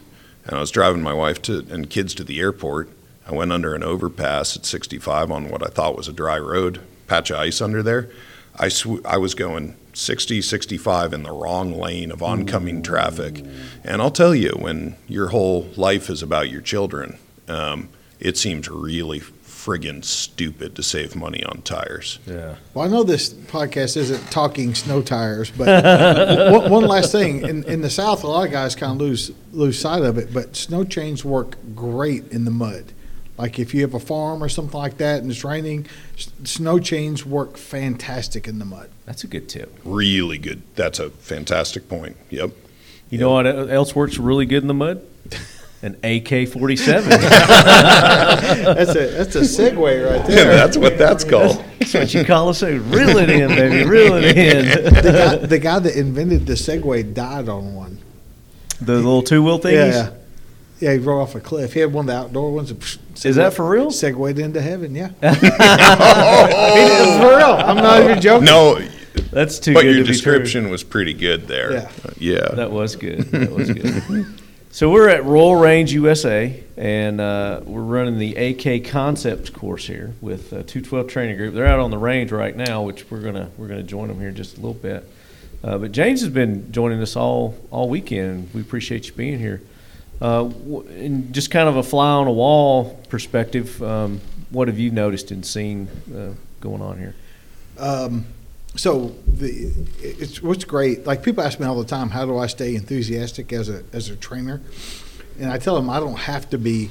and 0.46 0.56
I 0.56 0.60
was 0.60 0.72
driving 0.72 1.02
my 1.02 1.14
wife 1.14 1.42
to 1.44 1.66
and 1.70 1.90
kids 1.90 2.14
to 2.16 2.24
the 2.24 2.40
airport. 2.40 2.90
I 3.28 3.34
went 3.34 3.52
under 3.52 3.76
an 3.76 3.84
overpass 3.84 4.56
at 4.56 4.66
65 4.66 5.32
on 5.32 5.50
what 5.50 5.62
I 5.62 5.68
thought 5.68 5.98
was 5.98 6.08
a 6.08 6.14
dry 6.14 6.40
road, 6.40 6.80
patch 7.08 7.30
of 7.30 7.38
ice 7.38 7.62
under 7.62 7.84
there. 7.84 8.10
I 8.58 8.70
sw- 8.70 9.04
I 9.06 9.18
was 9.18 9.36
going 9.36 9.76
60, 9.94 10.42
65 10.42 11.14
in 11.14 11.24
the 11.24 11.32
wrong 11.32 11.74
lane 11.74 12.12
of 12.12 12.24
oncoming 12.24 12.82
traffic, 12.82 13.44
and 13.84 14.02
I'll 14.02 14.12
tell 14.12 14.34
you, 14.34 14.52
when 14.52 14.96
your 15.08 15.28
whole 15.28 15.70
life 15.76 16.10
is 16.10 16.24
about 16.24 16.50
your 16.50 16.62
children, 16.62 17.18
um, 17.48 17.90
it 18.20 18.38
seems 18.38 18.70
really 18.70 19.20
friggin' 19.20 20.04
stupid 20.06 20.76
to 20.76 20.82
save 20.82 21.16
money 21.16 21.44
on 21.44 21.62
tires. 21.62 22.20
Yeah. 22.26 22.56
Well, 22.74 22.86
I 22.86 22.88
know 22.88 23.04
this 23.04 23.34
podcast 23.34 23.98
isn't 23.98 24.32
talking 24.32 24.74
snow 24.74 25.02
tires, 25.02 25.52
but 25.52 26.52
one, 26.52 26.72
one 26.72 26.86
last 26.86 27.12
thing: 27.12 27.42
in, 27.46 27.64
in 27.66 27.82
the 27.82 27.90
South, 27.90 28.24
a 28.24 28.28
lot 28.28 28.46
of 28.46 28.52
guys 28.52 28.76
kind 28.76 28.94
of 28.94 28.98
lose 29.00 29.32
lose 29.52 29.78
sight 29.78 30.04
of 30.04 30.18
it. 30.18 30.34
But 30.34 30.56
snow 30.56 30.84
chains 30.86 31.26
work 31.26 31.58
great 31.76 32.32
in 32.32 32.46
the 32.46 32.52
mud. 32.52 32.94
Like 33.38 33.60
if 33.60 33.74
you 33.74 33.82
have 33.82 33.94
a 33.94 34.00
farm 34.00 34.44
or 34.44 34.50
something 34.50 34.80
like 34.80 34.98
that 34.98 35.22
and 35.22 35.30
it's 35.32 35.44
raining, 35.44 35.86
s- 36.18 36.30
snow 36.44 36.80
chains 36.80 37.26
work 37.26 37.58
fantastic 37.58 38.48
in 38.48 38.58
the 38.60 38.66
mud. 38.66 38.90
That's 39.06 39.24
a 39.24 39.28
good 39.28 39.48
tip. 39.48 39.78
Really 39.86 40.38
good. 40.38 40.64
That's 40.76 41.00
a 41.00 41.10
fantastic 41.12 41.88
point. 41.88 42.18
Yep. 42.32 42.52
You 43.10 43.20
know 43.20 43.32
what 43.32 43.46
else 43.46 43.96
works 43.96 44.18
really 44.18 44.46
good 44.46 44.64
in 44.64 44.68
the 44.68 44.74
mud? 44.74 45.02
An 45.84 45.96
AK 46.04 46.48
47. 46.50 47.10
That's 47.10 48.96
a 48.96 49.08
that's 49.12 49.36
a 49.36 49.42
segue 49.42 50.10
right 50.10 50.26
there. 50.26 50.56
that's 50.56 50.76
what 50.76 50.98
that's 50.98 51.24
called. 51.30 51.64
That's 51.80 51.94
what 51.94 52.14
you 52.16 52.26
call 52.26 52.50
a 52.50 52.54
segue. 52.54 52.92
Reel 52.92 53.18
it 53.18 53.30
in, 53.30 53.48
baby. 53.50 53.88
Reel 53.88 54.16
it 54.16 54.36
in. 54.36 54.66
the, 54.96 55.02
guy, 55.12 55.36
the 55.38 55.60
guy 55.60 55.78
that 55.80 55.96
invented 55.96 56.48
the 56.48 56.54
Segway 56.54 57.14
died 57.14 57.48
on 57.48 57.76
one. 57.76 58.00
The 58.82 58.96
little 58.96 59.22
two 59.22 59.44
wheel 59.44 59.60
thingies? 59.60 59.92
Yeah, 59.94 60.10
yeah, 60.80 60.94
he 60.94 60.98
rolled 61.00 61.22
off 61.30 61.36
a 61.36 61.40
cliff. 61.40 61.74
He 61.74 61.80
had 61.82 61.94
one 61.94 62.06
of 62.06 62.08
the 62.08 62.18
outdoor 62.22 62.52
ones. 62.54 62.98
Is 63.26 63.36
that 63.38 63.54
for 63.54 63.68
real? 63.70 63.88
Segwayed 63.88 64.40
into 64.40 64.62
heaven. 64.62 64.94
Yeah, 64.96 65.12
It's 65.22 67.18
for 67.24 67.38
real. 67.38 67.56
I'm 67.56 67.78
not 67.78 68.02
even 68.04 68.22
joking. 68.22 68.46
No, 68.46 68.80
That's 69.32 69.60
too 69.60 69.74
but 69.74 69.82
good 69.84 69.96
your 69.96 70.04
to 70.04 70.04
be 70.04 70.14
description 70.14 70.70
was 70.70 70.84
pretty 70.84 71.14
good 71.14 71.48
there. 71.48 71.74
Yeah. 71.74 71.92
Yeah. 72.18 72.48
That 72.56 72.72
was 72.72 72.96
good. 72.96 73.20
That 73.32 73.52
was 73.52 73.72
good. 73.72 74.26
so 74.72 74.90
we're 74.92 75.10
at 75.10 75.24
Royal 75.26 75.56
Range 75.56 75.92
USA, 75.94 76.64
and 76.78 77.20
uh, 77.22 77.62
we're 77.66 77.82
running 77.82 78.18
the 78.20 78.36
AK 78.36 78.86
Concepts 78.86 79.50
course 79.50 79.88
here 79.88 80.14
with 80.22 80.54
uh, 80.54 80.64
212 80.64 81.08
Training 81.08 81.38
Group. 81.38 81.54
They're 81.54 81.66
out 81.66 81.80
on 81.80 81.92
the 81.92 81.98
range 81.98 82.32
right 82.32 82.56
now, 82.56 82.84
which 82.84 83.10
we're 83.10 83.22
gonna 83.22 83.50
we're 83.58 83.68
gonna 83.68 83.84
join 83.84 84.08
them 84.08 84.20
here 84.20 84.30
in 84.30 84.36
just 84.36 84.54
a 84.58 84.62
little 84.62 84.74
bit. 84.74 85.10
Uh, 85.64 85.78
but 85.80 85.92
James 85.92 86.22
has 86.22 86.30
been 86.30 86.72
joining 86.72 87.02
us 87.02 87.16
all 87.16 87.56
all 87.72 87.90
weekend. 87.90 88.50
We 88.54 88.62
appreciate 88.62 89.08
you 89.08 89.14
being 89.14 89.40
here. 89.40 89.62
Uh, 90.22 90.44
w- 90.44 91.20
just 91.32 91.52
kind 91.52 91.70
of 91.70 91.76
a 91.76 91.84
fly 91.84 92.10
on 92.10 92.28
a 92.28 92.32
wall 92.32 93.00
perspective, 93.10 93.82
um, 93.84 94.20
what 94.50 94.68
have 94.68 94.80
you 94.80 94.90
noticed 94.90 95.32
and 95.32 95.46
seen 95.46 95.88
uh, 96.16 96.32
going 96.60 96.82
on 96.82 96.98
here? 96.98 97.16
Um, 97.78 98.26
so 98.76 99.16
the 99.26 99.72
it's 100.00 100.42
what's 100.42 100.64
great. 100.64 101.06
Like 101.06 101.24
people 101.24 101.44
ask 101.44 101.60
me 101.60 101.66
all 101.66 101.78
the 101.78 101.88
time, 101.88 102.10
how 102.10 102.26
do 102.26 102.38
I 102.38 102.48
stay 102.48 102.76
enthusiastic 102.76 103.54
as 103.54 103.70
a 103.70 103.84
as 103.94 104.10
a 104.10 104.16
trainer? 104.16 104.62
And 105.40 105.52
I 105.52 105.58
tell 105.58 105.76
them 105.76 105.90
I 105.90 106.00
don't 106.00 106.20
have 106.20 106.50
to 106.52 106.58
be 106.58 106.90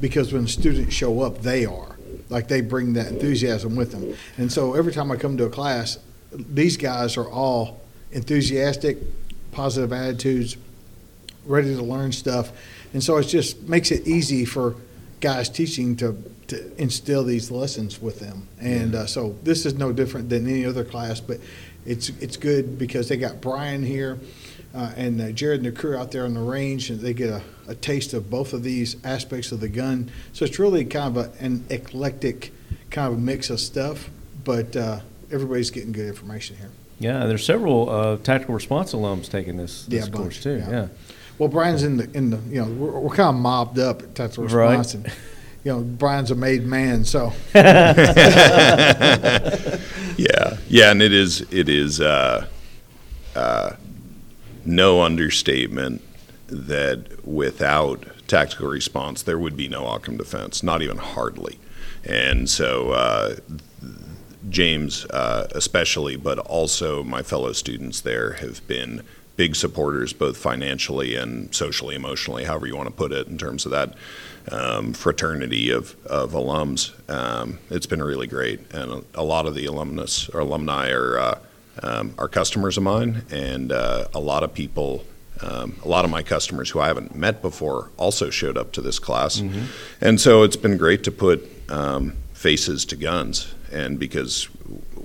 because 0.00 0.32
when 0.32 0.46
students 0.46 0.94
show 0.94 1.22
up, 1.22 1.42
they 1.42 1.64
are 1.64 1.96
like 2.28 2.48
they 2.48 2.60
bring 2.60 2.92
that 2.94 3.08
enthusiasm 3.08 3.76
with 3.76 3.92
them. 3.92 4.14
And 4.36 4.52
so 4.52 4.74
every 4.74 4.92
time 4.92 5.10
I 5.10 5.16
come 5.16 5.36
to 5.38 5.44
a 5.44 5.50
class, 5.50 5.98
these 6.32 6.76
guys 6.76 7.16
are 7.16 7.28
all 7.28 7.80
enthusiastic, 8.12 8.98
positive 9.52 9.92
attitudes, 9.92 10.56
ready 11.48 11.74
to 11.74 11.82
learn 11.82 12.12
stuff. 12.12 12.52
And 12.92 13.02
so 13.02 13.16
it 13.16 13.24
just 13.24 13.68
makes 13.68 13.90
it 13.90 14.06
easy 14.06 14.44
for 14.44 14.74
guys 15.20 15.48
teaching 15.48 15.96
to, 15.96 16.16
to 16.46 16.56
instill 16.80 17.24
these 17.24 17.50
lessons 17.50 18.00
with 18.00 18.20
them. 18.20 18.46
And 18.60 18.94
uh, 18.94 19.06
so 19.06 19.34
this 19.42 19.66
is 19.66 19.74
no 19.74 19.92
different 19.92 20.28
than 20.28 20.46
any 20.46 20.64
other 20.64 20.84
class, 20.84 21.20
but 21.20 21.38
it's 21.84 22.10
it's 22.20 22.36
good 22.36 22.78
because 22.78 23.08
they 23.08 23.16
got 23.16 23.40
Brian 23.40 23.82
here. 23.82 24.18
uh, 24.74 24.92
and 24.96 25.20
uh, 25.20 25.32
Jared 25.32 25.64
and 25.64 25.66
the 25.66 25.72
crew 25.72 25.96
out 25.96 26.12
there 26.12 26.24
on 26.24 26.34
the 26.34 26.40
range, 26.40 26.90
and 26.90 27.00
they 27.00 27.14
get 27.14 27.30
a, 27.30 27.42
a 27.66 27.74
taste 27.74 28.12
of 28.14 28.30
both 28.30 28.52
of 28.52 28.62
these 28.62 28.96
aspects 29.04 29.52
of 29.52 29.60
the 29.60 29.68
gun. 29.68 30.10
So 30.32 30.44
it's 30.44 30.58
really 30.58 30.84
kind 30.84 31.16
of 31.16 31.26
a, 31.26 31.44
an 31.44 31.64
eclectic 31.70 32.52
kind 32.90 33.12
of 33.12 33.18
mix 33.18 33.50
of 33.50 33.60
stuff, 33.60 34.10
but 34.44 34.76
uh, 34.76 35.00
everybody's 35.32 35.70
getting 35.70 35.92
good 35.92 36.06
information 36.06 36.56
here. 36.56 36.70
Yeah, 37.00 37.26
there's 37.26 37.44
several 37.44 37.88
uh, 37.88 38.16
tactical 38.18 38.54
response 38.54 38.92
alums 38.92 39.30
taking 39.30 39.56
this, 39.56 39.86
this 39.86 40.08
a 40.08 40.10
course 40.10 40.24
bunch, 40.36 40.42
too. 40.42 40.56
yeah. 40.58 40.70
Yeah. 40.70 40.88
Well, 41.38 41.48
Brian's 41.48 41.82
in 41.82 41.96
the 41.98 42.10
in 42.14 42.30
the 42.30 42.38
you 42.48 42.60
know 42.62 42.68
we're, 42.68 42.98
we're 42.98 43.14
kind 43.14 43.36
of 43.36 43.40
mobbed 43.40 43.78
up 43.78 44.02
at 44.02 44.14
Tactical 44.14 44.44
Right. 44.44 44.78
Response, 44.78 44.94
and 44.94 45.06
you 45.64 45.72
know 45.72 45.80
Brian's 45.80 46.30
a 46.30 46.34
made 46.34 46.64
man, 46.66 47.04
so 47.04 47.32
yeah, 47.54 47.86
yeah, 50.16 50.90
and 50.90 51.00
it 51.02 51.12
is 51.12 51.42
it 51.52 51.68
is 51.68 52.00
uh, 52.00 52.46
uh, 53.36 53.76
no 54.64 55.02
understatement 55.02 56.02
that 56.48 57.24
without 57.26 58.04
tactical 58.26 58.68
response, 58.68 59.22
there 59.22 59.38
would 59.38 59.56
be 59.56 59.68
no 59.68 59.86
Occam 59.86 60.16
defense, 60.16 60.62
not 60.62 60.82
even 60.82 60.98
hardly. 60.98 61.58
And 62.04 62.48
so, 62.48 62.92
uh, 62.92 63.36
James, 64.48 65.04
uh, 65.06 65.48
especially, 65.52 66.16
but 66.16 66.38
also 66.38 67.02
my 67.02 67.22
fellow 67.22 67.52
students 67.52 68.00
there 68.00 68.34
have 68.34 68.66
been 68.66 69.02
big 69.38 69.54
supporters, 69.54 70.12
both 70.12 70.36
financially 70.36 71.14
and 71.14 71.54
socially, 71.54 71.94
emotionally, 71.94 72.42
however 72.42 72.66
you 72.66 72.76
want 72.76 72.88
to 72.88 72.94
put 72.94 73.12
it, 73.12 73.28
in 73.28 73.38
terms 73.38 73.64
of 73.64 73.70
that 73.70 73.94
um, 74.50 74.92
fraternity 74.92 75.70
of, 75.70 75.94
of 76.04 76.32
alums. 76.32 76.92
Um, 77.08 77.60
it's 77.70 77.86
been 77.86 78.02
really 78.02 78.26
great, 78.26 78.60
and 78.74 78.92
a, 78.92 79.04
a 79.14 79.22
lot 79.22 79.46
of 79.46 79.54
the 79.54 79.64
alumnus 79.64 80.28
or 80.30 80.40
alumni 80.40 80.90
are 80.90 81.18
uh, 81.18 81.38
um, 81.80 82.14
are 82.18 82.28
customers 82.28 82.76
of 82.76 82.82
mine, 82.82 83.22
and 83.30 83.72
uh, 83.72 84.08
a 84.12 84.20
lot 84.20 84.42
of 84.42 84.52
people. 84.52 85.04
Um, 85.40 85.76
a 85.84 85.88
lot 85.88 86.04
of 86.04 86.10
my 86.10 86.24
customers 86.24 86.68
who 86.70 86.80
I 86.80 86.88
haven't 86.88 87.14
met 87.14 87.40
before 87.42 87.90
also 87.96 88.28
showed 88.28 88.58
up 88.58 88.72
to 88.72 88.80
this 88.80 88.98
class, 88.98 89.38
and 90.00 90.20
so 90.20 90.42
it's 90.42 90.56
been 90.56 90.76
great 90.76 91.04
to 91.04 91.12
put 91.12 91.48
um, 91.70 92.14
faces 92.32 92.84
to 92.86 92.96
guns. 92.96 93.54
And 93.70 94.00
because 94.00 94.48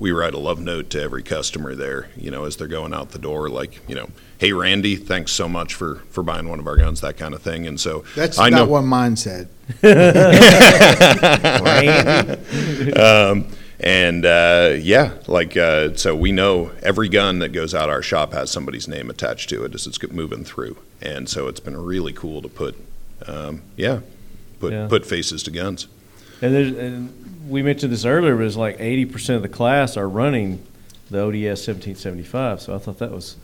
we 0.04 0.12
write 0.12 0.34
a 0.34 0.38
love 0.38 0.60
note 0.60 0.90
to 0.90 1.02
every 1.02 1.24
customer 1.24 1.76
there, 1.76 2.10
you 2.18 2.30
know, 2.30 2.44
as 2.44 2.58
they're 2.58 2.68
going 2.68 2.94
out 2.94 3.12
the 3.12 3.18
door, 3.18 3.48
like, 3.48 3.80
you 3.88 3.96
know, 3.96 4.10
hey 4.38 4.52
Randy, 4.52 4.98
thanks 4.98 5.32
so 5.32 5.48
much 5.48 5.76
for 5.76 6.02
for 6.10 6.24
buying 6.24 6.50
one 6.50 6.60
of 6.60 6.68
our 6.68 6.76
guns, 6.76 7.00
that 7.00 7.16
kind 7.16 7.34
of 7.34 7.42
thing. 7.42 7.66
And 7.66 7.80
so 7.80 8.04
that's 8.14 8.38
I 8.38 8.50
not 8.50 8.58
know 8.58 8.66
what 8.66 8.82
mine 8.82 9.16
said. 9.16 9.48
um, 12.98 13.48
and 13.80 14.26
uh, 14.26 14.74
yeah, 14.78 15.14
like 15.28 15.56
uh, 15.56 15.96
so 15.96 16.18
we 16.18 16.34
know 16.34 16.72
every 16.82 17.08
gun 17.08 17.40
that 17.40 17.54
goes 17.54 17.74
out 17.74 17.90
our 17.90 18.02
shop 18.02 18.34
has 18.34 18.52
somebody's 18.52 18.90
name 18.90 19.10
attached 19.10 19.48
to 19.52 19.64
it 19.64 19.74
as 19.74 19.88
it's 19.88 20.04
moving 20.12 20.44
through, 20.44 20.76
and 21.02 21.30
so 21.30 21.48
it's 21.48 21.62
been 21.62 21.78
really 21.78 22.12
cool 22.12 22.42
to 22.42 22.50
put, 22.50 22.76
um, 23.26 23.62
yeah, 23.78 24.02
put 24.60 24.74
Yeah. 24.74 24.88
put 24.90 25.06
faces 25.06 25.44
to 25.44 25.52
guns. 25.52 25.88
And, 26.44 26.54
there's, 26.54 26.74
and 26.74 27.50
we 27.50 27.64
mentioned 27.64 27.94
this 27.94 28.04
earlier, 28.04 28.36
but 28.36 28.44
it's 28.44 28.58
like 28.58 28.78
80% 28.78 29.38
of 29.38 29.42
the 29.44 29.50
class 29.50 29.96
are 29.96 30.10
running 30.10 30.62
the 31.10 31.22
ODS 31.22 31.68
1775. 31.68 32.62
So 32.62 32.76
I 32.76 32.80
thought 32.80 33.00
that 33.00 33.12
was 33.12 33.38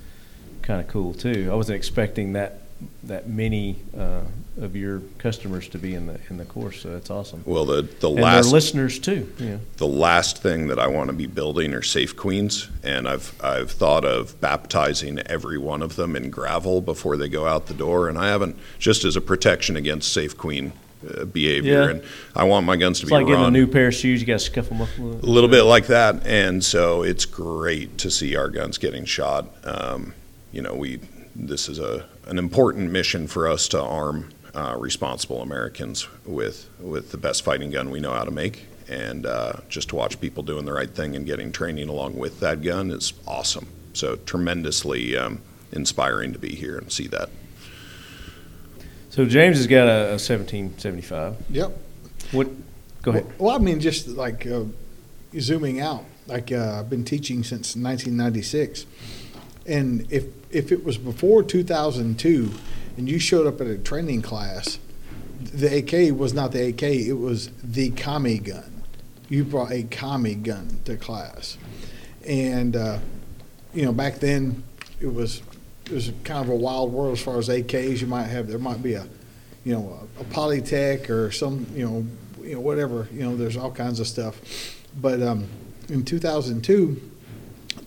kind 0.62 0.82
of 0.82 0.88
cool 0.90 1.14
too. 1.14 1.48
I 1.50 1.56
wasn't 1.56 1.78
expecting 1.78 2.34
that 2.34 2.62
that 3.04 3.28
many 3.28 3.76
uh, 3.98 4.22
of 4.62 4.74
your 4.74 5.02
customers 5.18 5.68
to 5.68 5.78
be 5.78 5.96
in 5.96 6.08
the 6.08 6.18
in 6.30 6.38
the 6.38 6.46
course. 6.46 6.82
So 6.82 6.92
that's 6.92 7.10
awesome. 7.10 7.44
Well, 7.46 7.66
the 7.66 7.82
the 7.82 8.10
and 8.10 8.22
last 8.22 8.54
listeners 8.54 9.00
too. 9.00 9.30
Yeah. 9.38 9.58
the 9.78 9.88
last 9.88 10.42
thing 10.42 10.68
that 10.68 10.80
I 10.80 10.88
want 10.88 11.10
to 11.10 11.14
be 11.14 11.28
building 11.28 11.74
are 11.74 11.82
safe 11.82 12.16
queens, 12.16 12.70
and 12.84 13.08
I've 13.08 13.34
I've 13.44 13.72
thought 13.72 14.06
of 14.06 14.40
baptizing 14.40 15.20
every 15.20 15.58
one 15.58 15.82
of 15.82 15.98
them 15.98 16.16
in 16.16 16.30
gravel 16.30 16.80
before 16.80 17.18
they 17.18 17.28
go 17.28 17.48
out 17.48 17.68
the 17.68 17.74
door, 17.74 18.08
and 18.08 18.18
I 18.18 18.30
haven't 18.30 18.58
just 18.78 19.04
as 19.04 19.18
a 19.18 19.22
protection 19.22 19.76
against 19.76 20.14
safe 20.14 20.38
queen 20.38 20.72
uh, 21.08 21.26
behavior, 21.26 21.84
Yeah. 21.84 21.90
and 21.90 22.04
I 22.36 22.44
want 22.44 22.66
my 22.66 22.76
guns 22.76 23.00
to 23.00 23.04
It's 23.04 23.10
be 23.10 23.16
like 23.16 23.28
getting 23.28 23.46
a 23.46 23.52
new 23.52 23.68
pair 23.68 23.88
of 23.88 23.96
shoes. 23.96 24.20
You 24.22 24.28
got 24.28 24.34
to 24.34 24.46
scuff 24.46 24.70
them 24.70 24.82
up 24.82 24.90
a 24.98 25.02
little. 25.02 25.30
a 25.30 25.32
little 25.32 25.50
bit 25.50 25.64
like 25.64 25.88
that, 25.88 26.26
and 26.26 26.64
so 26.64 27.04
it's 27.04 27.26
great 27.26 27.98
to 28.00 28.12
see 28.12 28.36
our 28.36 28.50
guns 28.50 28.78
getting 28.78 29.06
shot. 29.06 29.48
Um, 29.64 30.14
you 30.52 30.62
know, 30.62 30.76
we 30.76 31.00
this 31.36 31.70
is 31.70 31.80
a 31.80 32.06
an 32.28 32.38
important 32.38 32.92
mission 32.92 33.28
for 33.28 33.48
us 33.48 33.68
to 33.70 33.82
arm 33.82 34.30
uh, 34.54 34.76
responsible 34.78 35.42
Americans 35.42 36.08
with 36.26 36.70
with 36.80 37.12
the 37.12 37.18
best 37.18 37.44
fighting 37.44 37.72
gun 37.72 37.90
we 37.92 38.00
know 38.00 38.14
how 38.14 38.24
to 38.24 38.32
make, 38.32 38.66
and 38.90 39.26
uh, 39.26 39.54
just 39.70 39.90
to 39.90 39.96
watch 39.96 40.20
people 40.20 40.44
doing 40.44 40.66
the 40.66 40.74
right 40.74 40.90
thing 40.94 41.16
and 41.16 41.26
getting 41.26 41.52
training 41.52 41.88
along 41.88 42.18
with 42.18 42.40
that 42.42 42.62
gun 42.62 42.92
is 42.92 43.14
awesome. 43.28 43.68
So 43.94 44.16
tremendously 44.18 45.16
um, 45.18 45.42
inspiring 45.72 46.34
to 46.34 46.40
be 46.40 46.56
here 46.56 46.78
and 46.78 46.92
see 46.92 47.08
that. 47.08 47.30
So 49.10 49.26
James 49.26 49.58
has 49.58 49.68
got 49.68 49.88
a, 49.88 50.10
a 50.10 50.20
1775. 50.20 51.36
Yep. 51.50 51.78
What? 52.32 52.48
Go 53.02 53.12
ahead. 53.12 53.26
Well, 53.40 53.56
I 53.56 53.60
mean, 53.60 53.80
just 53.80 54.08
like 54.08 54.46
uh, 54.46 54.66
zooming 55.38 55.80
out, 55.80 56.04
like 56.28 56.52
uh, 56.52 56.80
I've 56.80 56.90
been 56.90 57.04
teaching 57.04 57.44
since 57.44 57.76
1996, 57.76 58.86
and 59.66 60.06
if 60.12 60.26
if 60.52 60.72
it 60.72 60.84
was 60.84 60.98
before 60.98 61.44
2002, 61.44 62.52
and 62.98 63.10
you 63.10 63.20
showed 63.20 63.48
up 63.48 63.62
at 63.62 63.68
a 63.68 63.78
training 63.78 64.22
class, 64.22 64.80
the 65.40 65.78
AK 65.78 66.16
was 66.18 66.34
not 66.34 66.52
the 66.52 66.68
AK; 66.68 66.84
it 66.84 67.14
was 67.14 67.50
the 67.64 67.92
Commie 67.92 68.40
gun. 68.40 68.84
You 69.28 69.44
brought 69.44 69.72
a 69.72 69.84
Commie 69.84 70.36
gun 70.36 70.82
to 70.86 70.98
class, 70.98 71.58
and 72.28 72.76
uh, 72.76 73.00
you 73.74 73.86
know 73.86 73.94
back 73.94 74.20
then 74.20 74.64
it 75.00 75.14
was 75.14 75.42
it 75.90 75.94
was 75.94 76.12
kind 76.24 76.44
of 76.44 76.50
a 76.50 76.56
wild 76.56 76.92
world 76.94 77.14
as 77.14 77.22
far 77.24 77.38
as 77.38 77.50
AKs. 77.50 78.02
You 78.02 78.08
might 78.08 78.26
have 78.28 78.48
there 78.48 78.60
might 78.60 78.84
be 78.84 78.94
a 78.94 79.08
you 79.66 79.74
know 79.74 80.08
a, 80.20 80.22
a 80.22 80.26
Polytech 80.26 81.10
or 81.10 81.32
some 81.32 81.66
you 81.74 81.86
know 81.86 82.06
you 82.46 82.56
know 82.56 82.62
whatever 82.62 83.08
you 83.12 83.22
know. 83.22 83.36
There's 83.36 83.58
all 83.58 83.72
kinds 83.72 84.00
of 84.00 84.08
stuff, 84.08 84.40
but 85.00 85.22
um, 85.22 85.48
in 85.90 86.04
2002, 86.06 87.02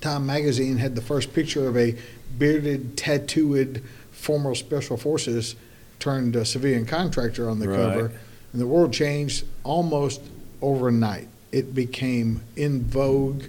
Time 0.01 0.27
Magazine 0.27 0.79
had 0.79 0.95
the 0.95 1.03
first 1.03 1.33
picture 1.33 1.67
of 1.69 1.77
a 1.77 1.97
bearded, 2.39 2.97
tattooed 2.97 3.83
former 4.11 4.55
Special 4.55 4.97
Forces 4.97 5.55
turned 5.99 6.37
uh, 6.37 6.45
civilian 6.45 6.85
contractor 6.87 7.49
on 7.49 7.59
the 7.61 7.69
Right. 7.69 7.77
cover, 7.77 8.13
and 8.53 8.61
the 8.61 8.67
world 8.67 8.93
changed 8.93 9.45
almost 9.63 10.21
overnight. 10.61 11.29
It 11.53 11.75
became 11.75 12.43
in 12.57 12.83
vogue 12.85 13.45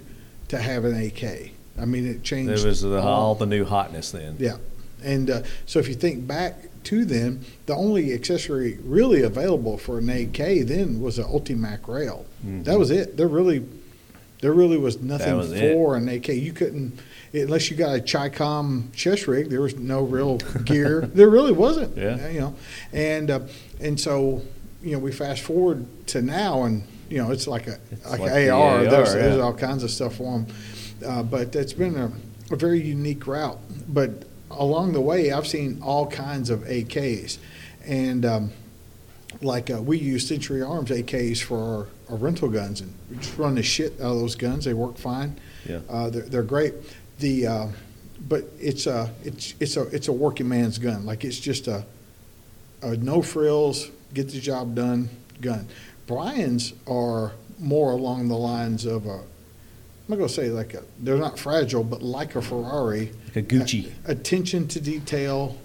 to 0.48 0.58
have 0.58 0.84
an 0.84 0.94
AK. 0.94 1.50
I 1.78 1.84
mean, 1.84 2.06
it 2.06 2.22
changed. 2.22 2.50
There 2.56 2.66
was 2.68 2.82
the, 2.82 3.00
all- 3.00 3.34
the 3.34 3.46
new 3.46 3.64
hotness 3.64 4.10
then. 4.12 4.36
yeah. 4.38 4.56
And 5.02 5.28
uh, 5.28 5.42
so 5.66 5.78
if 5.80 5.88
you 5.88 5.94
think 5.94 6.26
back 6.26 6.54
to 6.84 7.04
then, 7.04 7.44
the 7.66 7.74
only 7.74 8.14
accessory 8.14 8.78
really 8.84 9.22
available 9.22 9.76
for 9.76 9.98
an 9.98 10.08
AK 10.08 10.66
then 10.66 11.00
was 11.00 11.18
an 11.18 11.24
UltiMAK 11.24 11.86
rail. 11.88 12.24
That 12.42 12.78
was 12.78 12.90
it. 12.90 13.16
There 13.18 13.28
really, 13.28 13.66
there 14.40 14.52
really 14.54 14.78
was 14.78 15.02
nothing 15.02 15.36
was 15.36 15.52
it. 15.52 15.74
for 15.74 15.96
an 15.96 16.08
AK. 16.08 16.28
You 16.28 16.52
couldn't, 16.54 16.98
unless 17.34 17.70
you 17.70 17.76
got 17.76 17.96
a 17.96 18.00
Chicom 18.00 18.94
chest 18.94 19.26
rig, 19.26 19.50
there 19.50 19.60
was 19.60 19.76
no 19.76 20.02
real 20.04 20.38
gear. 20.64 21.02
there 21.02 21.28
really 21.28 21.52
wasn't. 21.52 21.96
Yeah. 21.98 22.26
You 22.30 22.40
know, 22.40 22.54
and 22.94 23.30
uh, 23.30 23.40
and 23.80 24.00
so 24.00 24.40
you 24.82 24.92
know 24.92 24.98
we 25.00 25.12
fast 25.12 25.42
forward 25.42 25.84
to 26.08 26.22
now, 26.22 26.62
and 26.62 26.82
you 27.10 27.18
know 27.18 27.30
it's 27.30 27.46
like 27.46 27.66
a 27.66 27.78
like, 28.08 28.20
like 28.20 28.30
an 28.30 28.36
the 28.46 28.50
AR. 28.50 28.76
AR, 28.78 28.84
there's, 28.86 29.12
there's 29.12 29.38
all 29.40 29.52
kinds 29.54 29.82
of 29.82 29.90
stuff 29.90 30.16
for 30.16 30.38
them. 30.38 30.46
Uh, 31.04 31.22
but 31.22 31.54
it's 31.54 31.72
been 31.72 31.96
a, 31.96 32.12
a 32.52 32.56
very 32.56 32.80
unique 32.80 33.26
route. 33.26 33.58
But 33.88 34.24
along 34.50 34.92
the 34.92 35.00
way, 35.00 35.32
I've 35.32 35.46
seen 35.46 35.80
all 35.82 36.06
kinds 36.06 36.50
of 36.50 36.60
AKs, 36.60 37.38
and 37.86 38.24
um, 38.24 38.50
like 39.40 39.70
uh, 39.70 39.82
we 39.82 39.98
use 39.98 40.26
Century 40.26 40.62
Arms 40.62 40.90
AKs 40.90 41.42
for 41.42 41.58
our, 41.58 41.86
our 42.10 42.16
rental 42.16 42.48
guns, 42.48 42.80
and 42.80 42.92
we 43.10 43.16
just 43.16 43.36
run 43.38 43.54
the 43.54 43.62
shit 43.62 43.92
out 44.00 44.12
of 44.12 44.20
those 44.20 44.34
guns. 44.34 44.64
They 44.64 44.74
work 44.74 44.96
fine. 44.96 45.38
Yeah. 45.68 45.80
Uh, 45.88 46.10
they're, 46.10 46.22
they're 46.22 46.42
great. 46.42 46.74
The 47.18 47.46
uh, 47.46 47.66
but 48.28 48.44
it's 48.58 48.86
a 48.86 49.12
it's 49.24 49.54
it's 49.60 49.76
a 49.76 49.82
it's 49.88 50.08
a 50.08 50.12
working 50.12 50.48
man's 50.48 50.78
gun. 50.78 51.04
Like 51.06 51.24
it's 51.24 51.38
just 51.38 51.68
a, 51.68 51.84
a 52.82 52.96
no 52.96 53.22
frills, 53.22 53.90
get 54.12 54.28
the 54.30 54.40
job 54.40 54.74
done 54.74 55.08
gun. 55.40 55.66
Brian's 56.06 56.72
are 56.86 57.32
more 57.58 57.92
along 57.92 58.28
the 58.28 58.36
lines 58.36 58.84
of 58.84 59.06
a. 59.06 59.22
I'm 60.06 60.10
not 60.12 60.16
gonna 60.16 60.28
say 60.28 60.50
like 60.50 60.74
a. 60.74 60.82
They're 61.00 61.16
not 61.16 61.38
fragile, 61.38 61.82
but 61.82 62.02
like 62.02 62.36
a 62.36 62.42
Ferrari. 62.42 63.12
Like 63.34 63.36
a 63.36 63.56
Gucci. 63.56 63.90
attention 64.04 64.68
to 64.68 64.80
detail, 64.80 65.56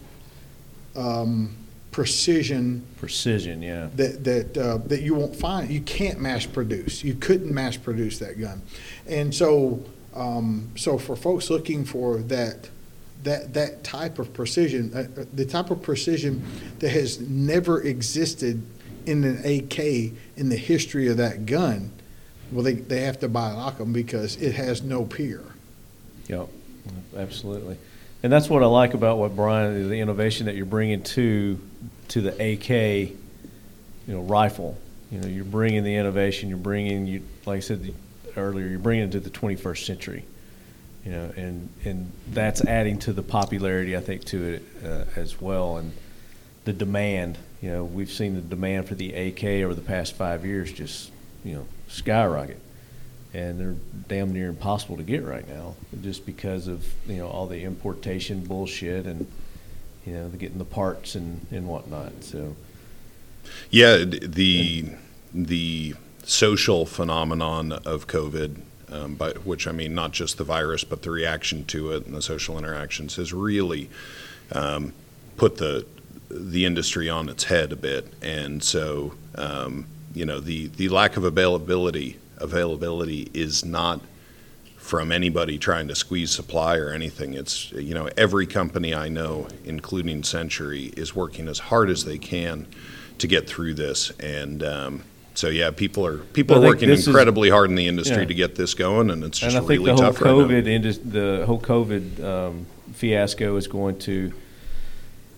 um, 0.95 1.55
precision 1.91 2.85
Precision, 2.97 3.61
yeah. 3.61 3.89
that 3.95 4.23
that 4.23 4.57
uh, 4.57 4.77
that 4.87 5.01
you 5.01 5.13
won't 5.15 5.35
find. 5.35 5.69
You 5.69 5.81
can't 5.81 6.21
mass 6.21 6.45
produce. 6.45 7.03
You 7.03 7.15
couldn't 7.15 7.53
mass 7.53 7.75
produce 7.75 8.19
that 8.19 8.39
gun, 8.39 8.61
and 9.07 9.35
so 9.35 9.83
um, 10.13 10.69
so 10.75 10.97
for 10.97 11.15
folks 11.15 11.49
looking 11.49 11.83
for 11.83 12.17
that 12.17 12.69
that 13.23 13.53
that 13.53 13.83
type 13.83 14.19
of 14.19 14.33
precision, 14.33 14.91
uh, 14.93 15.21
uh, 15.21 15.25
the 15.33 15.45
type 15.45 15.69
of 15.71 15.81
precision 15.81 16.45
that 16.79 16.89
has 16.89 17.19
never 17.19 17.81
existed 17.81 18.61
in 19.05 19.23
an 19.23 19.37
AK 19.45 19.79
in 20.37 20.49
the 20.49 20.57
history 20.57 21.07
of 21.07 21.17
that 21.17 21.45
gun, 21.45 21.91
well, 22.51 22.63
they 22.63 22.73
they 22.73 23.01
have 23.01 23.19
to 23.19 23.29
buy 23.29 23.51
an 23.51 23.57
Occam 23.59 23.93
because 23.93 24.35
it 24.37 24.53
has 24.53 24.81
no 24.81 25.05
peer. 25.05 25.43
Yep, 26.27 26.47
absolutely. 27.17 27.77
and 28.23 28.31
that's 28.31 28.49
what 28.49 28.63
I 28.63 28.67
like 28.67 28.93
about 28.93 29.17
what 29.17 29.35
Brian, 29.35 29.89
the 29.89 29.99
innovation 29.99 30.45
that 30.45 30.55
you're 30.55 30.65
bringing 30.65 31.03
to 31.03 31.59
to 32.09 32.21
the 32.21 32.53
AK, 32.53 32.69
you 32.69 33.17
know, 34.07 34.21
rifle. 34.21 34.77
You 35.11 35.21
know, 35.21 35.27
you're 35.27 35.45
bringing 35.45 35.83
the 35.83 35.95
innovation. 35.95 36.49
You're 36.49 36.57
bringing 36.59 37.07
you, 37.07 37.23
like 37.45 37.57
I 37.57 37.59
said 37.61 37.93
earlier, 38.37 38.67
you're 38.67 38.79
bringing 38.79 39.07
it 39.07 39.11
to 39.13 39.19
the 39.19 39.29
21st 39.29 39.85
century. 39.85 40.25
You 41.05 41.11
know, 41.11 41.33
and 41.35 41.69
and 41.85 42.11
that's 42.31 42.63
adding 42.65 42.99
to 42.99 43.13
the 43.13 43.23
popularity, 43.23 43.95
I 43.95 44.01
think, 44.01 44.25
to 44.25 44.43
it 44.53 44.63
uh, 44.85 45.05
as 45.15 45.39
well, 45.39 45.77
and 45.77 45.93
the 46.65 46.73
demand. 46.73 47.37
You 47.61 47.71
know, 47.71 47.83
we've 47.83 48.11
seen 48.11 48.35
the 48.35 48.41
demand 48.41 48.87
for 48.87 48.95
the 48.95 49.13
AK 49.13 49.43
over 49.65 49.73
the 49.73 49.81
past 49.81 50.15
five 50.15 50.45
years 50.45 50.71
just, 50.71 51.11
you 51.43 51.55
know, 51.55 51.67
skyrocket 51.89 52.61
and 53.33 53.59
they're 53.59 53.75
damn 54.07 54.33
near 54.33 54.49
impossible 54.49 54.97
to 54.97 55.03
get 55.03 55.23
right 55.23 55.47
now, 55.47 55.75
just 56.01 56.25
because 56.25 56.67
of 56.67 56.85
you 57.07 57.17
know 57.17 57.27
all 57.27 57.45
the 57.45 57.63
importation 57.63 58.43
bullshit 58.43 59.05
and 59.05 59.27
you 60.05 60.13
know 60.13 60.29
getting 60.29 60.57
the 60.57 60.65
parts 60.65 61.15
and 61.15 61.45
and 61.51 61.67
whatnot. 61.67 62.11
So 62.21 62.55
Yeah, 63.69 63.97
the 63.97 64.85
the 65.33 65.93
social 66.23 66.85
phenomenon 66.85 67.71
of 67.71 68.07
COVID, 68.07 68.61
um, 68.91 69.15
by 69.15 69.31
which 69.31 69.67
I 69.67 69.71
mean 69.71 69.93
not 69.93 70.11
just 70.11 70.37
the 70.37 70.43
virus, 70.43 70.83
but 70.83 71.03
the 71.03 71.11
reaction 71.11 71.65
to 71.65 71.91
it 71.91 72.05
and 72.05 72.15
the 72.15 72.21
social 72.21 72.57
interactions, 72.57 73.15
has 73.17 73.31
really 73.31 73.89
um, 74.51 74.93
put 75.37 75.57
the 75.57 75.85
the 76.29 76.65
industry 76.65 77.09
on 77.09 77.29
its 77.29 77.45
head 77.45 77.71
a 77.71 77.75
bit. 77.75 78.11
And 78.21 78.63
so, 78.63 79.13
um, 79.35 79.85
you 80.13 80.25
know, 80.25 80.39
the 80.39 80.67
the 80.67 80.89
lack 80.89 81.17
of 81.17 81.23
availability 81.23 82.17
availability 82.37 83.29
is 83.33 83.65
not 83.65 84.01
from 84.77 85.11
anybody 85.11 85.57
trying 85.57 85.87
to 85.87 85.95
squeeze 85.95 86.31
supply 86.31 86.77
or 86.77 86.89
anything. 86.89 87.33
It's 87.33 87.71
you 87.73 87.93
know 87.93 88.09
every 88.17 88.47
company 88.47 88.93
I 88.95 89.07
know, 89.07 89.47
including 89.63 90.23
Century, 90.23 90.91
is 90.97 91.15
working 91.15 91.47
as 91.47 91.59
hard 91.59 91.89
as 91.89 92.05
they 92.05 92.17
can 92.17 92.65
to 93.19 93.27
get 93.27 93.47
through 93.47 93.75
this. 93.75 94.11
And 94.19 94.63
um, 94.63 95.03
so 95.35 95.49
yeah, 95.49 95.71
people 95.71 96.05
are 96.05 96.17
people 96.17 96.55
I 96.55 96.59
are 96.59 96.69
working 96.69 96.89
this 96.89 97.01
is- 97.01 97.07
incredibly 97.07 97.49
hard 97.49 97.69
in 97.69 97.75
the 97.75 97.87
industry 97.87 98.23
yeah. 98.23 98.25
to 98.25 98.33
get 98.33 98.55
this 98.55 98.73
going, 98.73 99.11
and 99.11 99.23
it's 99.23 99.39
just 99.39 99.55
and 99.55 99.63
I 99.63 99.67
think 99.67 99.81
really 99.81 99.91
the 99.91 100.03
whole 100.03 100.11
tough 100.11 100.21
right. 100.21 100.31
COVID 100.31 100.67
indus- 100.67 100.97
the 100.97 101.43
whole 101.45 101.61
COVID 101.61 102.23
um, 102.23 102.65
fiasco 102.93 103.55
is 103.57 103.67
going 103.67 103.99
to, 103.99 104.33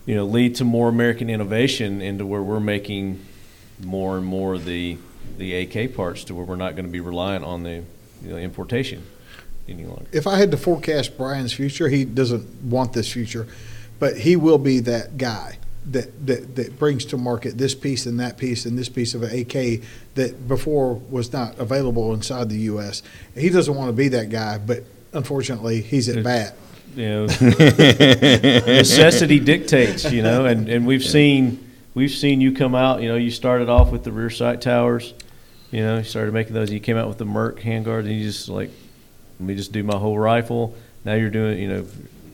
you 0.06 0.14
know, 0.14 0.24
lead 0.24 0.54
to 0.56 0.64
more 0.64 0.88
American 0.88 1.28
innovation 1.28 2.00
into 2.00 2.24
where 2.24 2.42
we're 2.42 2.58
making 2.58 3.24
more 3.84 4.16
and 4.16 4.26
more 4.26 4.54
of 4.54 4.64
the 4.64 4.96
the 5.38 5.54
AK 5.54 5.94
parts 5.94 6.24
to 6.24 6.34
where 6.34 6.44
we're 6.44 6.56
not 6.56 6.76
going 6.76 6.84
to 6.84 6.90
be 6.90 7.00
reliant 7.00 7.44
on 7.44 7.62
the 7.62 7.82
you 8.22 8.30
know, 8.30 8.36
importation 8.36 9.02
any 9.68 9.84
longer. 9.84 10.06
If 10.12 10.26
I 10.26 10.38
had 10.38 10.50
to 10.50 10.56
forecast 10.56 11.16
Brian's 11.16 11.52
future, 11.52 11.88
he 11.88 12.04
doesn't 12.04 12.64
want 12.64 12.92
this 12.92 13.10
future, 13.10 13.46
but 13.98 14.18
he 14.18 14.36
will 14.36 14.58
be 14.58 14.80
that 14.80 15.16
guy 15.16 15.58
that, 15.86 16.26
that, 16.26 16.56
that 16.56 16.78
brings 16.78 17.04
to 17.06 17.16
market 17.16 17.58
this 17.58 17.74
piece 17.74 18.06
and 18.06 18.20
that 18.20 18.38
piece 18.38 18.66
and 18.66 18.78
this 18.78 18.88
piece 18.88 19.14
of 19.14 19.22
an 19.22 19.36
AK 19.36 19.82
that 20.14 20.46
before 20.46 20.94
was 20.94 21.32
not 21.32 21.58
available 21.58 22.14
inside 22.14 22.48
the 22.48 22.58
U.S. 22.58 23.02
He 23.34 23.50
doesn't 23.50 23.74
want 23.74 23.88
to 23.88 23.92
be 23.92 24.08
that 24.08 24.30
guy, 24.30 24.58
but 24.58 24.84
unfortunately, 25.12 25.80
he's 25.80 26.08
at 26.08 26.22
bat. 26.22 26.54
you 26.94 27.08
know, 27.08 27.26
necessity 27.26 29.40
dictates, 29.40 30.12
you 30.12 30.22
know, 30.22 30.44
and, 30.44 30.68
and 30.68 30.86
we've 30.86 31.04
seen 31.04 31.71
we've 31.94 32.10
seen 32.10 32.40
you 32.40 32.52
come 32.52 32.74
out, 32.74 33.02
you 33.02 33.08
know, 33.08 33.16
you 33.16 33.30
started 33.30 33.68
off 33.68 33.90
with 33.90 34.04
the 34.04 34.12
rear 34.12 34.30
sight 34.30 34.60
towers, 34.60 35.14
you 35.70 35.80
know, 35.80 35.98
you 35.98 36.04
started 36.04 36.32
making 36.34 36.54
those, 36.54 36.70
you 36.70 36.80
came 36.80 36.96
out 36.96 37.08
with 37.08 37.18
the 37.18 37.24
Merc 37.24 37.60
handguard, 37.60 38.00
and 38.00 38.10
you 38.12 38.22
just 38.24 38.48
like, 38.48 38.70
let 39.40 39.46
me 39.46 39.54
just 39.54 39.72
do 39.72 39.82
my 39.82 39.96
whole 39.96 40.18
rifle. 40.18 40.74
Now 41.04 41.14
you're 41.14 41.30
doing, 41.30 41.58
you 41.58 41.68
know, 41.68 41.82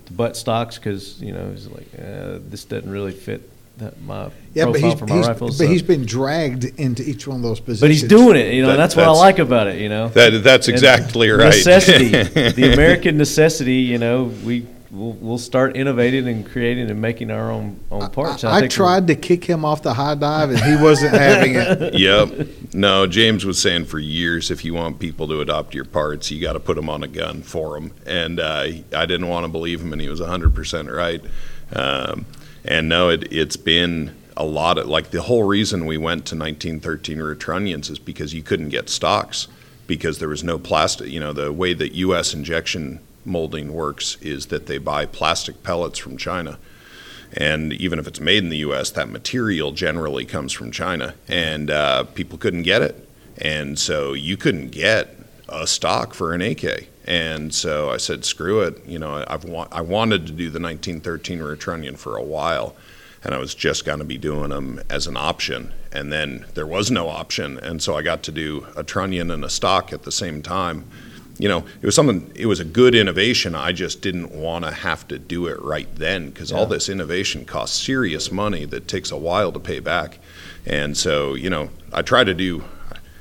the 0.07 0.13
butt 0.13 0.37
stocks 0.37 0.77
because 0.79 1.21
you 1.21 1.33
know 1.33 1.51
it's 1.55 1.67
like 1.67 1.87
uh, 1.99 2.39
this 2.49 2.65
doesn't 2.65 2.91
really 2.91 3.13
fit 3.13 3.49
that 3.77 4.01
my 4.03 4.31
Yeah, 4.55 4.65
but 4.65 4.73
profile 4.73 4.91
he's, 4.91 4.99
for 4.99 5.07
my 5.07 5.17
he's, 5.19 5.27
rifles. 5.29 5.59
but 5.59 5.65
so- 5.65 5.71
he's 5.71 5.83
been 5.83 6.05
dragged 6.07 6.65
into 6.65 7.03
each 7.09 7.27
one 7.27 7.37
of 7.37 7.43
those 7.43 7.61
positions. 7.61 7.81
but 7.81 7.91
he's 7.91 8.03
doing 8.03 8.37
it, 8.37 8.53
you 8.55 8.63
know. 8.63 8.69
That- 8.69 8.77
that's 8.79 8.97
what 8.97 9.05
I 9.07 9.11
like 9.11 9.39
about 9.39 9.67
it, 9.69 9.81
you 9.81 9.89
know. 9.89 10.09
That- 10.09 10.43
that's 10.43 10.67
And 10.69 10.75
exactly 10.75 11.31
right. 11.31 11.47
Necessity, 11.55 12.09
the 12.53 12.73
American 12.73 13.17
necessity. 13.19 13.75
You 13.77 13.99
know, 13.99 14.25
we 14.45 14.67
we'll, 14.91 15.13
we'll 15.13 15.39
start 15.39 15.77
innovating 15.77 16.29
and 16.29 16.47
creating 16.47 16.91
and 16.91 17.01
making 17.01 17.31
our 17.31 17.51
own 17.51 17.81
own 17.91 18.11
parts. 18.11 18.45
I, 18.45 18.61
think 18.61 18.73
tried 18.73 19.07
to 19.09 19.15
kick 19.15 19.45
him 19.45 19.65
off 19.65 19.83
the 19.83 19.95
high 19.95 20.15
dive, 20.15 20.51
and 20.51 20.61
he 20.61 20.77
wasn't 20.83 21.15
having 21.15 21.55
it. 21.55 21.95
yep. 21.95 22.49
No, 22.73 23.07
James 23.07 23.45
was 23.45 23.61
saying 23.61 23.87
for 23.87 23.99
years, 23.99 24.51
if 24.51 24.65
you 24.65 24.75
want 24.75 24.99
people 24.99 25.29
to 25.29 25.41
adopt 25.41 25.75
your 25.75 25.85
parts, 25.85 26.31
you 26.31 26.41
got 26.41 26.55
to 26.55 26.61
put 26.61 26.77
them 26.77 26.89
on 26.89 27.03
a 27.03 27.09
gun 27.09 27.43
for 27.43 27.75
them. 27.75 27.93
And 28.07 28.41
uh, 28.41 28.69
I 28.95 29.07
didn't 29.07 29.29
want 29.29 29.45
to 29.45 29.49
believe 29.49 29.81
him, 29.81 29.93
and 29.93 30.01
he 30.01 30.09
was 30.09 30.21
100% 30.21 30.95
right. 30.95 31.23
Um, 31.73 32.27
and 32.65 32.89
no, 32.89 33.09
it, 33.09 33.33
it's 33.33 33.57
been 33.57 34.15
a 34.37 34.45
lot 34.45 34.79
of 34.79 34.87
like 34.87 35.11
the 35.11 35.23
whole 35.23 35.43
reason 35.43 35.85
we 35.85 35.99
went 35.99 36.27
to 36.27 36.37
1913 36.37 37.19
Retrunions 37.19 37.91
is 37.91 37.99
because 37.99 38.33
you 38.33 38.43
couldn't 38.43 38.69
get 38.69 38.89
stocks 38.89 39.49
because 39.89 40.19
there 40.19 40.29
was 40.29 40.45
no 40.45 40.59
plastic. 40.59 41.09
You 41.09 41.19
know, 41.19 41.33
the 41.33 41.53
way 41.53 41.75
that 41.75 41.93
U.S. 41.95 42.35
injection 42.35 43.01
molding 43.25 43.73
works 43.73 44.17
is 44.21 44.47
that 44.47 44.67
they 44.67 44.79
buy 44.79 45.07
plastic 45.07 45.63
pellets 45.63 45.99
from 45.99 46.17
China. 46.17 46.59
And 47.33 47.73
even 47.75 47.99
if 47.99 48.07
it's 48.07 48.21
made 48.21 48.43
in 48.43 48.49
the 48.49 48.59
U.S., 48.59 48.91
that 48.93 49.09
material 49.09 49.73
generally 49.73 50.25
comes 50.25 50.53
from 50.53 50.71
China, 50.71 51.15
and 51.29 51.71
uh, 51.71 52.05
people 52.05 52.39
couldn't 52.39 52.63
get 52.63 52.81
it, 52.81 53.07
and 53.37 53.79
so 53.79 54.15
you 54.15 54.37
couldn't 54.39 54.71
get 54.71 55.15
a 55.49 55.67
stock 55.67 56.15
for 56.15 56.33
an 56.33 56.41
AK. 56.41 56.89
And 57.07 57.55
so 57.55 57.91
I 57.91 57.99
said, 57.99 58.25
"Screw 58.25 58.63
it!" 58.63 58.83
You 58.87 58.99
know, 58.99 59.25
I've 59.29 59.45
wa- 59.45 59.69
I 59.71 59.83
wanted 59.83 60.27
to 60.27 60.33
do 60.33 60.45
the 60.51 60.59
1913 60.59 61.41
Retrunion 61.41 61.99
for 61.99 62.17
a 62.17 62.23
while, 62.23 62.75
and 63.23 63.35
I 63.35 63.39
was 63.39 63.55
just 63.55 63.85
going 63.85 63.99
to 63.99 64.07
be 64.07 64.19
doing 64.19 64.49
them 64.49 64.81
as 64.89 65.07
an 65.07 65.19
option, 65.19 65.75
and 65.93 66.11
then 66.11 66.47
there 66.55 66.67
was 66.67 66.91
no 66.91 67.09
option, 67.09 67.59
and 67.59 67.83
so 67.83 67.95
I 67.95 68.01
got 68.01 68.23
to 68.25 68.33
do 68.33 68.67
a 68.75 68.83
trunnion 68.83 69.31
and 69.31 69.45
a 69.45 69.51
stock 69.51 69.93
at 69.93 70.05
the 70.05 70.13
same 70.13 70.41
time 70.41 70.87
you 71.39 71.49
know, 71.49 71.65
it 71.81 71.87
was 71.87 71.95
something, 71.95 72.31
it 72.35 72.47
was 72.47 72.59
a 72.59 72.65
good 72.65 72.95
innovation. 72.95 73.55
I 73.55 73.73
just 73.73 74.03
didn't 74.03 74.33
want 74.33 74.65
to 74.65 74.73
have 74.73 75.07
to 75.09 75.19
do 75.19 75.47
it 75.47 75.61
right 75.63 75.89
then 75.95 76.31
because 76.31 76.51
all 76.51 76.67
this 76.67 76.89
innovation 76.89 77.45
costs 77.45 77.81
serious 77.81 78.33
money 78.33 78.65
that 78.67 78.89
takes 78.89 79.13
a 79.13 79.17
while 79.17 79.53
to 79.53 79.61
pay 79.61 79.79
back. 79.79 80.19
And 80.67 80.97
so, 80.97 81.35
you 81.35 81.49
know, 81.49 81.71
I 81.93 82.03
try 82.03 82.25
to 82.25 82.35
do, 82.35 82.65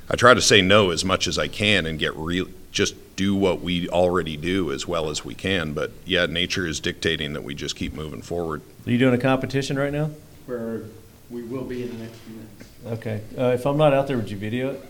I 0.10 0.16
try 0.16 0.34
to 0.34 0.42
say 0.42 0.62
no 0.62 0.90
as 0.90 1.06
much 1.06 1.28
as 1.28 1.38
I 1.38 1.48
can 1.48 1.86
and 1.86 2.00
get 2.00 2.16
real, 2.16 2.48
just 2.72 2.96
do 3.16 3.36
what 3.36 3.62
we 3.62 3.88
already 3.90 4.36
do 4.36 4.72
as 4.72 4.88
well 4.88 5.10
as 5.10 5.24
we 5.24 5.36
can. 5.36 5.74
But 5.74 5.92
yeah, 6.06 6.26
nature 6.26 6.66
is 6.66 6.80
dictating 6.80 7.34
that 7.34 7.44
we 7.44 7.54
just 7.54 7.76
keep 7.76 7.94
moving 7.94 8.24
forward. 8.24 8.62
Are 8.86 8.92
you 8.92 8.98
doing 8.98 9.14
a 9.14 9.20
competition 9.20 9.78
right 9.78 9.94
now? 9.94 10.10
Where 10.48 10.82
we 11.30 11.44
will 11.44 11.66
be 11.66 11.84
in 11.84 11.90
the 11.90 12.04
next 12.04 12.18
few 12.20 12.36
minutes. 12.36 12.70
Okay. 12.86 13.22
Uh, 13.38 13.54
if 13.54 13.66
I'm 13.66 13.78
not 13.78 13.94
out 13.94 14.08
there, 14.08 14.18
would 14.18 14.30
you 14.30 14.38
video 14.38 14.72
it? 14.72 14.86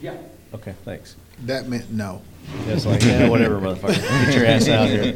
Yeah. 0.00 0.16
Okay. 0.54 0.74
Thanks. 0.84 1.16
That 1.46 1.68
meant 1.68 1.90
no. 1.90 2.22
It's 2.66 2.84
like 2.86 3.02
yeah, 3.02 3.28
whatever, 3.28 3.58
motherfucker. 3.60 4.00
Get 4.26 4.34
your 4.36 4.46
ass 4.46 4.68
out 4.68 4.88
here. 4.88 5.14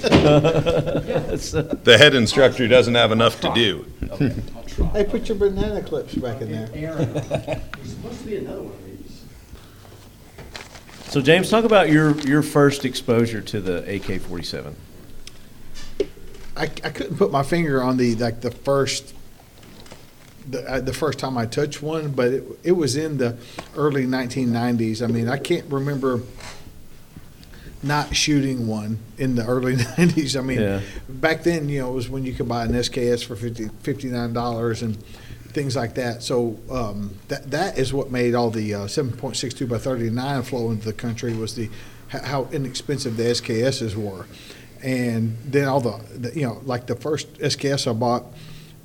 So- 1.39 1.63
The 1.85 1.99
head 1.99 2.15
instructor 2.15 2.67
doesn't 2.69 2.95
have 2.95 3.13
enough 3.13 3.41
to 3.43 3.53
do. 3.55 3.85
Hey, 4.93 5.05
put 5.05 5.29
your 5.29 5.37
banana 5.37 5.83
clips 5.83 6.15
back 6.15 6.41
in 6.41 6.51
there. 6.53 6.67
There's 6.69 7.91
supposed 7.91 8.21
to 8.21 8.27
be 8.27 8.37
another 8.37 8.63
one 8.63 8.73
of 8.73 8.85
these. 8.87 9.23
So 11.13 11.21
James, 11.21 11.49
talk 11.51 11.65
about 11.65 11.91
your 11.91 12.17
your 12.21 12.43
first 12.43 12.85
exposure 12.85 13.41
to 13.41 13.61
the 13.61 13.79
AK-47. 13.97 14.75
I, 16.57 16.63
I 16.63 16.67
couldn't 16.69 17.17
put 17.17 17.31
my 17.31 17.43
finger 17.43 17.83
on 17.83 17.97
the 17.99 18.15
like 18.17 18.41
the 18.41 18.51
first 18.51 19.15
the, 20.49 20.71
uh, 20.71 20.81
the 20.81 20.93
first 20.93 21.19
time 21.19 21.37
I 21.37 21.47
touched 21.47 21.83
one, 21.83 22.13
but 22.13 22.29
it, 22.33 22.45
it 22.63 22.73
was 22.73 22.97
in 22.97 23.19
the 23.19 23.37
early 23.77 24.07
1990s. 24.07 25.03
I 25.03 25.07
mean, 25.09 25.29
I 25.29 25.39
can't 25.39 25.71
remember 25.73 26.23
not 27.83 28.17
shooting 28.17 28.67
one 28.67 28.99
in 29.19 29.35
the 29.35 29.45
early 29.47 29.75
90s. 29.77 30.39
I 30.39 30.43
mean, 30.43 30.61
Yeah. 30.61 30.81
back 31.09 31.43
then, 31.43 31.69
you 31.69 31.81
know, 31.81 31.91
it 31.91 31.95
was 31.95 32.09
when 32.09 32.25
you 32.25 32.33
could 32.33 32.49
buy 32.49 32.65
an 32.65 32.73
SKS 32.73 33.25
for 33.25 33.37
50, 33.37 33.67
$59 33.67 34.83
and 34.83 34.97
things 35.53 35.77
like 35.77 35.95
that. 35.95 36.23
So 36.23 36.59
um, 36.71 37.15
that 37.29 37.51
that 37.51 37.79
is 37.79 37.93
what 37.93 38.11
made 38.11 38.35
all 38.35 38.51
the 38.51 38.75
uh, 38.75 38.79
7.62 38.87 39.69
by 39.69 39.79
39 39.79 40.43
flow 40.43 40.71
into 40.71 40.85
the 40.85 40.93
country 40.93 41.35
was 41.35 41.55
the 41.55 41.69
how 42.09 42.47
inexpensive 42.53 43.17
the 43.17 43.25
SKSs 43.25 43.95
were. 43.97 44.27
And 44.83 45.37
then 45.45 45.67
all 45.67 45.81
the, 45.81 45.99
the 46.17 46.39
you 46.39 46.47
know, 46.47 46.61
like 46.65 46.87
the 46.87 46.95
first 46.95 47.33
SKS 47.39 47.89
I 47.91 47.93
bought, 47.95 48.25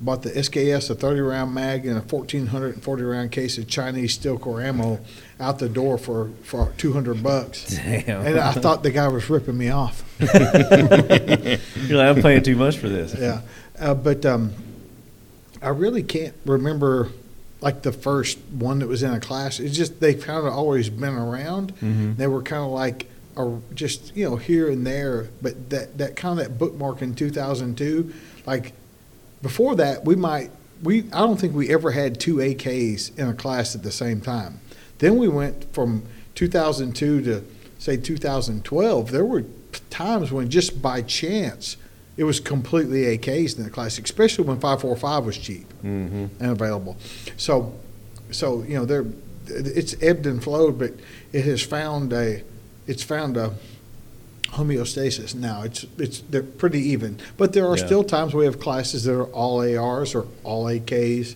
bought 0.02 0.22
the 0.22 0.30
SKS, 0.30 0.90
a 0.90 0.94
30 0.94 1.20
round 1.20 1.54
mag, 1.54 1.86
and 1.86 1.96
a 1.96 2.00
1440 2.02 3.02
round 3.02 3.32
case 3.32 3.56
of 3.56 3.68
Chinese 3.68 4.14
steel 4.14 4.38
core 4.38 4.60
ammo 4.60 5.00
out 5.38 5.58
the 5.58 5.68
door 5.68 5.96
for, 5.96 6.30
for 6.42 6.72
200 6.76 7.22
bucks. 7.22 7.76
Damn. 7.76 8.26
And 8.26 8.38
I 8.38 8.52
thought 8.52 8.82
the 8.82 8.90
guy 8.90 9.08
was 9.08 9.30
ripping 9.30 9.56
me 9.56 9.70
off. 9.70 10.04
You're 10.20 11.98
like, 11.98 12.16
I'm 12.16 12.22
paying 12.22 12.42
too 12.42 12.56
much 12.56 12.78
for 12.78 12.88
this. 12.88 13.14
Yeah. 13.18 13.42
Uh, 13.78 13.94
but 13.94 14.26
um, 14.26 14.52
I 15.62 15.68
really 15.68 16.02
can't 16.02 16.34
remember 16.44 17.08
like 17.60 17.82
the 17.82 17.92
first 17.92 18.38
one 18.50 18.80
that 18.80 18.88
was 18.88 19.02
in 19.02 19.12
a 19.12 19.20
class. 19.20 19.60
It's 19.60 19.76
just 19.76 20.00
they've 20.00 20.20
kind 20.20 20.46
of 20.46 20.52
always 20.52 20.90
been 20.90 21.14
around. 21.14 21.74
Mhm. 21.76 22.16
They 22.16 22.26
were 22.26 22.42
kind 22.42 22.64
of 22.64 22.70
like 22.70 23.06
are 23.36 23.60
just 23.74 24.14
you 24.16 24.28
know 24.28 24.36
here 24.36 24.68
and 24.68 24.86
there, 24.86 25.28
but 25.40 25.70
that 25.70 25.96
that 25.98 26.16
kind 26.16 26.38
of 26.38 26.46
that 26.46 26.58
bookmark 26.58 27.02
in 27.02 27.14
2002, 27.14 28.12
like 28.46 28.72
before 29.42 29.74
that, 29.76 30.04
we 30.04 30.16
might 30.16 30.50
we 30.82 31.04
I 31.12 31.20
don't 31.20 31.38
think 31.38 31.54
we 31.54 31.72
ever 31.72 31.90
had 31.92 32.18
two 32.20 32.36
AKs 32.36 33.16
in 33.18 33.28
a 33.28 33.34
class 33.34 33.74
at 33.74 33.82
the 33.82 33.92
same 33.92 34.20
time. 34.20 34.60
Then 34.98 35.16
we 35.16 35.28
went 35.28 35.72
from 35.74 36.04
2002 36.34 37.22
to 37.22 37.44
say 37.78 37.96
2012. 37.96 39.10
There 39.10 39.24
were 39.24 39.44
times 39.90 40.30
when 40.32 40.48
just 40.50 40.80
by 40.82 41.02
chance 41.02 41.76
it 42.16 42.24
was 42.24 42.40
completely 42.40 43.02
AKs 43.16 43.56
in 43.56 43.64
the 43.64 43.70
class, 43.70 43.98
especially 43.98 44.44
when 44.44 44.56
545 44.60 45.24
was 45.26 45.38
cheap 45.38 45.66
Mm-hmm. 45.82 46.26
and 46.40 46.50
available. 46.52 46.96
So, 47.36 47.74
so 48.30 48.62
you 48.62 48.74
know, 48.74 48.84
there 48.84 49.04
it's 49.48 49.94
ebbed 50.00 50.26
and 50.26 50.42
flowed, 50.42 50.78
but 50.78 50.92
it 51.32 51.44
has 51.44 51.60
found 51.62 52.12
a 52.12 52.42
it's 52.86 53.02
found 53.02 53.36
a 53.36 53.54
homeostasis 54.52 55.34
now. 55.34 55.62
It's 55.62 55.86
it's 55.98 56.20
they're 56.30 56.42
pretty 56.42 56.80
even, 56.90 57.18
but 57.36 57.52
there 57.52 57.66
are 57.66 57.76
Yeah. 57.76 57.86
still 57.86 58.04
times 58.04 58.34
we 58.34 58.44
have 58.44 58.58
classes 58.60 59.04
that 59.04 59.14
are 59.14 59.24
all 59.26 59.60
ARs 59.60 60.14
or 60.14 60.26
all 60.44 60.64
AKs. 60.66 61.34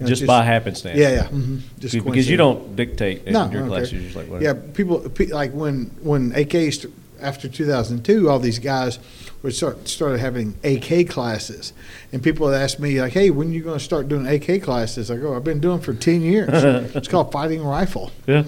You 0.00 0.04
know, 0.04 0.06
just, 0.06 0.26
by 0.26 0.44
happenstance. 0.44 0.96
Yeah, 0.96 1.10
yeah. 1.10 1.26
mhm, 1.28 1.60
just 1.80 1.92
because 1.94 2.28
you 2.30 2.36
don't 2.36 2.76
dictate 2.76 3.24
in 3.26 3.32
No, 3.32 3.50
your 3.50 3.66
classes. 3.66 3.92
You're 3.94 4.02
just 4.02 4.16
like, 4.16 4.40
Yeah, 4.40 4.52
people 4.74 5.00
pe- 5.00 5.26
like 5.26 5.52
when 5.52 5.90
when 6.02 6.30
AKs 6.32 6.86
after 7.20 7.48
2002, 7.48 8.30
all 8.30 8.38
these 8.38 8.60
guys 8.60 9.00
would 9.42 9.54
start 9.54 9.88
started 9.88 10.20
having 10.20 10.54
AK 10.62 11.08
classes, 11.08 11.72
and 12.12 12.22
people 12.22 12.46
would 12.46 12.54
ask 12.54 12.78
me 12.78 13.00
like, 13.00 13.12
"Hey, 13.12 13.30
when 13.30 13.48
are 13.48 13.52
you 13.52 13.62
going 13.62 13.78
to 13.78 13.84
start 13.84 14.08
doing 14.08 14.24
AK 14.26 14.60
classes?" 14.62 15.10
I 15.10 15.16
go, 15.16 15.34
"I've 15.34 15.42
been 15.42 15.58
doing 15.60 15.80
for 15.80 15.94
10 15.94 16.22
years. 16.22 16.48
it's 16.94 17.08
called 17.08 17.32
fighting 17.32 17.64
rifle. 17.64 18.12
Yeah. 18.28 18.44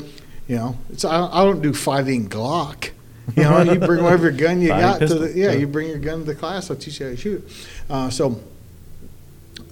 You 0.46 0.56
know, 0.56 0.76
it's 0.92 1.04
I 1.04 1.26
I 1.32 1.44
don't 1.44 1.62
do 1.62 1.72
fighting 1.72 2.28
Glock. 2.28 2.90
You 3.36 3.42
know, 3.44 3.62
you 3.62 3.78
bring 3.80 4.02
whatever 4.02 4.30
gun 4.44 4.60
you 4.60 4.68
Fighting 4.68 5.06
got 5.08 5.08
to 5.08 5.14
the 5.14 5.32
yeah, 5.38 5.52
Yeah. 5.52 5.58
you 5.58 5.66
bring 5.66 5.88
your 5.88 5.98
gun 5.98 6.20
to 6.20 6.24
the 6.24 6.34
class. 6.34 6.70
I'll 6.70 6.76
teach 6.76 7.00
you 7.00 7.06
how 7.06 7.12
to 7.12 7.16
shoot. 7.16 7.48
Uh, 7.88 8.10
so. 8.10 8.40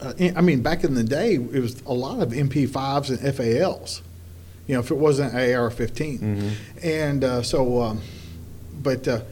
Uh, 0.00 0.12
I 0.36 0.40
mean, 0.42 0.62
back 0.62 0.84
in 0.84 0.94
the 0.94 1.02
day, 1.02 1.34
it 1.34 1.60
was 1.60 1.80
a 1.82 1.92
lot 1.92 2.20
of 2.20 2.28
MP5s 2.30 3.10
and 3.10 3.34
FALs. 3.34 4.02
You 4.68 4.74
know, 4.74 4.80
if 4.80 4.90
it 4.92 4.96
wasn't 4.96 5.34
AR-15, 5.34 6.20
Mm-hmm. 6.20 6.48
and 6.84 7.24
uh, 7.24 7.42
so, 7.42 7.82
um, 7.82 8.00
but 8.80 9.08
uh, 9.08 9.22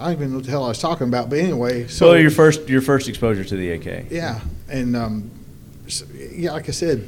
I 0.00 0.04
don't 0.06 0.12
even 0.14 0.30
know 0.30 0.36
what 0.38 0.44
the 0.46 0.50
hell 0.50 0.64
I 0.64 0.68
was 0.68 0.80
talking 0.80 1.06
about. 1.06 1.30
But 1.30 1.38
anyway, 1.40 1.82
so 1.86 2.06
So 2.12 2.14
your 2.14 2.30
first 2.32 2.68
your 2.68 2.80
first 2.80 3.08
exposure 3.08 3.44
to 3.44 3.56
the 3.56 3.70
AK. 3.72 4.10
yeah, 4.10 4.40
and 4.68 4.96
um, 4.96 5.30
so, 5.86 6.04
yeah, 6.34 6.52
like 6.52 6.68
I 6.68 6.72
said, 6.72 7.06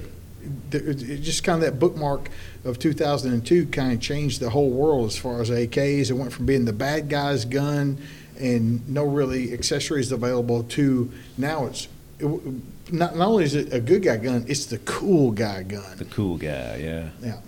there- 0.70 0.82
it 0.90 1.02
it 1.02 1.18
just 1.22 1.42
kind 1.42 1.56
of 1.64 1.68
that 1.72 1.80
bookmark 1.80 2.30
of 2.64 2.78
2002 2.78 3.66
kind 3.66 3.92
of 3.92 4.00
changed 4.00 4.40
the 4.40 4.50
whole 4.50 4.70
world 4.70 5.06
as 5.06 5.16
far 5.16 5.40
as 5.40 5.50
AKs. 5.50 6.10
It 6.10 6.14
went 6.14 6.32
from 6.32 6.46
being 6.46 6.64
the 6.64 6.72
bad 6.72 7.08
guy's 7.08 7.44
gun 7.44 7.98
and 8.38 8.88
no 8.88 9.04
really 9.04 9.52
accessories 9.52 10.12
available 10.12 10.62
to 10.64 11.10
now 11.36 11.66
it's 11.66 11.88
it, 12.18 12.26
not, 12.92 13.16
not 13.16 13.28
only 13.28 13.44
is 13.44 13.54
it 13.54 13.72
a 13.72 13.80
good 13.80 14.02
guy 14.02 14.16
gun, 14.16 14.44
it's 14.48 14.66
the 14.66 14.78
cool 14.78 15.30
guy 15.30 15.62
gun. 15.62 15.96
The 15.96 16.04
cool 16.06 16.36
guy, 16.36 16.76
yeah. 16.82 17.10
Yeah. 17.22 17.40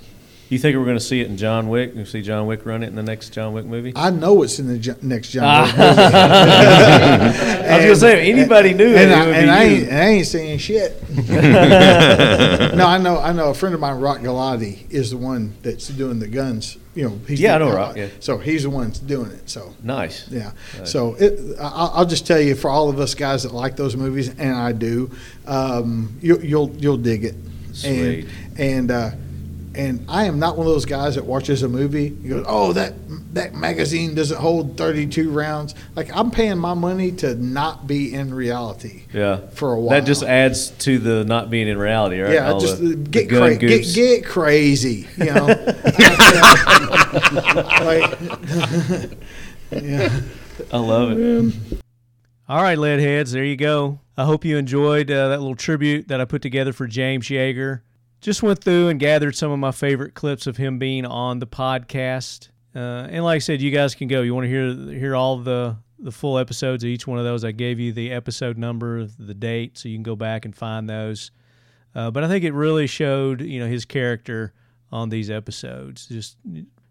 You 0.53 0.59
think 0.59 0.77
we're 0.77 0.85
going 0.85 0.99
to 0.99 1.03
see 1.03 1.23
it 1.23 1.29
in 1.29 1.39
John 1.39 1.71
Wick? 1.71 1.95
You 1.95 2.05
see 2.05 2.21
John 2.21 2.47
Wick 2.47 2.67
run 2.67 2.83
it 2.83 2.89
in 2.89 2.95
the 2.95 3.03
next 3.03 3.31
John 3.31 3.55
Wick 3.55 3.65
movie? 3.65 3.95
I 3.97 4.11
know 4.11 4.43
it's 4.43 4.59
in 4.59 4.67
the 4.69 4.77
Jo- 4.79 4.97
next 5.01 5.31
John 5.31 5.45
Ah. 5.47 5.65
Wick 5.65 5.77
movie. 5.79 7.69
I 7.73 7.77
was 7.79 7.85
gonna 7.87 7.97
say, 7.97 8.29
if 8.29 8.37
anybody 8.37 8.75
knew 8.75 8.95
and, 8.95 9.11
I, 9.15 9.25
would 9.27 9.35
and 9.35 9.47
be 9.47 9.51
I 9.51 9.63
ain't, 9.65 9.89
and 9.89 9.99
I 9.99 10.05
ain't 10.09 10.27
saying 10.27 10.59
shit. 10.59 11.03
no, 11.31 12.87
I 12.87 12.99
know. 12.99 13.19
I 13.19 13.33
know 13.33 13.49
a 13.49 13.55
friend 13.55 13.75
of 13.75 13.81
mine, 13.81 13.99
Rock 13.99 14.19
Galotti, 14.19 14.91
is 14.91 15.13
the 15.13 15.17
one 15.17 15.55
that's 15.63 15.89
doing 15.89 16.19
the 16.19 16.29
guns. 16.29 16.77
You 16.95 17.09
know, 17.09 17.19
he's 17.27 17.41
Yeah, 17.41 17.55
I 17.55 17.59
know 17.59 17.73
Rock, 17.73 17.97
yeah. 17.97 18.09
So 18.21 18.37
he's 18.37 18.65
the 18.65 18.71
one 18.71 18.89
that's 18.89 18.99
doing 18.99 19.31
it. 19.31 19.49
So 19.49 19.75
Nice. 19.83 20.29
yeah. 20.31 20.53
Nice. 20.79 20.93
So 20.93 21.15
it, 21.15 21.57
I, 21.59 21.93
I'll 21.95 22.05
just 22.05 22.27
tell 22.27 22.39
you, 22.41 22.55
for 22.57 22.69
all 22.69 22.91
of 22.91 23.01
us 23.01 23.15
guys 23.15 23.45
that 23.45 23.55
like 23.55 23.77
those 23.77 23.97
movies, 23.97 24.29
and 24.29 24.55
I 24.55 24.73
do, 24.73 25.11
um, 25.47 26.19
you, 26.21 26.39
you'll 26.41 26.69
you'll 26.77 26.99
dig 26.99 27.25
it. 27.25 27.37
Sweet. 27.73 28.27
And 28.59 28.61
and 28.61 28.91
uh, 28.91 29.11
and 29.75 30.05
I 30.09 30.25
am 30.25 30.39
not 30.39 30.57
one 30.57 30.67
of 30.67 30.73
those 30.73 30.85
guys 30.85 31.15
that 31.15 31.25
watches 31.25 31.63
a 31.63 31.69
movie. 31.69 32.09
He 32.09 32.29
goes, 32.29 32.45
"Oh, 32.49 32.73
that 32.75 32.95
that 33.35 33.55
magazine 33.55 34.15
doesn't 34.15 34.39
hold 34.39 34.77
32 34.77 35.31
rounds." 35.31 35.75
Like 35.97 36.15
I'm 36.17 36.31
paying 36.31 36.59
my 36.59 36.75
money 36.75 37.13
to 37.13 37.35
not 37.35 37.87
be 37.87 38.13
in 38.13 38.35
reality. 38.35 39.05
Yeah. 39.13 39.39
For 39.55 39.73
a 39.73 39.81
while. 39.81 39.91
That 39.99 40.07
just 40.07 40.23
adds 40.23 40.71
to 40.81 40.99
the 40.99 41.25
not 41.25 41.51
being 41.51 41.69
in 41.69 41.79
reality, 41.79 42.21
right? 42.21 42.35
Yeah, 42.35 42.53
All 42.53 42.61
just 42.61 42.81
the- 42.83 42.95
get, 42.97 43.29
the 43.29 43.37
cra- 43.39 43.57
get 43.57 43.95
get 43.95 44.25
crazy, 44.25 45.09
you 45.17 45.27
know. 45.27 45.47
like, 47.83 48.19
yeah. 49.83 50.21
I 50.73 50.79
love 50.79 51.13
it. 51.13 51.55
All 52.49 52.63
right, 52.63 52.77
lead 52.79 53.01
heads, 53.01 53.33
there 53.33 53.45
you 53.45 53.57
go. 53.57 54.01
I 54.17 54.25
hope 54.25 54.45
you 54.45 54.59
enjoyed 54.59 55.11
uh, 55.11 55.29
that 55.29 55.41
little 55.41 55.57
tribute 55.57 56.09
that 56.09 56.21
I 56.21 56.25
put 56.27 56.43
together 56.43 56.73
for 56.73 56.87
James 56.87 57.29
Yeager. 57.29 57.81
Just 58.23 58.43
went 58.43 58.63
through 58.63 58.89
and 58.89 59.01
gathered 59.01 59.37
some 59.37 59.51
of 59.51 59.59
my 59.59 59.73
favorite 59.73 60.15
clips 60.15 60.47
of 60.47 60.57
him 60.57 60.79
being 60.79 61.05
on 61.05 61.41
the 61.41 61.47
podcast. 61.47 62.49
Uh, 62.75 63.07
and 63.11 63.25
like 63.25 63.37
I 63.37 63.39
said, 63.41 63.61
you 63.61 63.73
guys 63.73 63.97
can 63.97 64.09
go. 64.09 64.23
You 64.23 64.35
want 64.35 64.45
to 64.45 64.49
hear 64.49 64.99
hear 64.99 65.17
all 65.17 65.39
the 65.39 65.77
the 65.99 66.13
full 66.13 66.39
episodes 66.39 66.85
of 66.85 66.89
each 66.89 67.07
one 67.07 67.19
of 67.19 67.25
those. 67.25 67.45
I 67.45 67.51
gave 67.53 67.79
you 67.79 67.93
the 67.93 68.13
episode 68.13 68.57
number, 68.57 69.05
the 69.05 69.35
date, 69.35 69.77
so 69.77 69.89
you 69.89 69.97
can 69.97 70.05
go 70.05 70.17
back 70.17 70.45
and 70.45 70.55
find 70.55 70.89
those. 70.89 71.33
Uh, 71.95 72.11
but 72.11 72.25
I 72.25 72.29
think 72.29 72.45
it 72.45 72.55
really 72.55 72.87
showed, 72.87 73.41
you 73.41 73.61
know, 73.61 73.67
his 73.67 73.85
character 73.85 74.53
on 74.91 75.09
these 75.09 75.29
episodes. 75.29 76.07
Just 76.07 76.37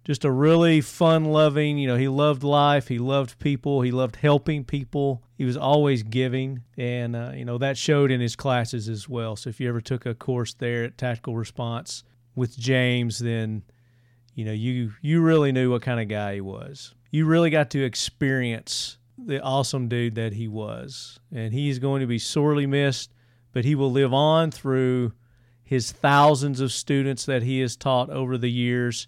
just 0.04 0.26
a 0.26 0.32
really 0.32 0.82
fun 0.82 1.26
loving, 1.26 1.78
you 1.78 1.88
know, 1.88 1.96
he 1.96 2.08
loved 2.08 2.44
life, 2.44 2.88
he 2.88 2.98
loved 2.98 3.38
people, 3.40 3.82
he 3.82 3.92
loved 3.92 4.16
helping 4.16 4.64
people. 4.64 5.24
He 5.38 5.46
was 5.46 5.58
always 5.58 6.04
giving 6.04 6.64
and 6.78 7.16
uh, 7.16 7.32
you 7.36 7.46
know, 7.46 7.58
that 7.58 7.78
showed 7.78 8.12
in 8.12 8.22
his 8.22 8.36
classes 8.36 8.90
as 8.90 9.08
well. 9.08 9.36
So 9.36 9.50
if 9.50 9.60
you 9.60 9.70
ever 9.70 9.82
took 9.82 10.06
a 10.06 10.14
course 10.14 10.54
there 10.54 10.84
at 10.84 10.98
Tactical 10.98 11.36
Response 11.36 12.04
with 12.36 12.58
James, 12.58 13.20
then 13.20 13.64
you 14.36 14.46
know, 14.46 14.54
you 14.54 14.94
you 15.02 15.22
really 15.22 15.52
knew 15.52 15.72
what 15.72 15.82
kind 15.82 16.00
of 16.00 16.08
guy 16.08 16.36
he 16.36 16.42
was. 16.42 16.96
You 17.12 17.26
really 17.26 17.50
got 17.50 17.70
to 17.72 17.84
experience 17.84 18.98
the 19.18 19.42
awesome 19.42 19.88
dude 19.88 20.16
that 20.16 20.34
he 20.34 20.48
was. 20.48 21.20
And 21.34 21.54
he's 21.54 21.80
going 21.80 22.02
to 22.02 22.08
be 22.08 22.20
sorely 22.20 22.66
missed, 22.66 23.14
but 23.52 23.66
he 23.66 23.76
will 23.76 23.92
live 23.92 24.14
on 24.14 24.52
through 24.52 25.14
his 25.64 25.92
thousands 25.92 26.60
of 26.60 26.72
students 26.72 27.26
that 27.26 27.44
he 27.44 27.60
has 27.60 27.76
taught 27.76 28.10
over 28.10 28.38
the 28.38 28.52
years. 28.52 29.08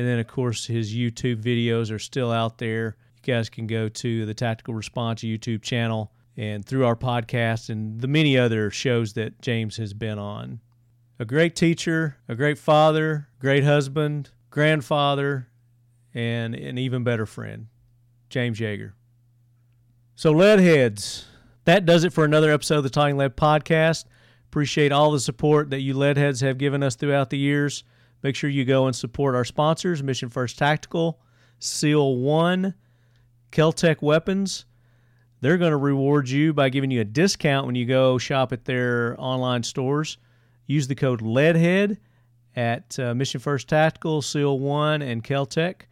And 0.00 0.08
then, 0.08 0.18
of 0.18 0.28
course, 0.28 0.64
his 0.64 0.94
YouTube 0.94 1.42
videos 1.42 1.92
are 1.92 1.98
still 1.98 2.32
out 2.32 2.56
there. 2.56 2.96
You 3.16 3.34
guys 3.34 3.50
can 3.50 3.66
go 3.66 3.90
to 3.90 4.24
the 4.24 4.32
Tactical 4.32 4.72
Response 4.72 5.20
YouTube 5.20 5.60
channel 5.60 6.10
and 6.38 6.64
through 6.64 6.86
our 6.86 6.96
podcast 6.96 7.68
and 7.68 8.00
the 8.00 8.08
many 8.08 8.38
other 8.38 8.70
shows 8.70 9.12
that 9.12 9.42
James 9.42 9.76
has 9.76 9.92
been 9.92 10.18
on. 10.18 10.60
A 11.18 11.26
great 11.26 11.54
teacher, 11.54 12.16
a 12.28 12.34
great 12.34 12.56
father, 12.56 13.28
great 13.40 13.62
husband, 13.62 14.30
grandfather, 14.48 15.48
and 16.14 16.54
an 16.54 16.78
even 16.78 17.04
better 17.04 17.26
friend, 17.26 17.66
James 18.30 18.58
Yeager. 18.58 18.92
So, 20.14 20.32
Leadheads, 20.32 21.24
that 21.66 21.84
does 21.84 22.04
it 22.04 22.14
for 22.14 22.24
another 22.24 22.50
episode 22.50 22.78
of 22.78 22.84
the 22.84 22.88
Talking 22.88 23.18
Lead 23.18 23.36
podcast. 23.36 24.06
Appreciate 24.48 24.92
all 24.92 25.10
the 25.10 25.20
support 25.20 25.68
that 25.68 25.82
you 25.82 25.92
Leadheads 25.92 26.40
have 26.40 26.56
given 26.56 26.82
us 26.82 26.96
throughout 26.96 27.28
the 27.28 27.36
years. 27.36 27.84
Make 28.22 28.36
sure 28.36 28.50
you 28.50 28.64
go 28.64 28.86
and 28.86 28.94
support 28.94 29.34
our 29.34 29.44
sponsors 29.44 30.02
Mission 30.02 30.28
First 30.28 30.58
Tactical, 30.58 31.20
SEAL 31.58 32.16
One, 32.16 32.74
Keltec 33.50 34.02
Weapons. 34.02 34.66
They're 35.40 35.58
going 35.58 35.70
to 35.70 35.76
reward 35.76 36.28
you 36.28 36.52
by 36.52 36.68
giving 36.68 36.90
you 36.90 37.00
a 37.00 37.04
discount 37.04 37.66
when 37.66 37.74
you 37.74 37.86
go 37.86 38.18
shop 38.18 38.52
at 38.52 38.66
their 38.66 39.16
online 39.18 39.62
stores. 39.62 40.18
Use 40.66 40.86
the 40.86 40.94
code 40.94 41.22
LEADHEAD 41.22 41.98
at 42.56 42.98
uh, 42.98 43.14
Mission 43.14 43.40
First 43.40 43.68
Tactical, 43.68 44.20
SEAL 44.20 44.58
One, 44.58 45.02
and 45.02 45.24
Keltec, 45.24 45.82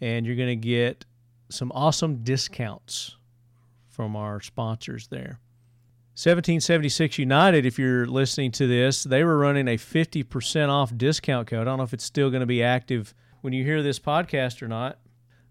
and 0.00 0.26
you're 0.26 0.36
going 0.36 0.48
to 0.48 0.56
get 0.56 1.04
some 1.50 1.70
awesome 1.72 2.24
discounts 2.24 3.16
from 3.88 4.16
our 4.16 4.40
sponsors 4.40 5.06
there. 5.08 5.38
1776 6.20 7.16
United, 7.16 7.64
if 7.64 7.78
you're 7.78 8.04
listening 8.04 8.50
to 8.50 8.66
this, 8.66 9.04
they 9.04 9.24
were 9.24 9.38
running 9.38 9.66
a 9.66 9.78
50% 9.78 10.68
off 10.68 10.94
discount 10.94 11.48
code. 11.48 11.62
I 11.62 11.64
don't 11.64 11.78
know 11.78 11.82
if 11.82 11.94
it's 11.94 12.04
still 12.04 12.28
going 12.28 12.40
to 12.40 12.46
be 12.46 12.62
active 12.62 13.14
when 13.40 13.54
you 13.54 13.64
hear 13.64 13.82
this 13.82 13.98
podcast 13.98 14.60
or 14.60 14.68
not, 14.68 14.98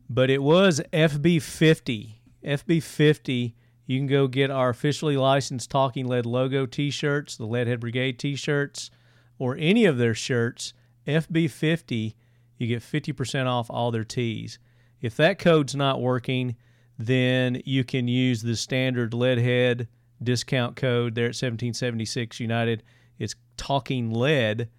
but 0.08 0.30
it 0.30 0.44
was 0.44 0.80
FB50. 0.94 2.18
FB50, 2.46 3.56
you 3.88 3.98
can 3.98 4.06
go 4.06 4.28
get 4.28 4.52
our 4.52 4.70
officially 4.70 5.18
licensed 5.18 5.72
Talking 5.72 6.06
Lead 6.06 6.28
logo 6.28 6.68
t 6.68 6.92
shirts, 6.92 7.36
the 7.36 7.48
Leadhead 7.48 7.80
Brigade 7.80 8.20
t 8.20 8.36
shirts, 8.36 8.92
or 9.40 9.58
any 9.58 9.86
of 9.86 9.98
their 9.98 10.14
shirts. 10.14 10.74
FB50, 11.08 12.14
you 12.60 12.68
get 12.68 12.84
50% 12.84 13.48
off 13.48 13.72
all 13.72 13.90
their 13.90 14.04
tees. 14.04 14.60
If 15.02 15.18
that 15.18 15.40
code's 15.40 15.76
not 15.76 16.00
working, 16.00 16.56
then 17.00 17.60
you 17.66 17.84
can 17.84 18.08
use 18.08 18.44
the 18.44 18.56
standard 18.56 19.14
Leadhead 19.14 19.88
discount 20.22 20.76
code 20.76 21.16
there 21.16 21.26
at 21.26 21.30
1776 21.30 22.40
United. 22.40 22.84
It's 23.18 23.36
Talking 23.58 24.12
Lead, 24.12 24.62
and 24.62 24.70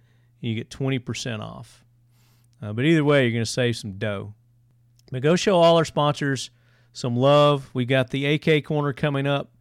you 0.41 0.55
get 0.55 0.69
20% 0.69 1.39
off. 1.39 1.83
Uh, 2.61 2.73
but 2.73 2.85
either 2.85 3.03
way, 3.03 3.23
you're 3.23 3.31
going 3.31 3.45
to 3.45 3.49
save 3.49 3.75
some 3.75 3.93
dough. 3.93 4.33
But 5.11 5.21
go 5.21 5.35
show 5.35 5.57
all 5.57 5.77
our 5.77 5.85
sponsors 5.85 6.51
some 6.93 7.15
love. 7.15 7.69
We 7.73 7.85
got 7.85 8.09
the 8.09 8.25
AK 8.25 8.65
corner 8.65 8.93
coming 8.93 9.27
up 9.27 9.51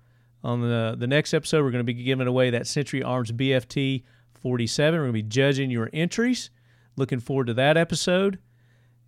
on 0.43 0.61
the 0.63 0.97
the 0.99 1.07
next 1.07 1.35
episode. 1.35 1.63
We're 1.63 1.71
going 1.71 1.85
to 1.85 1.93
be 1.93 2.03
giving 2.03 2.27
away 2.27 2.51
that 2.51 2.67
Century 2.67 3.03
Arms 3.03 3.33
BFT 3.33 4.05
47. 4.41 4.95
We're 4.95 5.05
going 5.05 5.13
to 5.13 5.13
be 5.13 5.23
judging 5.23 5.71
your 5.71 5.91
entries. 5.93 6.51
Looking 6.97 7.21
forward 7.21 7.47
to 7.49 7.55
that 7.55 7.77
episode. 7.77 8.39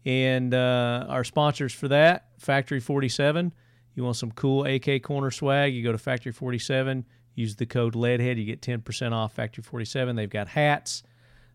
And 0.04 0.52
uh, 0.52 1.06
our 1.08 1.24
sponsors 1.24 1.72
for 1.72 1.88
that, 1.88 2.26
Factory 2.38 2.80
47. 2.80 3.52
You 3.94 4.04
want 4.04 4.16
some 4.16 4.32
cool 4.32 4.64
AK 4.64 5.02
corner 5.02 5.30
swag? 5.30 5.74
You 5.74 5.82
go 5.82 5.92
to 5.92 5.98
Factory 5.98 6.32
47. 6.32 7.04
Use 7.34 7.56
the 7.56 7.66
code 7.66 7.94
LEADHEAD. 7.94 8.38
You 8.38 8.44
get 8.44 8.60
10% 8.60 9.12
off 9.12 9.34
Factory 9.34 9.62
47. 9.62 10.16
They've 10.16 10.28
got 10.28 10.48
hats, 10.48 11.02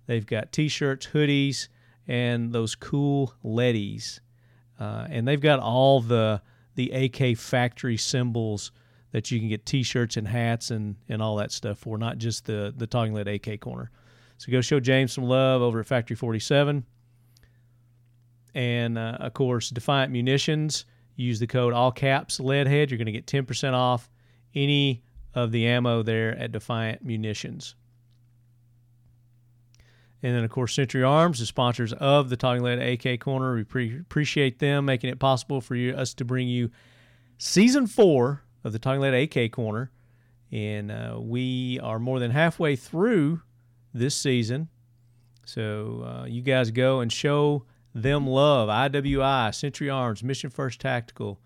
they've 0.05 0.25
got 0.25 0.51
t-shirts, 0.51 1.07
hoodies, 1.07 1.67
and 2.07 2.51
those 2.51 2.75
cool 2.75 3.33
leadies. 3.43 4.19
Uh, 4.79 5.07
and 5.09 5.27
they've 5.27 5.41
got 5.41 5.59
all 5.59 6.01
the 6.01 6.41
the 6.75 6.91
AK 6.91 7.35
factory 7.35 7.97
symbols 7.97 8.71
that 9.11 9.31
you 9.31 9.39
can 9.39 9.49
get 9.49 9.65
T-shirts 9.65 10.15
and 10.15 10.27
hats 10.27 10.69
and, 10.69 10.95
and 11.09 11.23
all 11.23 11.37
that 11.37 11.51
stuff 11.51 11.79
for, 11.79 11.97
not 11.97 12.19
just 12.19 12.45
the 12.45 12.73
the 12.77 12.85
Talking 12.85 13.13
Lead 13.13 13.27
AK 13.27 13.59
corner. 13.59 13.89
So 14.37 14.51
go 14.51 14.61
show 14.61 14.79
James 14.79 15.13
some 15.13 15.23
love 15.23 15.61
over 15.61 15.79
at 15.79 15.87
Factory 15.87 16.15
47. 16.15 16.85
And 18.53 18.97
uh, 18.97 19.17
of 19.19 19.33
course, 19.33 19.69
Defiant 19.71 20.11
Munitions. 20.11 20.85
Use 21.17 21.39
the 21.39 21.47
code 21.47 21.73
all 21.73 21.91
caps 21.91 22.39
leadhead. 22.39 22.89
You're 22.89 22.97
going 22.97 23.07
to 23.07 23.11
get 23.11 23.25
10% 23.25 23.73
off 23.73 24.09
any 24.53 25.03
of 25.33 25.51
the 25.51 25.67
ammo 25.67 26.03
there 26.03 26.37
at 26.37 26.51
Defiant 26.51 27.03
Munitions. 27.03 27.75
And 30.23 30.35
then, 30.35 30.43
of 30.43 30.49
course, 30.49 30.73
Century 30.73 31.03
Arms, 31.03 31.39
the 31.39 31.45
sponsors 31.45 31.91
of 31.93 32.29
the 32.29 32.37
Talking 32.37 32.63
Lead 32.63 32.79
AK 32.79 33.19
Corner. 33.19 33.55
We 33.55 33.63
pre- 33.63 33.99
appreciate 33.99 34.59
them 34.59 34.85
making 34.85 35.09
it 35.09 35.19
possible 35.19 35.59
for 35.59 35.75
you 35.75 35.93
us 35.93 36.13
to 36.15 36.25
bring 36.25 36.47
you 36.47 36.71
season 37.37 37.87
four 37.87 38.43
of 38.63 38.71
the 38.71 38.79
Talking 38.79 39.01
Lead 39.01 39.13
AK 39.13 39.51
Corner. 39.51 39.91
And 40.51 40.91
uh, 40.91 41.17
we 41.19 41.79
are 41.81 41.99
more 41.99 42.19
than 42.19 42.31
halfway 42.31 42.75
through 42.75 43.41
this 43.93 44.15
season. 44.15 44.69
So 45.45 46.03
uh, 46.03 46.25
you 46.25 46.41
guys 46.41 46.71
go 46.71 46.99
and 46.99 47.11
show 47.11 47.65
them 48.01 48.27
love. 48.27 48.69
IWI, 48.69 49.53
Century 49.53 49.89
Arms, 49.89 50.23
Mission 50.23 50.49
First 50.49 50.79
Tactical. 50.79 51.39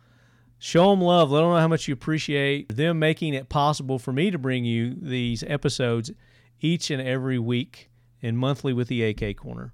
Show 0.59 0.91
them 0.91 1.01
love. 1.01 1.31
Let 1.31 1.41
them 1.41 1.49
know 1.49 1.57
how 1.57 1.67
much 1.67 1.87
you 1.87 1.93
appreciate 1.93 2.75
them 2.75 2.99
making 2.99 3.33
it 3.33 3.49
possible 3.49 3.97
for 3.97 4.13
me 4.13 4.29
to 4.29 4.37
bring 4.37 4.63
you 4.63 4.95
these 5.01 5.43
episodes 5.47 6.11
each 6.59 6.91
and 6.91 7.01
every 7.01 7.39
week 7.39 7.89
and 8.21 8.37
monthly 8.37 8.73
with 8.73 8.87
the 8.87 9.03
AK 9.03 9.37
Corner 9.37 9.73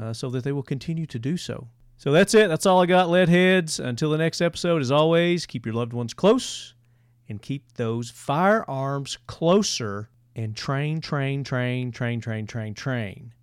uh, 0.00 0.12
so 0.12 0.30
that 0.30 0.44
they 0.44 0.52
will 0.52 0.62
continue 0.62 1.06
to 1.06 1.18
do 1.18 1.36
so. 1.36 1.68
So 1.96 2.12
that's 2.12 2.34
it. 2.34 2.48
That's 2.48 2.66
all 2.66 2.80
I 2.80 2.86
got, 2.86 3.08
Leadheads. 3.08 3.84
Until 3.84 4.10
the 4.10 4.18
next 4.18 4.40
episode, 4.40 4.80
as 4.80 4.92
always, 4.92 5.46
keep 5.46 5.66
your 5.66 5.74
loved 5.74 5.92
ones 5.92 6.14
close 6.14 6.74
and 7.28 7.42
keep 7.42 7.74
those 7.74 8.10
firearms 8.10 9.18
closer 9.26 10.08
and 10.36 10.54
train, 10.54 11.00
train, 11.00 11.42
train, 11.42 11.90
train, 11.90 12.20
train, 12.20 12.46
train, 12.46 12.74
train. 12.74 13.34